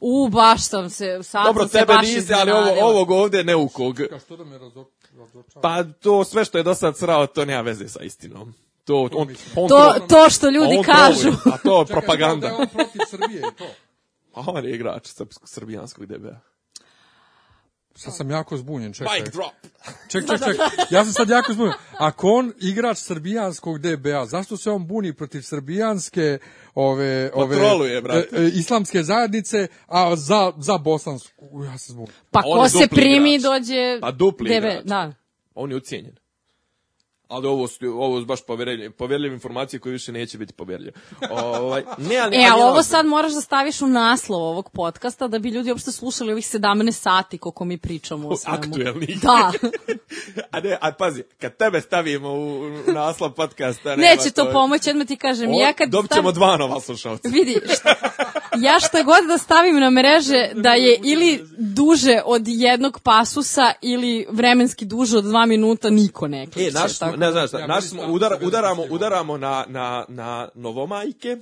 U, 0.00 0.28
baš 0.28 0.62
sam 0.62 0.90
se, 0.90 1.22
sad 1.22 1.46
Dobro, 1.46 1.62
sam 1.62 1.68
se 1.68 1.78
tebe 1.78 1.94
baš 1.94 2.06
nisi, 2.06 2.32
ali 2.34 2.50
ovo, 2.50 2.88
ovog 2.88 3.10
ovde 3.10 3.44
neukog. 3.44 4.00
Što 4.24 4.36
da 4.36 4.44
me 4.44 4.58
razočara? 4.58 5.60
Pa 5.62 5.84
to 5.84 6.24
sve 6.24 6.44
što 6.44 6.58
je 6.58 6.64
do 6.64 6.74
sad 6.74 6.98
srao, 6.98 7.26
to 7.26 7.44
nema 7.44 7.60
veze 7.60 7.88
sa 7.88 8.00
istinom. 8.02 8.54
To, 8.84 9.08
on, 9.12 9.28
on 9.56 9.68
To, 9.68 9.94
to 10.08 10.30
što 10.30 10.50
ljudi 10.50 10.76
on 10.78 10.84
kažu. 10.84 11.20
troluje, 11.20 11.38
A 11.44 11.58
to 11.58 11.84
Čekaj, 11.84 12.00
propaganda. 12.00 12.46
Da 12.46 12.52
je 12.54 12.58
on 12.58 12.66
protiv 12.68 13.00
Srbije 13.10 13.42
to. 13.58 13.64
On 14.34 14.64
je 14.64 14.74
igrač 14.74 15.06
srpsko, 15.06 15.46
srbijanskog 15.46 16.06
DB-a. 16.06 16.40
Sad 17.94 18.16
sam 18.16 18.30
jako 18.30 18.56
zbunjen, 18.56 18.92
čekaj. 18.92 19.20
Mic 19.20 19.32
drop. 19.32 19.52
Ček, 20.08 20.24
ček, 20.26 20.38
ček. 20.38 20.56
Ja 20.90 21.04
sam 21.04 21.12
sad 21.12 21.28
jako 21.28 21.52
zbunjen. 21.52 21.74
Ako 21.98 22.28
on 22.28 22.52
igrač 22.60 22.98
srbijanskog 22.98 23.78
DBA, 23.78 24.26
zašto 24.26 24.56
se 24.56 24.70
on 24.70 24.86
buni 24.86 25.12
protiv 25.12 25.42
srbijanske 25.42 26.38
ove, 26.74 27.30
ove 27.34 27.56
troluje, 27.56 28.00
brate. 28.02 28.28
e, 28.32 28.42
e, 28.42 28.48
islamske 28.54 29.02
zajednice, 29.02 29.66
a 29.86 30.16
za, 30.16 30.52
za 30.58 30.78
bosansku? 30.78 31.48
U, 31.50 31.64
Ja 31.64 31.78
sam 31.78 31.92
zbunjen. 31.92 32.12
Pa 32.30 32.42
On 32.46 32.58
ko 32.58 32.68
se 32.68 32.88
primi 32.88 33.34
igrač. 33.34 33.42
dođe... 33.42 33.98
Pa 34.00 34.10
dupli 34.10 34.48
DB, 34.48 34.52
igrač. 34.52 34.84
Da. 34.84 35.12
On 35.54 35.70
je 35.70 35.76
ucijenjen. 35.76 36.16
Ali 37.32 37.46
ovo 37.46 37.68
su 37.68 37.86
ovo 37.86 38.20
su 38.20 38.26
baš 38.26 38.42
poverljive, 38.42 38.90
poverljive 38.90 39.34
informacije 39.34 39.80
koje 39.80 39.92
više 39.92 40.12
neće 40.12 40.38
biti 40.38 40.52
poverljive. 40.52 40.92
Ovaj 41.30 41.82
ne, 41.98 42.16
ali 42.16 42.36
E, 42.42 42.46
ali 42.52 42.62
ovo 42.62 42.82
sad 42.82 43.06
moraš 43.06 43.32
da 43.32 43.40
staviš 43.40 43.80
u 43.82 43.86
naslov 43.86 44.42
ovog 44.42 44.70
podcasta 44.70 45.28
da 45.28 45.38
bi 45.38 45.48
ljudi 45.50 45.70
uopšte 45.70 45.92
slušali 45.92 46.32
ovih 46.32 46.44
17 46.44 46.92
sati 46.92 47.38
koliko 47.38 47.64
mi 47.64 47.78
pričamo 47.78 48.28
o 48.28 48.36
svemu. 48.36 48.58
Aktuelnih. 48.58 49.20
Da. 49.20 49.52
a 50.50 50.60
ne, 50.60 50.78
a 50.80 50.92
pazi, 50.92 51.22
kad 51.40 51.56
tebe 51.56 51.80
stavimo 51.80 52.28
u, 52.30 52.60
naslov 52.86 53.30
podcasta, 53.30 53.96
nema 53.96 54.02
Neće 54.02 54.30
to 54.30 54.50
pomoći, 54.52 54.90
odmah 54.90 55.06
ti 55.06 55.16
kažem. 55.16 55.50
O, 55.50 55.54
ja 55.54 55.72
kad 55.72 55.88
dobit 55.90 56.10
stav- 56.10 56.32
dva 56.32 56.56
nova 56.56 56.80
slušalca. 56.80 57.28
Vidi, 57.34 57.60
šta, 57.74 57.94
ja 58.56 58.80
šta 58.80 59.02
god 59.02 59.26
da 59.28 59.38
stavim 59.38 59.76
na 59.76 59.90
mreže 59.90 60.50
da 60.54 60.74
je 60.74 61.00
ili 61.04 61.40
duže 61.58 62.20
od 62.24 62.42
jednog 62.46 63.00
pasusa 63.00 63.72
ili 63.82 64.26
vremenski 64.30 64.84
duže 64.84 65.18
od 65.18 65.24
dva 65.24 65.46
minuta, 65.46 65.90
niko 65.90 66.28
ne 66.28 66.42
E, 66.42 66.46
kliče. 66.46 66.70
naš 66.72 66.96
smo, 66.96 67.06
tako 67.06 67.16
ne 67.26 67.26
da- 67.26 67.32
znaš 67.32 67.48
šta, 67.48 67.58
Ja, 67.58 67.66
naš 67.66 67.84
smo, 67.84 68.02
udara, 68.02 68.38
se 68.38 68.46
udaramo, 68.46 68.82
udaramo 68.90 69.38
na, 69.38 69.64
na, 69.68 70.04
na 70.08 70.48
novomajke, 70.54 71.36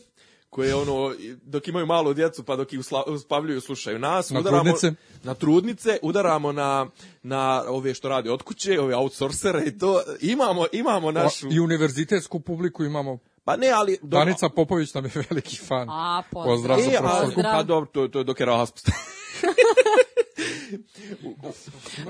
koje 0.51 0.75
ono, 0.75 1.15
dok 1.43 1.69
imaju 1.69 1.87
malu 1.87 2.15
djecu, 2.15 2.43
pa 2.45 2.57
dok 2.57 2.73
ih 2.73 2.81
uspavljuju, 3.07 3.61
slušaju 3.61 3.99
nas. 3.99 4.31
Na 4.31 4.41
udaramo, 4.41 4.63
trudnice. 4.63 4.93
Na 5.23 5.35
trudnice, 5.35 5.99
udaramo 6.03 6.53
na, 6.53 6.87
na 7.23 7.65
ove 7.69 7.95
što 7.95 8.09
rade 8.09 8.31
od 8.31 8.43
kuće, 8.43 8.81
ove 8.81 8.97
outsourcere 8.97 9.63
i 9.67 9.79
to. 9.79 10.03
Imamo, 10.21 10.67
imamo 10.73 11.11
našu... 11.11 11.49
I 11.51 11.61
univerzitetsku 11.61 12.41
publiku 12.41 12.85
imamo. 12.85 13.19
Pa 13.45 13.57
ne, 13.57 13.69
ali... 13.69 13.99
dobro. 14.03 14.19
Danica 14.19 14.49
Popović 14.49 14.95
nam 14.95 15.05
je 15.05 15.11
veliki 15.31 15.57
fan. 15.57 15.89
A, 15.91 16.23
pozdrav. 16.33 16.57
Pozdrav 16.57 16.81
za 16.81 16.91
E, 16.91 16.99
profesor. 16.99 17.43
Pa 17.43 17.63
dobro, 17.63 17.91
to, 17.93 18.09
to 18.09 18.19
je 18.19 18.25
dok 18.25 18.41
je 18.41 18.47
raspust. 18.47 18.89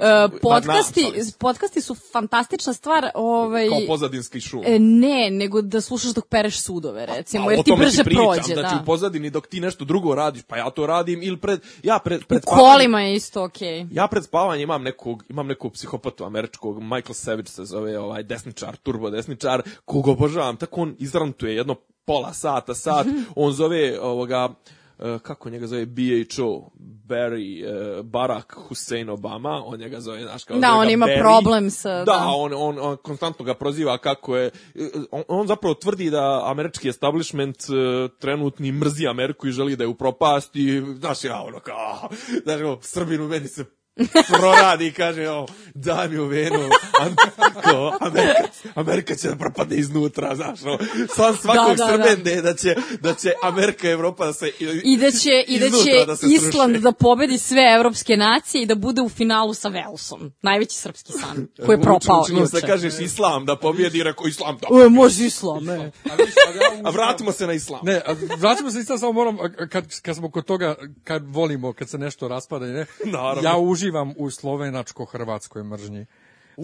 E, 0.00 0.38
podcasti, 0.42 1.06
Pa, 1.14 1.46
podcasti 1.48 1.80
su 1.80 1.94
fantastična 1.94 2.72
stvar. 2.72 3.10
Ovaj, 3.14 3.68
Kao 3.68 3.78
pozadinski 3.86 4.40
šum. 4.40 4.62
e, 4.66 4.78
ne, 4.78 5.30
nego 5.30 5.62
da 5.62 5.80
slušaš 5.80 6.10
dok 6.10 6.26
pereš 6.26 6.60
sudove, 6.60 7.06
recimo, 7.06 7.44
Pa, 7.44 7.52
jer 7.52 7.64
ti 7.64 7.72
brže 7.78 8.04
pričam, 8.04 8.24
prođe. 8.24 8.54
Znači 8.54 8.74
da. 8.74 8.80
u 8.82 8.86
pozadini 8.86 9.30
dok 9.30 9.46
ti 9.46 9.60
nešto 9.60 9.84
drugo 9.84 10.14
radiš, 10.14 10.42
pa 10.42 10.56
ja 10.56 10.70
to 10.70 10.86
radim 10.86 11.22
ili 11.22 11.36
pred 11.36 11.60
ja 11.82 11.98
pred 11.98 12.24
pred 12.26 12.42
U 12.46 12.50
kolima 12.50 13.00
je 13.00 13.14
isto 13.14 13.44
okej. 13.44 13.86
Ja 13.90 14.06
pred 14.06 14.24
spavanje 14.24 14.62
imam 14.62 14.82
nekog, 14.82 15.24
imam 15.28 15.46
nekog 15.46 15.72
psihopatu 15.72 16.24
američkog, 16.24 16.82
Michael 16.82 17.14
Savage 17.14 17.48
se 17.48 17.64
zove, 17.64 17.98
ovaj 17.98 18.22
desničar, 18.22 18.76
turbo 18.76 19.10
desničar, 19.10 19.62
kog 19.84 20.08
obožavam, 20.08 20.56
tako 20.56 20.80
on 20.80 20.96
izrantuje 20.98 21.56
jedno 21.56 21.74
pola 22.04 22.32
sata, 22.32 22.74
sat, 22.74 23.06
on 23.36 23.52
zove 23.52 24.00
ovoga, 24.00 24.48
kako 25.18 25.50
njega 25.50 25.66
zove 25.66 25.86
BHO, 25.86 26.70
Barry, 27.06 27.64
eh, 27.98 28.02
Barack 28.04 28.52
Hussein 28.58 29.08
Obama, 29.08 29.62
on 29.64 29.78
njega 29.78 30.00
zove, 30.00 30.22
znaš 30.22 30.44
kao 30.44 30.58
Da, 30.58 30.72
on 30.72 30.90
ima 30.90 31.06
Barry. 31.06 31.18
problem 31.18 31.70
sa- 31.70 31.88
Da, 31.94 32.04
da. 32.04 32.24
on, 32.28 32.52
on, 32.54 32.78
on 32.80 32.96
konstantno 32.96 33.44
ga 33.44 33.54
proziva 33.54 33.98
kako 33.98 34.36
je, 34.36 34.46
eh, 34.74 34.80
on, 35.10 35.22
on 35.28 35.46
zapravo 35.46 35.74
tvrdi 35.74 36.10
da 36.10 36.42
američki 36.46 36.88
establishment 36.88 37.56
eh, 37.60 38.08
trenutni 38.10 38.72
mrzi 38.72 39.06
Ameriku 39.08 39.46
i 39.48 39.52
želi 39.52 39.76
da 39.76 39.84
je 39.84 39.88
upropasti, 39.88 40.82
znaš, 40.92 41.24
ja 41.24 41.42
ono 41.42 41.60
kao, 41.60 42.08
znaš, 42.44 42.60
ono, 42.60 42.78
Srbin 42.82 43.20
u 43.20 43.28
meni 43.28 43.48
se 43.48 43.64
proradi 44.28 44.86
i 44.86 44.92
kaže, 44.92 45.28
o, 45.28 45.46
daj 45.74 46.08
mi 46.08 46.18
u 46.18 46.26
venu, 46.26 46.58
Am- 47.00 47.16
kao, 47.62 47.92
Amerika, 48.00 48.42
Amerika 48.74 49.14
će 49.14 49.28
da 49.28 49.36
propadne 49.36 49.76
iznutra, 49.76 50.36
znaš, 50.36 50.60
no, 50.60 50.78
sam 51.16 51.36
svakog 51.36 51.76
Da, 51.76 51.84
da, 51.86 51.96
da. 51.96 52.04
srbende 52.04 52.42
da 52.42 52.54
će, 52.54 52.74
da 53.00 53.14
će 53.14 53.32
Amerika 53.42 53.88
i 53.88 53.92
Evropa 53.92 54.26
da 54.26 54.32
se 54.32 54.52
I 54.84 54.96
da 54.96 55.10
će, 55.10 55.44
i 55.48 55.58
da 55.58 55.66
će 55.66 56.06
da. 56.06 56.28
Island 56.28 56.76
da 56.76 56.92
pobedi 56.92 57.38
sve 57.38 57.62
evropske 57.74 58.16
nacije 58.16 58.62
i 58.62 58.66
da 58.66 58.74
bude 58.74 59.02
u 59.02 59.08
finalu 59.08 59.54
sa 59.54 59.68
Velsom. 59.68 60.32
Najveći 60.42 60.76
srpski 60.76 61.12
san 61.12 61.46
koji 61.66 61.76
je 61.76 61.82
propao 61.82 62.24
se 62.24 62.32
juče. 62.32 62.66
kažeš 62.66 62.94
islam 63.00 63.46
da 63.46 63.56
pobjedi, 63.56 64.02
rekao 64.02 64.26
islam 64.26 64.58
da. 64.60 64.84
E, 64.84 64.88
može 64.88 65.24
islam, 65.24 65.64
ne. 65.64 65.90
A 66.84 66.90
vratimo 66.90 67.32
se 67.32 67.46
na 67.46 67.52
islam. 67.52 67.80
Ne, 67.82 68.00
a 68.06 68.14
vraćamo 68.36 68.70
se 68.70 68.80
isto 68.80 68.98
samo 68.98 69.12
moram, 69.12 69.38
kad, 69.70 70.00
kad 70.02 70.16
smo 70.16 70.30
kod 70.30 70.44
toga, 70.44 70.74
kad 71.04 71.22
volimo, 71.26 71.72
kad 71.72 71.88
se 71.88 71.98
nešto 71.98 72.28
raspada, 72.28 72.66
ne, 72.66 72.86
Naravno. 73.04 73.42
ja 73.42 73.56
uživam 73.56 73.89
u 74.16 74.30
slovenačko-hrvatskoj 74.30 75.62
mržnji. 75.62 76.06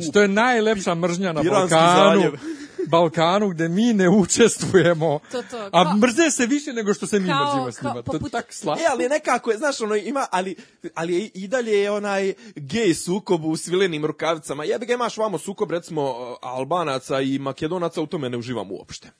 Što 0.03 0.21
je 0.21 0.29
najlepša 0.29 0.95
mržnja 0.95 1.33
na 1.33 1.43
Balkanu. 1.43 2.33
Balkanu 2.89 3.49
gde 3.49 3.69
mi 3.69 3.93
ne 3.93 4.09
učestvujemo, 4.11 5.19
To, 5.33 5.43
to, 5.43 5.57
a 5.63 5.85
kao- 5.85 5.97
mrze 5.97 6.31
se 6.31 6.47
više 6.47 6.73
nego 6.73 6.95
što 6.95 7.07
se 7.07 7.21
mi 7.21 7.29
kao- 7.29 7.45
mrzimo 7.47 7.73
s 7.73 7.83
njima. 7.83 7.93
kao 7.95 8.03
To 8.03 8.13
je 8.13 8.21
poput- 8.21 8.31
tak 8.31 8.53
slatko. 8.53 8.83
E, 8.83 8.87
ali 8.91 9.09
nekako 9.09 9.51
je, 9.51 9.59
znaš, 9.59 9.81
ono, 9.81 9.95
ima, 9.97 10.27
ali, 10.31 10.57
ali 10.95 11.15
je 11.15 11.31
i 11.35 11.49
dalje 11.49 11.73
je 11.73 11.91
onaj 11.91 12.33
gej 12.57 12.95
sukob 12.95 13.45
u 13.45 13.57
svilenim 13.57 14.05
rukavicama. 14.07 14.65
Jebi 14.65 14.87
ga 14.87 14.95
imaš 14.95 15.17
vamo 15.17 15.39
sukob, 15.39 15.71
recimo, 15.71 16.15
Albanaca 16.43 17.21
i 17.21 17.39
Makedonaca, 17.39 18.01
u 18.01 18.07
tome 18.07 18.31
ne 18.31 18.37
uživam 18.37 18.73
uopšte. 18.73 19.11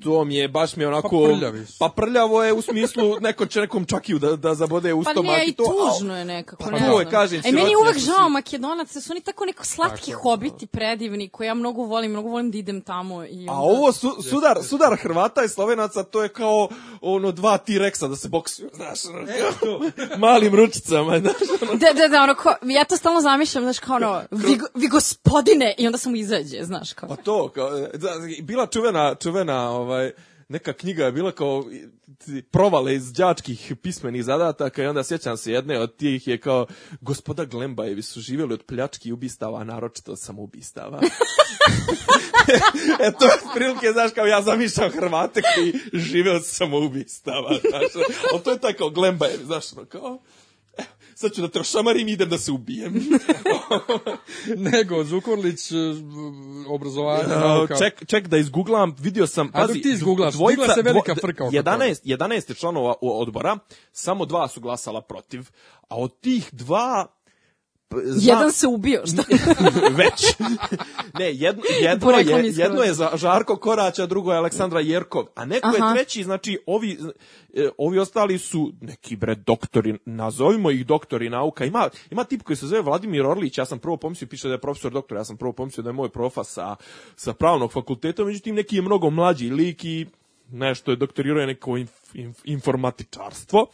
To 0.00 0.24
mi 0.24 0.34
je, 0.34 0.48
baš 0.48 0.76
mi 0.76 0.84
je 0.84 0.88
onako... 0.88 1.08
Pa 1.10 1.26
prljavi 1.28 1.66
su. 1.66 1.76
Pa 1.78 1.88
prljavo 1.88 2.44
je 2.44 2.52
u 2.52 2.62
smislu, 2.62 3.20
neko 3.20 3.46
će 3.46 3.60
nekom 3.60 3.84
čakiju 3.84 4.18
da, 4.18 4.36
da 4.36 4.54
zabode 4.54 4.92
u 4.92 5.02
Pa 5.04 5.10
stomak 5.10 5.30
nije, 5.30 5.44
i 5.44 5.48
i 5.48 5.52
to. 5.52 5.62
a- 5.62 5.92
tužno 5.92 6.18
je 6.18 6.24
nekako. 6.24 6.64
Pa 6.64 6.70
ne 6.70 6.78
to 6.80 6.84
je, 6.92 7.04
znam. 7.04 7.10
kažem, 7.10 7.40
E, 7.40 7.52
meni 7.52 7.70
je 7.70 7.76
uvek 7.76 7.98
žao 7.98 8.28
makedonaca, 8.28 9.00
su 9.00 9.12
oni 9.12 9.20
tako 9.20 9.44
neko 9.44 9.64
slatki 9.64 10.12
hobiti 10.12 10.66
predivni, 10.66 11.28
koje 11.28 11.46
ja 11.46 11.54
mnogo 11.54 11.82
volim, 11.82 12.10
mnogo 12.10 12.28
volim 12.28 12.50
da 12.50 12.58
idem 12.58 12.80
tamo. 12.80 13.24
I 13.24 13.46
A 13.48 13.52
onda- 13.52 13.52
ovo 13.52 13.92
su, 13.92 14.16
sudar, 14.22 14.58
sudar 14.62 14.96
Hrvata 14.96 15.44
i 15.44 15.48
Slovenaca, 15.48 16.02
to 16.02 16.22
je 16.22 16.28
kao 16.28 16.68
ono 17.00 17.32
dva 17.32 17.58
T-Rexa 17.58 18.08
da 18.08 18.16
se 18.16 18.28
boksuju, 18.28 18.70
znaš, 18.74 18.98
ono, 19.04 19.26
malim 20.18 20.54
ručicama, 20.54 21.18
znaš, 21.20 21.34
ono. 21.62 21.72
Da, 21.72 21.92
da, 21.92 22.08
da, 22.08 22.22
ono, 22.22 22.34
ko, 22.34 22.54
ja 22.64 22.84
to 22.84 22.96
stalno 22.96 23.20
zamišljam, 23.20 23.64
znaš, 23.64 23.78
kao 23.78 23.96
ono, 23.96 24.22
vi, 24.30 24.58
vi 24.74 24.88
gospodine, 24.88 25.74
i 25.78 25.86
onda 25.86 25.98
sam 25.98 26.16
izađe, 26.16 26.58
znaš, 26.62 26.92
kao. 26.92 27.08
Pa 27.08 27.16
to, 27.16 27.48
kao, 27.48 27.70
da, 27.94 28.10
bila 28.42 28.66
čuvena, 28.66 29.14
čuvena, 29.14 29.70
ovaj, 29.88 30.12
neka 30.48 30.72
knjiga 30.72 31.04
je 31.04 31.12
bila 31.12 31.32
kao 31.32 31.64
provale 32.50 32.94
iz 32.94 33.12
đačkih 33.12 33.72
pismenih 33.82 34.24
zadataka 34.24 34.82
i 34.82 34.86
onda 34.86 35.04
sjećam 35.04 35.36
se 35.36 35.52
jedne 35.52 35.80
od 35.80 35.96
tih 35.96 36.28
je 36.28 36.40
kao 36.40 36.66
gospoda 37.00 37.44
Glembajevi 37.44 38.02
su 38.02 38.20
živjeli 38.20 38.54
od 38.54 38.62
pljački 38.62 39.08
i 39.08 39.12
ubistava, 39.12 39.64
naročito 39.64 40.16
samoubistava. 40.16 41.00
e 43.06 43.12
to 43.18 43.26
je 43.26 43.32
prilike, 43.54 43.92
znaš, 43.92 44.10
kao 44.14 44.26
ja 44.26 44.42
zamišljam 44.42 44.90
Hrvate 44.90 45.40
koji 45.54 45.74
žive 45.92 46.30
od 46.30 46.46
samoubistava, 46.46 47.58
znaš, 47.70 48.04
ali 48.32 48.42
to 48.42 48.50
je 48.50 48.58
taj 48.58 48.72
kao 48.72 48.90
Glembajevi, 48.90 49.44
znaš, 49.44 49.64
kao, 49.88 50.22
sad 51.18 51.32
ću 51.32 51.40
da 51.40 51.48
te 51.48 51.60
ošamarim 51.60 52.08
i 52.08 52.12
idem 52.12 52.28
da 52.28 52.38
se 52.38 52.52
ubijem. 52.52 52.94
Nego, 54.72 55.04
Zukorlić, 55.04 55.72
e, 55.72 55.74
obrazovanje, 56.68 57.24
Uh, 57.24 57.40
nauka. 57.40 57.76
ček, 57.78 58.06
ček 58.06 58.28
da 58.28 58.36
izgooglam, 58.38 58.94
vidio 58.98 59.26
sam, 59.26 59.50
A 59.52 59.66
pazi, 59.66 59.82
ti 59.82 59.90
izgooglaš, 59.90 60.34
dvojica, 60.34 60.74
se 60.74 60.82
velika 60.82 61.14
frka 61.14 61.44
oko 61.44 61.52
11, 61.52 62.16
11 62.18 62.50
je 62.50 62.54
članova 62.54 62.94
odbora, 63.00 63.58
samo 63.92 64.26
dva 64.26 64.48
su 64.48 64.60
glasala 64.60 65.00
protiv, 65.00 65.50
a 65.88 65.96
od 65.96 66.20
tih 66.20 66.48
dva 66.52 67.06
zna- 67.90 68.32
Jedan 68.32 68.52
se 68.52 68.66
ubio, 68.66 69.02
šta? 69.06 69.22
već. 70.00 70.38
ne, 71.18 71.34
jedno, 71.34 71.62
jedno, 71.82 72.10
je, 72.10 72.52
jedno 72.56 72.82
je 72.82 72.94
za 72.94 73.10
Žarko 73.14 73.56
Korać, 73.56 73.98
a 73.98 74.06
drugo 74.06 74.32
je 74.32 74.38
Aleksandra 74.38 74.80
Jerkov. 74.80 75.24
A 75.34 75.44
neko 75.44 75.68
Aha. 75.68 75.88
je 75.88 75.94
treći, 75.94 76.24
znači 76.24 76.58
ovi, 76.66 76.98
e, 77.54 77.68
ovi 77.78 77.98
ostali 77.98 78.38
su 78.38 78.72
neki 78.80 79.16
bre 79.16 79.34
doktori, 79.34 79.98
nazovimo 80.04 80.70
ih 80.70 80.86
doktori 80.86 81.30
nauka. 81.30 81.64
Ima, 81.64 81.88
ima 82.10 82.24
tip 82.24 82.42
koji 82.42 82.56
se 82.56 82.66
zove 82.66 82.82
Vladimir 82.82 83.26
Orlić, 83.26 83.58
ja 83.58 83.64
sam 83.64 83.78
prvo 83.78 83.96
pomislio, 83.96 84.28
piše 84.28 84.48
da 84.48 84.54
je 84.54 84.60
profesor 84.60 84.92
doktor, 84.92 85.18
ja 85.18 85.24
sam 85.24 85.36
prvo 85.36 85.52
pomislio 85.52 85.82
da 85.82 85.88
je 85.88 85.94
moj 85.94 86.08
profa 86.08 86.44
sa, 86.44 86.76
sa 87.16 87.32
pravnog 87.32 87.72
fakulteta, 87.72 88.24
međutim 88.24 88.54
neki 88.54 88.76
je 88.76 88.82
mnogo 88.82 89.10
mlađi 89.10 89.50
lik 89.50 89.84
i 89.84 90.06
nešto 90.50 90.90
je 90.90 90.96
doktorirao 90.96 91.40
je 91.40 91.46
neko 91.46 91.76
inf, 91.76 91.90
inf, 92.14 92.38
informatičarstvo. 92.44 93.66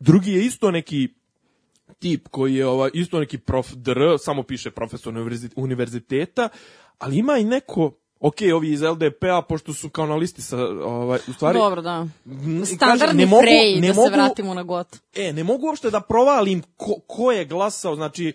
Drugi 0.00 0.32
je 0.32 0.44
isto 0.44 0.70
neki 0.70 1.08
tip 1.98 2.28
koji 2.28 2.54
je 2.54 2.66
ovaj, 2.66 2.90
isto 2.94 3.20
neki 3.20 3.38
prof 3.38 3.70
dr, 3.72 3.98
samo 4.18 4.42
piše 4.42 4.70
profesor 4.70 5.12
univerzi- 5.14 5.50
univerziteta, 5.56 6.48
ali 6.98 7.18
ima 7.18 7.36
i 7.38 7.44
neko 7.44 7.92
Ok, 8.20 8.34
ovi 8.54 8.72
iz 8.72 8.82
LDP-a, 8.82 9.42
pošto 9.42 9.72
su 9.74 9.88
kao 9.90 10.06
na 10.06 10.14
listi 10.16 10.42
sa, 10.42 10.56
ovaj, 10.84 11.18
u 11.28 11.32
stvari... 11.32 11.58
Dobro, 11.58 11.82
da. 11.82 12.06
Standardni 12.76 13.26
ne 13.26 13.80
ne 13.80 13.88
da 13.88 13.94
se 13.94 14.00
mogu- 14.00 14.12
vratimo 14.12 14.54
na 14.54 14.62
got. 14.62 14.96
E, 15.14 15.32
ne 15.32 15.44
mogu 15.44 15.66
uopšte 15.66 15.90
da 15.90 16.00
provalim 16.00 16.62
ko, 16.76 17.00
ko 17.06 17.32
je 17.32 17.44
glasao, 17.44 17.94
znači, 17.94 18.32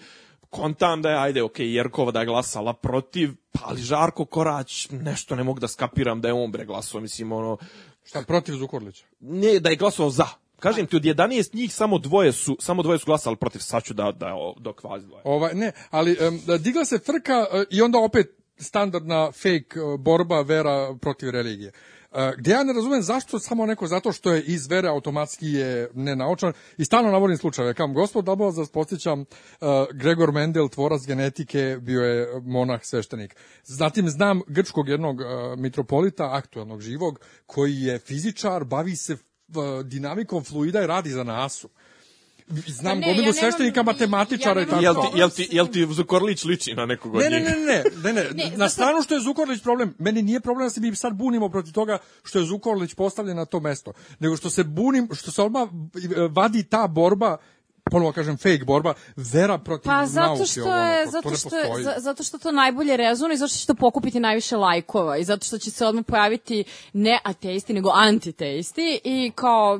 kontam 0.49 1.01
da 1.01 1.09
je, 1.09 1.17
ajde, 1.17 1.43
ok, 1.43 1.59
Jerkova 1.59 2.11
da 2.11 2.19
je 2.19 2.25
glasala 2.25 2.73
protiv, 2.73 3.31
pa 3.51 3.59
ali 3.63 3.81
Žarko 3.81 4.25
Korać, 4.25 4.87
nešto 4.91 5.35
ne 5.35 5.43
mogu 5.43 5.59
da 5.59 5.67
skapiram 5.67 6.21
da 6.21 6.27
je 6.27 6.33
on 6.33 6.51
bre 6.51 6.65
glasao, 6.65 7.01
mislim, 7.01 7.31
ono, 7.31 7.57
Šta, 8.03 8.21
protiv 8.21 8.55
Zukorlića? 8.55 9.05
ne, 9.19 9.59
da 9.59 9.69
je 9.69 9.75
glasao 9.75 10.09
za. 10.09 10.27
Kažem 10.63 10.85
ti, 10.87 10.95
od 10.95 11.03
11 11.03 11.55
njih 11.55 11.73
samo 11.73 11.97
dvoje 11.97 12.31
su, 12.31 12.57
samo 12.59 12.83
dvoje 12.83 12.99
su 12.99 13.05
glasali 13.05 13.35
protiv, 13.35 13.59
sad 13.59 13.83
ću 13.83 13.93
da, 13.93 14.11
da, 14.11 14.35
dok 14.59 14.83
vas 14.83 15.03
dvoje. 15.03 15.21
Ovaj, 15.25 15.53
ne, 15.53 15.71
ali 15.89 16.17
da 16.47 16.57
digla 16.57 16.85
se 16.85 16.99
frka 16.99 17.45
e, 17.51 17.65
i 17.69 17.81
onda 17.81 17.99
opet 17.99 18.27
standardna 18.57 19.31
fake 19.31 19.79
e, 19.79 19.97
borba 19.99 20.41
vera 20.41 20.95
protiv 21.01 21.29
religije. 21.29 21.71
E, 22.11 22.31
gde 22.37 22.51
ja 22.51 22.63
ne 22.63 22.73
razumem 22.73 23.01
zašto 23.01 23.39
samo 23.39 23.65
neko 23.65 23.87
zato 23.87 24.11
što 24.11 24.31
je 24.31 24.43
iz 24.43 24.67
vere 24.67 24.89
automatski 24.89 25.47
je 25.47 25.89
nenaučan 25.93 26.53
i 26.77 26.85
stalno 26.85 27.11
navodim 27.11 27.37
slučajeve. 27.37 27.73
Kam 27.73 27.93
gospod 27.93 28.25
Dabova 28.25 28.51
za 28.51 28.65
posjećam 28.73 29.21
e, 29.21 29.25
Gregor 29.93 30.31
Mendel, 30.31 30.69
tvorac 30.69 31.05
genetike, 31.07 31.77
bio 31.81 32.01
je 32.01 32.41
monah 32.41 32.79
sveštenik. 32.83 33.35
Zatim 33.63 34.09
znam 34.09 34.41
grčkog 34.47 34.89
jednog 34.89 35.21
e, 35.21 35.25
mitropolita, 35.57 36.29
aktuelnog 36.31 36.81
živog, 36.81 37.19
koji 37.45 37.75
je 37.75 37.99
fizičar, 37.99 38.63
bavi 38.63 38.95
se 38.95 39.17
dinamikom 39.83 40.43
fluida 40.43 40.83
i 40.83 40.87
radi 40.87 41.09
za 41.09 41.23
nasu. 41.23 41.69
Znam 42.67 42.91
Pa 42.91 42.95
ne, 42.97 43.01
gomilu 43.01 43.19
ja 43.19 43.23
nemam- 43.23 43.33
svešteninika, 43.33 43.79
ja 43.79 43.83
matematičara 43.83 44.61
i 44.61 44.65
tako. 44.65 44.81
Jel 44.81 44.93
ti, 44.95 45.07
jel 45.15 45.29
ti, 45.29 45.47
jel 45.51 45.67
ti 45.67 45.87
Zukorlić 45.87 46.43
liči 46.43 46.73
na 46.73 46.85
nekog 46.85 47.15
od 47.15 47.21
Ne, 47.21 47.29
ne, 47.29 47.39
njih? 47.39 47.49
ne, 47.49 47.55
ne, 47.55 48.13
ne, 48.13 48.23
ne, 48.23 48.29
Ne, 48.33 48.57
na 48.57 48.69
stranu 48.69 49.01
što 49.01 49.15
je 49.15 49.21
Zukorlić 49.21 49.61
problem, 49.63 49.95
meni 49.99 50.21
nije 50.21 50.39
problem 50.39 50.65
da 50.65 50.69
se 50.69 50.81
mi 50.81 50.95
sad 50.95 51.13
bunimo 51.13 51.49
protiv 51.49 51.73
toga 51.73 51.97
što 52.23 52.39
je 52.39 52.45
Zukorlić 52.45 52.93
postavljen 52.93 53.37
na 53.37 53.45
to 53.45 53.59
mesto, 53.59 53.93
nego 54.19 54.37
što 54.37 54.49
se 54.49 54.63
bunim, 54.63 55.09
što 55.13 55.31
se 55.31 55.41
odmah 55.41 55.69
vadi 56.31 56.63
ta 56.63 56.87
borba 56.87 57.37
ponovo 57.91 58.11
kažem 58.11 58.37
fake 58.37 58.63
borba, 58.65 58.93
vera 59.15 59.57
protiv 59.57 59.89
Pa 59.89 60.05
zato 60.05 60.27
nauke, 60.27 60.45
što 60.45 60.63
ono, 60.63 60.87
je 60.87 61.05
to 61.05 61.11
zato 61.11 61.35
što 61.35 61.55
je, 61.55 61.99
zato 61.99 62.23
što 62.23 62.37
to 62.37 62.51
najbolje 62.51 62.97
rezonuje 62.97 63.33
i 63.33 63.37
zato 63.37 63.49
što 63.49 63.59
će 63.59 63.67
to 63.67 63.75
pokupiti 63.75 64.19
najviše 64.19 64.57
lajkova 64.57 65.17
i 65.17 65.23
zato 65.23 65.45
što 65.45 65.57
će 65.57 65.71
se 65.71 65.85
odmah 65.85 66.05
pojaviti 66.05 66.63
ne 66.93 67.19
ateisti 67.23 67.73
nego 67.73 67.89
antiteisti 67.93 68.99
i 69.03 69.31
kao 69.35 69.79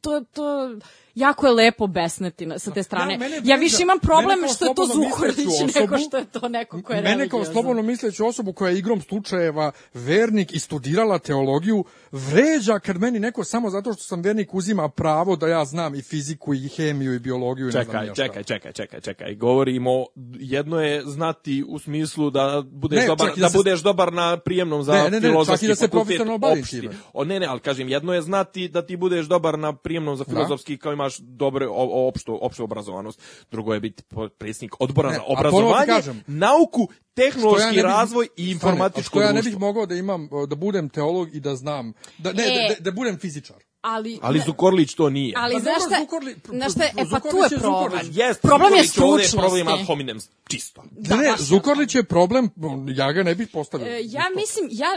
to 0.00 0.20
to 0.32 0.76
jako 1.14 1.46
je 1.46 1.52
lepo 1.52 1.86
besneti 1.86 2.46
na- 2.46 2.58
sa 2.58 2.70
te 2.70 2.82
strane. 2.82 3.12
Ja, 3.14 3.18
mene 3.18 3.40
Ja, 3.44 3.56
više 3.56 3.82
imam 3.82 3.98
problem 3.98 4.38
što 4.48 4.64
je 4.64 4.74
to 4.74 4.86
Zukorlić 4.86 5.36
misleću 5.36 5.78
nego 5.80 5.98
što 5.98 6.16
je 6.16 6.24
to 6.24 6.48
neko 6.48 6.82
ko 6.82 6.92
je 6.92 7.02
Mene 7.02 7.28
kao 7.28 7.44
slobodno 7.44 7.82
misleću 7.82 8.26
osobu 8.26 8.52
koja 8.52 8.70
je 8.70 8.78
igrom 8.78 9.00
slučajeva 9.00 9.70
vernik 9.94 10.52
i 10.52 10.58
studirala 10.58 11.18
teologiju, 11.18 11.84
vređa 12.12 12.78
kad 12.78 12.96
meni 12.98 13.18
neko 13.18 13.44
samo 13.44 13.70
zato 13.70 13.92
što 13.92 14.02
sam 14.02 14.22
vernik 14.22 14.54
uzima 14.54 14.88
pravo 14.88 15.36
da 15.36 15.48
ja 15.48 15.64
znam 15.64 15.94
i 15.94 16.02
fiziku 16.02 16.54
i 16.54 16.68
hemiju 16.68 17.14
i 17.14 17.18
biologiju 17.18 17.64
i 17.64 17.66
ne 17.66 17.72
znam 17.74 17.84
Čekaj, 17.86 18.06
ja 18.06 18.14
šta. 18.14 18.22
čekaj, 18.22 18.42
čekaj, 18.44 18.72
čekaj, 18.72 19.00
čekaj. 19.00 19.34
Govorimo, 19.34 20.06
jedno 20.34 20.80
je 20.80 21.02
znati 21.02 21.64
u 21.68 21.78
smislu 21.78 22.30
da 22.30 22.62
budeš 22.64 23.00
Ne, 23.00 23.06
dobar, 23.06 23.28
da, 23.28 23.34
da 23.36 23.48
se- 23.48 23.58
budeš 23.58 23.80
dobar 23.80 24.12
na 24.12 24.36
prijemnom 24.38 24.82
za 24.82 24.92
Ne, 24.94 25.02
ne, 25.02 25.10
ne, 25.12 25.20
filozofski 25.20 25.54
čak 25.56 25.62
i 25.62 25.68
da 25.68 25.74
se 25.76 25.86
fakultet 25.86 26.06
profesionalno 26.16 26.56
time. 26.62 26.94
O, 27.12 27.24
ne, 27.24 27.40
ne, 27.40 27.46
ali 27.46 27.60
kažem, 27.60 27.88
jedno 27.88 28.14
je 28.14 28.22
znati 28.22 28.68
da 28.68 28.82
ti 28.82 28.96
budeš 28.96 29.26
dobar 29.26 29.58
na 29.58 29.72
prijemnom 29.74 30.16
za 30.16 30.24
filozofski 30.24 30.76
kao 30.76 30.92
imaš 30.92 31.07
dobre 31.18 31.66
o, 31.66 31.72
o, 31.72 32.08
opštu, 32.08 32.38
opštu 32.42 32.64
obrazovanost. 32.64 33.20
Drugo 33.50 33.74
je 33.74 33.80
biti 33.80 34.02
predsjednik 34.38 34.80
odbora 34.80 35.08
Ne, 35.08 35.14
za 35.14 35.22
obrazovanje, 35.22 35.86
kažem, 35.86 36.22
nauku, 36.26 36.80
ja 36.82 36.96
tehnološki 37.16 37.68
bih- 37.70 37.82
razvoj 37.82 38.28
i 38.36 38.50
informatičko 38.50 39.10
što 39.10 39.20
ja 39.20 39.32
ne 39.32 39.42
bih 39.42 39.58
mogao 39.58 39.86
da 39.86 39.94
imam 39.94 40.28
da 40.48 40.54
budem 40.56 40.88
teolog 40.88 41.34
i 41.34 41.40
da 41.40 41.56
znam 41.56 41.92
da 42.18 42.32
ne 42.32 42.42
E. 42.42 42.46
da, 42.68 42.74
da, 42.74 42.80
da 42.80 42.90
budem 42.90 43.18
fizičar. 43.18 43.56
ali 43.80 44.18
Ali 44.22 44.40
Zukorlić 44.40 44.94
to 44.94 45.10
nije. 45.10 45.34
ali 45.36 45.54
Pa 45.54 45.60
znaš 45.60 45.74
dobro, 45.74 45.88
šta, 45.88 46.04
Zukorli- 46.06 46.36
znaš 46.48 46.72
šta, 46.72 46.84
je, 46.84 46.90
e 46.90 46.94
pa 46.94 47.20
tu 47.20 47.26
Zukorlić 47.26 47.52
je 47.52 47.56
je 47.56 47.60
problem. 47.60 47.90
Zukorlić. 47.90 48.16
Jest, 48.16 48.42
problem 48.42 48.72
je 48.74 48.84
Zukorlić 48.84 49.02
ovde 49.04 49.24
stručnosti. 49.24 49.36
problem 49.38 49.68
ad 49.70 49.86
hominem, 49.86 50.18
čisto. 50.48 50.82
Da, 50.92 51.16
ne, 51.16 51.24
je 51.24 51.34
Zukorlić 51.38 51.94
je 51.94 52.02
problem, 52.04 52.50
ja 52.88 53.12
ga 53.12 53.22
ne 53.22 53.34
bih 53.34 53.48
postavio. 53.48 53.86
E, 53.88 54.00
ja 54.04 54.24
mislim, 54.36 54.68
ja 54.72 54.88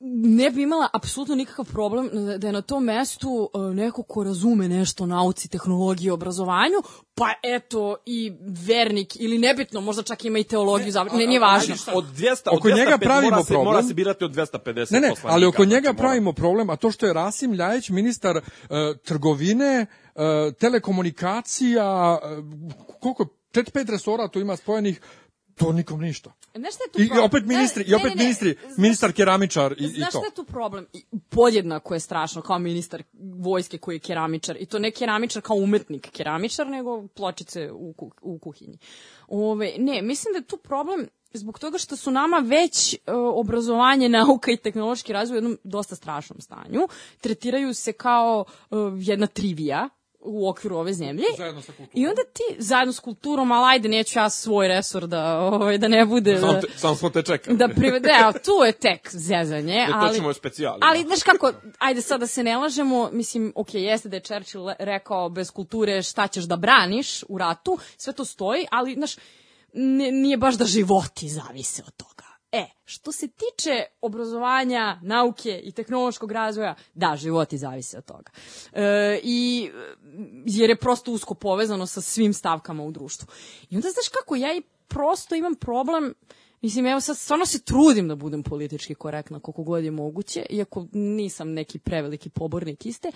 ne 0.00 0.50
bi 0.50 0.62
imala 0.62 0.88
apsolutno 0.92 1.34
nikakav 1.34 1.64
problem 1.64 2.10
da 2.38 2.46
je 2.46 2.52
na 2.52 2.62
tom 2.62 2.84
mestu 2.84 3.50
e, 3.54 3.74
neko 3.74 4.02
ko 4.02 4.24
razume 4.24 4.68
nešto 4.68 5.04
o 5.04 5.06
nauci, 5.06 5.48
tehnologiji, 5.48 6.10
obrazovanju, 6.10 6.82
pa 7.14 7.32
eto 7.42 7.96
i 8.06 8.32
vernik 8.66 9.16
ili 9.16 9.38
nebitno, 9.38 9.80
možda 9.80 10.02
čak 10.02 10.24
ima 10.24 10.38
i 10.38 10.44
teologiju, 10.44 10.92
ne, 10.92 11.18
ne, 11.18 11.26
nije 11.26 11.40
važno. 11.40 11.74
Od 11.94 12.04
200, 12.04 12.48
Oko 12.48 12.68
od 12.68 12.74
205 12.74 12.76
njega 12.76 12.98
pravimo 12.98 13.30
mora 13.30 13.42
se, 13.42 13.48
problem. 13.48 13.74
Mora 13.74 13.82
se 13.82 13.94
birati 13.94 14.24
od 14.24 14.34
250 14.34 14.92
Ne, 14.92 15.00
ne, 15.00 15.08
poslanika, 15.08 15.34
ali 15.34 15.46
oko 15.46 15.64
njega 15.64 15.80
znači, 15.80 15.96
pravimo 15.96 16.32
problem, 16.32 16.70
a 16.70 16.76
to 16.76 16.90
što 16.90 17.06
je 17.06 17.12
Rasim 17.12 17.54
Ljajić 17.54 17.88
ministar 17.88 18.36
uh, 18.36 18.42
trgovine, 19.04 19.86
uh, 20.14 20.22
telekomunikacija, 20.54 22.18
uh, 22.22 22.44
koliko, 23.00 23.26
četiri, 23.52 23.72
pet 23.72 23.88
resora 23.88 24.28
tu 24.28 24.40
ima 24.40 24.56
spojenih, 24.56 25.00
to 25.58 25.72
nikom 25.72 26.00
ništa. 26.00 26.32
Znaš 26.54 26.74
šta 26.74 26.84
je 26.84 26.90
tu 26.92 27.00
I, 27.00 27.04
i 27.04 27.08
problem? 27.08 27.24
opet 27.24 27.44
ministri, 27.46 27.84
Ne, 27.84 27.90
i 27.90 27.94
opet 27.94 28.04
ne, 28.04 28.14
ne, 28.14 28.22
ministri, 28.22 28.56
znaš- 28.62 28.78
ministar 28.78 29.12
keramičar 29.12 29.72
i, 29.72 29.84
i 29.84 29.88
Znaš 29.88 30.12
to. 30.12 30.18
šta 30.18 30.26
je 30.26 30.34
tu 30.34 30.44
problem? 30.44 30.86
I 30.92 31.04
Podjednako 31.30 31.94
je 31.94 32.00
strašno 32.00 32.42
kao 32.42 32.58
ministar 32.58 33.02
vojske 33.36 33.78
koji 33.78 33.96
je 33.96 34.00
keramičar. 34.00 34.56
I 34.56 34.66
to 34.66 34.78
ne 34.78 34.90
keramičar 34.90 35.42
kao 35.42 35.56
umetnik 35.56 36.10
keramičar, 36.10 36.66
nego 36.66 37.06
pločice 37.08 37.70
u, 37.72 37.92
ku, 37.92 38.10
u 38.22 38.38
kuhinji. 38.38 38.78
Ove, 39.28 39.72
ne, 39.78 40.02
mislim 40.02 40.32
da 40.32 40.38
je 40.38 40.44
tu 40.44 40.56
problem 40.56 41.08
zbog 41.32 41.58
toga 41.58 41.78
što 41.78 41.96
su 41.96 42.10
nama 42.10 42.36
već 42.38 42.94
e, 42.94 42.98
obrazovanje, 43.12 44.08
nauka 44.18 44.50
i 44.50 44.56
tehnološki 44.56 45.12
razvoj 45.12 45.34
u 45.34 45.38
jednom 45.38 45.58
dosta 45.64 45.96
strašnom 45.96 46.40
stanju. 46.40 46.88
Tretiraju 47.20 47.74
se 47.74 47.92
kao 47.92 48.44
e, 48.48 48.74
jedna 48.96 49.26
trivija 49.26 49.88
u 50.28 50.48
okviru 50.48 50.76
ove 50.76 50.92
zemlje. 50.92 51.24
Zajedno 51.36 51.62
sa 51.62 51.72
kulturom. 51.72 52.02
I 52.02 52.06
onda 52.06 52.22
ti, 52.32 52.56
zajedno 52.58 52.92
s 52.92 53.00
kulturom, 53.00 53.52
ali 53.52 53.74
ajde, 53.74 53.88
neću 53.88 54.18
ja 54.18 54.30
svoj 54.30 54.68
resor 54.68 55.06
da, 55.06 55.38
ovaj, 55.40 55.78
da 55.78 55.88
ne 55.88 56.06
bude... 56.06 56.38
Samo, 56.40 56.52
da- 56.52 56.60
te, 56.60 56.66
samo 56.76 56.94
smo 56.94 57.10
te 57.10 57.22
čekali. 57.22 57.56
da 57.56 57.68
privede, 57.68 58.08
evo, 58.20 58.32
tu 58.32 58.64
je 58.66 58.72
tek 58.72 59.08
zezanje, 59.12 59.86
to 59.88 59.96
ali... 59.96 60.16
ćemo 60.16 60.28
u 60.28 60.32
specijali, 60.32 60.78
Ali, 60.82 61.02
da. 61.02 61.08
znaš 61.08 61.22
kako, 61.22 61.52
ajde 61.78 62.02
sad 62.02 62.20
da 62.20 62.26
se 62.26 62.42
ne 62.42 62.56
lažemo, 62.56 63.10
mislim, 63.12 63.52
ok, 63.56 63.74
jeste 63.74 64.08
da 64.08 64.16
je 64.16 64.20
Churchill 64.20 64.70
rekao 64.78 65.28
bez 65.28 65.50
kulture 65.50 66.02
šta 66.02 66.26
ćeš 66.26 66.44
da 66.44 66.56
braniš 66.56 67.24
u 67.28 67.38
ratu, 67.38 67.78
sve 67.96 68.12
to 68.12 68.24
stoji, 68.24 68.66
ali, 68.70 68.94
znaš, 68.94 69.16
nije 70.12 70.36
baš 70.36 70.54
da 70.54 70.64
životi 70.64 71.28
zavise 71.28 71.82
od 71.86 71.96
toga. 71.96 72.27
E, 72.52 72.66
što 72.84 73.12
se 73.12 73.28
tiče 73.28 73.84
obrazovanja, 74.00 75.00
nauke 75.02 75.60
i 75.64 75.72
tehnološkog 75.72 76.32
razvoja, 76.32 76.74
da, 76.94 77.16
životi 77.16 77.58
zavise 77.58 77.98
od 77.98 78.04
toga. 78.04 78.30
E, 78.72 79.20
I 79.22 79.70
jer 80.46 80.70
je 80.70 80.76
prosto 80.76 81.12
usko 81.12 81.34
povezano 81.34 81.86
sa 81.86 82.00
svim 82.00 82.32
stavkama 82.32 82.82
u 82.82 82.90
društvu. 82.90 83.28
I 83.70 83.76
onda 83.76 83.88
znaš 83.88 84.08
kako, 84.08 84.36
ja 84.36 84.54
i 84.54 84.62
prosto 84.88 85.34
imam 85.34 85.54
problem 85.54 86.14
Mislim, 86.60 86.86
evo 86.86 87.00
sad 87.00 87.18
stvarno 87.18 87.46
se 87.46 87.62
trudim 87.62 88.08
da 88.08 88.16
budem 88.16 88.42
politički 88.42 88.94
korektna 88.94 89.40
koliko 89.40 89.62
god 89.62 89.84
je 89.84 89.90
moguće, 89.90 90.46
iako 90.50 90.86
nisam 90.92 91.52
neki 91.52 91.78
preveliki 91.78 92.30
pobornik 92.30 92.86
iste. 92.86 93.10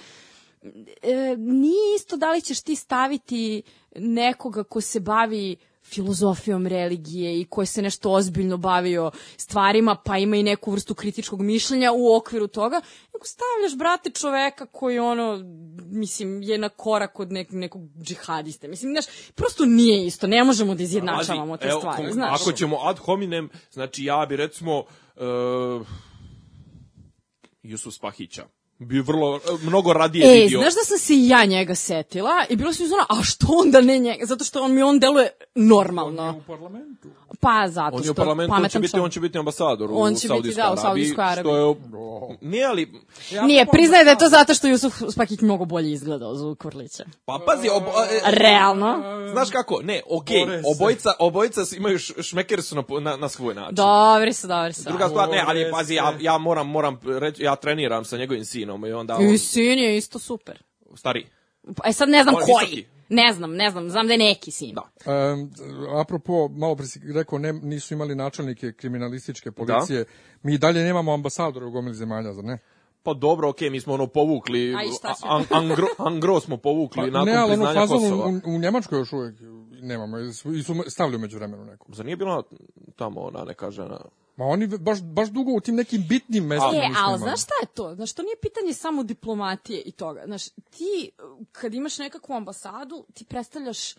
E, 1.02 1.36
nije 1.36 1.96
isto 1.96 2.16
da 2.16 2.32
li 2.32 2.40
ćeš 2.40 2.62
ti 2.62 2.76
staviti 2.76 3.62
nekoga 3.96 4.64
ko 4.64 4.80
se 4.80 5.00
bavi 5.00 5.56
filozofijom 5.84 6.66
religije 6.66 7.40
i 7.40 7.44
koji 7.44 7.66
se 7.66 7.82
nešto 7.82 8.10
ozbiljno 8.10 8.56
bavio 8.56 9.10
stvarima, 9.36 9.94
pa 10.04 10.18
ima 10.18 10.36
i 10.36 10.42
neku 10.42 10.70
vrstu 10.70 10.94
kritičkog 10.94 11.42
mišljenja 11.42 11.92
u 11.92 12.16
okviru 12.16 12.46
toga, 12.46 12.80
nego 13.14 13.24
stavljaš, 13.24 13.78
brate, 13.78 14.10
čoveka 14.10 14.66
koji 14.66 14.98
ono, 14.98 15.40
mislim, 15.86 16.42
je 16.42 16.58
na 16.58 16.68
korak 16.68 17.20
od 17.20 17.32
nek, 17.32 17.48
nekog 17.50 17.82
džihadiste. 18.02 18.68
Mislim, 18.68 18.92
znaš, 18.92 19.04
prosto 19.34 19.64
nije 19.64 20.06
isto, 20.06 20.26
ne 20.26 20.44
možemo 20.44 20.74
da 20.74 20.82
izjednačavamo 20.82 21.56
te 21.56 21.68
evo, 21.68 21.80
stvari, 21.80 22.02
kom- 22.02 22.12
znaš. 22.12 22.40
Ako 22.40 22.52
ćemo 22.52 22.78
ad 22.82 22.98
hominem, 22.98 23.48
znači 23.70 24.04
ja 24.04 24.26
bi 24.28 24.36
recimo 24.36 24.78
uh, 24.78 25.86
Jusuf 27.62 27.94
Spahića 27.94 28.46
bi 28.86 29.00
vrlo, 29.00 29.40
mnogo 29.62 29.92
radije 29.92 30.26
E, 30.26 30.42
vidio. 30.42 30.60
znaš 30.60 30.74
da 30.74 30.80
sam 30.84 30.98
se 30.98 31.14
i 31.14 31.28
ja 31.28 31.44
njega 31.44 31.74
setila 31.74 32.30
i 32.48 32.56
bilo 32.56 32.72
sam 32.72 32.84
uzmano, 32.84 33.02
a 33.08 33.22
što 33.22 33.46
onda 33.50 33.80
ne 33.80 33.98
njega? 33.98 34.26
Zato 34.26 34.44
što 34.44 34.62
on 34.62 34.72
mi 34.74 34.82
on 34.82 34.98
deluje 34.98 35.30
normalno. 35.54 36.34
U 36.38 36.42
parlamentu. 36.42 37.08
Pa 37.40 37.68
zato 37.68 37.96
On 37.96 38.02
što 38.02 38.08
je 38.08 38.10
u 38.10 38.14
parlamentu, 38.14 38.54
on 38.54 38.68
će 38.68 38.78
biti, 38.78 39.00
on 39.00 39.10
će 39.10 39.20
biti 39.20 39.38
ambasador 39.38 39.90
On 39.92 40.12
u 40.12 40.16
će 40.16 40.28
biti, 40.28 40.28
Saudijskoj 40.28 40.62
da, 40.62 40.68
u 40.68 40.72
Arabiji, 40.72 40.82
Saudijskoj 40.82 41.24
Arabiji. 41.24 41.42
Što 41.42 41.56
je, 41.56 42.38
nije 42.40 42.66
ali, 42.66 42.92
Nije, 43.44 43.66
priznaje 43.72 44.04
da 44.04 44.10
je 44.10 44.18
to 44.18 44.28
zato 44.28 44.54
što 44.54 44.66
Jusuf 44.66 44.94
Spakić 45.10 45.40
mnogo 45.40 45.64
bolje 45.64 45.92
izgledao 45.92 46.34
za 46.34 46.54
Kurlića. 46.62 47.04
pa 47.24 47.40
pazi, 47.46 47.68
obo, 47.68 47.86
e, 47.86 48.20
Realno. 48.30 49.02
znaš 49.32 49.50
kako, 49.50 49.80
ne, 49.82 50.02
okej, 50.10 50.46
se. 50.46 50.62
obojica, 50.76 51.10
obojica 51.18 51.60
imaju 51.76 51.98
šmekeri 51.98 52.62
su 52.62 52.74
na, 52.76 52.82
na, 53.00 53.16
na 53.16 53.28
svoj 53.28 53.54
način. 53.54 53.74
Dobri 53.74 54.32
su, 54.32 54.46
dobri 54.46 54.72
su. 54.72 54.82
Druga 54.82 55.08
stvar, 55.08 55.28
ne, 55.28 55.44
ali 55.46 55.70
pazi, 55.72 55.94
ja, 55.94 56.14
ja 56.20 56.38
moram, 56.38 56.68
moram 56.68 57.00
reći, 57.20 57.42
ja 57.42 57.56
treniram 57.56 58.04
sa 58.04 58.16
njegovim 58.16 58.44
sinom 58.44 58.71
i 58.86 58.92
onda, 58.92 59.18
I 59.34 59.38
sin 59.38 59.78
je 59.78 59.96
isto 59.96 60.18
super. 60.18 60.62
stari, 60.94 61.26
Pa, 61.76 61.82
E 61.88 61.92
sad 61.92 62.08
ne 62.08 62.22
znam 62.22 62.34
On 62.34 62.40
je 62.40 62.46
koji. 62.46 62.66
visoki. 62.66 62.86
Ne 63.08 63.32
znam, 63.32 63.54
ne 63.54 63.70
znam, 63.70 63.90
znam 63.90 64.06
da 64.06 64.12
je 64.12 64.18
neki 64.18 64.50
sin. 64.50 64.74
Da. 64.74 64.82
Um, 65.32 65.50
apropo, 66.00 66.48
malo 66.48 66.76
pre 66.76 66.86
si 66.86 67.00
rekao, 67.14 67.38
ne, 67.38 67.52
nisu 67.52 67.94
imali 67.94 68.14
načelnike 68.14 68.72
kriminalističke 68.72 69.52
policije. 69.52 70.04
Mi 70.42 70.54
i 70.54 70.58
dalje 70.58 70.82
nemamo 70.82 71.14
ambasadora 71.14 71.66
u 71.66 71.70
gomili 71.70 71.94
zemalja, 71.94 72.32
zar 72.32 72.44
ne? 72.44 72.58
pa 73.04 73.14
dobro, 73.14 73.48
okej, 73.48 73.70
mi 73.70 73.80
smo 73.80 73.94
ono 73.94 74.06
povukli, 74.06 74.74
A 74.74 74.82
i 74.82 74.88
šta 74.98 75.08
će? 75.14 75.22
an, 75.24 75.44
angro, 75.50 75.86
angro 75.98 76.40
smo 76.40 76.56
povukli 76.56 77.02
nakon 77.02 77.12
Pa 77.12 77.24
ne, 77.24 77.32
ali 77.32 77.52
ono 77.52 77.64
priznanja 77.64 77.80
fazon 77.80 77.98
Kosova. 78.00 78.26
u, 78.26 78.54
u 78.54 78.58
Njemačkoj 78.58 78.98
još 78.98 79.12
uvek 79.12 79.34
nemamo. 79.82 80.18
i 80.18 80.32
su- 80.32 80.84
stavili 80.88 81.18
među 81.18 81.36
vremenu 81.36 81.64
neku. 81.64 81.94
Zar 81.94 82.06
nije 82.06 82.16
bila 82.16 82.42
tamo 82.96 83.20
ona 83.20 83.44
neka 83.44 83.70
žena? 83.70 84.00
Ma 84.36 84.44
oni 84.44 84.66
baš, 84.66 85.02
baš 85.02 85.28
dugo 85.28 85.52
u 85.52 85.60
tim 85.60 85.74
nekim 85.74 86.04
bitnim 86.08 86.44
mestima 86.44 86.72
E, 86.74 86.88
ali 86.96 87.18
znaš 87.18 87.42
šta 87.42 87.52
je 87.62 87.66
to? 87.66 87.94
Znaš, 87.94 88.12
to 88.12 88.22
nije 88.22 88.36
pitanje 88.42 88.74
samo 88.74 89.02
diplomatije 89.02 89.80
i 89.80 89.92
toga. 89.92 90.22
Znaš, 90.26 90.48
ti, 90.48 91.10
kad 91.52 91.74
imaš 91.74 91.98
nekakvu 91.98 92.34
ambasadu, 92.34 93.04
ti 93.14 93.24
predstavljaš 93.24 93.94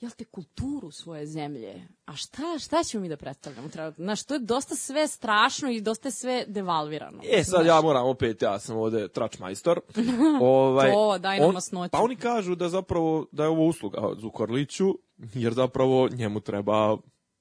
jel 0.00 0.10
te, 0.10 0.24
kulturu 0.24 0.90
svoje 0.90 1.26
zemlje. 1.26 1.88
A 2.06 2.16
šta, 2.16 2.42
šta 2.58 2.84
ćemo 2.84 3.02
mi 3.02 3.08
da 3.08 3.16
predstavljamo? 3.16 3.68
Znaš, 3.96 4.24
to 4.24 4.34
je 4.34 4.40
dosta 4.40 4.74
sve 4.74 5.08
strašno 5.08 5.70
i 5.70 5.80
dosta 5.80 6.10
sve 6.10 6.44
devalvirano. 6.48 7.22
E, 7.32 7.44
sad 7.44 7.66
ja 7.66 7.80
moram 7.80 8.06
opet, 8.06 8.42
ja 8.42 8.58
sam 8.58 8.76
ovde 8.76 9.08
trač 9.08 9.38
majstor. 9.38 9.80
ovaj, 10.40 10.92
To, 10.92 11.18
daj 11.18 11.40
nam 11.40 11.56
on-. 11.72 11.88
Pa 11.88 11.98
oni 11.98 12.16
kažu 12.16 12.54
da 12.54 12.68
zapravo, 12.68 13.26
da 13.32 13.42
je 13.42 13.48
ovo 13.48 13.66
usluga 13.66 14.14
Zukorliću, 14.20 14.98
jer 15.34 15.52
zapravo 15.52 16.08
njemu 16.08 16.40
treba 16.40 16.96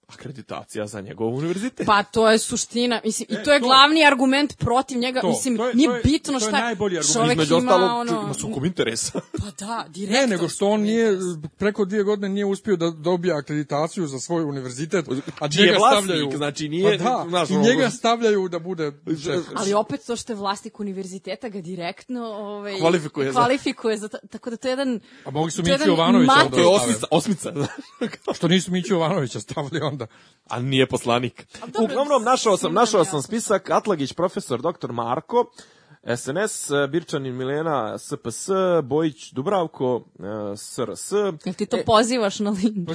akreditacija 0.08 0.88
za 0.88 1.02
njegov 1.02 1.28
univerzitet. 1.30 1.86
Pa 1.88 2.04
to 2.04 2.30
je 2.30 2.38
suština, 2.40 3.02
mislim, 3.04 3.28
i 3.32 3.44
to 3.44 3.54
je 3.54 3.60
to- 3.60 3.66
glavni 3.66 4.06
argument 4.06 4.58
protiv 4.58 4.98
njega, 4.98 5.22
To, 5.22 5.30
mislim, 5.30 5.58
to 5.58 5.68
je- 5.68 5.76
nije 5.76 5.90
to 5.90 5.96
je- 5.96 6.02
bitno 6.04 6.32
to 6.32 6.46
je 6.46 6.50
šta 6.50 6.60
najbolji 6.60 7.00
Između 7.32 7.54
ima, 7.54 7.72
ostalog, 7.72 7.90
ono, 7.92 8.22
ima 8.22 8.34
sukob 8.34 8.66
interesa. 8.66 9.12
Pa 9.42 9.66
da, 9.66 9.86
direktno. 9.90 10.22
Ne, 10.22 10.28
nego 10.28 10.50
što 10.50 10.68
on 10.68 10.82
nije, 10.82 11.18
preko 11.58 11.86
dvije 11.86 12.04
godine 12.04 12.30
nije 12.30 12.46
uspio 12.46 12.76
da 12.76 12.90
dobije 12.92 13.34
akreditaciju 13.34 14.08
za 14.08 14.20
svoj 14.20 14.44
univerzitet, 14.44 15.06
a 15.40 15.50
Čiji 15.50 15.62
je 15.62 15.66
njega 15.66 15.78
vlasnik, 15.78 16.04
stavljaju... 16.06 16.32
znači 16.34 16.70
nije- 16.70 16.98
Pa 16.98 17.04
da, 17.04 17.26
znaš, 17.30 17.50
i 17.50 17.58
njega 17.58 17.90
stavljaju 17.90 18.48
da 18.50 18.60
bude 18.60 18.92
šef. 19.24 19.44
Ali 19.56 19.74
opet 19.74 20.02
to 20.02 20.16
što 20.16 20.34
je 20.34 20.38
vlasnik 20.38 20.80
univerziteta 20.80 21.50
ga 21.50 21.62
direktno 21.62 22.22
ovaj, 22.26 22.80
Kvalifikuje 22.80 23.26
za- 23.28 23.32
kvalifikuje 23.34 23.98
za... 23.98 24.08
ta- 24.08 24.28
tako 24.30 24.50
da 24.50 24.58
to 24.58 24.68
je 24.68 24.72
jedan... 24.72 25.00
A 25.26 25.32
mogli 25.32 25.52
su 25.52 25.62
Miću 25.62 25.72
jedan 25.72 25.88
Jovanovića 25.88 26.34
To 26.34 26.40
je 26.40 26.48
stave. 26.50 26.68
osmica, 26.68 27.08
osmica. 27.12 27.54
Što 28.36 28.48
nisu 28.48 28.72
Miću 28.72 28.94
Jovanovića 28.94 29.40
stavili 29.40 29.80
onda. 29.96 30.08
A 30.50 30.60
nije 30.60 30.88
poslanik. 30.88 31.48
Uglavnom, 31.84 32.24
našao 32.24 32.58
sam, 32.58 32.74
našao 32.74 33.06
sam 33.06 33.22
spisak 33.22 33.70
Atlagić, 33.70 34.14
profesor, 34.14 34.62
doktor 34.62 34.92
Marko, 34.92 35.46
SNS, 36.18 36.72
eh, 36.72 36.88
Birčanin 36.88 37.36
Milena, 37.36 37.98
SPS, 37.98 38.50
Bojić, 38.84 39.32
Dubravko, 39.32 40.04
eh, 40.20 40.58
SRS. 40.58 41.12
Jel 41.46 41.54
ti 41.58 41.66
to 41.66 41.78
pozivaš 41.86 42.40
na 42.40 42.50
liniju? 42.50 42.86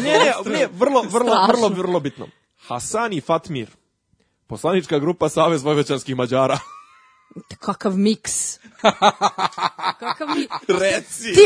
ne, 0.00 0.58
ne, 0.58 0.68
vrlo, 0.72 1.02
vrlo, 1.02 1.46
vrlo, 1.48 1.68
vrlo 1.68 2.00
bitno. 2.00 2.26
Hasan 2.66 3.12
i 3.12 3.20
Fatmir, 3.20 3.68
poslanička 4.46 4.98
grupa 4.98 5.28
Savez 5.28 5.62
Vojvođanskih 5.62 6.16
Mađara. 6.16 6.58
Kakav 7.58 7.96
miks. 7.96 8.58
Kakav 9.98 10.28
mi... 10.36 10.48
Reci, 10.68 11.34
Ti, 11.34 11.40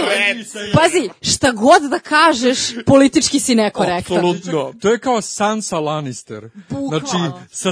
pazi, 0.74 1.10
šta 1.22 1.52
god 1.52 1.82
da 1.90 1.98
kažeš, 1.98 2.58
politički 2.86 3.40
si 3.40 3.54
nekorektan. 3.54 4.16
Apsolutno. 4.16 4.74
To 4.80 4.90
je 4.90 4.98
kao 4.98 5.20
Sansa 5.20 5.80
Lannister. 5.80 6.50
Bukvalno. 6.68 6.98
Znači, 6.98 7.16
sa, 7.50 7.70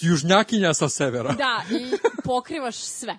južnjakinja 0.00 0.74
sa 0.74 0.88
severa. 0.88 1.32
Da, 1.32 1.62
i 1.76 1.92
pokrivaš 2.24 2.76
sve. 2.76 3.18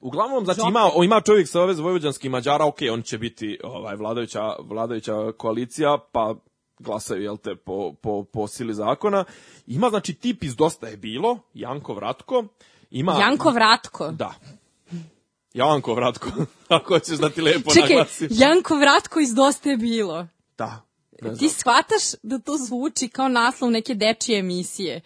Uglavnom, 0.00 0.44
znači 0.44 0.60
ima, 0.68 0.90
ima 1.04 1.20
čovjek 1.20 1.48
Savez 1.48 1.78
Vojvođanskih 1.78 2.30
Mađara, 2.30 2.64
ok, 2.64 2.78
on 2.92 3.02
će 3.02 3.18
biti 3.18 3.58
ovaj, 3.64 3.96
vladajuća, 3.96 4.52
vladajuća 4.58 5.32
koalicija, 5.32 5.98
pa 6.12 6.34
glasaju, 6.78 7.22
jel 7.22 7.36
te, 7.36 7.56
po, 7.56 7.92
po, 8.02 8.24
po 8.24 8.46
sili 8.46 8.74
zakona. 8.74 9.24
Ima, 9.66 9.90
znači, 9.90 10.14
tip 10.14 10.42
iz 10.42 10.56
Dosta 10.56 10.86
je 10.88 10.96
bilo, 10.96 11.38
Janko 11.54 11.94
Vratko. 11.94 12.44
Ima, 12.90 13.16
Janko 13.20 13.50
Vratko. 13.50 14.10
Da. 14.10 14.34
Janko 15.54 15.94
Vratko, 15.94 16.28
ako 16.68 16.94
hoćeš 16.94 17.18
da 17.18 17.30
ti 17.30 17.40
lepo 17.42 17.70
Čekaj, 17.74 17.96
naglasim. 17.96 18.28
Janko 18.30 18.76
Vratko 18.76 19.20
iz 19.20 19.34
Dosta 19.34 19.70
je 19.70 19.76
bilo. 19.76 20.26
Da. 20.58 20.88
Ne 21.22 21.30
Ti 21.30 21.36
znam. 21.36 21.50
shvataš 21.50 22.02
da 22.22 22.38
to 22.38 22.56
zvuči 22.56 23.08
kao 23.08 23.28
naslov 23.28 23.70
neke 23.70 23.94
dečije 23.94 24.38
emisije. 24.38 25.00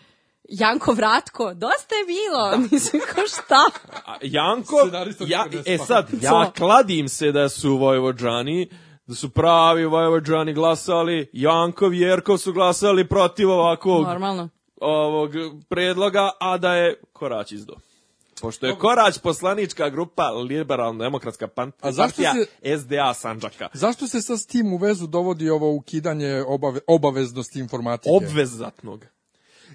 Janko 0.49 0.93
Vratko, 0.93 1.55
dosta 1.55 1.95
je 1.95 2.05
bilo. 2.07 2.57
Mislim, 2.71 3.03
ko 3.15 3.21
šta? 3.27 3.71
A, 4.07 4.17
Janko, 4.23 4.77
Scenarista 4.87 5.25
ja, 5.29 5.47
e 5.67 5.79
sad, 5.79 6.09
ja 6.23 6.53
kladim 6.57 7.09
se 7.09 7.33
da 7.33 7.49
su 7.49 7.77
Vojvođani, 7.77 8.69
da 9.07 9.15
su 9.15 9.31
pravi 9.31 9.85
Vojvođani 9.85 10.53
glasali, 10.55 11.31
Jankov 11.33 11.95
i 11.95 11.99
Jerkov 11.99 12.39
su 12.39 12.53
glasali 12.53 13.09
protiv 13.09 13.51
ovakvog 13.51 14.07
Normalno. 14.07 14.49
Ovog 14.83 15.31
predloga, 15.69 16.31
a 16.41 16.59
da 16.59 16.75
je 16.75 17.01
Korać 17.13 17.53
izdo. 17.53 17.75
Pošto 18.41 18.67
je 18.67 18.77
Korać 18.79 19.19
poslanička 19.19 19.89
grupa 19.91 20.23
liberalno-demokratska 20.31 21.47
partija 21.47 22.33
se- 22.35 22.79
SDA 22.79 23.15
Sanđaka. 23.15 23.69
Zašto 23.73 24.07
se 24.07 24.23
sa 24.23 24.37
s 24.37 24.47
tim 24.47 24.73
u 24.73 24.77
vezu 24.77 25.07
dovodi 25.07 25.51
ovo 25.51 25.73
ukidanje 25.73 26.43
obave, 26.47 26.81
obaveznosti 26.87 27.59
informatike? 27.61 28.11
Obvezatnog. 28.13 29.07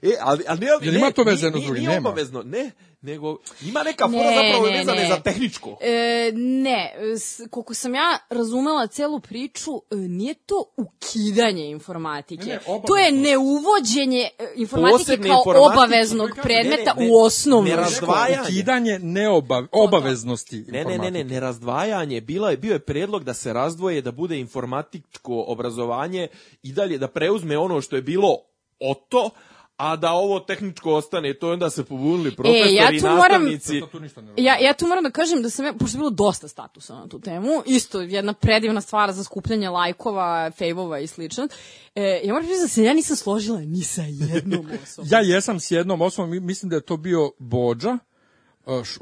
E, 0.02 0.12
ali, 0.22 0.44
ali 0.48 0.60
ne, 0.60 0.66
Jel 0.66 0.80
ne, 0.84 1.00
ima 1.00 1.12
to 1.12 1.24
veze 1.24 1.50
nije- 1.50 1.52
s 1.52 1.66
drugim? 1.66 1.74
Nije 1.76 1.90
Nema. 1.90 2.10
obavezno, 2.10 2.44
ne, 2.44 2.72
nego 3.02 3.38
ima 3.62 3.84
neka 3.84 4.08
Ne, 4.08 4.12
fora 4.14 4.36
zapravo 4.36 4.66
ne, 4.66 4.78
vezana 4.78 5.02
ne. 5.02 5.08
za 5.08 5.20
tehničko. 5.20 5.78
E, 5.82 6.32
ne, 6.36 6.94
s, 7.18 7.42
koliko 7.50 7.74
sam 7.74 7.96
ja 7.96 8.18
razumela 8.30 8.88
celu 8.88 9.20
priču, 9.20 9.72
e, 9.92 9.96
nije 9.96 10.34
to 10.36 10.64
ukidanje 10.78 11.66
informatike. 11.66 12.46
Ne, 12.46 12.54
ne, 12.54 12.82
to 12.88 12.96
je 12.98 13.12
neuvođenje 13.12 14.30
e, 14.40 14.48
informatike 14.56 14.98
Posebne 14.98 15.30
kao 15.30 15.40
informatike, 15.40 15.74
obaveznog 15.74 16.30
predmeta 16.44 16.94
ne, 16.94 17.06
ne, 17.06 17.12
u 17.12 17.18
osnovnoj 17.18 17.70
ne 17.72 17.76
školi. 17.76 17.92
razdvajanje. 18.08 18.42
Ukidanje 18.44 19.00
neobav, 19.00 19.66
obaveznosti 19.72 20.66
Ne, 20.68 20.86
ne, 20.86 20.98
ne, 20.98 21.12
ne, 21.12 21.24
ne 21.24 21.40
razdvajanje. 21.40 22.22
Bila 22.22 22.52
je, 22.52 22.58
bio 22.58 22.74
je 22.74 22.80
predlog 22.80 23.24
da 23.24 23.34
se 23.34 23.54
razdvoje, 23.54 24.02
da 24.02 24.12
bude 24.12 24.40
informatičko 24.40 25.44
obrazovanje 25.48 26.28
i 26.64 26.72
dalje 26.72 26.98
da 26.98 27.08
preuzme 27.08 27.58
ono 27.58 27.82
što 27.82 27.96
je 27.96 28.02
bilo 28.02 28.38
oto, 28.82 29.30
a 29.78 29.96
da 29.96 30.12
ovo 30.12 30.40
tehničko 30.40 30.92
ostane. 30.92 31.34
To 31.34 31.48
je 31.48 31.54
onda 31.54 31.70
se 31.70 31.84
pobunili 31.86 32.32
profesori 32.32 32.60
E, 32.62 32.74
ja 32.74 32.92
i 32.92 33.00
moram- 33.02 33.16
nastavnici. 33.18 33.80
To 33.80 33.88
tu 33.88 34.00
ništa 34.00 34.22
ne 34.22 34.28
razumem. 34.28 34.46
Ja, 34.46 34.58
ja 34.60 34.74
tu 34.74 34.88
moram 34.88 35.04
da 35.04 35.12
kažem 35.12 35.42
da 35.42 35.50
sam, 35.50 35.66
ja, 35.66 35.74
pošto 35.74 35.98
je 35.98 36.00
bilo 36.00 36.10
dosta 36.10 36.48
statusa 36.48 36.96
na 36.96 37.08
tu 37.08 37.20
temu, 37.20 37.50
isto 37.68 38.02
jedna 38.02 38.34
predivna 38.34 38.82
stvar 38.82 39.12
za 39.12 39.24
skupljanje 39.24 39.70
lajkova, 39.70 40.52
fejvova 40.52 41.00
i 41.00 41.08
slično, 41.08 41.48
e, 41.96 42.22
ja 42.24 42.34
moram 42.34 42.46
priznati 42.46 42.64
da 42.64 42.68
se 42.68 42.84
ja 42.84 42.94
nisam 42.94 43.16
složila 43.16 43.60
ni 43.60 43.84
sa 43.84 44.02
jednom 44.02 44.68
osobom. 44.84 45.10
Ja 45.12 45.20
jesam 45.22 45.60
s 45.60 45.72
jednom 45.72 46.02
osobom, 46.02 46.32
mi- 46.32 46.40
mislim 46.40 46.70
da 46.70 46.76
je 46.76 46.82
to 46.82 46.98
bio 46.98 47.32
Bođa, 47.40 47.98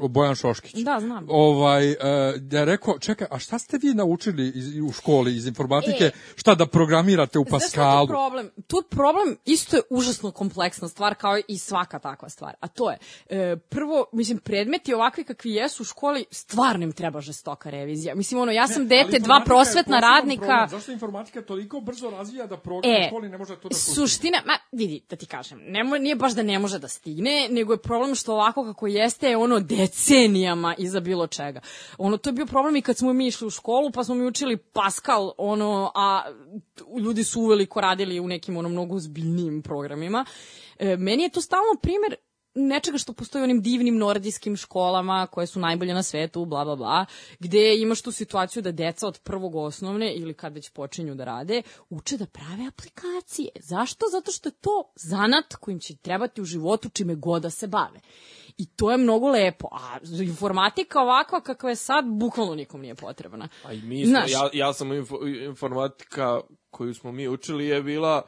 Bojan 0.08 0.34
Šoškić. 0.34 0.74
Da, 0.74 1.00
znam. 1.00 1.26
Ovaj, 1.30 1.94
da 2.38 2.58
je 2.58 2.64
rekao, 2.64 2.98
čekaj, 2.98 3.26
a 3.30 3.38
šta 3.38 3.58
ste 3.58 3.78
vi 3.82 3.94
naučili 3.94 4.52
iz, 4.54 4.80
u 4.80 4.92
školi 4.92 5.36
iz 5.36 5.46
informatike? 5.46 6.04
E. 6.04 6.10
šta 6.36 6.54
da 6.54 6.66
programirate 6.66 7.38
u 7.38 7.44
Znaš 7.48 7.62
Pascalu? 7.62 8.06
tu 8.06 8.12
problem? 8.12 8.50
Tu 8.66 8.82
problem 8.90 9.36
isto 9.44 9.76
je 9.76 9.82
užasno 9.90 10.30
kompleksna 10.30 10.88
stvar 10.88 11.14
kao 11.14 11.38
i 11.48 11.58
svaka 11.58 11.98
takva 11.98 12.28
stvar. 12.28 12.54
A 12.60 12.68
to 12.68 12.90
je, 12.90 12.98
e, 13.28 13.56
prvo, 13.56 14.04
mislim, 14.12 14.38
predmeti 14.38 14.94
ovakvi 14.94 15.24
kakvi 15.24 15.50
jesu 15.54 15.82
u 15.82 15.86
školi, 15.86 16.24
stvarno 16.30 16.84
im 16.84 16.92
treba 16.92 17.20
žestoka 17.20 17.70
revizija. 17.70 18.14
Mislim, 18.14 18.40
ono, 18.40 18.52
ja 18.52 18.68
sam 18.68 18.82
Ali 18.82 18.88
dete, 18.88 19.18
dva 19.18 19.42
prosvetna 19.44 20.00
radnika, 20.00 20.46
problem. 20.46 20.68
Zašto 20.68 20.92
informatika 20.92 21.42
toliko 21.42 21.80
brzo 21.80 22.10
razvija 22.10 22.46
da 22.46 22.56
program 22.56 22.92
u 22.92 22.96
E, 22.96 23.06
školi 23.08 23.28
ne 23.28 23.38
može 23.38 23.56
to 23.56 23.62
da 23.62 23.68
pusti? 23.68 23.94
suština, 23.94 24.42
ma 24.46 24.52
vidi, 24.72 25.00
da 25.10 25.16
ti 25.16 25.26
kažem, 25.26 25.60
ne 25.66 25.84
mo, 25.84 25.98
nije 25.98 26.16
baš 26.16 26.32
da 26.34 26.42
ne 26.42 26.58
može 26.58 26.78
da 26.78 26.88
stigne, 26.88 27.48
nego 27.50 27.72
je 27.72 27.78
problem 27.78 28.14
što 28.14 28.32
ovako 28.32 28.64
kako 28.64 28.86
jeste 28.86 29.28
je 29.28 29.36
ono 29.36 29.55
decenijama 29.60 30.74
iza 30.78 31.00
bilo 31.00 31.26
čega. 31.26 31.60
Ono, 31.98 32.16
to 32.16 32.28
je 32.28 32.34
bio 32.34 32.46
problem 32.46 32.76
i 32.76 32.82
kad 32.82 32.96
smo 32.96 33.12
mi 33.12 33.26
išli 33.26 33.46
u 33.46 33.50
školu, 33.50 33.90
pa 33.90 34.04
smo 34.04 34.14
mi 34.14 34.26
učili 34.26 34.56
Pascal, 34.56 35.32
ono, 35.38 35.92
a 35.94 36.22
ljudi 37.00 37.24
su 37.24 37.40
uveliko 37.40 37.80
radili 37.80 38.20
u 38.20 38.28
nekim 38.28 38.56
ono 38.56 38.68
mnogo 38.68 38.96
ozbiljnijim 38.96 39.62
programima. 39.62 40.24
E, 40.78 40.96
meni 40.96 41.22
je 41.22 41.28
to 41.28 41.40
stalno 41.40 41.80
primer 41.82 42.16
nečega 42.56 42.98
što 42.98 43.12
postoji 43.12 43.42
u 43.42 43.44
onim 43.44 43.62
divnim 43.62 43.98
nordijskim 43.98 44.56
školama 44.56 45.26
koje 45.26 45.46
su 45.46 45.60
najbolje 45.60 45.94
na 45.94 46.02
svetu, 46.02 46.44
bla, 46.44 46.64
bla, 46.64 46.76
bla, 46.76 47.06
gde 47.38 47.76
imaš 47.76 48.02
tu 48.02 48.12
situaciju 48.12 48.62
da 48.62 48.72
deca 48.72 49.06
od 49.06 49.18
prvog 49.18 49.54
osnovne 49.54 50.14
ili 50.14 50.34
kad 50.34 50.54
već 50.54 50.70
počinju 50.70 51.14
da 51.14 51.24
rade, 51.24 51.62
uče 51.90 52.16
da 52.16 52.26
prave 52.26 52.66
aplikacije. 52.68 53.48
Zašto? 53.60 54.06
Zato 54.10 54.32
što 54.32 54.48
je 54.48 54.52
to 54.60 54.92
zanat 54.94 55.54
kojim 55.60 55.80
će 55.80 55.96
trebati 55.96 56.40
u 56.40 56.44
životu 56.44 56.88
čime 56.88 57.14
god 57.14 57.42
da 57.42 57.50
se 57.50 57.66
bave. 57.66 58.00
I 58.58 58.66
to 58.66 58.90
je 58.90 58.96
mnogo 58.96 59.28
lepo. 59.28 59.68
A 59.72 59.98
informatika 60.22 61.00
ovakva 61.00 61.40
kakva 61.40 61.70
je 61.70 61.76
sad, 61.76 62.04
bukvalno 62.06 62.54
nikom 62.54 62.80
nije 62.80 62.94
potrebna. 62.94 63.48
A 63.64 63.72
i 63.72 63.82
mi 63.82 64.04
smo, 64.04 64.10
Znaš. 64.10 64.30
ja, 64.30 64.50
ja 64.52 64.72
sam 64.72 64.92
info, 64.92 65.18
informatika 65.26 66.40
koju 66.70 66.94
smo 66.94 67.12
mi 67.12 67.28
učili 67.28 67.66
je 67.66 67.82
bila, 67.82 68.22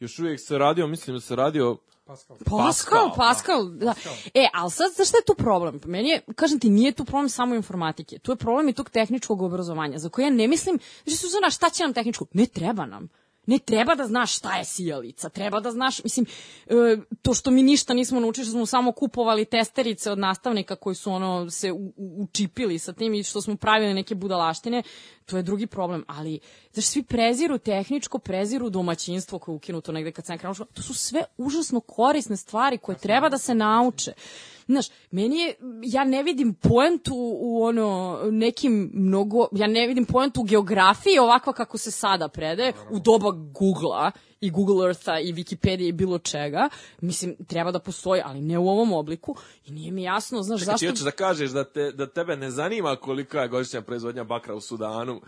još 0.00 0.18
uvijek 0.18 0.40
se 0.40 0.58
radio, 0.58 0.86
mislim 0.86 1.16
da 1.16 1.20
se 1.20 1.36
radio 1.36 1.76
Pascal, 2.06 2.36
Pascal, 2.44 3.14
Pascal, 3.16 3.70
da. 3.70 3.94
E, 4.34 4.48
ali 4.52 4.70
sad, 4.70 4.92
znaš 4.92 5.08
šta 5.08 5.18
je 5.18 5.24
tu 5.24 5.34
problem? 5.34 5.80
Meni 5.84 6.08
je, 6.08 6.20
kažem 6.34 6.60
ti, 6.60 6.70
nije 6.70 6.92
tu 6.92 7.04
problem 7.04 7.28
samo 7.28 7.54
informatike. 7.54 8.18
Tu 8.18 8.32
je 8.32 8.36
problem 8.36 8.68
i 8.68 8.72
tog 8.72 8.90
tehničkog 8.90 9.42
obrazovanja, 9.42 9.98
za 9.98 10.08
koje 10.08 10.24
ja 10.24 10.30
ne 10.30 10.48
mislim, 10.48 10.78
znači 11.04 11.18
su 11.18 11.26
znaš, 11.28 11.56
šta 11.56 11.70
će 11.70 11.82
nam 11.82 11.92
tehničko? 11.92 12.26
Ne 12.32 12.46
treba 12.46 12.86
nam. 12.86 13.08
Ne 13.46 13.58
treba 13.58 13.94
da 13.94 14.06
znaš 14.06 14.36
šta 14.36 14.56
je 14.56 14.64
sijalica, 14.64 15.28
treba 15.28 15.60
da 15.60 15.70
znaš, 15.70 16.04
mislim, 16.04 16.26
e, 16.66 16.96
to 17.22 17.34
što 17.34 17.50
mi 17.50 17.62
ništa 17.62 17.94
nismo 17.94 18.20
naučili, 18.20 18.44
što 18.44 18.52
smo 18.52 18.66
samo 18.66 18.92
kupovali 18.92 19.44
testerice 19.44 20.10
od 20.10 20.18
nastavnika 20.18 20.76
koji 20.76 20.94
su 20.94 21.12
ono 21.12 21.50
se 21.50 21.72
učipili 21.96 22.78
sa 22.78 22.92
tim 22.92 23.14
i 23.14 23.22
što 23.22 23.42
smo 23.42 23.56
pravili 23.56 23.94
neke 23.94 24.14
budalaštine, 24.14 24.82
to 25.26 25.36
je 25.36 25.42
drugi 25.42 25.66
problem, 25.66 26.04
ali 26.06 26.40
znaš, 26.74 26.86
svi 26.86 27.02
preziru 27.02 27.58
tehničko, 27.58 28.18
preziru 28.18 28.70
domaćinstvo 28.70 29.38
koje 29.38 29.52
je 29.52 29.56
ukinuto 29.56 29.92
negde 29.92 30.12
kad 30.12 30.26
sam 30.26 30.38
krenula 30.38 30.54
školu. 30.54 30.68
to 30.74 30.82
su 30.82 30.94
sve 30.94 31.24
užasno 31.36 31.80
korisne 31.80 32.36
stvari 32.36 32.78
koje 32.78 32.98
treba 32.98 33.28
da 33.28 33.38
se 33.38 33.54
nauče. 33.54 34.12
Znaš, 34.66 34.86
meni 35.10 35.38
je, 35.38 35.54
ja 35.82 36.04
ne 36.04 36.22
vidim 36.22 36.54
poentu 36.54 37.14
u 37.16 37.62
ono, 37.62 38.18
nekim 38.30 38.90
mnogo, 38.94 39.48
ja 39.52 39.66
ne 39.66 39.86
vidim 39.86 40.04
poentu 40.04 40.40
u 40.40 40.44
geografiji 40.44 41.18
ovakva 41.18 41.52
kako 41.52 41.78
se 41.78 41.90
sada 41.90 42.28
predaje, 42.28 42.72
u 42.90 42.98
doba 42.98 43.30
Google-a 43.30 44.10
i 44.40 44.50
Google 44.50 44.86
Eartha 44.86 45.18
i 45.18 45.32
Wikipedije 45.32 45.88
i 45.88 45.92
bilo 45.92 46.18
čega. 46.18 46.68
Mislim, 47.00 47.36
treba 47.46 47.70
da 47.70 47.78
postoji, 47.78 48.22
ali 48.24 48.40
ne 48.40 48.58
u 48.58 48.68
ovom 48.68 48.92
obliku 48.92 49.36
i 49.66 49.72
nije 49.72 49.92
mi 49.92 50.02
jasno, 50.02 50.42
znaš, 50.42 50.60
Čekaj, 50.60 50.72
zašto... 50.72 50.78
ti 50.78 50.86
hoćeš 50.86 51.04
da 51.04 51.10
kažeš 51.10 51.50
da, 51.50 51.64
te, 51.64 51.92
da 51.92 52.06
tebe 52.06 52.36
ne 52.36 52.50
zanima 52.50 52.96
kolika 52.96 53.40
je 53.40 53.48
godišnja 53.48 53.82
proizvodnja 53.82 54.24
bakra 54.24 54.54
u 54.54 54.60
Sudanu 54.60 55.20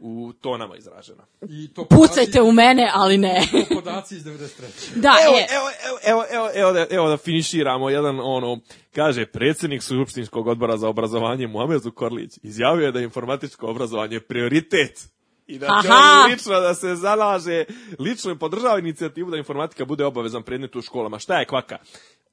u 0.00 0.32
tonama 0.32 0.76
izražena. 0.76 1.22
I 1.48 1.68
to 1.68 1.84
Pucajte 1.84 2.42
u 2.42 2.52
mene, 2.52 2.90
ali 2.94 3.18
ne. 3.18 3.42
podaci, 3.52 3.74
podaci 3.74 4.16
iz 4.16 4.24
93. 4.24 4.96
da, 4.96 5.12
Evo, 5.26 5.36
e, 5.38 5.46
evo, 5.50 5.68
evo, 6.06 6.24
evo, 6.24 6.24
evo, 6.32 6.50
evo, 6.54 6.72
da, 6.72 6.86
evo 6.90 7.08
da 7.08 7.16
finiširamo 7.16 7.90
jedan 7.90 8.20
ono, 8.22 8.58
kaže 8.94 9.26
predsjednik 9.26 9.82
Skupštinskog 9.82 10.46
odbora 10.46 10.76
za 10.76 10.88
obrazovanje 10.88 11.46
Muamer 11.46 11.78
Zukorlić 11.78 12.38
izjavio 12.42 12.86
je 12.86 12.92
da 12.92 12.98
je 12.98 13.04
informatičko 13.04 13.66
obrazovanje 13.66 14.20
prioritet 14.20 15.08
i 15.46 15.58
da 15.58 15.66
će 15.82 15.88
on 15.88 16.30
lično 16.30 16.60
da 16.60 16.74
se 16.74 16.94
zalaže, 16.96 17.64
lično 17.98 18.38
podržava 18.38 18.78
inicijativu 18.78 19.30
da 19.30 19.36
informatika 19.36 19.84
bude 19.84 20.04
obavezan 20.04 20.42
predmet 20.42 20.76
u 20.76 20.82
školama. 20.82 21.18
Šta 21.18 21.38
je 21.38 21.46
kvaka? 21.46 21.78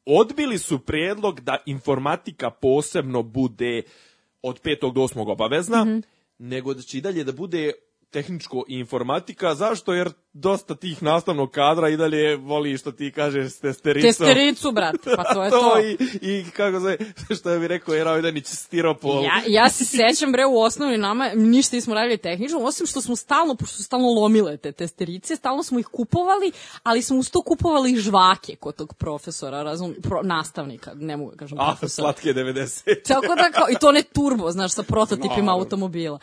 Odbili 0.06 0.57
su 0.57 0.80
prijedlog 0.80 1.41
da 1.41 1.57
informatika 1.65 2.49
posebno 2.49 3.23
bude 3.23 3.81
od 4.41 4.61
5. 4.61 4.94
do 4.94 5.02
8. 5.02 5.31
obavezna, 5.31 5.84
Mhm. 5.85 5.99
Nego 6.39 6.73
da 6.73 6.81
će 6.81 6.97
i 6.97 7.01
dalje 7.01 7.23
da 7.23 7.31
bude 7.31 7.72
tehničko 8.11 8.63
i 8.67 8.79
informatika. 8.79 9.55
Zašto? 9.55 9.93
Jer 9.93 10.09
dosta 10.34 10.75
tih 10.75 11.03
nastavnog 11.03 11.51
kadra 11.51 11.89
i 11.89 11.97
dalje 11.97 12.35
voli 12.35 12.77
što 12.77 12.91
ti 12.91 13.11
kažeš 13.11 13.45
s 13.51 13.59
testericom. 13.59 14.07
testericu, 14.09 14.71
brate, 14.71 15.09
pa 15.15 15.23
to 15.23 15.43
je 15.43 15.49
to. 15.61 15.79
I, 15.81 15.97
I 16.21 16.45
kako 16.51 16.79
se, 16.79 16.97
što 17.35 17.59
bi 17.59 17.67
rekao 17.67 17.93
Jera 17.95 18.11
Ojdanić, 18.11 18.45
stiropol. 18.47 19.23
Ja, 19.23 19.41
ja 19.47 19.69
se 19.69 19.85
sećam 19.97 20.31
bre 20.31 20.45
u 20.45 20.59
osnovi 20.59 20.97
nama 20.97 21.29
ništa 21.35 21.75
nismo 21.75 21.93
radili 21.93 22.17
tehnično, 22.17 22.59
osim 22.59 22.88
što 22.88 23.01
smo 23.01 23.15
stalno, 23.15 23.55
pošto 23.55 23.75
su 23.75 23.84
stalno 23.84 24.07
lomile 24.07 24.57
te 24.57 24.71
testerice, 24.71 25.35
stalno 25.35 25.63
smo 25.63 25.79
ih 25.79 25.85
kupovali, 25.85 26.51
ali 26.84 27.01
smo 27.01 27.17
uz 27.17 27.31
to 27.31 27.41
kupovali 27.41 27.95
žvake 27.95 28.55
kod 28.55 28.75
tog 28.75 28.93
profesora, 28.93 29.63
razum, 29.63 29.95
pro, 30.03 30.21
nastavnika, 30.23 30.91
ne 30.95 31.17
mogu 31.17 31.31
da 31.31 31.38
kažem 31.38 31.59
A, 31.59 31.65
profesora. 31.65 31.89
slatke 32.13 32.34
90. 32.34 33.03
Tako 33.07 33.35
da 33.35 33.51
kao, 33.53 33.67
i 33.69 33.75
to 33.81 33.91
ne 33.91 34.03
turbo, 34.03 34.51
znaš, 34.51 34.71
sa 34.71 34.84
prototipima 34.84 35.29
Naravno. 35.29 35.51
automobila. 35.53 36.19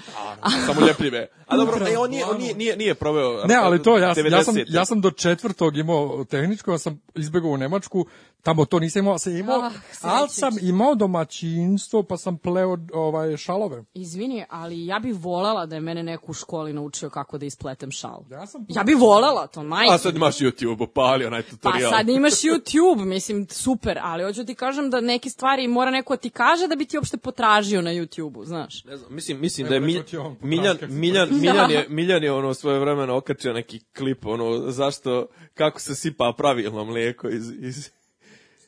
Samo 0.66 0.86
ljepljive. 0.86 1.26
A 1.46 1.56
dobro, 1.56 1.74
Upravo. 1.76 1.92
e, 1.92 1.98
on 1.98 2.10
nije, 2.10 2.24
on 2.24 2.38
nije, 2.38 2.54
nije, 2.54 2.76
nije 2.76 2.94
proveo 2.94 3.44
Ne, 3.44 3.54
ali 3.54 3.82
to, 3.82 3.98
ja, 3.98 4.08
ja, 4.08 4.14
sam, 4.14 4.54
90-te. 4.54 4.64
ja 4.68 4.84
sam 4.84 5.00
do 5.00 5.10
četvrtog 5.10 5.76
imao 5.76 6.24
tehničko, 6.24 6.72
ja 6.72 6.78
sam 6.78 7.00
izbegao 7.14 7.50
u 7.50 7.56
Nemačku, 7.56 8.06
tamo 8.44 8.64
to 8.64 8.78
nisam 8.78 9.00
imao, 9.00 9.18
sam 9.18 9.36
imao, 9.36 9.60
Ah, 9.60 9.70
ali 10.02 10.28
sam 10.28 10.54
imao 10.62 10.94
domaćinstvo, 10.94 12.02
pa 12.02 12.16
sam 12.16 12.38
pleo 12.38 12.78
ovaj, 12.92 13.36
šalove. 13.36 13.84
Izvini, 13.94 14.44
ali 14.50 14.86
ja 14.86 14.98
bih 14.98 15.14
volela 15.14 15.66
da 15.66 15.74
je 15.74 15.80
mene 15.80 16.02
neko 16.02 16.26
u 16.28 16.34
školi 16.34 16.72
naučio 16.72 17.10
kako 17.10 17.38
da 17.38 17.46
ispletem 17.46 17.90
šal. 17.90 18.22
Ja 18.30 18.46
sam 18.46 18.66
Ja 18.68 18.82
bih 18.82 18.96
volela 18.96 19.46
to, 19.46 19.62
majke. 19.62 19.94
A 19.94 19.98
sad 19.98 20.16
imaš 20.16 20.36
YouTube, 20.36 20.82
opali 20.82 21.24
onaj 21.24 21.42
Pa 21.42 21.48
tutorial. 21.50 21.90
sad 21.90 22.08
imaš 22.08 22.32
YouTube, 22.50 23.04
mislim, 23.04 23.46
super, 23.50 23.98
ali 24.02 24.24
hoću 24.24 24.44
ti 24.44 24.54
kažem 24.54 24.90
da 24.90 25.00
neke 25.00 25.30
stvari 25.30 25.68
mora 25.68 25.90
neko 25.90 26.16
ti 26.16 26.30
kaže 26.30 26.68
da 26.68 26.76
bi 26.76 26.84
ti 26.84 26.96
uopšte 26.98 27.16
potražio 27.16 27.82
na 27.82 27.90
YouTube-u, 27.90 28.44
znaš. 28.44 28.84
Ne 28.84 28.96
znam, 28.96 29.14
mislim, 29.14 29.40
mislim 29.40 29.68
da 29.68 29.74
je 29.74 29.78
Evo, 29.78 29.86
rekao 29.86 30.02
ti 30.02 30.16
on, 30.16 30.36
Miljan, 30.42 30.76
Miljan. 30.88 31.28
Miljan, 31.30 31.68
Da. 31.68 31.74
je, 31.74 31.86
Miljan 31.88 32.22
je 32.22 32.32
ono 32.32 32.54
svoje 32.54 32.78
vremeno 32.78 33.16
okačio 33.16 33.52
neki 33.52 33.80
klip, 33.98 34.26
ono, 34.26 34.70
zašto, 34.70 35.26
kako 35.54 35.80
se 35.80 35.94
sipa 35.94 36.32
pravilno 36.36 36.84
mlijeko 36.84 37.28
iz, 37.28 37.50
iz 37.50 37.90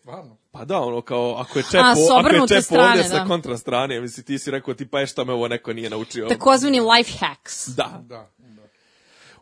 Stvarno. 0.06 0.36
Pa 0.50 0.64
da, 0.64 0.80
ono 0.80 1.00
kao, 1.00 1.34
ako 1.38 1.58
je 1.58 1.62
čep, 1.62 1.80
A, 1.80 1.90
ako 2.12 2.28
je 2.28 2.48
čep 2.48 2.64
strane, 2.64 2.88
ovdje 2.88 3.04
sa 3.04 3.14
da. 3.14 3.24
kontra 3.24 3.56
strane, 3.56 4.00
misli, 4.00 4.24
ti 4.24 4.38
si 4.38 4.50
rekao, 4.50 4.74
ti 4.74 4.86
pa 4.86 5.00
je 5.00 5.06
šta 5.06 5.24
me 5.24 5.32
ovo 5.32 5.48
neko 5.48 5.72
nije 5.72 5.90
naučio. 5.90 6.28
Takozvani 6.28 6.80
life 6.80 7.12
hacks. 7.18 7.68
Da. 7.68 8.02
Da, 8.02 8.30
da. 8.38 8.70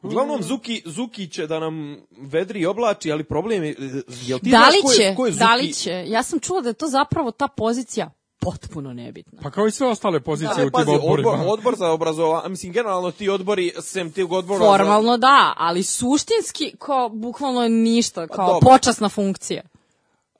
Uglavnom, 0.03 0.43
Zuki, 0.43 0.83
Zuki 0.87 1.29
će 1.29 1.47
da 1.47 1.59
nam 1.59 1.97
vedri 2.13 2.61
i 2.61 2.67
oblači, 2.67 3.13
ali 3.13 3.25
problem 3.25 3.65
je, 3.65 3.71
e, 3.71 3.75
jel 4.23 4.39
ti 4.39 4.51
Da 4.51 4.57
znaš 4.59 4.73
li 4.73 4.81
ko 4.83 4.91
je, 4.93 4.97
će, 4.97 5.15
ko 5.17 5.27
je 5.27 5.33
Zuki? 5.33 5.39
da 5.41 5.55
li 5.55 5.73
će? 5.73 6.05
Ja 6.07 6.23
sam 6.23 6.41
čula 6.41 6.61
da 6.61 6.69
je 6.69 6.75
to 6.75 6.89
zapravo 6.89 7.31
ta 7.31 7.49
pozicija 7.49 8.11
potpuno 8.39 8.93
nebitna. 8.93 9.41
Pa 9.43 9.51
kao 9.51 9.67
i 9.67 9.71
sve 9.71 9.87
ostale 9.87 10.21
pozicije 10.21 10.57
Ne, 10.57 10.67
u 10.67 10.71
tim 10.71 10.81
odborima. 10.89 11.31
odbor, 11.31 11.49
odbor 11.49 11.75
za 11.77 11.91
obrazovanje, 11.91 12.49
mislim, 12.49 12.73
generalno 12.73 13.11
ti 13.11 13.29
odbori, 13.29 13.73
sem 13.81 14.13
tih 14.13 14.31
odbora... 14.31 14.59
za- 14.59 14.65
Formalno 14.67 15.17
da, 15.17 15.53
ali 15.57 15.83
suštinski 15.83 16.73
kao 16.79 17.09
bukvalno 17.09 17.69
ništa, 17.69 18.27
kao 18.29 18.61
Pa 18.61 18.67
počasna 18.67 19.09
funkcija. 19.09 19.63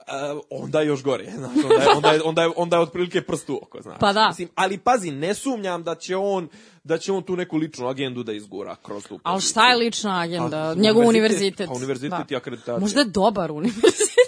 E, 0.07 0.41
onda 0.51 0.81
je 0.81 0.87
još 0.87 1.03
gore, 1.03 1.31
znaš, 1.39 1.65
onda 1.65 1.83
je, 1.83 1.91
onda 1.97 2.13
je, 2.13 2.23
onda 2.23 2.43
je, 2.43 2.51
onda 2.57 2.77
je 2.77 2.83
otprilike 2.83 3.23
prst 3.23 3.51
u 3.51 3.57
oko, 3.63 3.83
znaš. 3.83 3.97
Pa 4.01 4.13
da. 4.13 4.29
Mislim, 4.29 4.49
ali 4.55 4.79
pazi, 4.79 5.11
ne 5.11 5.35
sumnjam 5.35 5.83
da 5.83 5.95
će 5.95 6.17
on, 6.17 6.49
da 6.85 6.99
će 6.99 7.13
on 7.13 7.23
tu 7.23 7.37
neku 7.37 7.57
ličnu 7.57 7.89
agendu 7.89 8.23
da 8.23 8.33
izgura 8.33 8.77
kroz 8.83 9.07
tu 9.07 9.21
Ali 9.23 9.41
šta 9.41 9.69
je 9.69 9.77
lična 9.77 10.21
agenda? 10.21 10.59
A, 10.59 10.75
Njegov 10.75 11.07
univerzitet, 11.07 11.69
pa 11.69 11.75
univerzitet 11.75 12.31
i 12.31 12.37
akreditacija. 12.37 12.79
Možda 12.79 13.01
je 13.01 13.07
dobar 13.07 13.53
univerzitet. 13.53 14.25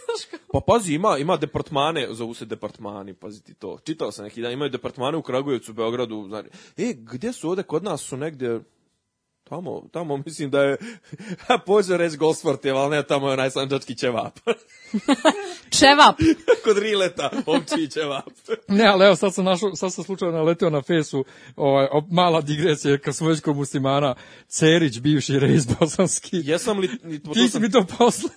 Pa 0.53 0.61
pazi, 0.67 0.95
ima, 0.95 1.19
ima 1.19 1.37
departmane, 1.37 2.09
zovu 2.11 2.35
se 2.35 2.45
departmani, 2.45 3.15
pazi 3.15 3.43
ti 3.43 3.55
to. 3.55 3.79
Čitao 3.85 4.13
sam 4.13 4.25
neki 4.25 4.43
dan, 4.43 4.53
imaju 4.53 4.71
departmane 4.71 5.17
u 5.17 5.23
Kragujevcu, 5.23 5.73
Beogradu, 5.73 6.25
znači, 6.29 6.49
e, 6.77 6.95
gdje 6.97 7.33
su 7.33 7.49
ovde, 7.49 7.63
kod 7.63 7.85
nas 7.85 8.01
su 8.01 8.17
negdje, 8.17 8.61
tamo, 9.49 9.83
tamo 9.93 10.17
mislim 10.17 10.51
da 10.51 10.63
je, 10.63 10.77
pođe 11.67 11.97
reći 11.97 12.17
Gosfort 12.17 12.65
je, 12.65 12.71
ali 12.71 12.91
ne, 12.91 13.03
tamo 13.03 13.27
je 13.27 13.33
onaj 13.33 13.51
sanđački 13.51 13.95
ćevap. 13.95 14.39
Čevap. 15.71 16.17
kod 16.65 16.79
Rileta, 16.79 17.31
ovčiji 17.47 17.89
ćevap. 17.89 18.25
Ne, 18.69 18.85
ali 18.87 19.07
evo 19.07 19.17
sad 19.17 19.35
sam, 19.35 19.45
našao, 19.45 19.75
sad 19.75 19.93
sam 19.93 20.05
slučajno 20.05 20.35
naletio 20.35 20.71
na 20.71 20.83
fesu, 20.83 21.25
ovaj, 21.57 21.87
op- 21.87 22.11
mala 22.11 22.41
digresija, 22.41 22.99
kad 22.99 23.17
smo 23.17 23.29
već 23.29 23.41
kod 23.41 23.57
muslimana, 23.57 24.15
Cerić, 24.49 24.99
bivši 24.99 25.39
rejs 25.39 25.67
bosanski. 25.71 26.41
Jesam 26.45 26.79
li, 26.79 26.91
ni- 27.05 27.19
to 27.19 27.33
Ti 27.33 27.41
si 27.41 27.49
sam- 27.49 27.63
mi 27.63 27.71
to 27.71 27.85
poslao. 27.99 28.31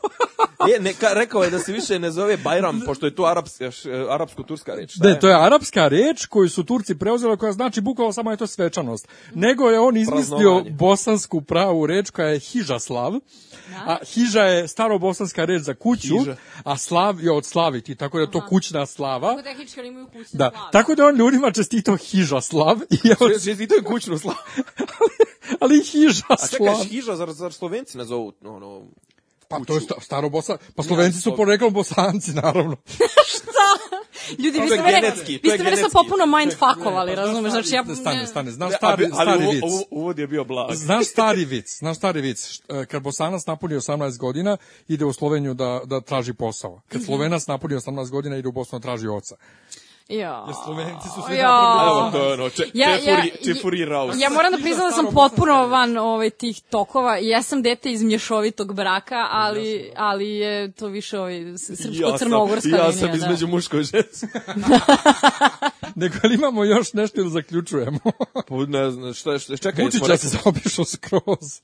je, 0.68 0.80
neka, 0.80 1.08
rekao 1.14 1.44
je 1.44 1.50
da 1.50 1.60
se 1.60 1.72
više 1.72 2.00
ne 2.00 2.12
zove 2.12 2.38
Bajram, 2.38 2.82
pošto 2.86 3.06
je 3.06 3.16
to 3.16 3.24
araps, 3.24 3.62
još, 3.62 3.86
e, 3.86 4.06
arapsko-turska 4.10 4.76
reč. 4.76 4.96
Ne, 4.98 5.20
to 5.20 5.28
je 5.30 5.36
arapska 5.36 5.88
reč 5.88 6.26
koju 6.26 6.50
su 6.50 6.64
Turci 6.64 6.96
preuzeli, 6.96 7.38
koja 7.38 7.52
znači 7.52 7.82
bukvalno 7.82 8.14
samo 8.14 8.32
je 8.32 8.38
to 8.38 8.48
svečanost. 8.48 9.08
Nego 9.34 9.70
je 9.70 9.80
on 9.80 9.98
izmislio. 9.98 10.64
Bosansku 11.00 11.42
pravu 11.42 11.86
reč 11.86 12.10
koja 12.10 12.28
je 12.28 12.40
hižaslav. 12.42 13.14
A 13.78 13.98
hiža 14.06 14.42
je 14.42 14.68
starobosanska 14.68 15.46
reč 15.46 15.62
za 15.62 15.74
kuću, 15.74 16.18
Hiža. 16.20 16.36
a 16.64 16.78
slav 16.78 17.24
je 17.24 17.32
od 17.32 17.46
slaviti, 17.46 17.96
tako 17.96 18.18
da 18.18 18.24
je 18.24 18.32
to 18.32 18.42
kućna 18.42 18.86
slava. 18.86 19.42
tehnički 19.44 19.80
imaju 19.82 20.08
kućne 20.08 20.38
Da, 20.38 20.70
tako 20.72 20.96
da 20.96 21.06
on 21.06 21.16
ljudima 21.16 21.52
čestito 21.52 21.96
hižaslav, 21.98 22.78
i 22.90 22.98
evo, 23.06 23.30
Že- 23.30 23.54
že- 23.56 23.64
i 23.64 23.68
to 23.68 23.76
je 23.76 23.84
kućnu 23.84 24.18
slavu. 24.18 24.38
ali 25.62 25.76
A 25.76 25.84
čekaj, 25.84 25.92
hižaslav. 25.92 26.84
hiža, 26.84 27.16
zar, 27.16 27.32
zar 27.32 27.54
Slovenci 27.54 27.98
ne 27.98 28.06
zovu, 28.06 28.34
ono, 28.44 28.82
Pa 29.50 29.60
to 29.60 29.76
je 29.76 29.82
sta, 29.82 29.96
staro 30.02 30.30
bosa, 30.30 30.58
pa 30.76 30.84
Slovenci 30.84 31.22
su 31.22 31.36
poreklom 31.36 31.74
bosanci, 31.74 32.32
naravno. 32.34 32.76
Ljudi, 34.40 34.58
To 34.58 34.64
vi 34.64 34.70
je 34.70 34.78
ste 34.78 34.84
mene, 34.84 35.12
vi 35.28 35.50
je 35.50 35.56
ste 35.56 35.64
mene 35.64 35.78
sad 35.78 35.92
potpuno 35.92 36.26
mindfuckovali, 36.38 37.16
razumeš? 37.16 37.52
Znači, 37.52 37.76
ja... 37.76 37.96
Stani, 37.96 38.28
stani, 38.28 38.52
znaš 38.52 38.72
Ne, 38.72 38.78
stari, 38.78 39.04
ali, 39.06 39.30
ali 39.30 39.40
stari 39.40 39.56
vic. 39.56 39.64
u- 39.64 40.00
uvod 40.00 40.20
je 40.20 40.28
bio 40.28 40.44
blag. 40.44 40.76
Znaš 40.86 41.06
stari 41.08 41.46
vic, 41.46 41.78
znaš 41.80 41.98
stari 41.98 42.22
vic, 42.22 42.60
e, 42.70 42.86
kad 42.86 43.04
Bosanac 43.04 43.46
napuni 43.46 43.76
18 43.76 44.18
godina, 44.18 44.58
ide 44.88 45.06
u 45.06 45.14
Sloveniju 45.14 45.54
da, 45.54 45.82
da 45.86 46.02
traži 46.02 46.34
posao. 46.34 46.72
Mhm. 46.72 46.82
Kad 46.90 47.04
Slovenac 47.04 47.48
napuni 47.48 47.76
18 47.76 48.10
godina, 48.10 48.38
ide 48.38 48.48
u 48.48 48.52
Bosnu 48.52 48.80
da 48.80 48.84
traži 48.84 49.08
oca. 49.08 49.36
Ja. 50.10 50.44
Jer 50.48 50.56
Slovenci 50.66 51.08
su 51.16 51.22
svi 51.28 51.36
Ja. 51.36 51.52
napravili 51.52 52.00
Evo, 52.00 52.12
to 52.12 52.24
je 52.24 52.34
ono, 52.34 52.50
če, 52.50 52.64
Ja- 52.74 52.90
ja- 52.90 52.98
čefuri, 52.98 53.32
čefuri 53.46 53.86
raus. 53.86 54.16
Ja 54.18 54.30
moram 54.30 54.52
da 54.52 54.58
priznam 54.58 54.90
da 54.90 54.96
sam 54.96 55.06
potpuno 55.14 55.68
van 55.68 55.98
ovaj, 55.98 56.30
tih 56.30 56.62
tokova. 56.62 57.18
Ja 57.18 57.42
sam 57.44 57.62
dete 57.62 57.92
iz 57.92 58.04
mješovitog 58.04 58.74
braka, 58.74 59.28
ali, 59.32 59.92
ali 59.96 60.30
je 60.30 60.72
to 60.72 60.88
više 60.88 61.20
ovaj, 61.20 61.40
srpsko-crnogorska 61.58 62.70
ja 62.70 62.88
linija. 62.88 62.92
sam 62.92 63.10
da. 63.10 63.16
između 63.16 63.48
muško 63.48 63.78
i 63.78 63.84
žensko. 63.84 64.28
Nego 65.96 66.16
ali 66.24 66.36
imamo 66.36 66.64
još 66.64 66.94
nešto 66.94 67.22
ili 67.22 67.30
zaključujemo? 67.30 68.00
Pa 68.48 68.56
ne 68.68 68.92
znam, 68.92 69.14
šta 69.14 69.32
je, 69.32 69.40
šta 69.40 69.58
čekaj, 69.58 69.86
Vučića 69.86 70.18
se 70.18 70.28
zaobišao 70.28 70.86
skroz. 70.86 71.62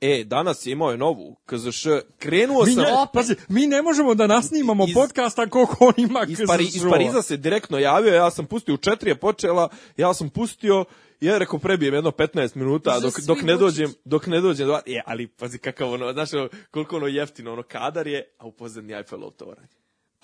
E, 0.00 0.24
danas 0.24 0.66
je 0.66 0.72
imao 0.72 0.90
je 0.90 0.96
novu 0.96 1.36
KZŠ. 1.46 1.86
Krenuo 2.18 2.64
Mi 2.64 2.72
sam... 2.72 2.82
ne, 2.82 2.90
pazi, 3.12 3.34
mi 3.48 3.66
ne 3.66 3.82
možemo 3.82 4.14
da 4.14 4.26
nasnimamo 4.26 4.84
Iz- 4.88 4.94
podcasta 4.94 5.46
koliko 5.46 5.76
on 5.80 5.94
ima 5.96 6.26
iz, 6.28 6.38
Pari, 6.46 6.64
iz. 6.64 6.82
Pariza 6.90 7.22
se 7.22 7.36
direktno 7.36 7.78
javio, 7.78 8.14
ja 8.14 8.30
sam 8.30 8.46
pustio, 8.46 8.74
u 8.74 8.78
četiri 8.78 9.10
je 9.10 9.14
počela, 9.14 9.68
ja 9.96 10.14
sam 10.14 10.28
pustio, 10.28 10.84
ja 11.20 11.38
rekao 11.38 11.58
prebijem 11.58 11.94
jedno 11.94 12.10
15 12.10 12.56
minuta 12.56 12.94
Za 12.94 13.00
dok, 13.00 13.20
dok 13.26 13.42
ne 13.42 13.56
dođem, 13.56 13.94
dok 14.04 14.26
ne 14.26 14.40
dođem, 14.40 14.66
do, 14.66 14.80
je, 14.86 15.02
ali 15.06 15.26
pazi 15.26 15.58
kakav 15.58 15.92
ono, 15.92 16.12
znaš, 16.12 16.28
koliko 16.70 16.96
ono 16.96 17.06
jeftino, 17.06 17.52
ono 17.52 17.62
kadar 17.62 18.06
je, 18.06 18.34
a 18.38 18.46
u 18.46 18.52
pozadnji 18.52 18.94
Eiffelov 18.94 19.30
toranj. 19.30 19.66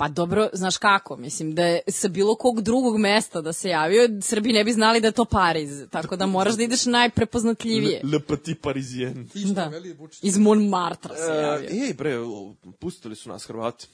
Pa 0.02 0.08
dobro, 0.08 0.48
znaš 0.52 0.76
kako, 0.76 1.16
mislim 1.16 1.54
da 1.54 1.64
je 1.64 1.80
sa 1.88 2.08
bilo 2.08 2.34
kog 2.34 2.60
drugog 2.60 2.98
mesta 2.98 3.40
da 3.40 3.52
se 3.52 3.68
javio, 3.68 4.08
Srbi 4.20 4.52
ne 4.52 4.64
bi 4.64 4.72
znali 4.72 5.00
da 5.00 5.06
je 5.06 5.12
to 5.12 5.24
Pariz, 5.24 5.82
tako 5.90 6.16
da 6.16 6.26
moraš 6.26 6.54
da 6.54 6.62
ideš 6.62 6.86
najprepoznatljivije. 6.86 8.00
Le, 8.04 8.10
le 8.10 8.20
petit 8.20 8.60
parisien. 8.62 9.28
Da. 9.34 9.70
Iz 10.22 10.38
Montmartra 10.38 11.14
se 11.16 11.32
E, 11.32 11.42
javio. 11.42 11.68
ej 11.86 11.94
bre, 11.94 12.16
pustili 12.78 13.16
su 13.16 13.28
nas 13.28 13.44
Hrvati. 13.46 13.86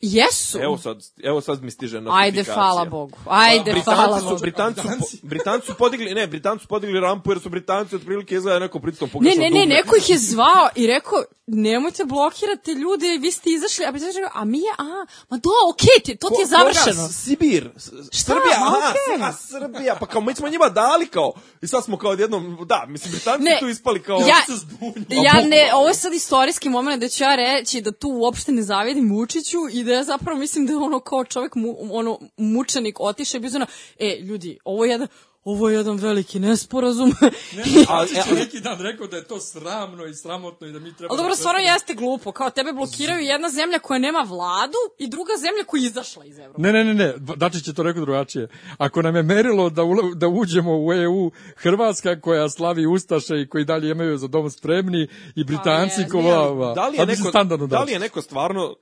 Jesu. 0.00 0.58
Evo 0.58 0.78
sad, 0.78 0.96
evo 1.18 1.40
sad 1.40 1.62
mi 1.62 1.70
stiže 1.70 2.00
notifikacija. 2.00 2.22
Ajde, 2.22 2.44
hvala 2.44 2.84
Bogu. 2.84 3.18
Ajde, 3.26 3.72
Britanci 3.72 3.90
hvala 3.96 4.20
su, 4.20 4.24
Bogu. 4.24 4.38
Britanci 4.38 4.80
su, 4.80 4.88
po- 5.00 5.06
Britanci 5.22 5.66
su 5.66 5.74
podigli, 5.74 6.14
ne, 6.14 6.26
Britanci 6.26 6.62
su 6.62 6.68
podigli 6.68 7.00
rampu 7.00 7.30
jer 7.30 7.40
su 7.40 7.48
Britanci 7.48 7.96
otprilike 7.96 8.34
izgleda 8.34 8.58
neko 8.58 8.80
pritom 8.80 9.06
Ne, 9.06 9.12
pogrešno 9.12 9.40
ne, 9.40 9.50
ne, 9.50 9.60
dugme. 9.60 9.74
neko 9.74 9.96
ih 9.96 10.10
je 10.10 10.18
zvao 10.18 10.68
i 10.74 10.86
rekao, 10.86 11.22
nemojte 11.46 12.04
blokirati 12.04 12.72
ljude, 12.72 13.18
vi 13.18 13.30
ste 13.30 13.50
izašli, 13.50 13.84
a 13.84 13.92
Britanci 13.92 14.18
rekao, 14.18 14.30
a 14.34 14.44
mi 14.44 14.58
je, 14.58 14.70
a, 14.78 14.84
ma 15.30 15.36
do, 15.36 15.50
okej, 15.70 16.02
ti, 16.04 16.16
to 16.16 16.28
ti 16.28 16.34
je 16.34 16.44
koga? 16.46 16.56
završeno. 16.72 17.08
S- 17.08 17.24
Sibir. 17.24 17.70
Šta? 18.12 18.32
Srbija, 18.32 18.56
aha, 18.56 18.76
okej. 18.78 19.24
a, 19.24 19.32
Srbija, 19.32 19.96
pa 19.96 20.06
kao 20.06 20.20
mi 20.20 20.34
smo 20.34 20.48
njima 20.48 20.68
dali 20.68 21.06
kao, 21.06 21.32
i 21.62 21.68
sad 21.68 21.84
smo 21.84 21.98
kao 21.98 22.10
odjednom, 22.10 22.58
da, 22.62 22.84
mislim, 22.88 23.12
Britanci 23.12 23.44
Ne, 23.44 23.56
tu 23.60 23.68
ispali 23.68 24.02
kao... 24.02 24.18
ja, 24.18 24.36
ja 25.24 25.44
ne, 25.44 25.70
ovo 25.74 25.88
je 25.88 25.94
sad 25.94 26.12
istorijski 26.14 26.68
moment 26.68 27.00
da 27.00 27.08
ću 27.08 27.24
ja 27.24 27.34
reći 27.36 27.80
da 27.80 27.92
tu 27.92 28.08
uopšte 28.10 28.52
ne 28.52 28.62
zavidim 28.62 29.10
Vučiću 29.10 29.58
i 29.72 29.85
da 29.86 29.92
ja 29.92 30.04
zapravo 30.04 30.38
mislim 30.38 30.66
da 30.66 30.76
ono 30.78 31.00
kao 31.00 31.24
čovjek, 31.24 31.54
mu, 31.54 31.76
ono, 31.90 32.18
mučenik 32.36 33.00
otiše 33.00 33.36
i 33.36 33.40
bio 33.40 33.50
ono, 33.54 33.66
e, 33.98 34.18
ljudi, 34.20 34.58
ovo 34.64 34.84
je 34.84 34.90
jedan, 34.90 35.08
ovo 35.46 35.68
je 35.68 35.76
jedan 35.76 35.96
veliki 35.96 36.40
nesporazum. 36.40 37.12
A, 37.88 38.00
Vučić 38.00 38.16
e, 38.16 38.30
je 38.30 38.34
neki 38.34 38.60
dan 38.60 38.78
rekao 38.80 39.06
da 39.06 39.16
je 39.16 39.24
to 39.24 39.40
sramno 39.40 40.06
i 40.06 40.14
sramotno 40.14 40.66
i 40.66 40.72
da 40.72 40.78
mi 40.78 40.94
treba... 40.94 41.12
Ali 41.12 41.18
dobro, 41.18 41.30
da 41.30 41.36
stvarno 41.36 41.60
jeste 41.60 41.94
glupo, 41.94 42.32
kao 42.32 42.50
tebe 42.50 42.72
blokiraju 42.72 43.20
jedna 43.20 43.48
zemlja 43.48 43.78
koja 43.78 43.98
nema 43.98 44.18
vladu 44.28 44.78
i 44.98 45.08
druga 45.08 45.32
zemlja 45.38 45.64
koja 45.66 45.80
je 45.80 45.86
izašla 45.86 46.24
iz 46.24 46.38
Evrope. 46.38 46.62
Ne, 46.62 46.72
ne, 46.72 46.84
ne, 46.84 46.94
ne, 46.94 47.14
Dačić 47.18 47.68
je 47.68 47.74
to 47.74 47.82
rekao 47.82 48.04
drugačije. 48.04 48.48
Ako 48.78 49.02
nam 49.02 49.16
je 49.16 49.22
merilo 49.22 49.70
da, 49.70 49.82
ula, 49.82 50.02
da 50.14 50.28
uđemo 50.28 50.84
u 50.86 50.92
EU 50.92 51.30
Hrvatska 51.56 52.20
koja 52.20 52.48
slavi 52.48 52.86
Ustaše 52.86 53.40
i 53.40 53.48
koji 53.48 53.64
dalje 53.64 53.90
imaju 53.90 54.18
za 54.18 54.26
dom 54.26 54.50
spremni 54.50 55.08
i 55.34 55.44
Britanci 55.44 56.00
je, 56.00 56.08
ko 56.08 56.22
ne, 56.22 56.30
ali 56.30 56.74
da 56.74 56.88
li 56.88 56.96
je 56.96 57.06
neko, 57.06 57.28
standardno 57.28 57.66
da 57.66 57.82
li 57.82 57.92
je 57.92 57.98
neko 57.98 58.22
stvarno, 58.22 58.74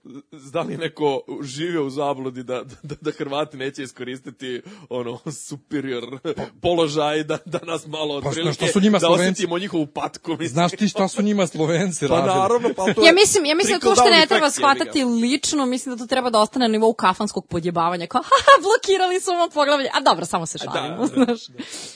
da 0.52 0.60
li 0.62 0.72
je 0.72 0.78
neko 0.78 1.20
živio 1.42 1.86
u 1.86 1.90
zabludi 1.90 2.42
da, 2.42 2.64
da, 2.82 2.94
da 3.00 3.10
Hrvati 3.10 3.56
neće 3.56 3.82
iskoristiti 3.82 4.62
ono 4.88 5.18
superior 5.48 6.18
položaj 6.60 7.24
da, 7.24 7.38
da 7.46 7.58
nas 7.60 7.86
malo 7.86 8.20
Pa 8.20 8.28
otprilike, 8.28 8.54
šta 8.54 8.66
su 8.68 8.80
njima 8.80 8.98
da 8.98 9.00
Slovenci? 9.00 9.24
osjetimo 9.24 9.58
njihovu 9.58 9.86
patku. 9.86 10.30
Mislim. 10.30 10.48
Znaš 10.48 10.72
ti 10.72 10.88
šta 10.88 11.08
su 11.08 11.22
njima 11.22 11.46
Slovenci 11.46 12.08
Pa 12.08 12.14
radili? 12.14 12.34
naravno, 12.34 12.68
pa 12.68 12.84
to 12.84 13.02
je 13.02 13.06
Ja 13.06 13.12
mislim, 13.12 13.44
ja 13.44 13.54
mislim 13.54 13.78
da 13.78 13.86
to 13.86 13.94
što 13.94 14.10
ne 14.10 14.26
treba 14.26 14.50
shvatati 14.50 15.04
lično, 15.04 15.66
mislim 15.66 15.94
da 15.96 16.02
to 16.02 16.08
treba 16.08 16.30
da 16.30 16.38
ostane 16.38 16.64
na 16.64 16.72
nivou 16.72 16.92
kafanskog 16.94 17.46
podjebavanja. 17.46 18.06
Kao, 18.06 18.22
haha, 18.30 18.54
blokirali 18.62 19.20
su 19.20 19.30
ovo 19.30 19.50
poglavlje. 19.50 19.88
A 19.88 20.00
dobro, 20.02 20.24
samo 20.26 20.46
se 20.46 20.58
šalimo, 20.58 20.96
Da, 20.98 21.16
da. 21.16 21.24
znaš. 21.24 21.40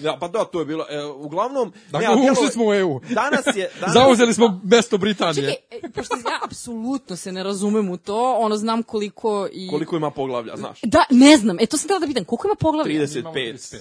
Ja, 0.01 0.17
pa 0.21 0.29
da, 0.29 0.45
to 0.45 0.59
je 0.59 0.67
bilo. 0.67 0.87
E, 0.91 1.05
uglavnom, 1.05 1.73
Dakle, 1.91 2.09
djelo- 2.09 2.33
ušli 2.33 2.49
smo 2.49 2.67
u 2.67 2.75
EU. 2.75 3.01
Danas 3.01 3.45
je... 3.57 3.71
Danas, 3.81 3.95
Zauzeli 3.95 4.35
smo 4.35 4.61
mesto 4.65 4.99
Britanije. 4.99 5.35
Čekaj, 5.35 5.79
e, 5.81 5.91
pošto 5.91 6.15
ja 6.17 6.39
apsolutno 6.45 7.17
se 7.17 7.33
ne 7.33 7.43
razumem 7.43 7.91
u 7.91 7.97
to, 7.97 8.35
ono 8.35 8.57
znam 8.57 8.83
koliko 8.83 9.49
i... 9.53 9.69
Koliko 9.69 9.97
ima 9.97 10.11
poglavlja, 10.11 10.57
znaš? 10.57 10.81
Da, 10.83 11.05
ne 11.11 11.37
znam, 11.37 11.57
e 11.61 11.67
to 11.67 11.77
sam 11.77 11.85
htjela 11.85 12.01
da 12.01 12.07
pitam, 12.07 12.25
koliko 12.25 12.49
ima 12.49 12.55
poglavlja? 12.55 12.95
35. 12.97 13.77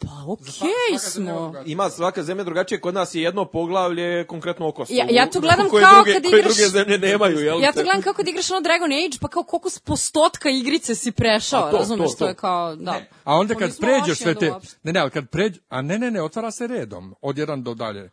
Pa 0.00 0.24
okej 0.26 0.98
smo. 1.00 1.54
Ima 1.66 1.90
svaka 1.90 2.22
zemlja 2.22 2.44
drugačije, 2.44 2.80
kod 2.80 2.94
nas 2.94 3.14
je 3.14 3.22
jedno 3.22 3.44
poglavlje 3.44 4.26
konkretno 4.26 4.68
o 4.68 4.72
Kosovu. 4.72 4.96
Ja- 4.98 5.06
ja 5.10 5.26
to 5.26 5.40
gledam 5.40 5.68
koje 5.70 5.84
kao 5.84 5.94
druge, 5.94 6.12
kad 6.12 6.22
koje 6.22 6.30
igraš- 6.32 6.56
druge 6.56 6.68
zemlje 6.68 6.98
nemaju, 6.98 7.38
jel? 7.38 7.60
Ja 7.62 7.72
to 7.72 7.82
gledam 7.82 8.02
kako 8.02 8.22
da 8.22 8.30
igraš 8.30 8.50
ono 8.50 8.60
Dragon 8.60 8.92
Age, 8.92 9.18
pa 9.20 9.28
kao 9.28 9.42
koliko 9.42 9.70
s 9.70 9.78
postotka 9.78 10.48
igrice 10.50 10.94
si 10.94 11.12
prešao, 11.12 11.64
A 11.64 11.70
to, 11.70 11.76
razumeš, 11.76 12.08
to, 12.08 12.12
to, 12.12 12.18
to. 12.18 12.28
je 12.28 12.34
kao, 12.34 12.76
da. 12.76 13.00
A 13.24 13.34
onda 13.34 13.54
kad 13.54 13.78
pređeš 13.78 14.18
sve 14.18 14.34
te... 14.34 14.50
uopšte. 14.50 14.76
Ne, 14.82 14.92
ne, 14.92 15.00
ali 15.00 15.10
kad 15.10 15.28
pređ... 15.28 15.58
A 15.68 15.82
ne, 15.82 15.98
ne, 15.98 16.10
ne, 16.10 16.22
otvara 16.22 16.50
se 16.50 16.66
redom. 16.66 17.14
Od 17.20 17.38
jedan 17.38 17.62
do 17.62 17.74
dalje. 17.74 18.10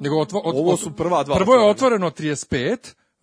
Nego 0.00 0.20
otvo, 0.20 0.40
od, 0.40 0.54
Ovo 0.56 0.76
su 0.76 0.96
prva 0.96 1.22
dva 1.22 1.36
Prvo 1.36 1.54
je 1.54 1.70
otvoreno 1.70 2.10
35, 2.10 2.76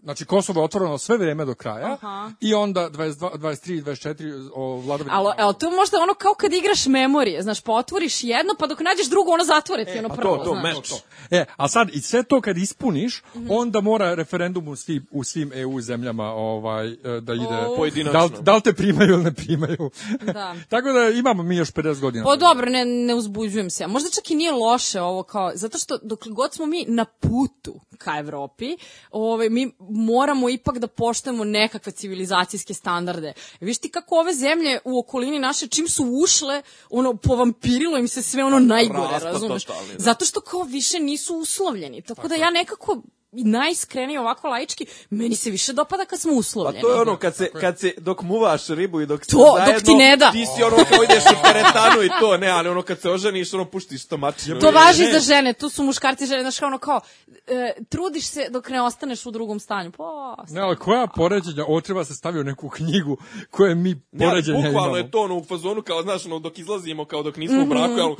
znači 0.03 0.25
Kosovo 0.25 0.61
je 0.61 0.65
otvoreno 0.65 0.97
sve 0.97 1.17
vreme 1.17 1.45
do 1.45 1.55
kraja. 1.55 1.93
Aha. 1.93 2.31
I 2.41 2.53
onda 2.53 2.89
22, 2.89 3.37
23 3.37 3.83
24 3.83 4.49
o 4.55 4.75
vladavini. 4.75 5.15
Ali, 5.15 5.55
to 5.59 5.67
je 5.69 5.75
možda 5.75 5.97
ono 5.97 6.13
kao 6.13 6.33
kad 6.33 6.53
igraš 6.53 6.85
memorije, 6.85 7.41
znaš, 7.41 7.61
pa 7.61 7.71
otvoriš 7.71 8.23
jedno, 8.23 8.53
pa 8.59 8.67
dok 8.67 8.79
nađeš 8.79 9.09
drugo, 9.09 9.31
ono 9.31 9.43
zatvore 9.43 9.85
ti 9.85 9.99
ono 9.99 10.09
pa 10.09 10.15
prvo, 10.15 10.37
to, 10.37 10.43
to, 10.43 10.57
znaš. 10.61 10.75
meč. 10.75 10.91
E, 11.31 11.45
a 11.57 11.67
sad 11.67 11.89
i 11.93 12.01
sve 12.01 12.23
to 12.23 12.41
kad 12.41 12.57
ispuniš, 12.57 13.21
Mhm. 13.35 13.47
onda 13.49 13.81
mora 13.81 14.15
referendum 14.15 14.67
u 14.67 14.75
svim, 14.75 15.07
u 15.11 15.23
svim 15.23 15.51
EU 15.53 15.81
zemljama 15.81 16.23
ovaj 16.25 16.87
e, 16.87 16.97
da 17.21 17.33
ide. 17.33 17.65
O. 17.69 17.75
Pojedinačno. 17.75 18.27
Da 18.29 18.41
da 18.41 18.55
li 18.55 18.61
te 18.61 18.73
primaju 18.73 19.13
ili 19.13 19.23
ne 19.23 19.33
primaju. 19.33 19.91
Da. 20.21 20.55
Tako 20.69 20.91
da 20.91 21.09
imamo 21.09 21.43
mi 21.43 21.55
još 21.55 21.71
50 21.71 21.99
godina. 21.99 22.23
Pa 22.25 22.35
dobro, 22.35 22.69
ne, 22.69 22.85
ne 22.85 23.15
uzbuđujem 23.15 23.69
se. 23.69 23.87
Možda 23.87 24.09
čak 24.09 24.31
i 24.31 24.35
nije 24.35 24.51
loše 24.51 25.01
ovo 25.01 25.23
kao, 25.23 25.51
zato 25.55 25.77
što 25.77 25.97
dok 25.97 26.27
god 26.27 26.53
smo 26.53 26.65
mi 26.65 26.85
na 26.87 27.05
putu 27.05 27.79
ka 27.97 28.17
Evropi, 28.19 28.77
ovaj, 29.11 29.49
mi 29.49 29.71
moramo 29.93 30.49
ipak 30.49 30.77
da 30.77 30.87
poštujemo 30.87 31.43
nekakve 31.43 31.91
civilizacijske 31.91 32.73
standarde. 32.73 33.33
Viš 33.59 33.77
ti 33.77 33.89
kako 33.89 34.19
ove 34.19 34.33
zemlje 34.33 34.79
u 34.85 34.99
okolini 34.99 35.39
naše, 35.39 35.67
čim 35.67 35.87
su 35.87 36.05
ušle, 36.23 36.61
ono, 36.89 37.15
povampirilo 37.15 37.97
im 37.97 38.07
se 38.07 38.23
sve 38.23 38.43
ono 38.43 38.59
najgore, 38.59 39.11
Raspad 39.11 39.33
razumeš? 39.33 39.65
da. 39.65 39.73
Zato 39.97 40.25
što 40.25 40.41
kao 40.41 40.63
više 40.63 40.99
nisu 40.99 41.35
uslovljeni. 41.35 42.01
Tako 42.01 42.27
da 42.27 42.35
ja 42.35 42.49
nekako 42.49 43.01
najiskrenije 43.33 44.19
ovako 44.19 44.47
laički, 44.47 44.85
meni 45.09 45.35
se 45.35 45.49
više 45.49 45.73
dopada 45.73 46.05
kad 46.05 46.19
smo 46.19 46.31
Pa 46.31 46.37
uslovljeni. 46.37 46.81
to 46.81 46.93
je 46.93 47.01
ono 47.01 47.17
kad 47.17 47.35
se, 47.35 47.49
kad 47.61 47.79
se, 47.79 47.93
dok 47.97 48.21
muvaš 48.21 48.67
ribu 48.67 49.01
i 49.01 49.05
dok 49.05 49.23
ste 49.23 49.31
To, 49.31 49.37
dok 49.37 49.65
zajedno, 49.65 49.79
ti 49.85 49.93
ne 49.95 50.17
da. 50.17 50.31
Ti 50.31 50.45
si 50.45 50.63
ono 50.63 50.75
kao 50.75 51.03
ideš 51.03 51.23
u 51.23 51.43
teretanu 51.43 52.03
i 52.03 52.09
to, 52.19 52.37
ne, 52.37 52.47
ali 52.47 52.69
ono 52.69 52.81
kad 52.81 52.99
se 52.99 53.09
oženiš, 53.09 53.53
ono 53.53 53.65
puštiš 53.65 54.03
stomačinu. 54.03 54.59
To 54.59 54.71
važi 54.71 55.03
ne. 55.03 55.11
za 55.11 55.19
žene, 55.19 55.53
tu 55.53 55.69
su 55.69 55.83
muškarci 55.83 56.25
žene, 56.25 56.41
znaš 56.41 56.59
kao 56.59 56.67
ono 56.67 56.77
kao, 56.77 57.01
e, 57.47 57.73
trudiš 57.89 58.25
se 58.27 58.47
dok 58.49 58.69
ne 58.69 58.81
ostaneš 58.81 59.25
u 59.25 59.31
drugom 59.31 59.59
stanju. 59.59 59.91
Pa, 59.91 60.35
Ne, 60.49 60.61
ali 60.61 60.75
koja 60.75 61.07
poređenja, 61.15 61.65
ovo 61.67 61.81
treba 61.81 62.05
se 62.05 62.13
staviti 62.13 62.39
u 62.41 62.43
neku 62.43 62.69
knjigu 62.69 63.17
koje 63.49 63.75
mi 63.75 63.89
Ne, 64.11 64.25
ali 64.25 64.31
poređenja 64.31 64.59
imamo. 64.59 64.73
bukvalno 64.73 64.97
je 64.97 65.11
to 65.11 65.21
ono 65.21 65.35
u 65.37 65.43
fazonu 65.43 65.81
kao, 65.81 66.01
znaš, 66.01 66.25
ono, 66.25 66.39
dok 66.39 66.59
izlazimo, 66.59 67.05
kao 67.05 67.23
dok 67.23 67.37
nismo 67.37 67.61
u 67.63 67.65
braku, 67.65 67.93
ali, 67.99 68.15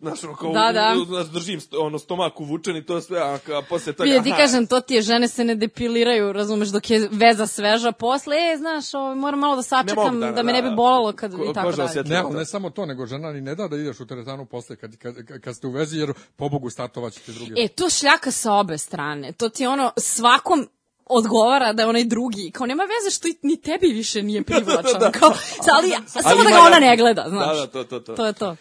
znaš, 0.00 0.24
ono, 0.24 0.36
kao. 0.36 0.52
Da, 0.52 0.72
da. 0.72 1.04
znaš, 1.06 1.26
držim 1.26 1.60
ono, 1.78 1.98
stomak 1.98 2.40
uvučen 2.40 2.76
i 2.76 2.86
to 2.86 3.00
sve, 3.00 3.20
a, 3.20 3.38
a 3.58 3.62
posle 3.68 3.92
toga, 3.92 4.10
Vidi, 4.10 4.24
ti 4.24 4.32
kažem, 4.36 4.66
to 4.66 4.80
ti 4.80 4.94
je, 4.94 5.02
žene 5.02 5.28
se 5.28 5.44
ne 5.44 5.54
depiliraju, 5.54 6.32
razumeš, 6.32 6.68
dok 6.68 6.90
je 6.90 7.08
veza 7.12 7.46
sveža, 7.46 7.92
posle, 7.92 8.36
e, 8.36 8.56
znaš, 8.56 8.94
ovo, 8.94 9.14
moram 9.14 9.38
malo 9.38 9.56
da 9.56 9.62
sačekam, 9.62 10.04
mogu 10.04 10.18
da, 10.18 10.32
da, 10.32 10.42
me 10.42 10.52
ne 10.52 10.62
bi 10.62 10.68
da. 10.68 10.74
bolalo 10.74 11.12
kad, 11.12 11.36
Ko- 11.36 11.50
i 11.50 11.54
tako 11.54 11.72
dalje. 11.72 12.02
Ne, 12.04 12.22
ne 12.30 12.44
samo 12.44 12.70
to, 12.70 12.86
nego 12.86 13.06
žena 13.06 13.32
ni 13.32 13.40
ne 13.40 13.54
da 13.54 13.68
da 13.68 13.76
ideš 13.76 14.00
u 14.00 14.06
teretanu 14.06 14.46
posle 14.46 14.76
kad, 14.76 14.96
kad, 14.96 15.14
kad 15.40 15.56
ste 15.56 15.66
u 15.66 15.70
vezi, 15.70 15.98
jer 15.98 16.12
pobogu 16.36 16.70
startovat 16.70 17.12
ćete 17.12 17.32
druge. 17.32 17.52
E, 17.56 17.68
to 17.68 17.90
šljaka 17.90 18.30
sa 18.30 18.52
obe 18.52 18.78
strane. 18.78 19.32
To 19.32 19.48
ti 19.48 19.66
ono, 19.66 19.92
svakom 19.96 20.68
odgovara 21.06 21.72
da 21.72 21.82
je 21.82 21.88
onaj 21.88 22.04
drugi, 22.04 22.50
kao 22.50 22.66
nema 22.66 22.82
veze 22.82 23.16
što 23.16 23.28
ni 23.42 23.56
tebi 23.56 23.86
više 23.86 24.22
nije 24.22 24.42
privlačan, 24.50 25.12
kao, 25.12 25.32
ali, 25.76 25.90
samo 26.06 26.24
Ali 26.24 26.36
da 26.36 26.42
ima 26.42 26.50
ga 26.50 26.66
ona 26.66 26.78
ne 26.78 26.96
gleda, 26.96 27.24
znaš. 27.28 27.56
Da, 27.56 27.66
da, 27.66 27.66
to, 27.66 27.84
to, 27.84 28.00
to. 28.00 28.14
To 28.14 28.26
je 28.26 28.32
to. 28.32 28.56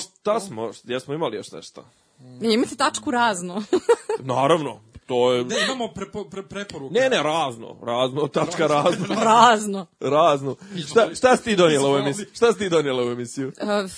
Šta 0.00 0.40
smo, 0.40 0.72
jesmo 0.84 1.14
imali 1.14 1.36
još 1.36 1.52
nešto? 1.52 1.84
Imate 2.40 2.76
tačku 2.76 3.10
razno. 3.10 3.62
Naravno, 4.34 4.80
to 5.06 5.32
je... 5.32 5.44
Ne, 5.44 5.56
imamo 5.64 5.88
prepo, 5.88 6.24
pre, 6.24 6.42
preporuke. 6.42 6.94
Ne, 6.94 7.10
ne, 7.10 7.22
razno, 7.22 7.76
razno, 7.82 8.28
tačka 8.28 8.66
razno, 8.66 9.06
Razno. 9.24 9.86
razno. 10.00 10.56
Šta, 10.86 11.14
šta 11.14 11.36
si 11.36 11.44
ti 11.44 11.56
donijela 11.56 11.92
u 11.92 11.96
emisiju? 11.96 12.26
Šta 12.34 12.52
si 12.52 12.58
ti 12.58 12.68
donijela 12.68 13.04
u 13.04 13.10
emisiju? 13.10 13.52
Uh, 13.62 13.90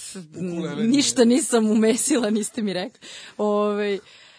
ništa 0.86 1.24
nisam 1.24 1.70
umesila, 1.70 2.30
niste 2.30 2.62
mi 2.62 2.72
rekli. 2.72 3.08
Ove, 3.38 3.98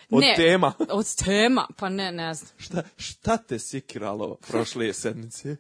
Od 0.09 0.21
ne, 0.21 0.33
tema? 0.35 0.73
Od 0.89 1.15
tema, 1.15 1.67
pa 1.77 1.89
ne, 1.89 2.11
ne 2.11 2.33
znam. 2.33 2.51
Šta, 2.57 2.83
šta 2.97 3.37
te 3.37 3.59
sikiralo 3.59 4.35
prošle 4.47 4.93
sedmice? 4.93 5.55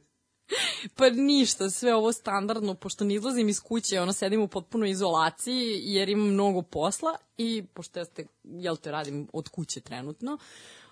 Pa 0.95 1.09
ništa, 1.09 1.69
sve 1.69 1.95
ovo 1.95 2.11
standardno, 2.13 2.73
pošto 2.73 3.03
ne 3.03 3.13
izlazim 3.13 3.49
iz 3.49 3.59
kuće, 3.59 4.01
ono, 4.01 4.13
sedim 4.13 4.41
u 4.41 4.47
potpunoj 4.47 4.89
izolaciji, 4.89 5.81
jer 5.83 6.09
imam 6.09 6.27
mnogo 6.27 6.61
posla 6.61 7.17
i, 7.37 7.63
pošto 7.73 7.99
ja 7.99 8.05
ste, 8.05 8.25
jel 8.43 8.77
te 8.77 8.91
radim 8.91 9.27
od 9.33 9.49
kuće 9.49 9.81
trenutno, 9.81 10.37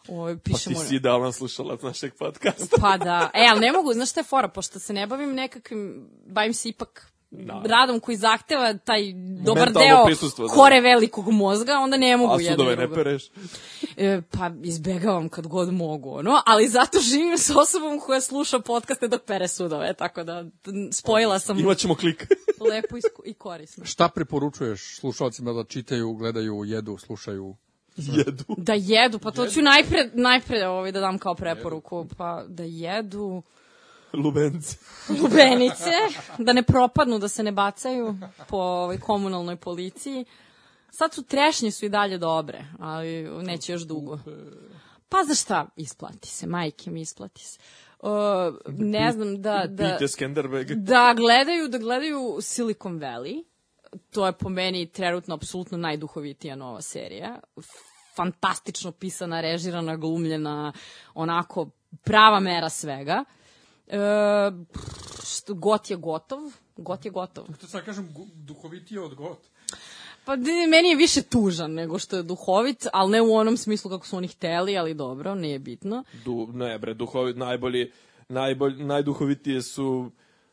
ovaj, 0.07 0.35
Pa 0.35 0.41
ti 0.41 0.51
pišemo... 0.53 0.79
si 0.79 0.95
idealan 0.95 1.33
slušalac 1.33 1.81
našeg 1.81 2.13
podcasta. 2.13 2.77
Pa 2.81 2.97
da, 2.97 3.29
e, 3.33 3.47
ali 3.51 3.59
ne 3.59 3.71
mogu, 3.71 3.93
znaš 3.93 4.09
šta 4.09 4.19
je 4.19 4.23
fora, 4.23 4.47
pošto 4.47 4.79
se 4.79 4.93
ne 4.93 5.07
bavim 5.07 5.33
nekakvim, 5.33 6.09
bavim 6.25 6.53
se 6.53 6.69
ipak 6.69 7.11
radom 7.65 7.99
koji 7.99 8.17
zahteva 8.17 8.73
taj 8.73 9.13
dobar 9.45 9.65
Mentalno 9.65 10.05
deo 10.05 10.47
da. 10.47 10.53
kore 10.53 10.81
velikog 10.81 11.29
mozga, 11.31 11.73
onda 11.73 11.97
ne 11.97 12.17
mogu 12.17 12.33
A 12.33 12.41
jedno 12.41 12.51
sudove 12.51 12.73
i 12.73 12.77
ne 12.77 12.93
pereš? 12.93 13.29
E, 13.97 14.21
pa 14.31 14.51
izbegavam 14.63 15.29
kad 15.29 15.47
god 15.47 15.73
mogu, 15.73 16.11
ono, 16.11 16.41
ali 16.45 16.67
zato 16.67 16.99
živim 16.99 17.37
s 17.37 17.49
osobom 17.49 17.99
koja 17.99 18.21
sluša 18.21 18.59
podcaste 18.59 19.07
dok 19.07 19.23
pere 19.23 19.47
sudove, 19.47 19.93
tako 19.93 20.23
da 20.23 20.45
spojila 20.91 21.39
sam 21.39 21.59
Imaćemo 21.59 21.95
klik. 21.95 22.27
lepo 22.71 22.97
i, 23.25 23.33
korisno. 23.33 23.85
Šta 23.85 24.09
preporučuješ 24.09 24.99
slušalcima 24.99 25.53
da 25.53 25.63
čitaju, 25.63 26.13
gledaju, 26.13 26.63
jedu, 26.65 26.97
slušaju? 26.97 27.55
Jedu. 27.97 28.43
Da 28.57 28.73
jedu, 28.73 29.19
pa 29.19 29.31
to 29.31 29.47
ću 29.47 29.61
najpre, 29.61 30.09
najpre 30.13 30.67
ovaj, 30.67 30.91
da 30.91 30.99
dam 30.99 31.17
kao 31.17 31.35
preporuku, 31.35 32.07
pa 32.17 32.43
da 32.47 32.63
jedu 32.63 33.43
Lubenci. 34.23 34.77
lubenice, 35.21 35.91
da 36.37 36.53
ne 36.53 36.63
propadnu, 36.63 37.19
da 37.19 37.27
se 37.27 37.43
ne 37.43 37.51
bacaju 37.51 38.15
po 38.47 38.57
ovaj, 38.57 38.97
komunalnoj 38.97 39.55
policiji. 39.55 40.25
Sad 40.91 41.13
su 41.13 41.23
trešnje 41.23 41.71
su 41.71 41.85
i 41.85 41.89
dalje 41.89 42.17
dobre, 42.17 42.65
ali 42.79 43.29
neće 43.43 43.71
još 43.71 43.81
dugo. 43.81 44.19
Pa 45.09 45.23
za 45.23 45.35
šta? 45.35 45.67
Isplati 45.75 46.27
se, 46.27 46.47
majke 46.47 46.91
mi 46.91 47.01
isplati 47.01 47.41
se. 47.41 47.59
Uh, 47.99 48.09
ne 48.67 49.11
znam, 49.11 49.41
da... 49.41 49.65
da 49.67 49.97
da 50.75 51.13
gledaju 51.17 51.67
da 51.67 51.77
gledaju 51.77 52.37
Silicon 52.41 52.99
Valley. 52.99 53.43
To 54.09 54.25
je 54.25 54.31
po 54.31 54.49
meni 54.49 54.85
trenutno 54.85 55.35
apsolutno 55.35 55.77
najduhovitija 55.77 56.55
nova 56.55 56.81
serija. 56.81 57.39
Fantastično 58.15 58.91
pisana, 58.91 59.41
režirana, 59.41 59.95
glumljena, 59.95 60.73
onako 61.13 61.69
prava 62.03 62.39
mera 62.39 62.69
svega. 62.69 63.23
E, 63.87 63.97
što, 65.23 65.53
got 65.53 65.89
je 65.89 65.97
gotov. 65.97 66.39
Got 66.77 67.05
je 67.05 67.11
gotov. 67.11 67.45
To 67.61 67.67
sad 67.67 67.85
kažem 67.85 68.13
duhovitije 68.33 69.01
od 69.01 69.15
got. 69.15 69.39
Pa 70.25 70.35
meni 70.69 70.89
je 70.89 70.95
više 70.95 71.21
tužan 71.21 71.73
nego 71.73 71.99
što 71.99 72.17
je 72.17 72.23
duhovit, 72.23 72.87
ali 72.93 73.11
ne 73.11 73.21
u 73.21 73.35
onom 73.35 73.57
smislu 73.57 73.91
kako 73.91 74.07
su 74.07 74.17
oni 74.17 74.27
hteli, 74.27 74.77
ali 74.77 74.93
dobro, 74.93 75.35
nije 75.35 75.59
bitno. 75.59 76.03
Du, 76.25 76.49
ne 76.53 76.79
bre, 76.79 76.93
duhovit, 76.93 77.37
najbolji, 77.37 77.91
najbolj, 78.29 78.83
najduhovitije 78.83 79.61
su 79.61 80.11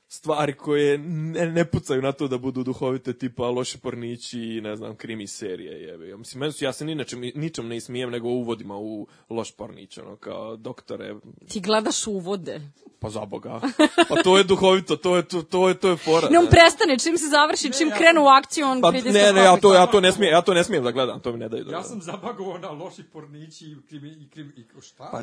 stvari 0.09 0.57
koje 0.57 0.99
ne, 0.99 1.47
ne 1.47 1.65
pucaju 1.65 2.03
na 2.03 2.13
to 2.13 2.29
da 2.29 2.39
budu 2.39 2.63
duhovite, 2.63 3.13
tipa 3.13 3.51
loši 3.51 3.79
pornići 3.79 4.41
i 4.41 4.61
ne 4.61 4.77
znam, 4.77 4.97
krimi 4.97 5.27
serije. 5.27 5.83
Jebe. 5.83 6.09
Ja, 6.09 6.17
mislim, 6.17 6.41
meni 6.41 6.53
su, 6.53 6.65
ja 6.65 6.73
se 6.73 6.85
ni 6.85 6.95
ničem, 6.95 7.21
ničem 7.35 7.69
ne 7.69 7.77
ismijem 7.77 8.11
nego 8.11 8.29
uvodima 8.29 8.77
u 8.77 9.07
loš 9.31 9.53
pornić, 9.57 9.99
ono, 9.99 10.17
kao 10.17 10.57
doktore, 10.57 11.15
Ti 11.49 11.61
gledaš 11.61 12.07
uvode. 12.07 12.61
Pa 13.05 13.11
za 13.11 13.25
Boga. 13.25 13.61
Pa 14.09 14.23
to 14.23 14.39
je 14.39 14.45
duhovito, 14.45 14.97
to 14.97 15.17
je, 15.17 15.23
to, 15.23 15.43
to 15.43 15.69
je, 15.69 15.75
to 15.75 15.89
je 15.89 15.97
fora. 15.97 16.29
Ne, 16.31 16.39
on 16.39 16.47
prestane, 16.47 16.99
čim 16.99 17.19
se 17.19 17.29
završi, 17.29 17.73
čim 17.73 17.91
krenu 17.99 18.25
u 18.25 18.27
akciju, 18.27 18.67
on 18.67 18.81
Pa, 18.81 18.91
pritisne 18.91 19.23
ne, 19.23 19.33
ne, 19.33 19.41
ja 19.41 19.57
to, 19.57 19.75
ja 19.75 19.87
to 19.87 20.01
ne 20.01 20.13
smijem, 20.13 20.33
ja 20.33 20.43
to 20.43 20.55
ne 20.55 20.65
smijem 20.65 20.85
da 20.85 20.91
gledam, 20.91 21.21
to 21.21 21.33
mi 21.33 21.39
ne 21.39 21.49
daju 21.49 21.65
da 21.65 21.73
Ja 21.73 21.83
sam 21.83 22.03
zabagovao 22.03 22.59
na 22.59 22.71
loši 22.71 23.03
pornići 23.03 23.65
i 23.65 23.77
krimi, 23.89 24.09
i 24.09 24.29
krimi, 24.29 24.53
i 24.57 24.65
šta? 24.83 25.11
Pa, 25.13 25.23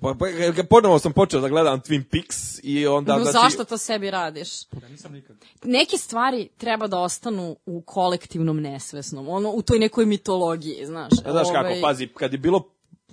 pa, 0.00 0.14
pa, 0.18 0.62
ponovo 0.70 0.98
sam 0.98 1.12
počeo 1.12 1.40
da 1.40 1.48
gledam 1.48 1.80
Twin 1.80 2.02
Peaks 2.10 2.60
i 2.62 2.86
onda, 2.86 3.16
No, 3.16 3.24
znači, 3.24 3.38
zašto 3.42 3.64
to 3.64 3.78
sebi 3.78 4.10
radiš? 4.10 4.62
ja 4.82 4.88
nisam 4.88 5.12
nikad. 5.12 5.36
Neke 5.62 5.96
stvari 5.98 6.48
treba 6.56 6.86
da 6.86 6.98
ostanu 6.98 7.56
u 7.66 7.80
kolektivnom 7.80 8.60
nesvesnom, 8.60 9.28
ono, 9.28 9.50
u 9.50 9.62
toj 9.62 9.78
nekoj 9.78 10.06
mitologiji, 10.06 10.86
znaš. 10.86 11.12
A 11.24 11.32
Znaš 11.32 11.46
kako, 11.52 11.68
Ovaj, 11.68 11.80
pazi, 11.82 12.06
kad 12.06 12.32
je 12.32 12.38
bilo, 12.38 12.68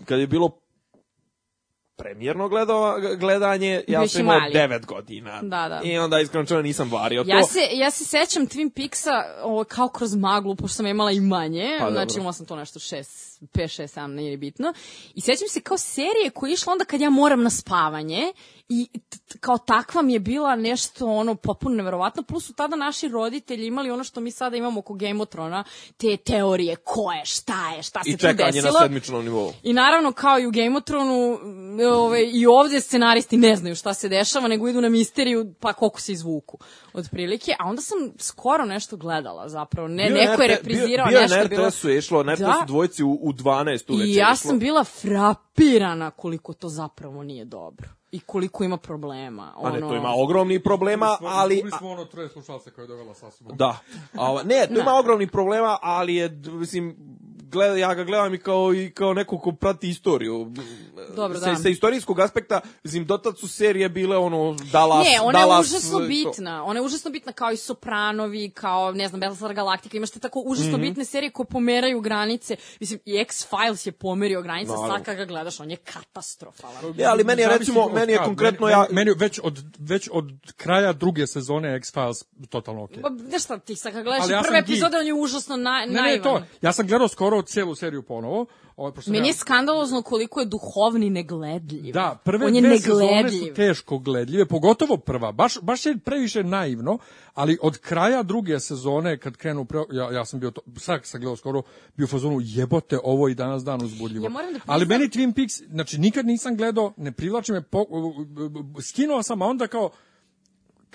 kad 0.06 0.20
je 0.20 0.28
bilo 0.28 0.62
premijerno 2.02 2.50
gledao, 2.50 3.00
gledanje, 3.20 3.84
ja 3.88 4.00
Bio 4.00 4.08
sam 4.08 4.22
imao 4.22 4.40
mali. 4.40 4.54
9 4.54 4.86
godina. 4.86 5.40
Da, 5.42 5.70
da. 5.70 5.82
I 5.84 5.98
onda 5.98 6.20
iskreno 6.20 6.46
čovjek 6.46 6.64
nisam 6.66 6.92
vario 6.92 7.24
Ja 7.28 7.42
to. 7.42 7.48
se, 7.48 7.60
ja 7.74 7.92
se 7.92 8.06
sećam 8.06 8.48
Twin 8.48 8.70
Peaksa 8.76 9.12
ovo, 9.44 9.64
kao 9.64 9.88
kroz 9.88 10.16
maglu, 10.16 10.56
pošto 10.56 10.76
sam 10.76 10.88
imala 10.88 11.12
i 11.12 11.20
manje, 11.20 11.76
Pa, 11.80 11.86
dobro. 11.86 12.00
znači 12.06 12.20
imala 12.20 12.34
sam 12.34 12.46
to 12.46 12.56
nešto 12.56 12.80
6, 12.80 13.31
5, 13.42 13.82
6, 13.82 14.00
7, 14.00 14.08
nije 14.08 14.30
ni 14.30 14.38
bitno. 14.38 14.74
I 15.16 15.22
sećam 15.22 15.48
se 15.48 15.62
kao 15.62 15.78
serije 15.78 16.30
koja 16.34 16.50
je 16.50 16.54
išla 16.54 16.74
onda 16.74 16.86
kad 16.86 17.02
ja 17.02 17.10
moram 17.10 17.44
na 17.44 17.50
spavanje 17.50 18.34
i 18.70 18.88
kao 19.40 19.58
takva 19.58 20.02
mi 20.02 20.14
je 20.14 20.20
bila 20.20 20.56
nešto 20.56 21.06
ono 21.06 21.36
potpuno 21.36 21.76
neverovatno, 21.76 22.24
plus 22.24 22.46
su 22.46 22.54
tada 22.54 22.76
naši 22.76 23.08
roditelji 23.08 23.68
imali 23.68 23.92
ono 23.92 24.04
što 24.04 24.22
mi 24.22 24.32
sada 24.32 24.58
imamo 24.58 24.80
oko 24.80 24.94
Game 24.94 25.22
of 25.22 25.30
Thrones, 25.30 25.66
te 25.98 26.18
teorije 26.18 26.76
ko 26.76 27.12
je, 27.12 27.26
šta 27.26 27.72
je, 27.76 27.84
šta 27.84 28.04
se 28.04 28.10
I 28.10 28.14
tu 28.14 28.20
čekanje 28.20 28.46
na 28.46 28.52
desilo. 28.52 28.80
sedmičnom 28.82 29.24
nivou. 29.24 29.54
I 29.64 29.74
naravno, 29.74 30.12
kao 30.12 30.40
i 30.40 30.46
u 30.46 30.52
Game 30.52 30.78
of 30.78 30.84
Throneu, 30.84 31.38
ove, 31.94 32.24
i 32.24 32.46
ovdje 32.46 32.82
scenaristi 32.82 33.38
ne 33.38 33.56
znaju 33.56 33.76
šta 33.76 33.94
se 33.94 34.10
dešava, 34.10 34.48
nego 34.48 34.68
idu 34.68 34.82
na 34.82 34.90
misteriju, 34.90 35.54
pa 35.60 35.74
koliko 35.74 36.02
se 36.02 36.12
izvuku, 36.12 36.58
otprilike. 36.94 37.52
A 37.60 37.70
onda 37.70 37.82
sam 37.82 37.98
skoro 38.18 38.66
nešto 38.66 38.98
gledala, 38.98 39.50
zapravo. 39.50 39.88
Ne, 39.88 40.06
Bio 40.10 40.16
neko 40.16 40.42
je 40.42 40.48
reprizirao 40.48 41.06
bio, 41.08 41.12
bio 41.20 41.22
nešto. 41.22 41.38
je 41.38 41.44
na 41.44 41.50
bilo... 41.50 41.68
RTS-u 41.68 41.90
je 41.90 41.98
išlo, 41.98 42.24
na 42.24 42.34
RTS-u 42.34 42.44
Da. 42.46 42.64
dvojci 42.68 43.04
u, 43.04 43.12
u 43.22 43.34
12 43.34 43.94
uveče 43.94 44.10
I 44.10 44.16
ja 44.16 44.32
išlo. 44.34 44.50
sam 44.50 44.60
bila 44.60 44.84
frapirana 44.84 46.12
koliko 46.12 46.54
to 46.54 46.70
zapravo 46.70 47.24
nije 47.24 47.46
dobro. 47.46 47.90
I 48.12 48.20
koliko 48.20 48.64
ima 48.64 48.78
problema. 48.78 49.54
A 49.58 49.70
ne, 49.72 49.78
ono... 49.78 49.90
to 49.90 49.96
ima 49.96 50.14
ogromnih 50.16 50.62
problema, 50.64 51.18
ali... 51.22 51.60
Čuli 51.60 51.72
smo 51.78 51.90
ono 51.90 52.06
troje 52.06 52.30
slušalce 52.30 52.72
koje 52.72 52.84
je 52.84 52.88
dovela 52.88 53.14
sa 53.14 53.32
sobom. 53.32 53.58
Da. 53.58 53.78
A, 54.14 54.44
ne, 54.46 54.68
to 54.68 54.80
ima 54.82 54.94
ogromnih 55.00 55.32
problema, 55.32 55.78
ali 55.82 56.16
je, 56.16 56.30
mislim, 56.46 56.96
gleda, 57.52 57.76
ja 57.76 57.94
ga 57.94 58.04
gledam 58.04 58.34
i 58.34 58.38
kao, 58.38 58.74
i 58.74 58.92
kao 58.92 59.14
neko 59.14 59.38
ko 59.40 59.52
prati 59.52 59.90
istoriju. 59.90 60.52
Dobro, 61.10 61.40
sa, 61.40 61.46
da. 61.46 61.56
sa 61.56 61.70
istorijskog 61.70 62.20
aspekta, 62.20 62.62
mislim, 62.84 63.06
dotad 63.06 63.38
su 63.38 63.48
serije 63.48 63.90
bile 63.90 64.18
ono 64.18 64.56
Dallas, 64.72 65.06
Ne, 65.06 65.22
ona 65.22 65.40
je 65.40 65.46
Dallas, 65.46 65.66
užasno 65.66 66.00
to- 66.00 66.06
bitna. 66.06 66.64
Ona 66.64 66.80
je 66.80 66.86
užasno 66.86 67.12
bitna 67.12 67.32
kao 67.32 67.52
i 67.52 67.58
Sopranovi, 67.58 68.50
kao, 68.50 68.92
ne 68.92 69.08
znam, 69.08 69.20
Battlestar 69.20 69.54
Galactica. 69.54 69.98
Imaš 69.98 70.12
te 70.12 70.20
tako 70.20 70.42
užasno 70.42 70.72
Mhm. 70.72 70.82
bitne 70.82 71.06
serije 71.06 71.30
koje 71.32 71.46
pomeraju 71.46 72.02
granice. 72.02 72.56
Mislim, 72.80 73.00
i 73.06 73.18
X-Files 73.18 73.86
je 73.86 73.92
pomerio 73.92 74.42
granice, 74.42 74.72
Naravno. 74.72 74.90
sad 74.90 75.06
kad 75.06 75.18
ga 75.18 75.26
gledaš, 75.26 75.60
on 75.60 75.72
je 75.72 75.78
katastrofalan. 75.78 76.94
Je, 76.98 77.06
ali 77.06 77.24
meni 77.24 77.42
je, 77.42 77.48
recimo, 77.50 77.90
meni 77.90 78.14
je 78.14 78.18
konkretno, 78.20 78.66
meni, 78.66 78.74
ja, 78.74 78.80
Meni, 78.82 78.94
meni 78.96 79.12
već, 79.18 79.40
od, 79.44 79.60
već 79.80 80.10
od 80.12 80.26
kraja 80.58 80.94
druge 80.94 81.28
sezone 81.28 81.76
X-Files 81.76 82.24
totalno 82.50 82.84
okej. 82.84 83.02
Pa, 83.02 83.10
znaš 83.20 83.44
šta, 83.44 83.58
ti 83.60 83.76
sad 83.76 83.94
kad 83.94 84.04
gledaš 84.04 84.22
Ali 84.22 84.32
i 84.32 84.36
ja 84.36 84.42
prve 84.42 84.60
epizode, 84.60 84.98
on 84.98 85.06
je 85.06 85.14
užasno 85.14 85.58
na, 85.58 85.86
Ne, 85.86 86.02
ne, 86.02 86.22
to. 86.22 86.42
Ja 86.62 86.72
sam 86.72 86.88
gledao 86.88 87.08
skoro 87.08 87.42
cijelu 87.42 87.76
seriju 87.76 88.04
ponovo. 88.04 88.46
Ovo, 88.82 88.92
pošto 88.92 89.06
sam 89.06 89.14
Meni 89.14 89.28
je 89.28 89.34
skandalozno 89.34 90.02
koliko 90.02 90.40
je 90.40 90.46
duhovni 90.46 91.10
negledljiv. 91.10 91.94
Da, 91.94 92.20
prve 92.26 92.46
on 92.46 92.56
je 92.56 92.62
dve 92.62 92.80
sezone 92.80 93.32
su 93.32 93.54
teško 93.56 93.98
gledljive, 93.98 94.46
pogotovo 94.46 94.98
prva. 94.98 95.32
Baš, 95.32 95.62
baš 95.62 95.86
je 95.86 95.98
previše 95.98 96.44
naivno, 96.44 96.98
ali 97.34 97.58
od 97.62 97.78
kraja 97.78 98.24
druge 98.24 98.60
sezone, 98.60 99.18
kad 99.18 99.38
krenu, 99.38 99.66
pre, 99.66 99.80
ja, 99.92 100.12
ja 100.12 100.26
sam 100.26 100.40
bio, 100.40 100.52
to, 100.52 100.62
sad 100.78 101.00
sam 101.04 101.22
gledao 101.22 101.36
skoro, 101.36 101.62
bio 101.98 102.08
fazonu 102.08 102.40
jebote, 102.42 103.00
ovo 103.04 103.30
i 103.30 103.36
danas 103.36 103.64
dan 103.64 103.82
uzbudljivo. 103.82 104.26
Ja 104.26 104.30
da 104.30 104.60
ali 104.66 104.86
meni 104.86 105.06
Twin 105.06 105.36
Peaks, 105.36 105.54
znači 105.70 105.98
nikad 105.98 106.26
nisam 106.26 106.58
gledao, 106.58 106.94
ne 106.98 107.12
privlači 107.12 107.52
me, 107.52 107.62
po, 107.62 107.86
skinuo 108.82 109.24
sam, 109.24 109.42
a 109.42 109.46
onda 109.46 109.68
kao, 109.68 109.90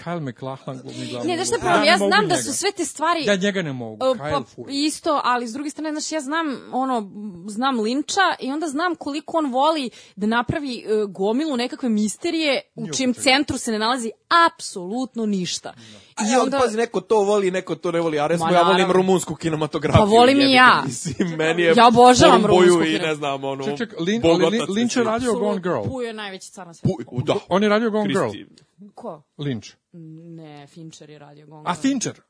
Kyle 0.05 0.21
McLachlan 0.21 0.81
glumi 0.83 1.07
glavnu 1.11 1.29
Ne, 1.29 1.37
znaš 1.37 1.49
šta 1.49 1.59
problem, 1.59 1.85
ja 1.85 1.97
znam 1.97 2.29
da 2.29 2.37
su 2.37 2.53
sve 2.53 2.73
te 2.73 2.85
stvari... 2.85 3.25
Ja 3.25 3.37
njega 3.37 3.63
ne 3.63 3.73
mogu, 3.73 3.97
Kyle 4.05 4.45
pa, 4.57 4.63
isto, 4.71 5.21
ali 5.25 5.49
s 5.49 5.53
druge 5.53 5.71
strane, 5.71 5.91
znaš, 5.91 6.13
ja 6.13 6.21
znam, 6.21 6.47
ono, 6.73 7.11
znam 7.49 7.81
Linča 7.81 8.21
i 8.41 8.53
onda 8.53 8.67
znam 8.69 8.95
koliko 8.95 9.39
on 9.39 9.53
voli 9.53 9.91
da 10.17 10.27
napravi 10.27 10.79
e, 10.79 10.85
gomilu 11.09 11.57
nekakve 11.57 11.89
misterije 11.89 12.61
u 12.75 12.87
čijem 12.97 13.15
centru 13.15 13.59
se 13.59 13.73
ne 13.73 13.79
nalazi 13.79 14.11
apsolutno 14.47 15.27
ništa. 15.27 15.75
I 16.33 16.37
onda, 16.37 16.59
pazi, 16.59 16.77
neko 16.77 17.01
to 17.01 17.21
voli, 17.21 17.51
neko 17.51 17.75
to 17.75 17.93
ne 17.93 18.01
voli. 18.01 18.19
A 18.19 18.27
recimo, 18.27 18.51
Ma, 18.51 18.57
ja 18.57 18.63
volim 18.63 18.91
rumunsku 18.91 19.35
kinematografiju. 19.35 20.01
Pa 20.01 20.11
volim 20.11 20.41
i 20.41 20.53
ja. 20.53 20.83
Mislim, 20.87 21.29
meni 21.29 21.63
je 21.63 21.75
Ja 21.77 21.87
obožavam 21.87 22.47
rumunsku 22.47 22.83
i 22.85 22.99
ne 22.99 23.15
znam, 23.15 23.45
ono... 23.45 23.65
Ček, 23.65 23.79
ček, 23.79 23.95
Lin, 24.01 24.23
Lin- 24.23 24.99
je 24.99 25.05
radio 25.05 25.33
Gone 25.35 25.61
Girl. 25.61 25.83
Puj 25.83 26.07
je 26.07 26.13
najveći 26.13 26.51
car 26.53 26.67
na 26.67 26.75
svijetu. 26.75 27.03
Pu- 27.11 27.25
da. 27.25 27.35
On 27.49 27.63
je 27.63 27.69
radio 27.69 27.91
Gone 27.91 28.09
Girl. 28.09 28.31
Ko? 28.95 29.23
Lynch. 29.39 29.75
Ne, 29.93 30.67
Fincher 30.67 31.11
je 31.11 31.19
radio 31.19 31.47
Gone 31.47 31.63
A. 31.67 31.75
Fincher. 31.75 32.21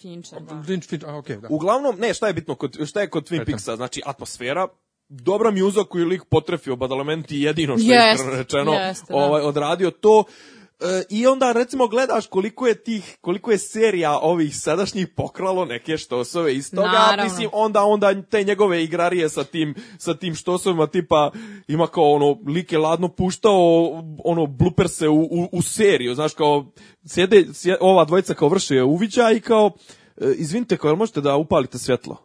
Fincher, 0.00 0.40
da. 0.40 0.54
Lynch, 0.54 0.88
Fincher, 0.88 1.10
a, 1.10 1.16
okej, 1.16 1.36
da. 1.36 1.48
Uglavnom, 1.50 1.96
ne, 1.98 2.14
šta 2.14 2.26
je 2.26 2.32
bitno, 2.34 2.54
kod, 2.54 2.76
šta 2.86 3.00
je 3.00 3.10
kod 3.10 3.30
Twin 3.30 3.44
Peaksa? 3.46 3.76
Znači, 3.76 4.02
atmosfera, 4.06 4.68
dobra 5.08 5.50
mjuza 5.50 5.84
koju 5.84 6.02
je 6.02 6.08
lik 6.08 6.22
potrefio 6.30 6.76
badalamenti 6.76 7.40
jedino 7.40 7.78
što 7.78 7.92
je 7.92 7.96
Jest, 7.96 8.14
iskreno 8.14 8.38
rečeno 8.38 8.72
jeste, 8.72 9.12
da. 9.12 9.16
ovaj, 9.18 9.42
odradio 9.42 9.90
to 9.90 10.24
E, 10.61 10.61
I 11.08 11.26
onda 11.26 11.52
recimo 11.52 11.88
gledaš 11.88 12.26
koliko 12.26 12.66
je 12.66 12.82
tih 12.82 13.18
koliko 13.20 13.50
je 13.50 13.58
serija 13.58 14.18
ovih 14.18 14.56
sadašnjih 14.56 15.08
pokralo 15.16 15.64
neke 15.64 15.96
štosove 15.96 16.54
iz 16.54 16.70
toga, 16.70 16.86
Naravno. 16.88 17.24
mislim 17.24 17.48
onda 17.52 17.82
onda 17.82 18.22
te 18.22 18.44
njegove 18.44 18.84
igrarije 18.84 19.28
sa 19.28 19.44
tim 19.44 19.74
sa 19.98 20.14
tim 20.14 20.34
štosovima 20.34 20.86
tipa 20.86 21.30
ima 21.68 21.86
kao 21.86 22.12
ono 22.12 22.38
lik 22.46 22.72
je 22.72 22.78
ladno 22.78 23.08
puštao 23.08 24.02
ono 24.24 24.46
bluperse 24.46 25.08
u, 25.08 25.22
u, 25.22 25.48
u 25.52 25.62
seriju, 25.62 26.14
znaš 26.14 26.34
kao 26.34 26.72
sjede, 27.06 27.44
sje- 27.52 27.78
ova 27.80 28.04
dvojica 28.04 28.34
kao 28.34 28.48
vrše 28.48 28.82
uviđaj 28.82 29.34
i 29.34 29.40
kao 29.40 29.70
e, 30.16 30.32
izvinite 30.36 30.76
kao 30.76 30.88
jel 30.88 30.96
možete 30.96 31.20
da 31.20 31.36
upalite 31.36 31.78
svjetlo 31.78 32.16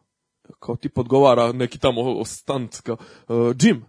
kao 0.60 0.76
tip 0.76 0.98
odgovara 0.98 1.52
neki 1.52 1.80
tamo 1.80 2.26
stant 2.26 2.82
kao 2.82 2.98
uh, 3.28 3.56
Jim 3.62 3.86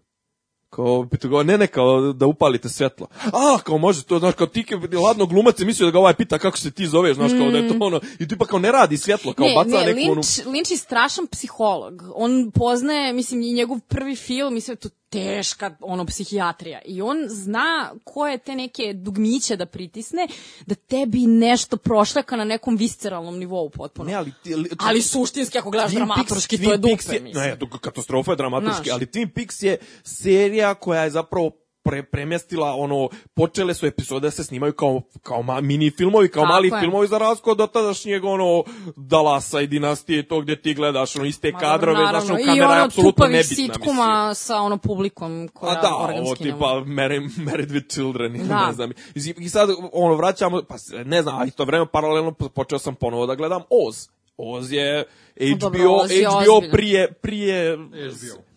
kao 0.70 1.07
pita 1.11 1.28
ga, 1.28 1.43
ne 1.43 1.59
ne 1.59 1.66
kao 1.66 2.12
da 2.12 2.27
upalite 2.27 2.69
svjetlo. 2.69 3.07
A, 3.24 3.59
kao 3.65 3.78
može 3.78 4.03
to, 4.03 4.19
znaš, 4.19 4.35
kao 4.35 4.47
ti 4.47 4.65
ladno 5.05 5.27
glumac 5.27 5.61
je 5.61 5.66
mislio 5.66 5.86
da 5.86 5.93
ga 5.93 5.99
ovaj 5.99 6.15
pita 6.15 6.39
kako 6.39 6.59
se 6.59 6.70
ti 6.70 6.86
zoveš, 6.86 7.16
znaš, 7.16 7.32
kao 7.32 7.51
da 7.51 7.59
je 7.59 7.69
to 7.69 7.74
ono, 7.81 8.01
i 8.19 8.28
tipa 8.28 8.47
kao 8.47 8.59
ne 8.59 8.73
radi 8.73 8.97
svjetlo, 8.97 9.32
kao 9.32 9.47
ne, 9.47 9.55
baca 9.55 9.85
ne, 9.85 9.95
neku 9.95 10.12
onu... 10.12 10.23
Lynch, 10.23 10.47
Lynch 10.47 10.70
je 10.70 10.77
strašan 10.77 11.27
psiholog. 11.27 12.03
On 12.15 12.51
poznaje, 12.55 13.12
mislim, 13.12 13.43
i 13.43 13.53
njegov 13.53 13.78
prvi 13.89 14.16
film, 14.16 14.55
mislim, 14.55 14.77
to 14.77 14.89
teška 15.10 15.76
ono 15.80 16.05
psihijatrija 16.05 16.80
i 16.85 17.02
on 17.02 17.16
zna 17.28 17.93
koje 18.05 18.39
te 18.39 18.55
neke 18.55 18.93
dugmiće 18.94 19.56
da 19.56 19.66
pritisne 19.66 20.28
da 20.66 20.74
tebi 20.74 21.18
nešto 21.18 21.76
prošleka 21.76 22.36
na 22.36 22.44
nekom 22.44 22.76
visceralnom 22.76 23.39
nivou 23.39 23.70
potpuno. 23.70 24.09
Ne, 24.09 24.14
ali, 24.14 24.32
ti, 24.43 24.55
ali, 24.55 24.68
Ali 24.78 25.02
suštinski 25.02 25.59
ako 25.59 25.70
gledaš 25.70 25.90
Twin 25.90 25.97
Peaks- 25.97 26.06
dramaturški 26.06 26.56
to 26.56 26.62
Twin 26.62 26.70
je 26.70 26.76
dupe, 26.76 26.89
Peaks 26.89 27.09
je, 27.09 27.20
mislim. 27.20 27.44
Ne, 27.44 27.59
to- 27.59 27.78
katastrofa 27.78 28.32
je 28.32 28.36
dramaturški, 28.36 28.85
Znaš. 28.85 28.93
ali 28.93 29.06
Twin 29.06 29.28
Peaks 29.28 29.62
je 29.62 29.76
serija 30.02 30.74
koja 30.74 31.02
je 31.02 31.10
zapravo 31.10 31.51
pre, 31.89 32.02
premjestila 32.02 32.74
ono 32.74 33.09
počele 33.35 33.74
su 33.74 33.86
epizode 33.86 34.27
da 34.27 34.31
se 34.31 34.44
snimaju 34.44 34.73
kao 34.73 35.01
kao 35.23 35.43
ma, 35.43 35.60
mini 35.60 35.90
filmovi 35.90 36.28
kao 36.28 36.43
Tako 36.43 36.52
mali 36.52 36.69
je. 36.69 36.81
filmovi 36.81 37.06
za 37.06 37.19
razliku 37.19 37.51
od 37.51 37.73
tadašnjeg 37.73 38.24
ono 38.24 38.65
Dalasa 38.97 39.60
i 39.60 39.66
dinastije 39.66 40.23
to 40.23 40.40
gdje 40.40 40.62
ti 40.62 40.74
gledaš 40.74 41.16
ono 41.16 41.24
iste 41.24 41.52
Ma, 41.52 41.59
kadrove 41.59 41.98
naravno. 41.98 42.20
znaš 42.20 42.31
ono 42.31 42.40
I 42.40 42.44
kamera 42.47 42.65
je 42.66 42.73
ono 42.73 42.85
apsolutno 42.85 43.27
nebitna 43.27 43.39
mislim. 43.51 43.66
sitkoma 43.69 44.35
sa 44.35 44.56
ono 44.56 44.77
publikom 44.78 45.48
koja 45.48 45.73
A 45.73 45.82
da, 45.82 45.97
organski 45.97 46.27
ovo 46.27 46.35
tipa. 46.36 46.82
Married, 46.86 47.23
married 47.39 47.70
with 47.70 47.89
Children, 47.89 48.36
ili 48.36 48.48
Da. 48.48 48.66
ne 48.66 48.73
znam. 48.73 48.90
I, 48.90 49.35
I 49.39 49.48
sad 49.48 49.69
ono 49.93 50.15
vraćamo, 50.15 50.62
pa 50.69 50.74
ne 51.05 51.23
znam, 51.23 51.39
a 51.39 51.44
isto 51.44 51.65
vreme 51.65 51.86
paralelno 51.86 52.32
po- 52.32 52.48
počeo 52.48 52.78
sam 52.78 52.94
ponovo 52.94 53.27
da 53.27 53.35
gledam 53.35 53.62
Oz. 53.86 54.09
Oz 54.39 54.73
je 54.73 55.05
HBO, 55.36 55.56
dobro, 55.59 55.93
Oz 55.93 56.10
je 56.10 56.27
HBO 56.27 56.70
prije, 56.73 57.12
prije, 57.12 57.78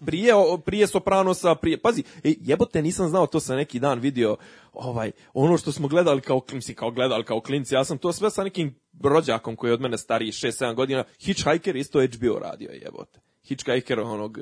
prije, 0.06 0.34
prije 0.66 0.88
Sopranosa, 0.88 1.56
prije, 1.56 1.78
pazi, 1.78 2.04
e, 2.24 2.34
jebote, 2.42 2.82
nisam 2.82 3.10
znao, 3.10 3.28
to 3.28 3.40
sam 3.40 3.56
neki 3.56 3.80
dan 3.80 4.00
vidio, 4.00 4.38
ovaj, 4.74 5.12
ono 5.34 5.58
što 5.58 5.72
smo 5.72 5.88
gledali 5.88 6.22
kao, 6.22 6.42
mislim, 6.52 6.76
kao 6.76 6.92
gledali 6.92 7.24
kao 7.24 7.42
klinci, 7.42 7.76
ja 7.76 7.84
sam 7.86 7.98
to 7.98 8.14
sve 8.14 8.30
sa 8.32 8.44
nekim 8.44 8.76
rođakom 9.04 9.56
koji 9.56 9.70
je 9.70 9.74
od 9.74 9.82
mene 9.82 9.98
stariji 9.98 10.32
6-7 10.32 10.76
godina, 10.76 11.04
Hitchhiker 11.20 11.76
isto 11.76 12.00
HBO 12.00 12.40
radio, 12.40 12.70
jebote. 12.72 13.20
Hitchhiker 13.48 14.00
onog, 14.00 14.40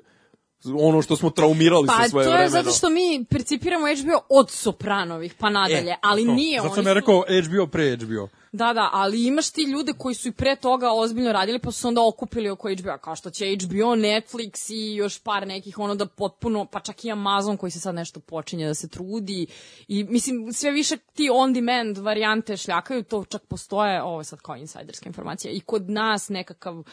ono 0.79 1.01
što 1.01 1.15
smo 1.15 1.29
traumirali 1.29 1.87
Pa 1.87 2.03
sa 2.03 2.09
svoje 2.09 2.25
to 2.25 2.31
je 2.31 2.37
vremeno. 2.37 2.63
zato 2.63 2.75
što 2.77 2.89
mi 2.89 3.25
percipiramo 3.29 3.85
HBO 3.87 4.25
od 4.29 4.49
Sopranovih 4.51 5.33
pa 5.39 5.49
nadalje, 5.49 5.91
E, 5.91 5.95
ali 6.01 6.25
To. 6.25 6.31
nije. 6.33 6.61
Zato 6.61 6.75
sam 6.75 6.87
ja 6.87 6.93
rekao 6.93 7.23
HBO 7.45 7.67
pre 7.67 7.97
HBO. 7.97 8.27
Da, 8.51 8.73
da, 8.73 8.89
ali 8.93 9.25
imaš 9.25 9.49
ti 9.49 9.61
ljude 9.61 9.93
koji 9.97 10.15
su 10.15 10.27
i 10.27 10.31
pre 10.31 10.55
toga 10.55 10.91
ozbiljno 10.91 11.31
radili, 11.31 11.59
pa 11.59 11.71
su 11.71 11.87
onda 11.87 12.07
okupili 12.07 12.49
oko 12.49 12.69
HBO, 12.69 12.97
kao 13.01 13.15
što 13.15 13.29
će 13.29 13.45
HBO, 13.45 13.95
Netflix 13.95 14.73
i 14.73 14.95
još 14.95 15.19
par 15.19 15.47
nekih 15.47 15.79
ono 15.79 15.95
da 15.95 16.05
potpuno, 16.05 16.65
pa 16.65 16.79
čak 16.79 17.05
i 17.05 17.11
Amazon 17.11 17.57
koji 17.57 17.71
se 17.71 17.79
sad 17.79 17.95
nešto 17.95 18.19
počinje 18.19 18.67
da 18.67 18.73
se 18.73 18.87
trudi. 18.87 19.47
I 19.87 20.03
mislim 20.03 20.53
sve 20.53 20.71
više 20.71 20.97
ti 20.97 21.29
on 21.33 21.53
demand 21.53 21.97
varijante 21.97 22.57
šljakaju, 22.57 23.03
to 23.03 23.25
čak 23.25 23.41
postoje, 23.45 24.03
ovo 24.03 24.19
je 24.19 24.25
sad 24.25 24.41
kao 24.41 24.55
insajderska 24.55 25.09
informacija, 25.09 25.51
i 25.51 25.59
kod 25.59 25.89
nas 25.89 26.29
nekakav 26.29 26.83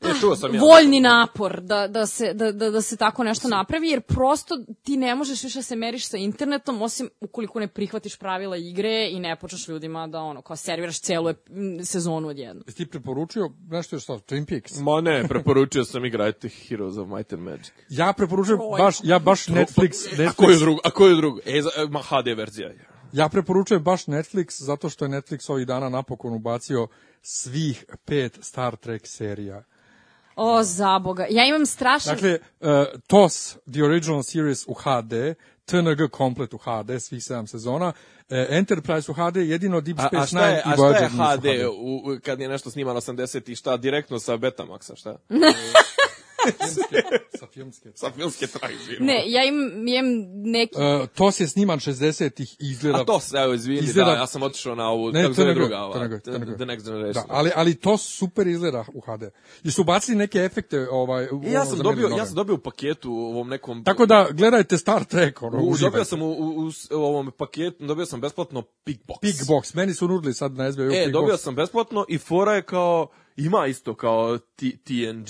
E, 0.00 0.20
čuo 0.20 0.36
sam 0.36 0.54
ja. 0.54 0.60
voljni 0.60 1.00
napor 1.00 1.60
da, 1.60 1.88
da, 1.88 2.06
se, 2.06 2.34
da, 2.34 2.52
da, 2.52 2.70
da 2.70 2.82
se 2.82 2.96
tako 2.96 3.24
nešto 3.24 3.48
napravi, 3.48 3.88
jer 3.88 4.00
prosto 4.00 4.54
ti 4.82 4.96
ne 4.96 5.14
možeš 5.14 5.44
više 5.44 5.58
da 5.58 5.62
se 5.62 5.76
meriš 5.76 6.08
sa 6.08 6.16
internetom, 6.16 6.82
osim 6.82 7.08
ukoliko 7.20 7.60
ne 7.60 7.68
prihvatiš 7.68 8.16
pravila 8.16 8.56
igre 8.56 9.08
i 9.10 9.20
ne 9.20 9.36
počneš 9.36 9.68
ljudima 9.68 10.06
da 10.06 10.20
ono, 10.20 10.42
kao 10.42 10.56
serviraš 10.56 11.00
celu 11.00 11.34
sezonu 11.84 12.28
odjednom. 12.28 12.64
Jesi 12.66 12.76
ti 12.76 12.86
preporučio 12.90 13.50
nešto 13.70 13.96
je 13.96 14.00
šta, 14.00 14.12
Twin 14.12 14.48
Peaks? 14.48 14.80
Ma 14.80 15.00
ne, 15.00 15.28
preporučio 15.28 15.84
sam 15.84 16.04
igrajte 16.04 16.48
Heroes 16.48 16.96
of 16.96 17.08
Might 17.08 17.32
and 17.32 17.42
Magic. 17.42 17.72
Ja 17.88 18.12
preporučujem 18.12 18.60
baš, 18.78 18.96
ja 19.02 19.18
baš 19.18 19.46
Netflix, 19.46 20.28
A 20.28 20.32
koju 20.32 20.48
Netflix, 20.48 20.58
drugu? 20.58 20.80
A 20.84 20.90
koju 20.90 21.16
drugu? 21.16 21.38
E, 21.44 21.60
ma 21.90 22.00
HD 22.02 22.36
verzija 22.36 22.68
je. 22.68 22.88
ja 23.12 23.28
preporučujem 23.28 23.82
baš 23.82 24.04
Netflix 24.04 24.62
zato 24.62 24.88
što 24.88 25.04
je 25.04 25.08
Netflix 25.08 25.52
ovih 25.52 25.66
dana 25.66 25.88
napokon 25.88 26.34
ubacio 26.34 26.88
svih 27.22 27.84
pet 28.04 28.38
Star 28.40 28.76
Trek 28.76 29.06
serija. 29.06 29.64
O, 30.38 30.62
zaboga. 30.62 31.26
Ja 31.30 31.46
imam 31.46 31.66
strašan... 31.66 32.14
Dakle, 32.14 32.38
uh, 32.60 32.68
TOS, 33.06 33.56
The 33.72 33.84
Original 33.84 34.22
Series 34.22 34.64
u 34.68 34.74
HD, 34.74 35.34
TNG 35.64 36.10
komplet 36.10 36.54
u 36.54 36.58
HD, 36.58 37.02
svih 37.02 37.24
sedam 37.24 37.46
sezona, 37.46 37.86
uh, 37.86 37.92
Enterprise 38.48 39.10
u 39.10 39.14
HD, 39.14 39.36
jedino 39.36 39.80
Deep 39.80 39.98
A, 39.98 40.08
Space 40.08 40.22
a 40.22 40.26
šta 40.26 40.46
je, 40.46 40.48
Nine 40.48 40.62
a 40.64 40.70
i 40.70 40.72
šta 40.72 40.82
Voyager 40.82 41.02
je 41.02 41.08
nisu 41.10 41.22
HD 41.22 41.46
u, 41.78 41.96
u, 41.96 42.18
kad 42.24 42.40
je 42.40 42.48
nešto 42.48 42.70
snimano 42.70 43.00
80 43.00 43.50
i 43.50 43.56
šta 43.56 43.76
direktno 43.76 44.18
sa 44.18 44.36
Betamaxa, 44.36 44.96
šta? 44.96 45.16
Sa 47.38 47.46
filmske. 47.46 47.92
Sa 47.94 48.10
filmske. 48.10 48.46
Ne, 49.00 49.24
ja 49.26 49.44
imam, 49.44 49.88
imam 49.88 50.06
neki... 50.42 50.74
Uh, 50.76 51.06
TOS 51.08 51.40
je 51.40 51.48
sniman 51.48 51.78
60-ih 51.78 52.52
i 52.52 52.56
izgleda... 52.60 53.00
A 53.00 53.04
to 53.04 53.20
se, 53.20 53.36
evo, 53.36 53.54
izvini, 53.54 53.80
Izgleda- 53.80 54.04
da, 54.04 54.12
ja 54.12 54.26
sam 54.26 54.42
otišao 54.42 54.74
na 54.74 54.88
ovu, 54.90 55.12
Ne, 55.12 55.22
kako 55.22 55.34
zove 55.34 55.54
druga, 55.54 55.78
ova, 55.78 56.08
the, 56.18 56.30
Next 56.64 56.84
Generation. 56.84 57.12
Da, 57.14 57.24
ali, 57.28 57.50
ali 57.54 57.74
to 57.74 57.96
super 57.96 58.46
izgleda 58.46 58.84
u 58.94 59.00
HD. 59.00 59.22
I 59.64 59.70
su 59.70 59.84
bacili 59.84 60.16
neke 60.16 60.38
efekte 60.38 60.88
ovaj, 60.90 61.24
u- 61.24 61.42
ja 61.46 61.64
sam 61.64 61.78
dobio, 61.78 62.08
nove. 62.08 62.20
ja 62.20 62.26
sam 62.26 62.34
dobio 62.34 62.54
u 62.54 62.58
paketu 62.58 63.12
u 63.12 63.16
ovom 63.16 63.48
nekom... 63.48 63.84
Tako 63.84 64.06
da, 64.06 64.26
gledajte 64.30 64.78
Star 64.78 65.04
Trek, 65.04 65.42
ono, 65.42 65.58
u, 65.62 65.76
dobio 65.76 66.04
sam 66.04 66.22
u, 66.22 66.30
u, 66.30 66.68
u, 66.90 66.94
ovom 66.94 67.32
paketu, 67.38 67.86
dobio 67.86 68.06
sam 68.06 68.20
besplatno 68.20 68.62
Pigbox. 68.62 69.20
Big 69.22 69.34
Box, 69.34 69.76
meni 69.76 69.94
su 69.94 70.08
nudili 70.08 70.34
sad 70.34 70.52
na 70.52 70.72
SBA 70.72 70.82
E, 70.82 71.08
dobio 71.12 71.36
sam 71.36 71.54
besplatno 71.54 72.04
i 72.08 72.18
fora 72.18 72.54
je 72.54 72.62
kao, 72.62 73.08
ima 73.36 73.66
isto 73.66 73.94
kao 73.94 74.38
TNG 74.84 75.28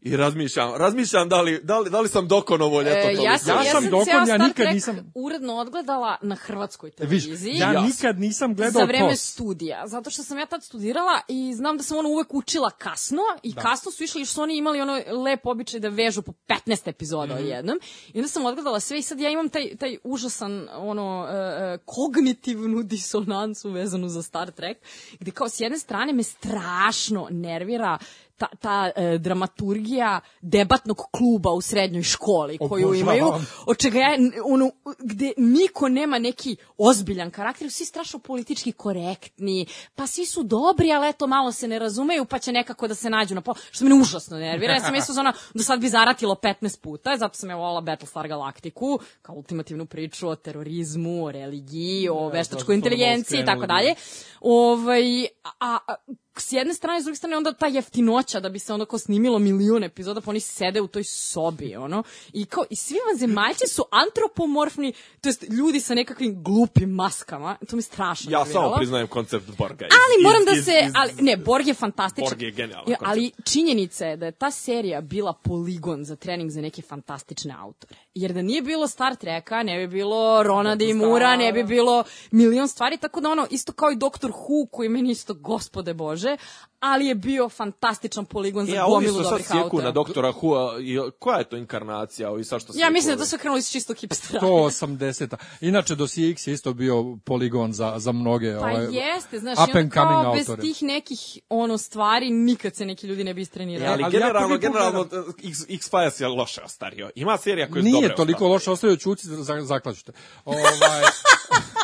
i 0.00 0.16
razmišljam, 0.16 0.74
razmišljam 0.74 1.28
da 1.28 1.40
li, 1.40 1.60
da 1.62 1.78
li, 1.78 1.90
da 1.90 2.00
li 2.00 2.08
sam 2.08 2.28
dokonovo 2.28 2.80
ljeto 2.80 2.98
E, 2.98 3.02
to 3.04 3.08
ja 3.08 3.12
vidio. 3.12 3.38
sam, 3.38 3.56
Ja 3.56 3.62
ja 3.64 3.72
sam 3.72 3.84
dokon, 3.84 4.06
ja 4.08 4.24
Star 4.26 4.40
nikad 4.40 4.54
Trek 4.56 4.74
nisam- 4.74 5.12
uredno 5.16 5.54
odgledala 5.54 6.16
na 6.22 6.34
hrvatskoj 6.36 6.88
E, 6.90 6.92
Viš, 7.00 7.22
televiziji. 7.24 7.54
ja 7.54 7.72
Ja. 7.72 7.80
nikad 7.80 8.20
nisam 8.20 8.54
gledao 8.54 8.72
za 8.72 8.84
vreme 8.84 9.08
TOS. 9.08 9.20
studija, 9.22 9.82
zato 9.86 10.10
što 10.10 10.22
sam 10.22 10.38
ja 10.38 10.46
tad 10.46 10.64
studirala 10.64 11.20
i 11.28 11.54
znam 11.54 11.76
da 11.76 11.82
sam 11.82 11.98
ono 11.98 12.08
uvek 12.08 12.34
učila 12.34 12.70
kasno 12.70 13.22
i 13.42 13.54
kasno 13.54 13.90
su 13.90 14.04
išli, 14.04 14.20
jer 14.20 14.28
su 14.28 14.42
oni 14.42 14.56
imali 14.56 14.80
ono 14.80 14.92
lep 15.14 15.46
običaj 15.46 15.80
da 15.80 15.88
vežu 15.88 16.22
po 16.22 16.32
15 16.46 16.88
epizoda 16.88 17.34
Mhm. 17.34 17.42
odjednom. 17.42 17.80
I 18.08 18.18
onda 18.18 18.28
sam 18.28 18.44
odgledala 18.44 18.80
sve 18.80 18.98
i 18.98 19.02
sad 19.02 19.20
ja 19.20 19.30
imam 19.30 19.48
taj, 19.48 19.76
taj 19.76 19.96
užasan 20.04 20.68
ono, 20.72 21.26
e, 21.28 21.34
e, 21.34 21.78
kognitivnu 21.84 22.82
disonancu 22.94 23.70
vezanu 23.70 24.08
za 24.08 24.22
Star 24.22 24.50
Trek, 24.50 24.78
gde 25.12 25.30
kao 25.30 25.48
s 25.48 25.60
jedne 25.60 25.78
strane 25.78 26.12
me 26.12 26.22
strašno 26.22 27.28
nervira 27.30 27.98
ta, 28.38 28.46
ta 28.60 28.90
e, 28.96 29.18
dramaturgija 29.18 30.20
debatnog 30.40 31.02
kluba 31.10 31.52
u 31.52 31.60
srednjoj 31.60 32.02
školi 32.02 32.58
koju 32.58 32.86
Obožavam. 32.86 33.16
imaju, 33.16 33.32
od 33.66 33.78
čega 33.78 33.98
ja, 33.98 34.16
ono, 34.44 34.70
gde 34.98 35.32
niko 35.36 35.88
nema 35.88 36.18
neki 36.18 36.56
ozbiljan 36.78 37.30
karakter, 37.30 37.70
svi 37.70 37.84
strašno 37.84 38.18
politički 38.18 38.72
korektni, 38.72 39.66
pa 39.94 40.06
svi 40.06 40.26
su 40.26 40.42
dobri, 40.42 40.92
ali 40.92 41.08
eto 41.08 41.26
malo 41.26 41.52
se 41.52 41.68
ne 41.68 41.78
razumeju, 41.78 42.24
pa 42.24 42.38
će 42.38 42.52
nekako 42.52 42.88
da 42.88 42.94
se 42.94 43.10
nađu 43.10 43.34
na 43.34 43.40
pol, 43.40 43.54
što 43.70 43.84
me 43.84 43.94
užasno 43.94 44.38
nervira. 44.38 44.72
Ja 44.72 44.80
sam 44.80 44.92
mislila 44.92 45.14
zona, 45.14 45.32
do 45.54 45.62
sad 45.62 45.80
bi 45.80 45.88
zaratilo 45.88 46.34
15 46.34 46.80
puta, 46.80 47.16
zato 47.16 47.34
sam 47.34 47.50
ja 47.50 47.56
volala 47.56 47.80
Battlestar 47.80 48.28
Galaktiku, 48.28 48.98
kao 49.22 49.34
ultimativnu 49.34 49.86
priču 49.86 50.28
o 50.28 50.36
terorizmu, 50.36 51.24
o 51.24 51.32
religiji, 51.32 52.08
o 52.08 52.28
veštačkoj 52.28 52.74
inteligenciji 52.74 53.40
i 53.40 53.44
tako 53.44 53.66
dalje. 53.66 53.94
Ovaj, 54.40 55.24
a, 55.60 55.78
a, 55.86 55.94
s 56.38 56.52
jedne 56.52 56.74
strane, 56.74 57.00
s 57.00 57.04
druge 57.04 57.16
strane, 57.16 57.36
onda 57.36 57.52
ta 57.52 57.66
jeftinoća 57.66 58.40
da 58.40 58.48
bi 58.48 58.58
se 58.58 58.72
onda 58.72 58.84
ko 58.84 58.98
snimilo 58.98 59.38
milion 59.38 59.84
epizoda, 59.84 60.20
pa 60.20 60.30
oni 60.30 60.40
sede 60.40 60.80
u 60.80 60.86
toj 60.86 61.04
sobi, 61.04 61.76
ono. 61.76 62.02
I 62.32 62.44
kao, 62.44 62.64
i 62.70 62.76
svi 62.76 62.96
vanzemaljci 63.06 63.68
su 63.68 63.84
antropomorfni, 63.92 64.92
to 65.20 65.28
jest 65.28 65.44
ljudi 65.44 65.80
sa 65.80 65.94
nekakvim 65.94 66.42
glupim 66.44 66.90
maskama. 66.90 67.56
To 67.70 67.76
mi 67.76 67.82
strašno 67.82 68.30
Ja 68.30 68.44
samo 68.44 68.74
priznajem 68.76 69.06
koncept 69.08 69.46
Borga. 69.48 69.86
iz- 69.86 69.92
Ali 69.94 70.14
iz- 70.18 70.24
moram 70.24 70.44
da 70.44 70.52
iz- 70.52 70.64
se, 70.64 70.72
iz- 70.86 70.92
ali 70.94 71.12
ne, 71.20 71.36
Borg 71.36 71.66
je 71.66 71.74
fantastičan. 71.74 72.28
Borg 72.28 72.42
je 72.42 72.50
genijalan. 72.52 72.94
Ali 73.00 73.30
činjenica 73.44 74.06
je 74.06 74.16
da 74.16 74.26
je 74.26 74.32
ta 74.32 74.50
serija 74.50 75.00
bila 75.00 75.32
poligon 75.34 76.04
za 76.04 76.16
trening 76.16 76.50
za 76.50 76.60
neke 76.60 76.82
fantastične 76.82 77.54
autore. 77.54 77.94
Jer 78.14 78.32
da 78.32 78.42
nije 78.42 78.62
bilo 78.62 78.86
Star 78.88 79.16
Treka, 79.16 79.62
ne 79.62 79.78
bi 79.78 79.86
bilo 79.88 80.42
Rona 80.42 80.74
D. 80.76 80.94
Mura, 80.94 81.36
ne 81.36 81.52
bi 81.52 81.64
bilo 81.64 82.04
milion 82.30 82.68
stvari, 82.68 82.96
tako 82.96 83.20
da 83.20 83.30
ono, 83.30 83.46
isto 83.50 83.72
kao 83.72 83.90
i 83.90 83.96
Doktor 83.96 84.30
Who, 84.32 84.66
koji 84.68 84.88
meni 84.88 85.10
isto, 85.10 85.34
gospode 85.34 85.94
Bože, 85.94 86.27
može, 86.28 86.36
ali 86.80 87.06
je 87.06 87.14
bio 87.14 87.48
fantastičan 87.48 88.24
poligon 88.24 88.66
za 88.66 88.76
E, 88.76 88.82
ovi 88.82 88.90
gomilu 88.90 89.12
su 89.16 89.22
sad 89.22 89.30
dobrih 89.30 89.46
sjeku 89.46 89.62
autora. 89.62 89.84
na 89.84 89.90
doktora 89.90 90.32
Hua. 90.32 90.76
I, 90.80 90.98
koja 91.18 91.38
je 91.38 91.44
to 91.48 91.56
inkarnacija? 91.56 92.30
Ovi 92.30 92.44
sad 92.44 92.60
što 92.60 92.72
Ja 92.76 92.90
mislim 92.90 93.16
da 93.16 93.22
to 93.22 93.26
su 93.26 93.38
krenuli 93.38 93.62
s 93.62 93.70
čistog 93.72 93.96
hipstera. 93.96 94.40
180. 94.40 95.36
Inače, 95.60 95.94
Dosije 95.94 96.30
X 96.30 96.46
je 96.46 96.54
isto 96.54 96.72
bio 96.72 97.16
poligon 97.24 97.72
za, 97.72 97.94
za 97.96 98.12
mnoge 98.12 98.54
Pa 98.54 98.58
ovaj, 98.58 98.86
jeste, 98.90 99.38
znaš, 99.38 99.58
up 99.58 99.76
and 99.76 99.92
coming 99.92 100.34
bez 100.34 100.48
autore. 100.48 100.62
tih 100.62 100.82
nekih 100.82 101.38
ono 101.48 101.78
stvari 101.78 102.30
nikad 102.30 102.76
se 102.76 102.86
neki 102.86 103.06
ljudi 103.06 103.24
ne 103.24 103.34
bi 103.34 103.40
istrenirali. 103.40 103.84
E, 103.90 103.92
ali, 103.92 104.04
ali 104.04 104.14
ja 104.14 104.20
generalno, 104.20 104.48
prvi 104.48 104.60
put 104.60 104.68
generalno 104.68 105.06
X, 105.44 105.58
X-Files 105.68 106.20
je 106.20 106.28
loše 106.28 106.60
ostario. 106.64 107.10
Ima 107.14 107.36
serija 107.36 107.68
koja 107.70 107.78
je 107.78 107.82
Nije 107.84 107.94
dobre 108.02 108.14
toliko 108.14 108.48
loše 108.48 108.70
ostavio 108.70 108.96
čuci, 108.96 109.26
za, 109.26 109.60
zaklaćete. 109.62 110.12
Ovaj, 110.44 110.62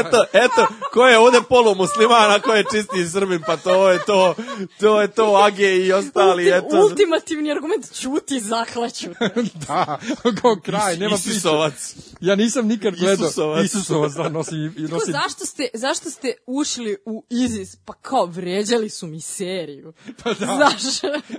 Eto, 0.00 0.24
eto, 0.32 0.66
ko 0.92 1.06
je 1.06 1.18
ovde 1.18 1.40
polumusliman, 1.48 2.30
a 2.30 2.40
ko 2.40 2.54
je 2.54 2.64
čisti 2.72 3.08
srbin, 3.08 3.42
pa 3.46 3.56
to 3.56 3.90
je 3.90 3.98
to, 4.06 4.34
to 4.80 5.00
je 5.00 5.08
to 5.08 5.36
Age 5.36 5.76
i 5.76 5.92
ostali, 5.92 6.44
Ulti- 6.44 6.58
eto. 6.58 6.80
ultimativni 6.82 7.50
argument, 7.50 8.00
čuti, 8.00 8.40
zaklaću. 8.40 9.10
da, 9.68 9.98
kao 10.40 10.56
kraj, 10.64 10.96
nema 10.96 11.16
priče. 11.16 11.30
Isusovac. 11.30 11.94
Ja 12.20 12.34
nisam 12.34 12.66
nikad 12.66 12.94
gledao 12.94 13.26
Isusovac. 13.26 13.64
Isusovac 13.64 14.12
da 14.12 14.28
nosi 14.28 14.54
nosi 14.76 15.12
zašto, 15.12 15.46
ste, 15.46 15.68
zašto 15.74 16.10
ste 16.10 16.32
ušli 16.46 16.96
u 17.04 17.24
ISIS? 17.30 17.76
Pa 17.76 17.92
kao, 17.92 18.26
vređali 18.26 18.90
su 18.90 19.06
mi 19.06 19.20
seriju. 19.20 19.92
Pa 20.22 20.34
da. 20.34 20.46
Znaš? 20.46 20.82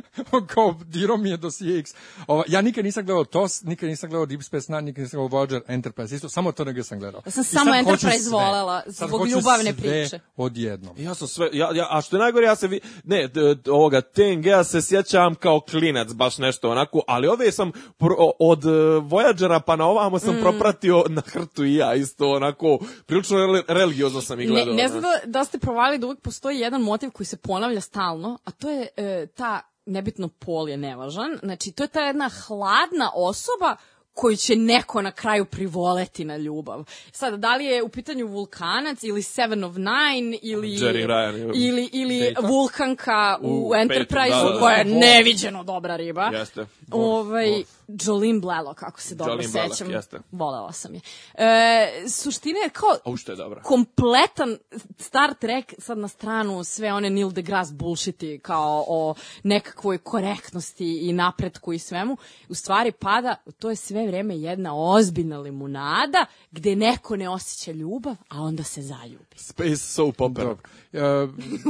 kao 0.54 0.80
dirao 0.86 1.18
mi 1.18 1.30
je 1.30 1.38
do 1.38 1.48
CX. 1.48 1.96
Ova, 2.28 2.44
ja 2.48 2.62
nikad 2.62 2.86
nisam 2.86 3.06
gledao 3.06 3.26
TOS, 3.26 3.64
nikad 3.64 3.90
nisam 3.90 4.10
gledao 4.10 4.26
Deep 4.26 4.44
Space 4.44 4.72
Nine, 4.72 4.82
nikad 4.82 5.04
nisam 5.04 5.20
gledao 5.20 5.40
Voyager 5.40 5.62
Enterprise, 5.68 6.16
isto 6.16 6.30
samo 6.30 6.52
to 6.52 6.64
nego 6.64 6.84
sam 6.84 7.00
gledao. 7.00 7.22
Ja 7.26 7.32
sam 7.32 7.42
I 7.42 7.46
samo 7.46 7.72
sad 7.90 7.92
hoću 7.92 8.08
Enterprise 8.08 8.20
sve. 8.22 8.32
volela 8.34 8.82
Sad 8.84 9.08
zbog 9.08 9.20
hoću 9.20 9.32
ljubavne 9.32 9.74
priče. 9.74 10.20
odjednom. 10.38 10.96
Ja 10.98 11.14
sam 11.14 11.28
sve, 11.28 11.50
ja, 11.54 11.70
ja, 11.74 11.88
a 11.90 12.02
što 12.02 12.16
je 12.16 12.20
najgore, 12.20 12.46
ja 12.46 12.56
se, 12.56 12.68
vi, 12.68 12.80
ne, 13.04 13.28
d- 13.28 13.56
d- 13.56 13.72
ovoga 13.72 14.02
TNG-a 14.04 14.64
se 14.64 14.82
sjećam 14.82 15.36
kao 15.36 15.60
klinac, 15.62 16.08
baš 16.10 16.38
nešto 16.38 16.70
onako, 16.70 17.02
ali 17.08 17.28
ove 17.28 17.52
sam 17.52 17.72
pro, 17.98 18.16
od 18.40 18.66
uh, 18.66 18.72
Voyagera 19.04 19.60
pa 19.60 19.76
na 19.76 19.86
ovamo 19.86 20.20
sam 20.20 20.38
propratio 20.42 21.04
na 21.10 21.22
hrtu 21.24 21.66
i 21.66 21.76
ja, 21.76 21.96
isto 21.96 22.30
onako, 22.30 22.78
prilično 23.06 23.38
reli- 23.38 23.64
religiozno 23.68 24.22
sam 24.22 24.40
i 24.40 24.44
Ne, 24.44 24.50
gledao. 24.50 24.74
ne 24.74 24.84
ono. 24.84 24.90
znam 24.90 25.02
da, 25.02 25.10
da 25.30 25.46
ste 25.46 25.60
provali 25.60 25.98
da 25.98 26.06
uvijek 26.06 26.22
postoji 26.22 26.60
jedan 26.60 26.82
motiv 26.82 27.10
koji 27.10 27.28
se 27.28 27.38
ponavlja 27.38 27.82
stalno, 27.82 28.38
a 28.46 28.52
to 28.52 28.70
je 28.70 28.88
e, 28.98 29.28
ta, 29.28 29.62
nebitno 29.86 30.28
pol 30.30 30.70
je 30.70 30.78
nevažan, 30.78 31.38
znači 31.44 31.72
to 31.72 31.84
je 31.84 31.88
ta 31.88 32.02
jedna 32.02 32.30
hladna 32.48 33.12
osoba 33.16 33.76
koju 34.20 34.36
će 34.36 34.56
neko 34.56 35.02
na 35.02 35.12
kraju 35.12 35.46
privoleti 35.46 36.26
na 36.26 36.38
ljubav. 36.38 36.84
Sad, 37.12 37.40
da 37.40 37.56
li 37.56 37.66
je 37.66 37.84
u 37.84 37.90
pitanju 37.90 38.28
vulkanac 38.28 39.04
ili 39.04 39.22
Seven 39.22 39.64
of 39.64 39.76
Nine 39.76 40.38
ili, 40.42 40.68
Jerry 40.70 41.08
Ryan. 41.08 41.52
ili, 41.56 41.90
ili 41.94 42.36
vulkanka 42.42 43.38
u, 43.42 43.70
U 43.70 43.76
Enterprise-u 43.76 44.32
petom, 44.32 44.48
da, 44.48 44.54
da. 44.54 44.60
koja 44.60 44.76
je 44.76 44.86
neviđeno 44.86 45.64
dobra 45.64 45.96
riba. 45.96 46.30
Jeste. 46.34 46.66
Ovaj, 46.92 47.64
Jolene 47.90 48.40
Blalock, 48.40 48.84
ako 48.84 49.02
se 49.02 49.16
dobro 49.16 49.34
Jolene 49.34 49.50
Blalock, 49.52 49.76
sećam. 49.76 49.92
jeste. 49.92 50.20
Volela 50.32 50.72
sam 50.72 50.94
je. 50.94 51.02
E, 51.34 52.10
suština 52.10 52.60
je 52.60 52.70
kao, 52.70 53.14
u 53.14 53.18
što 53.18 53.32
je 53.32 53.36
dobra? 53.36 53.62
kompletan 53.62 54.58
Star 54.98 55.34
Trek 55.34 55.74
sad 55.78 55.98
na 55.98 56.08
stranu 56.08 56.64
sve 56.64 56.94
one 56.94 57.10
Neil 57.10 57.32
deGrasse 57.32 57.74
bullshiti 57.74 58.40
kao 58.44 58.86
o 58.88 59.16
nekakvoj 59.44 59.98
korektnosti 59.98 61.10
i 61.10 61.14
napretku 61.14 61.74
i 61.74 61.80
svemu, 61.80 62.18
u 62.50 62.56
stvari 62.56 62.92
pada, 62.92 63.36
to 63.60 63.70
je 63.70 63.76
sve 63.76 64.08
vreme 64.08 64.38
jedna 64.38 64.76
ozbiljna 64.76 65.40
limunada 65.40 66.26
gde 66.52 66.76
neko 66.76 67.16
ne 67.16 67.30
osjeća 67.30 67.72
ljubav, 67.72 68.16
a 68.30 68.42
onda 68.42 68.64
se 68.64 68.82
zaljubi. 68.82 69.36
Space 69.36 69.76
soap 69.76 70.22
opera. 70.22 70.56
E, 70.94 71.00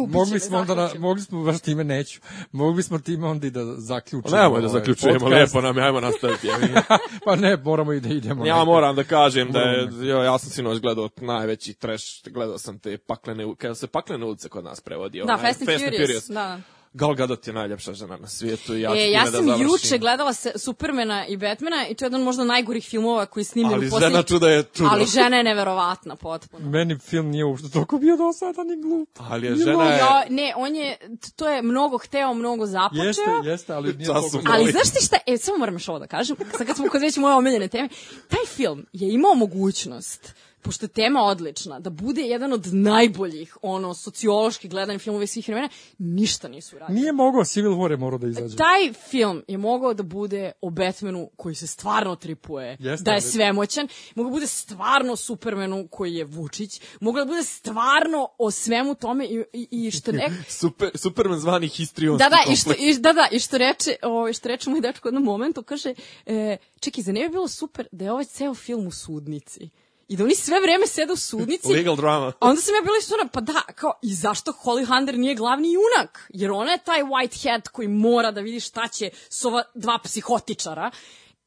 mogli 0.08 0.40
smo 0.40 0.58
onda, 0.58 0.76
na, 0.76 0.90
mogli 1.00 1.22
smo, 1.22 1.44
baš 1.44 1.60
time 1.60 1.84
neću, 1.84 2.22
mogli 2.52 2.84
smo 2.84 3.00
time 3.00 3.28
onda 3.28 3.48
i 3.48 3.50
da 3.50 3.76
zaključimo. 3.78 4.38
Nemoj 4.38 4.62
da 4.62 4.68
ovaj 4.68 4.80
zaključujemo, 4.80 5.28
lepo 5.28 5.62
nam 5.62 5.78
je, 5.78 5.84
ajmo 5.84 6.00
nastaviti. 6.12 6.48
pa 7.26 7.36
ne, 7.36 7.58
moramo 7.58 7.94
i 7.94 8.00
da 8.00 8.10
idemo. 8.10 8.46
Ja 8.46 8.64
moram 8.64 8.96
da 8.96 9.04
kažem 9.04 9.52
da 9.52 9.60
je, 9.60 9.90
jo, 10.08 10.24
ja 10.24 10.38
sam 10.38 10.50
sinoć 10.50 10.80
gledao 10.80 11.10
najveći 11.18 11.74
trash, 11.74 12.06
gledao 12.30 12.58
sam 12.58 12.80
te 12.80 12.98
paklene, 12.98 13.46
kada 13.58 13.76
se 13.76 13.88
paklene 13.88 14.26
ulice 14.26 14.50
kod 14.50 14.64
nas 14.64 14.82
prevodi. 14.82 15.18
Da, 15.18 15.24
onaj, 15.24 15.38
Fast 15.38 15.62
and 15.62 15.80
Furious. 15.80 16.28
Da. 16.28 16.60
Gal 17.00 17.14
Gadot 17.14 17.48
je 17.48 17.54
najljepša 17.54 17.94
žena 17.94 18.18
na 18.18 18.28
svijetu 18.28 18.76
i 18.76 18.82
ja 18.82 18.90
ću 18.90 18.96
E, 18.98 19.12
ja 19.12 19.24
da 19.26 19.32
sam 19.32 19.46
završim. 19.46 19.68
juče 19.68 19.98
gledala 19.98 20.34
se 20.34 20.52
Supermana 20.56 21.28
i 21.28 21.38
Batmana 21.38 21.88
i 21.90 21.96
to 21.96 22.06
je 22.06 22.08
jedan 22.08 22.22
možda 22.22 22.44
najgorih 22.44 22.86
filmova 22.86 23.26
koji 23.26 23.42
je 23.42 23.46
snimljen 23.46 23.74
Ali 23.74 23.88
u 23.88 23.90
posljednjih... 23.90 24.12
žena 24.12 24.24
čuda 24.24 24.50
je 24.50 24.64
čudo. 24.64 24.90
Ali 24.92 25.06
žena 25.06 25.38
je 25.38 25.44
neverovatna 25.44 26.16
potpuno. 26.16 26.70
Meni 26.70 26.98
film 27.00 27.30
nije 27.30 27.46
uopšte 27.46 27.70
toliko 27.70 27.98
bio 27.98 28.18
dosadan 28.18 28.72
i 28.72 28.82
glup. 28.82 29.10
Ali 29.30 29.48
je 29.48 29.56
žena 29.56 29.84
je... 29.84 29.98
Ja, 29.98 30.24
ne, 30.30 30.54
on 30.58 30.76
je, 30.76 30.98
to 31.36 31.50
je 31.50 31.62
mnogo 31.62 31.98
hteo, 31.98 32.34
mnogo 32.34 32.66
započeo. 32.66 33.04
Jeste, 33.04 33.24
jeste, 33.44 33.74
ali 33.74 33.94
nije 33.94 34.08
toliko. 34.08 34.40
Ali 34.52 34.72
znaš 34.72 34.90
ti 34.90 35.06
šta, 35.06 35.18
e, 35.28 35.38
samo 35.38 35.58
moram 35.58 35.76
još 35.76 35.90
ovo 35.90 36.00
da 36.00 36.08
kažem, 36.08 36.36
sad 36.58 36.68
kad 36.68 36.76
smo 36.76 36.90
kod 36.90 37.02
već 37.02 37.18
moje 37.18 37.36
omiljene 37.36 37.68
teme, 37.68 37.90
taj 38.28 38.46
film 38.56 38.86
je 38.94 39.14
imao 39.14 39.34
mogućnost 39.34 40.34
pošto 40.62 40.86
je 40.86 40.90
tema 40.90 41.22
odlična, 41.22 41.80
da 41.80 41.90
bude 41.90 42.22
jedan 42.22 42.54
od 42.54 42.74
najboljih, 42.74 43.58
ono, 43.62 43.94
sociološki 43.94 44.68
gledanih 44.68 45.02
filmova 45.02 45.28
svih 45.28 45.48
vremena, 45.48 45.70
ništa 45.98 46.48
nisu 46.48 46.76
uradili. 46.76 47.00
Nije 47.00 47.12
mogao, 47.12 47.44
Civil 47.44 47.72
War 47.72 47.92
je 47.92 47.98
morao 47.98 48.20
da 48.20 48.28
izađe. 48.28 48.58
Taj 48.58 48.94
film 49.10 49.44
je 49.48 49.58
mogao 49.58 49.94
da 49.94 50.04
bude 50.04 50.52
o 50.62 50.70
Batmanu 50.70 51.30
koji 51.36 51.56
se 51.56 51.68
stvarno 51.68 52.16
tripuje, 52.16 52.78
Jeste, 52.80 53.04
da 53.04 53.12
je 53.12 53.16
ali- 53.16 53.32
svemoćan, 53.32 53.88
mogao 54.16 54.30
da 54.30 54.34
bude 54.34 54.48
stvarno 54.48 55.16
Supermanu 55.16 55.88
koji 55.92 56.14
je 56.14 56.26
Vučić, 56.26 56.82
mogao 57.00 57.26
da 57.26 57.30
bude 57.30 57.44
stvarno 57.44 58.28
o 58.38 58.52
svemu 58.52 58.96
tome 58.96 59.26
i, 59.26 59.44
i, 59.54 59.68
i 59.72 59.92
što 59.92 60.12
ne... 60.12 60.44
Super, 60.60 60.92
Superman 60.96 61.40
zvani 61.40 61.68
histrionski 61.68 62.24
Da, 62.24 62.30
da, 62.30 62.52
i 62.54 62.56
što, 62.56 62.72
i, 62.80 62.98
da, 63.00 63.14
da, 63.14 63.28
i 63.32 63.40
što 63.40 63.58
reče, 63.58 63.96
o, 64.04 64.34
što 64.34 64.48
reče 64.48 64.70
moj 64.70 64.82
dečko 64.82 65.08
u 65.08 65.10
jednom 65.10 65.24
momentu, 65.24 65.64
kaže, 65.64 65.94
e, 66.26 66.58
čekaj, 66.80 67.04
za 67.04 67.12
ne 67.12 67.22
bi 67.22 67.30
bilo 67.30 67.48
super 67.48 67.88
da 67.92 68.06
je 68.06 68.12
ovaj 68.12 68.26
ceo 68.26 68.54
film 68.54 68.88
u 68.88 68.92
sudnici? 68.92 69.70
I 70.10 70.18
da 70.18 70.24
oni 70.24 70.36
sve 70.36 70.60
vreme 70.60 70.88
sede 70.88 71.14
u 71.14 71.16
sudnici. 71.16 71.74
Legal 71.74 71.96
drama. 71.96 72.28
A 72.40 72.50
onda 72.50 72.62
sam 72.62 72.76
ja 72.76 72.82
bila 72.82 72.98
isto 73.00 73.16
ona, 73.22 73.30
pa 73.30 73.42
da, 73.42 73.62
kao, 73.76 73.94
i 74.02 74.14
zašto 74.14 74.52
Holly 74.52 74.88
Hunter 74.88 75.18
nije 75.18 75.36
glavni 75.36 75.74
junak? 75.74 76.30
Jer 76.34 76.52
ona 76.52 76.72
je 76.72 76.78
taj 76.78 77.04
white 77.04 77.52
hat 77.52 77.68
koji 77.68 77.88
mora 77.88 78.32
da 78.32 78.42
vidi 78.42 78.60
šta 78.60 78.88
će 78.88 79.10
s 79.30 79.46
ova 79.46 79.64
dva 79.76 80.00
psihotičara. 80.04 80.92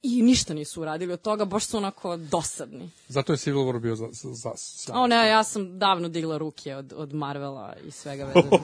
I 0.03 0.23
ništa 0.23 0.55
nisu 0.55 0.81
uradili 0.81 1.13
od 1.13 1.21
toga, 1.21 1.45
baš 1.45 1.67
su 1.67 1.77
onako 1.77 2.17
dosadni. 2.17 2.91
Zato 3.09 3.33
je 3.33 3.37
Civil 3.37 3.61
War 3.61 3.81
bio 3.81 3.97
za, 3.97 4.09
za, 4.13 4.35
za, 4.35 4.51
za. 4.57 4.93
A 4.95 5.07
ne, 5.07 5.29
ja 5.29 5.45
sam 5.45 5.79
davno 5.79 6.09
digla 6.09 6.39
ruke 6.39 6.77
od, 6.77 6.93
od 6.97 7.15
Marvela 7.15 7.77
i 7.87 7.91
svega 7.91 8.25
vezano. 8.35 8.59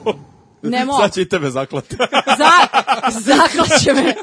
Ne 0.61 0.85
mogu. 0.85 1.01
Sad 1.01 1.13
će 1.13 1.21
i 1.21 1.29
tebe 1.29 1.49
zaklati. 1.49 1.95
Za, 2.39 2.51
zaklaće 3.11 3.93
me. 3.93 4.13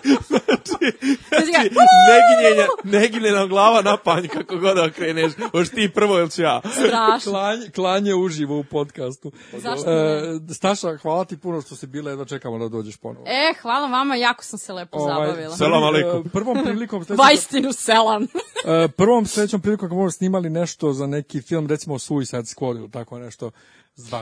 Znači, 1.28 1.50
ga, 1.52 1.58
Znači, 1.58 1.96
neginjenja, 2.08 2.66
neginjena 2.84 3.46
glava 3.46 3.82
na 3.82 3.96
panj, 3.96 4.28
kako 4.28 4.56
god 4.56 4.76
da 4.76 4.90
kreneš. 4.90 5.32
Hoš 5.52 5.68
ti 5.68 5.90
prvo 5.94 6.18
ili 6.18 6.30
ću 6.30 6.42
ja? 6.42 6.60
strašno. 6.72 7.32
Klanje, 7.32 7.70
klanje 7.70 8.14
uživo 8.14 8.58
u 8.58 8.64
podcastu. 8.64 9.32
Zašto 9.52 9.90
E, 9.90 10.54
Staša, 10.54 10.96
hvala 10.96 11.24
ti 11.24 11.36
puno 11.36 11.60
što 11.60 11.76
si 11.76 11.86
bila, 11.86 12.10
jedva 12.10 12.24
čekamo 12.24 12.58
da 12.58 12.68
dođeš 12.68 12.96
ponovo. 12.96 13.24
E, 13.26 13.54
hvala 13.62 13.88
vama, 13.88 14.16
jako 14.16 14.44
sam 14.44 14.58
se 14.58 14.72
lepo 14.72 14.98
zabavila. 15.00 15.56
Selam 15.56 15.82
aleikum. 15.82 16.24
e, 16.26 16.30
Prvom 16.30 16.64
prilikom 16.64 17.04
Vajstinu 17.18 17.72
selam. 17.72 18.22
e, 18.64 18.88
prvom 18.88 19.26
sledećom 19.26 19.60
prilikom 19.60 19.88
kad 19.88 19.94
budemo 19.96 20.10
snimali 20.10 20.50
nešto 20.50 20.92
za 20.92 21.06
neki 21.06 21.42
film, 21.42 21.66
recimo 21.66 21.98
Suicide 21.98 22.42
Squad 22.42 22.76
ili 22.76 22.90
tako 22.90 23.18
nešto. 23.18 23.50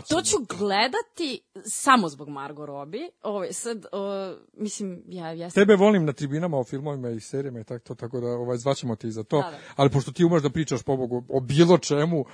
To 0.08 0.22
ću 0.22 0.36
gledati 0.58 1.40
samo 1.64 2.08
zbog 2.08 2.28
Margot 2.28 2.66
Robbie. 2.66 3.10
Ovaj, 3.22 3.52
sad, 3.52 3.86
o, 3.92 4.34
mislim, 4.52 5.02
ja, 5.08 5.32
ja 5.32 5.50
sam... 5.50 5.62
Tebe 5.62 5.76
volim 5.76 6.04
na 6.04 6.12
tribinama 6.12 6.58
o 6.58 6.64
filmovima 6.64 7.10
i 7.10 7.20
serijama 7.20 7.60
i 7.60 7.64
tako, 7.64 7.84
to, 7.84 7.94
tako 7.94 8.20
da 8.20 8.26
ovaj, 8.26 8.56
zvaćemo 8.56 8.96
ti 8.96 9.10
za 9.10 9.22
to. 9.22 9.36
Da, 9.36 9.50
da. 9.50 9.58
Ali 9.76 9.90
pošto 9.90 10.12
ti 10.12 10.24
umeš 10.24 10.42
da 10.42 10.50
pričaš 10.50 10.82
pobogu 10.82 11.24
o 11.28 11.40
bilo 11.40 11.78
čemu, 11.78 12.24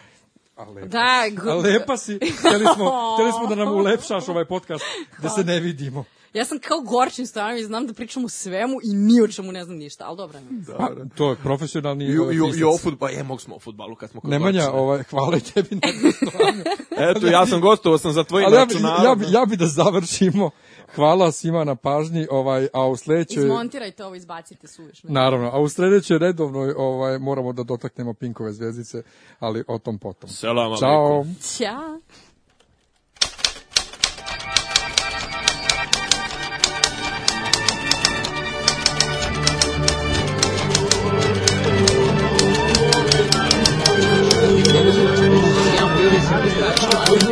a 0.56 0.64
lepa, 0.64 0.86
Da, 0.86 1.22
si. 1.30 1.48
a 1.48 1.54
lepa 1.54 1.96
si. 1.96 2.18
Hteli 2.38 2.66
smo, 2.74 2.92
hteli 3.14 3.32
smo 3.32 3.46
da 3.48 3.54
nam 3.54 3.74
ulepšaš 3.74 4.28
ovaj 4.28 4.44
podcast, 4.44 4.84
da 5.22 5.28
se 5.28 5.44
ne 5.44 5.60
vidimo. 5.60 6.04
Ja 6.34 6.44
sam 6.44 6.58
kao 6.58 6.80
Gorčin 6.80 7.26
Stojanović, 7.26 7.66
znam 7.66 7.86
da 7.86 7.92
pričam 7.92 8.24
o 8.24 8.28
svemu 8.28 8.78
i 8.84 8.94
ni 8.94 9.22
o 9.22 9.28
čemu 9.28 9.52
ne 9.52 9.64
znam 9.64 9.76
ništa, 9.76 10.04
ali 10.06 10.16
dobro. 10.16 10.40
ne. 10.40 10.64
Pa, 10.78 10.90
to 11.16 11.30
je 11.30 11.36
profesionalni 11.36 12.04
I, 12.04 12.08
i, 12.08 12.58
i 12.58 12.64
o 12.64 12.78
futbalu, 12.78 13.12
e, 13.12 13.22
mogu 13.22 13.40
smo 13.40 13.56
o 13.56 13.58
futbalu 13.58 13.94
kad 13.94 14.10
smo 14.10 14.20
kod 14.20 14.30
Nemanja, 14.30 14.70
ovaj, 14.72 15.02
hvala 15.02 15.36
i 15.36 15.40
tebi 15.40 15.68
na 15.74 15.80
gostovanju. 16.02 16.62
Eto, 17.10 17.26
ja 17.26 17.46
sam 17.46 17.60
gostovao 17.60 17.98
sam 17.98 18.12
za 18.12 18.24
tvojim 18.24 18.46
Ali 18.46 18.56
ja, 18.56 18.66
bi, 18.66 18.74
računarom. 18.74 19.04
ja, 19.04 19.14
bi, 19.14 19.24
ja 19.32 19.44
bi 19.46 19.56
da 19.56 19.66
završimo. 19.66 20.50
Hvala 20.94 21.32
svima 21.32 21.64
na 21.64 21.74
pažnji, 21.74 22.26
ovaj, 22.30 22.68
a 22.72 22.86
u 22.86 22.96
sledećoj... 22.96 23.42
Izmontirajte 23.42 24.04
ovo, 24.04 24.14
izbacite 24.14 24.66
suvišno. 24.66 25.10
Naravno, 25.12 25.50
a 25.52 25.60
u 25.60 25.68
sledećoj 25.68 26.18
redovnoj 26.18 26.74
ovaj, 26.76 27.18
moramo 27.18 27.52
da 27.52 27.62
dotaknemo 27.62 28.14
Pinkove 28.14 28.52
zvezdice, 28.52 29.02
ali 29.38 29.64
o 29.68 29.78
tom 29.78 29.98
potom. 29.98 30.30
Selam 30.30 30.76
Ćao. 30.76 31.24
Ćao. 31.42 32.00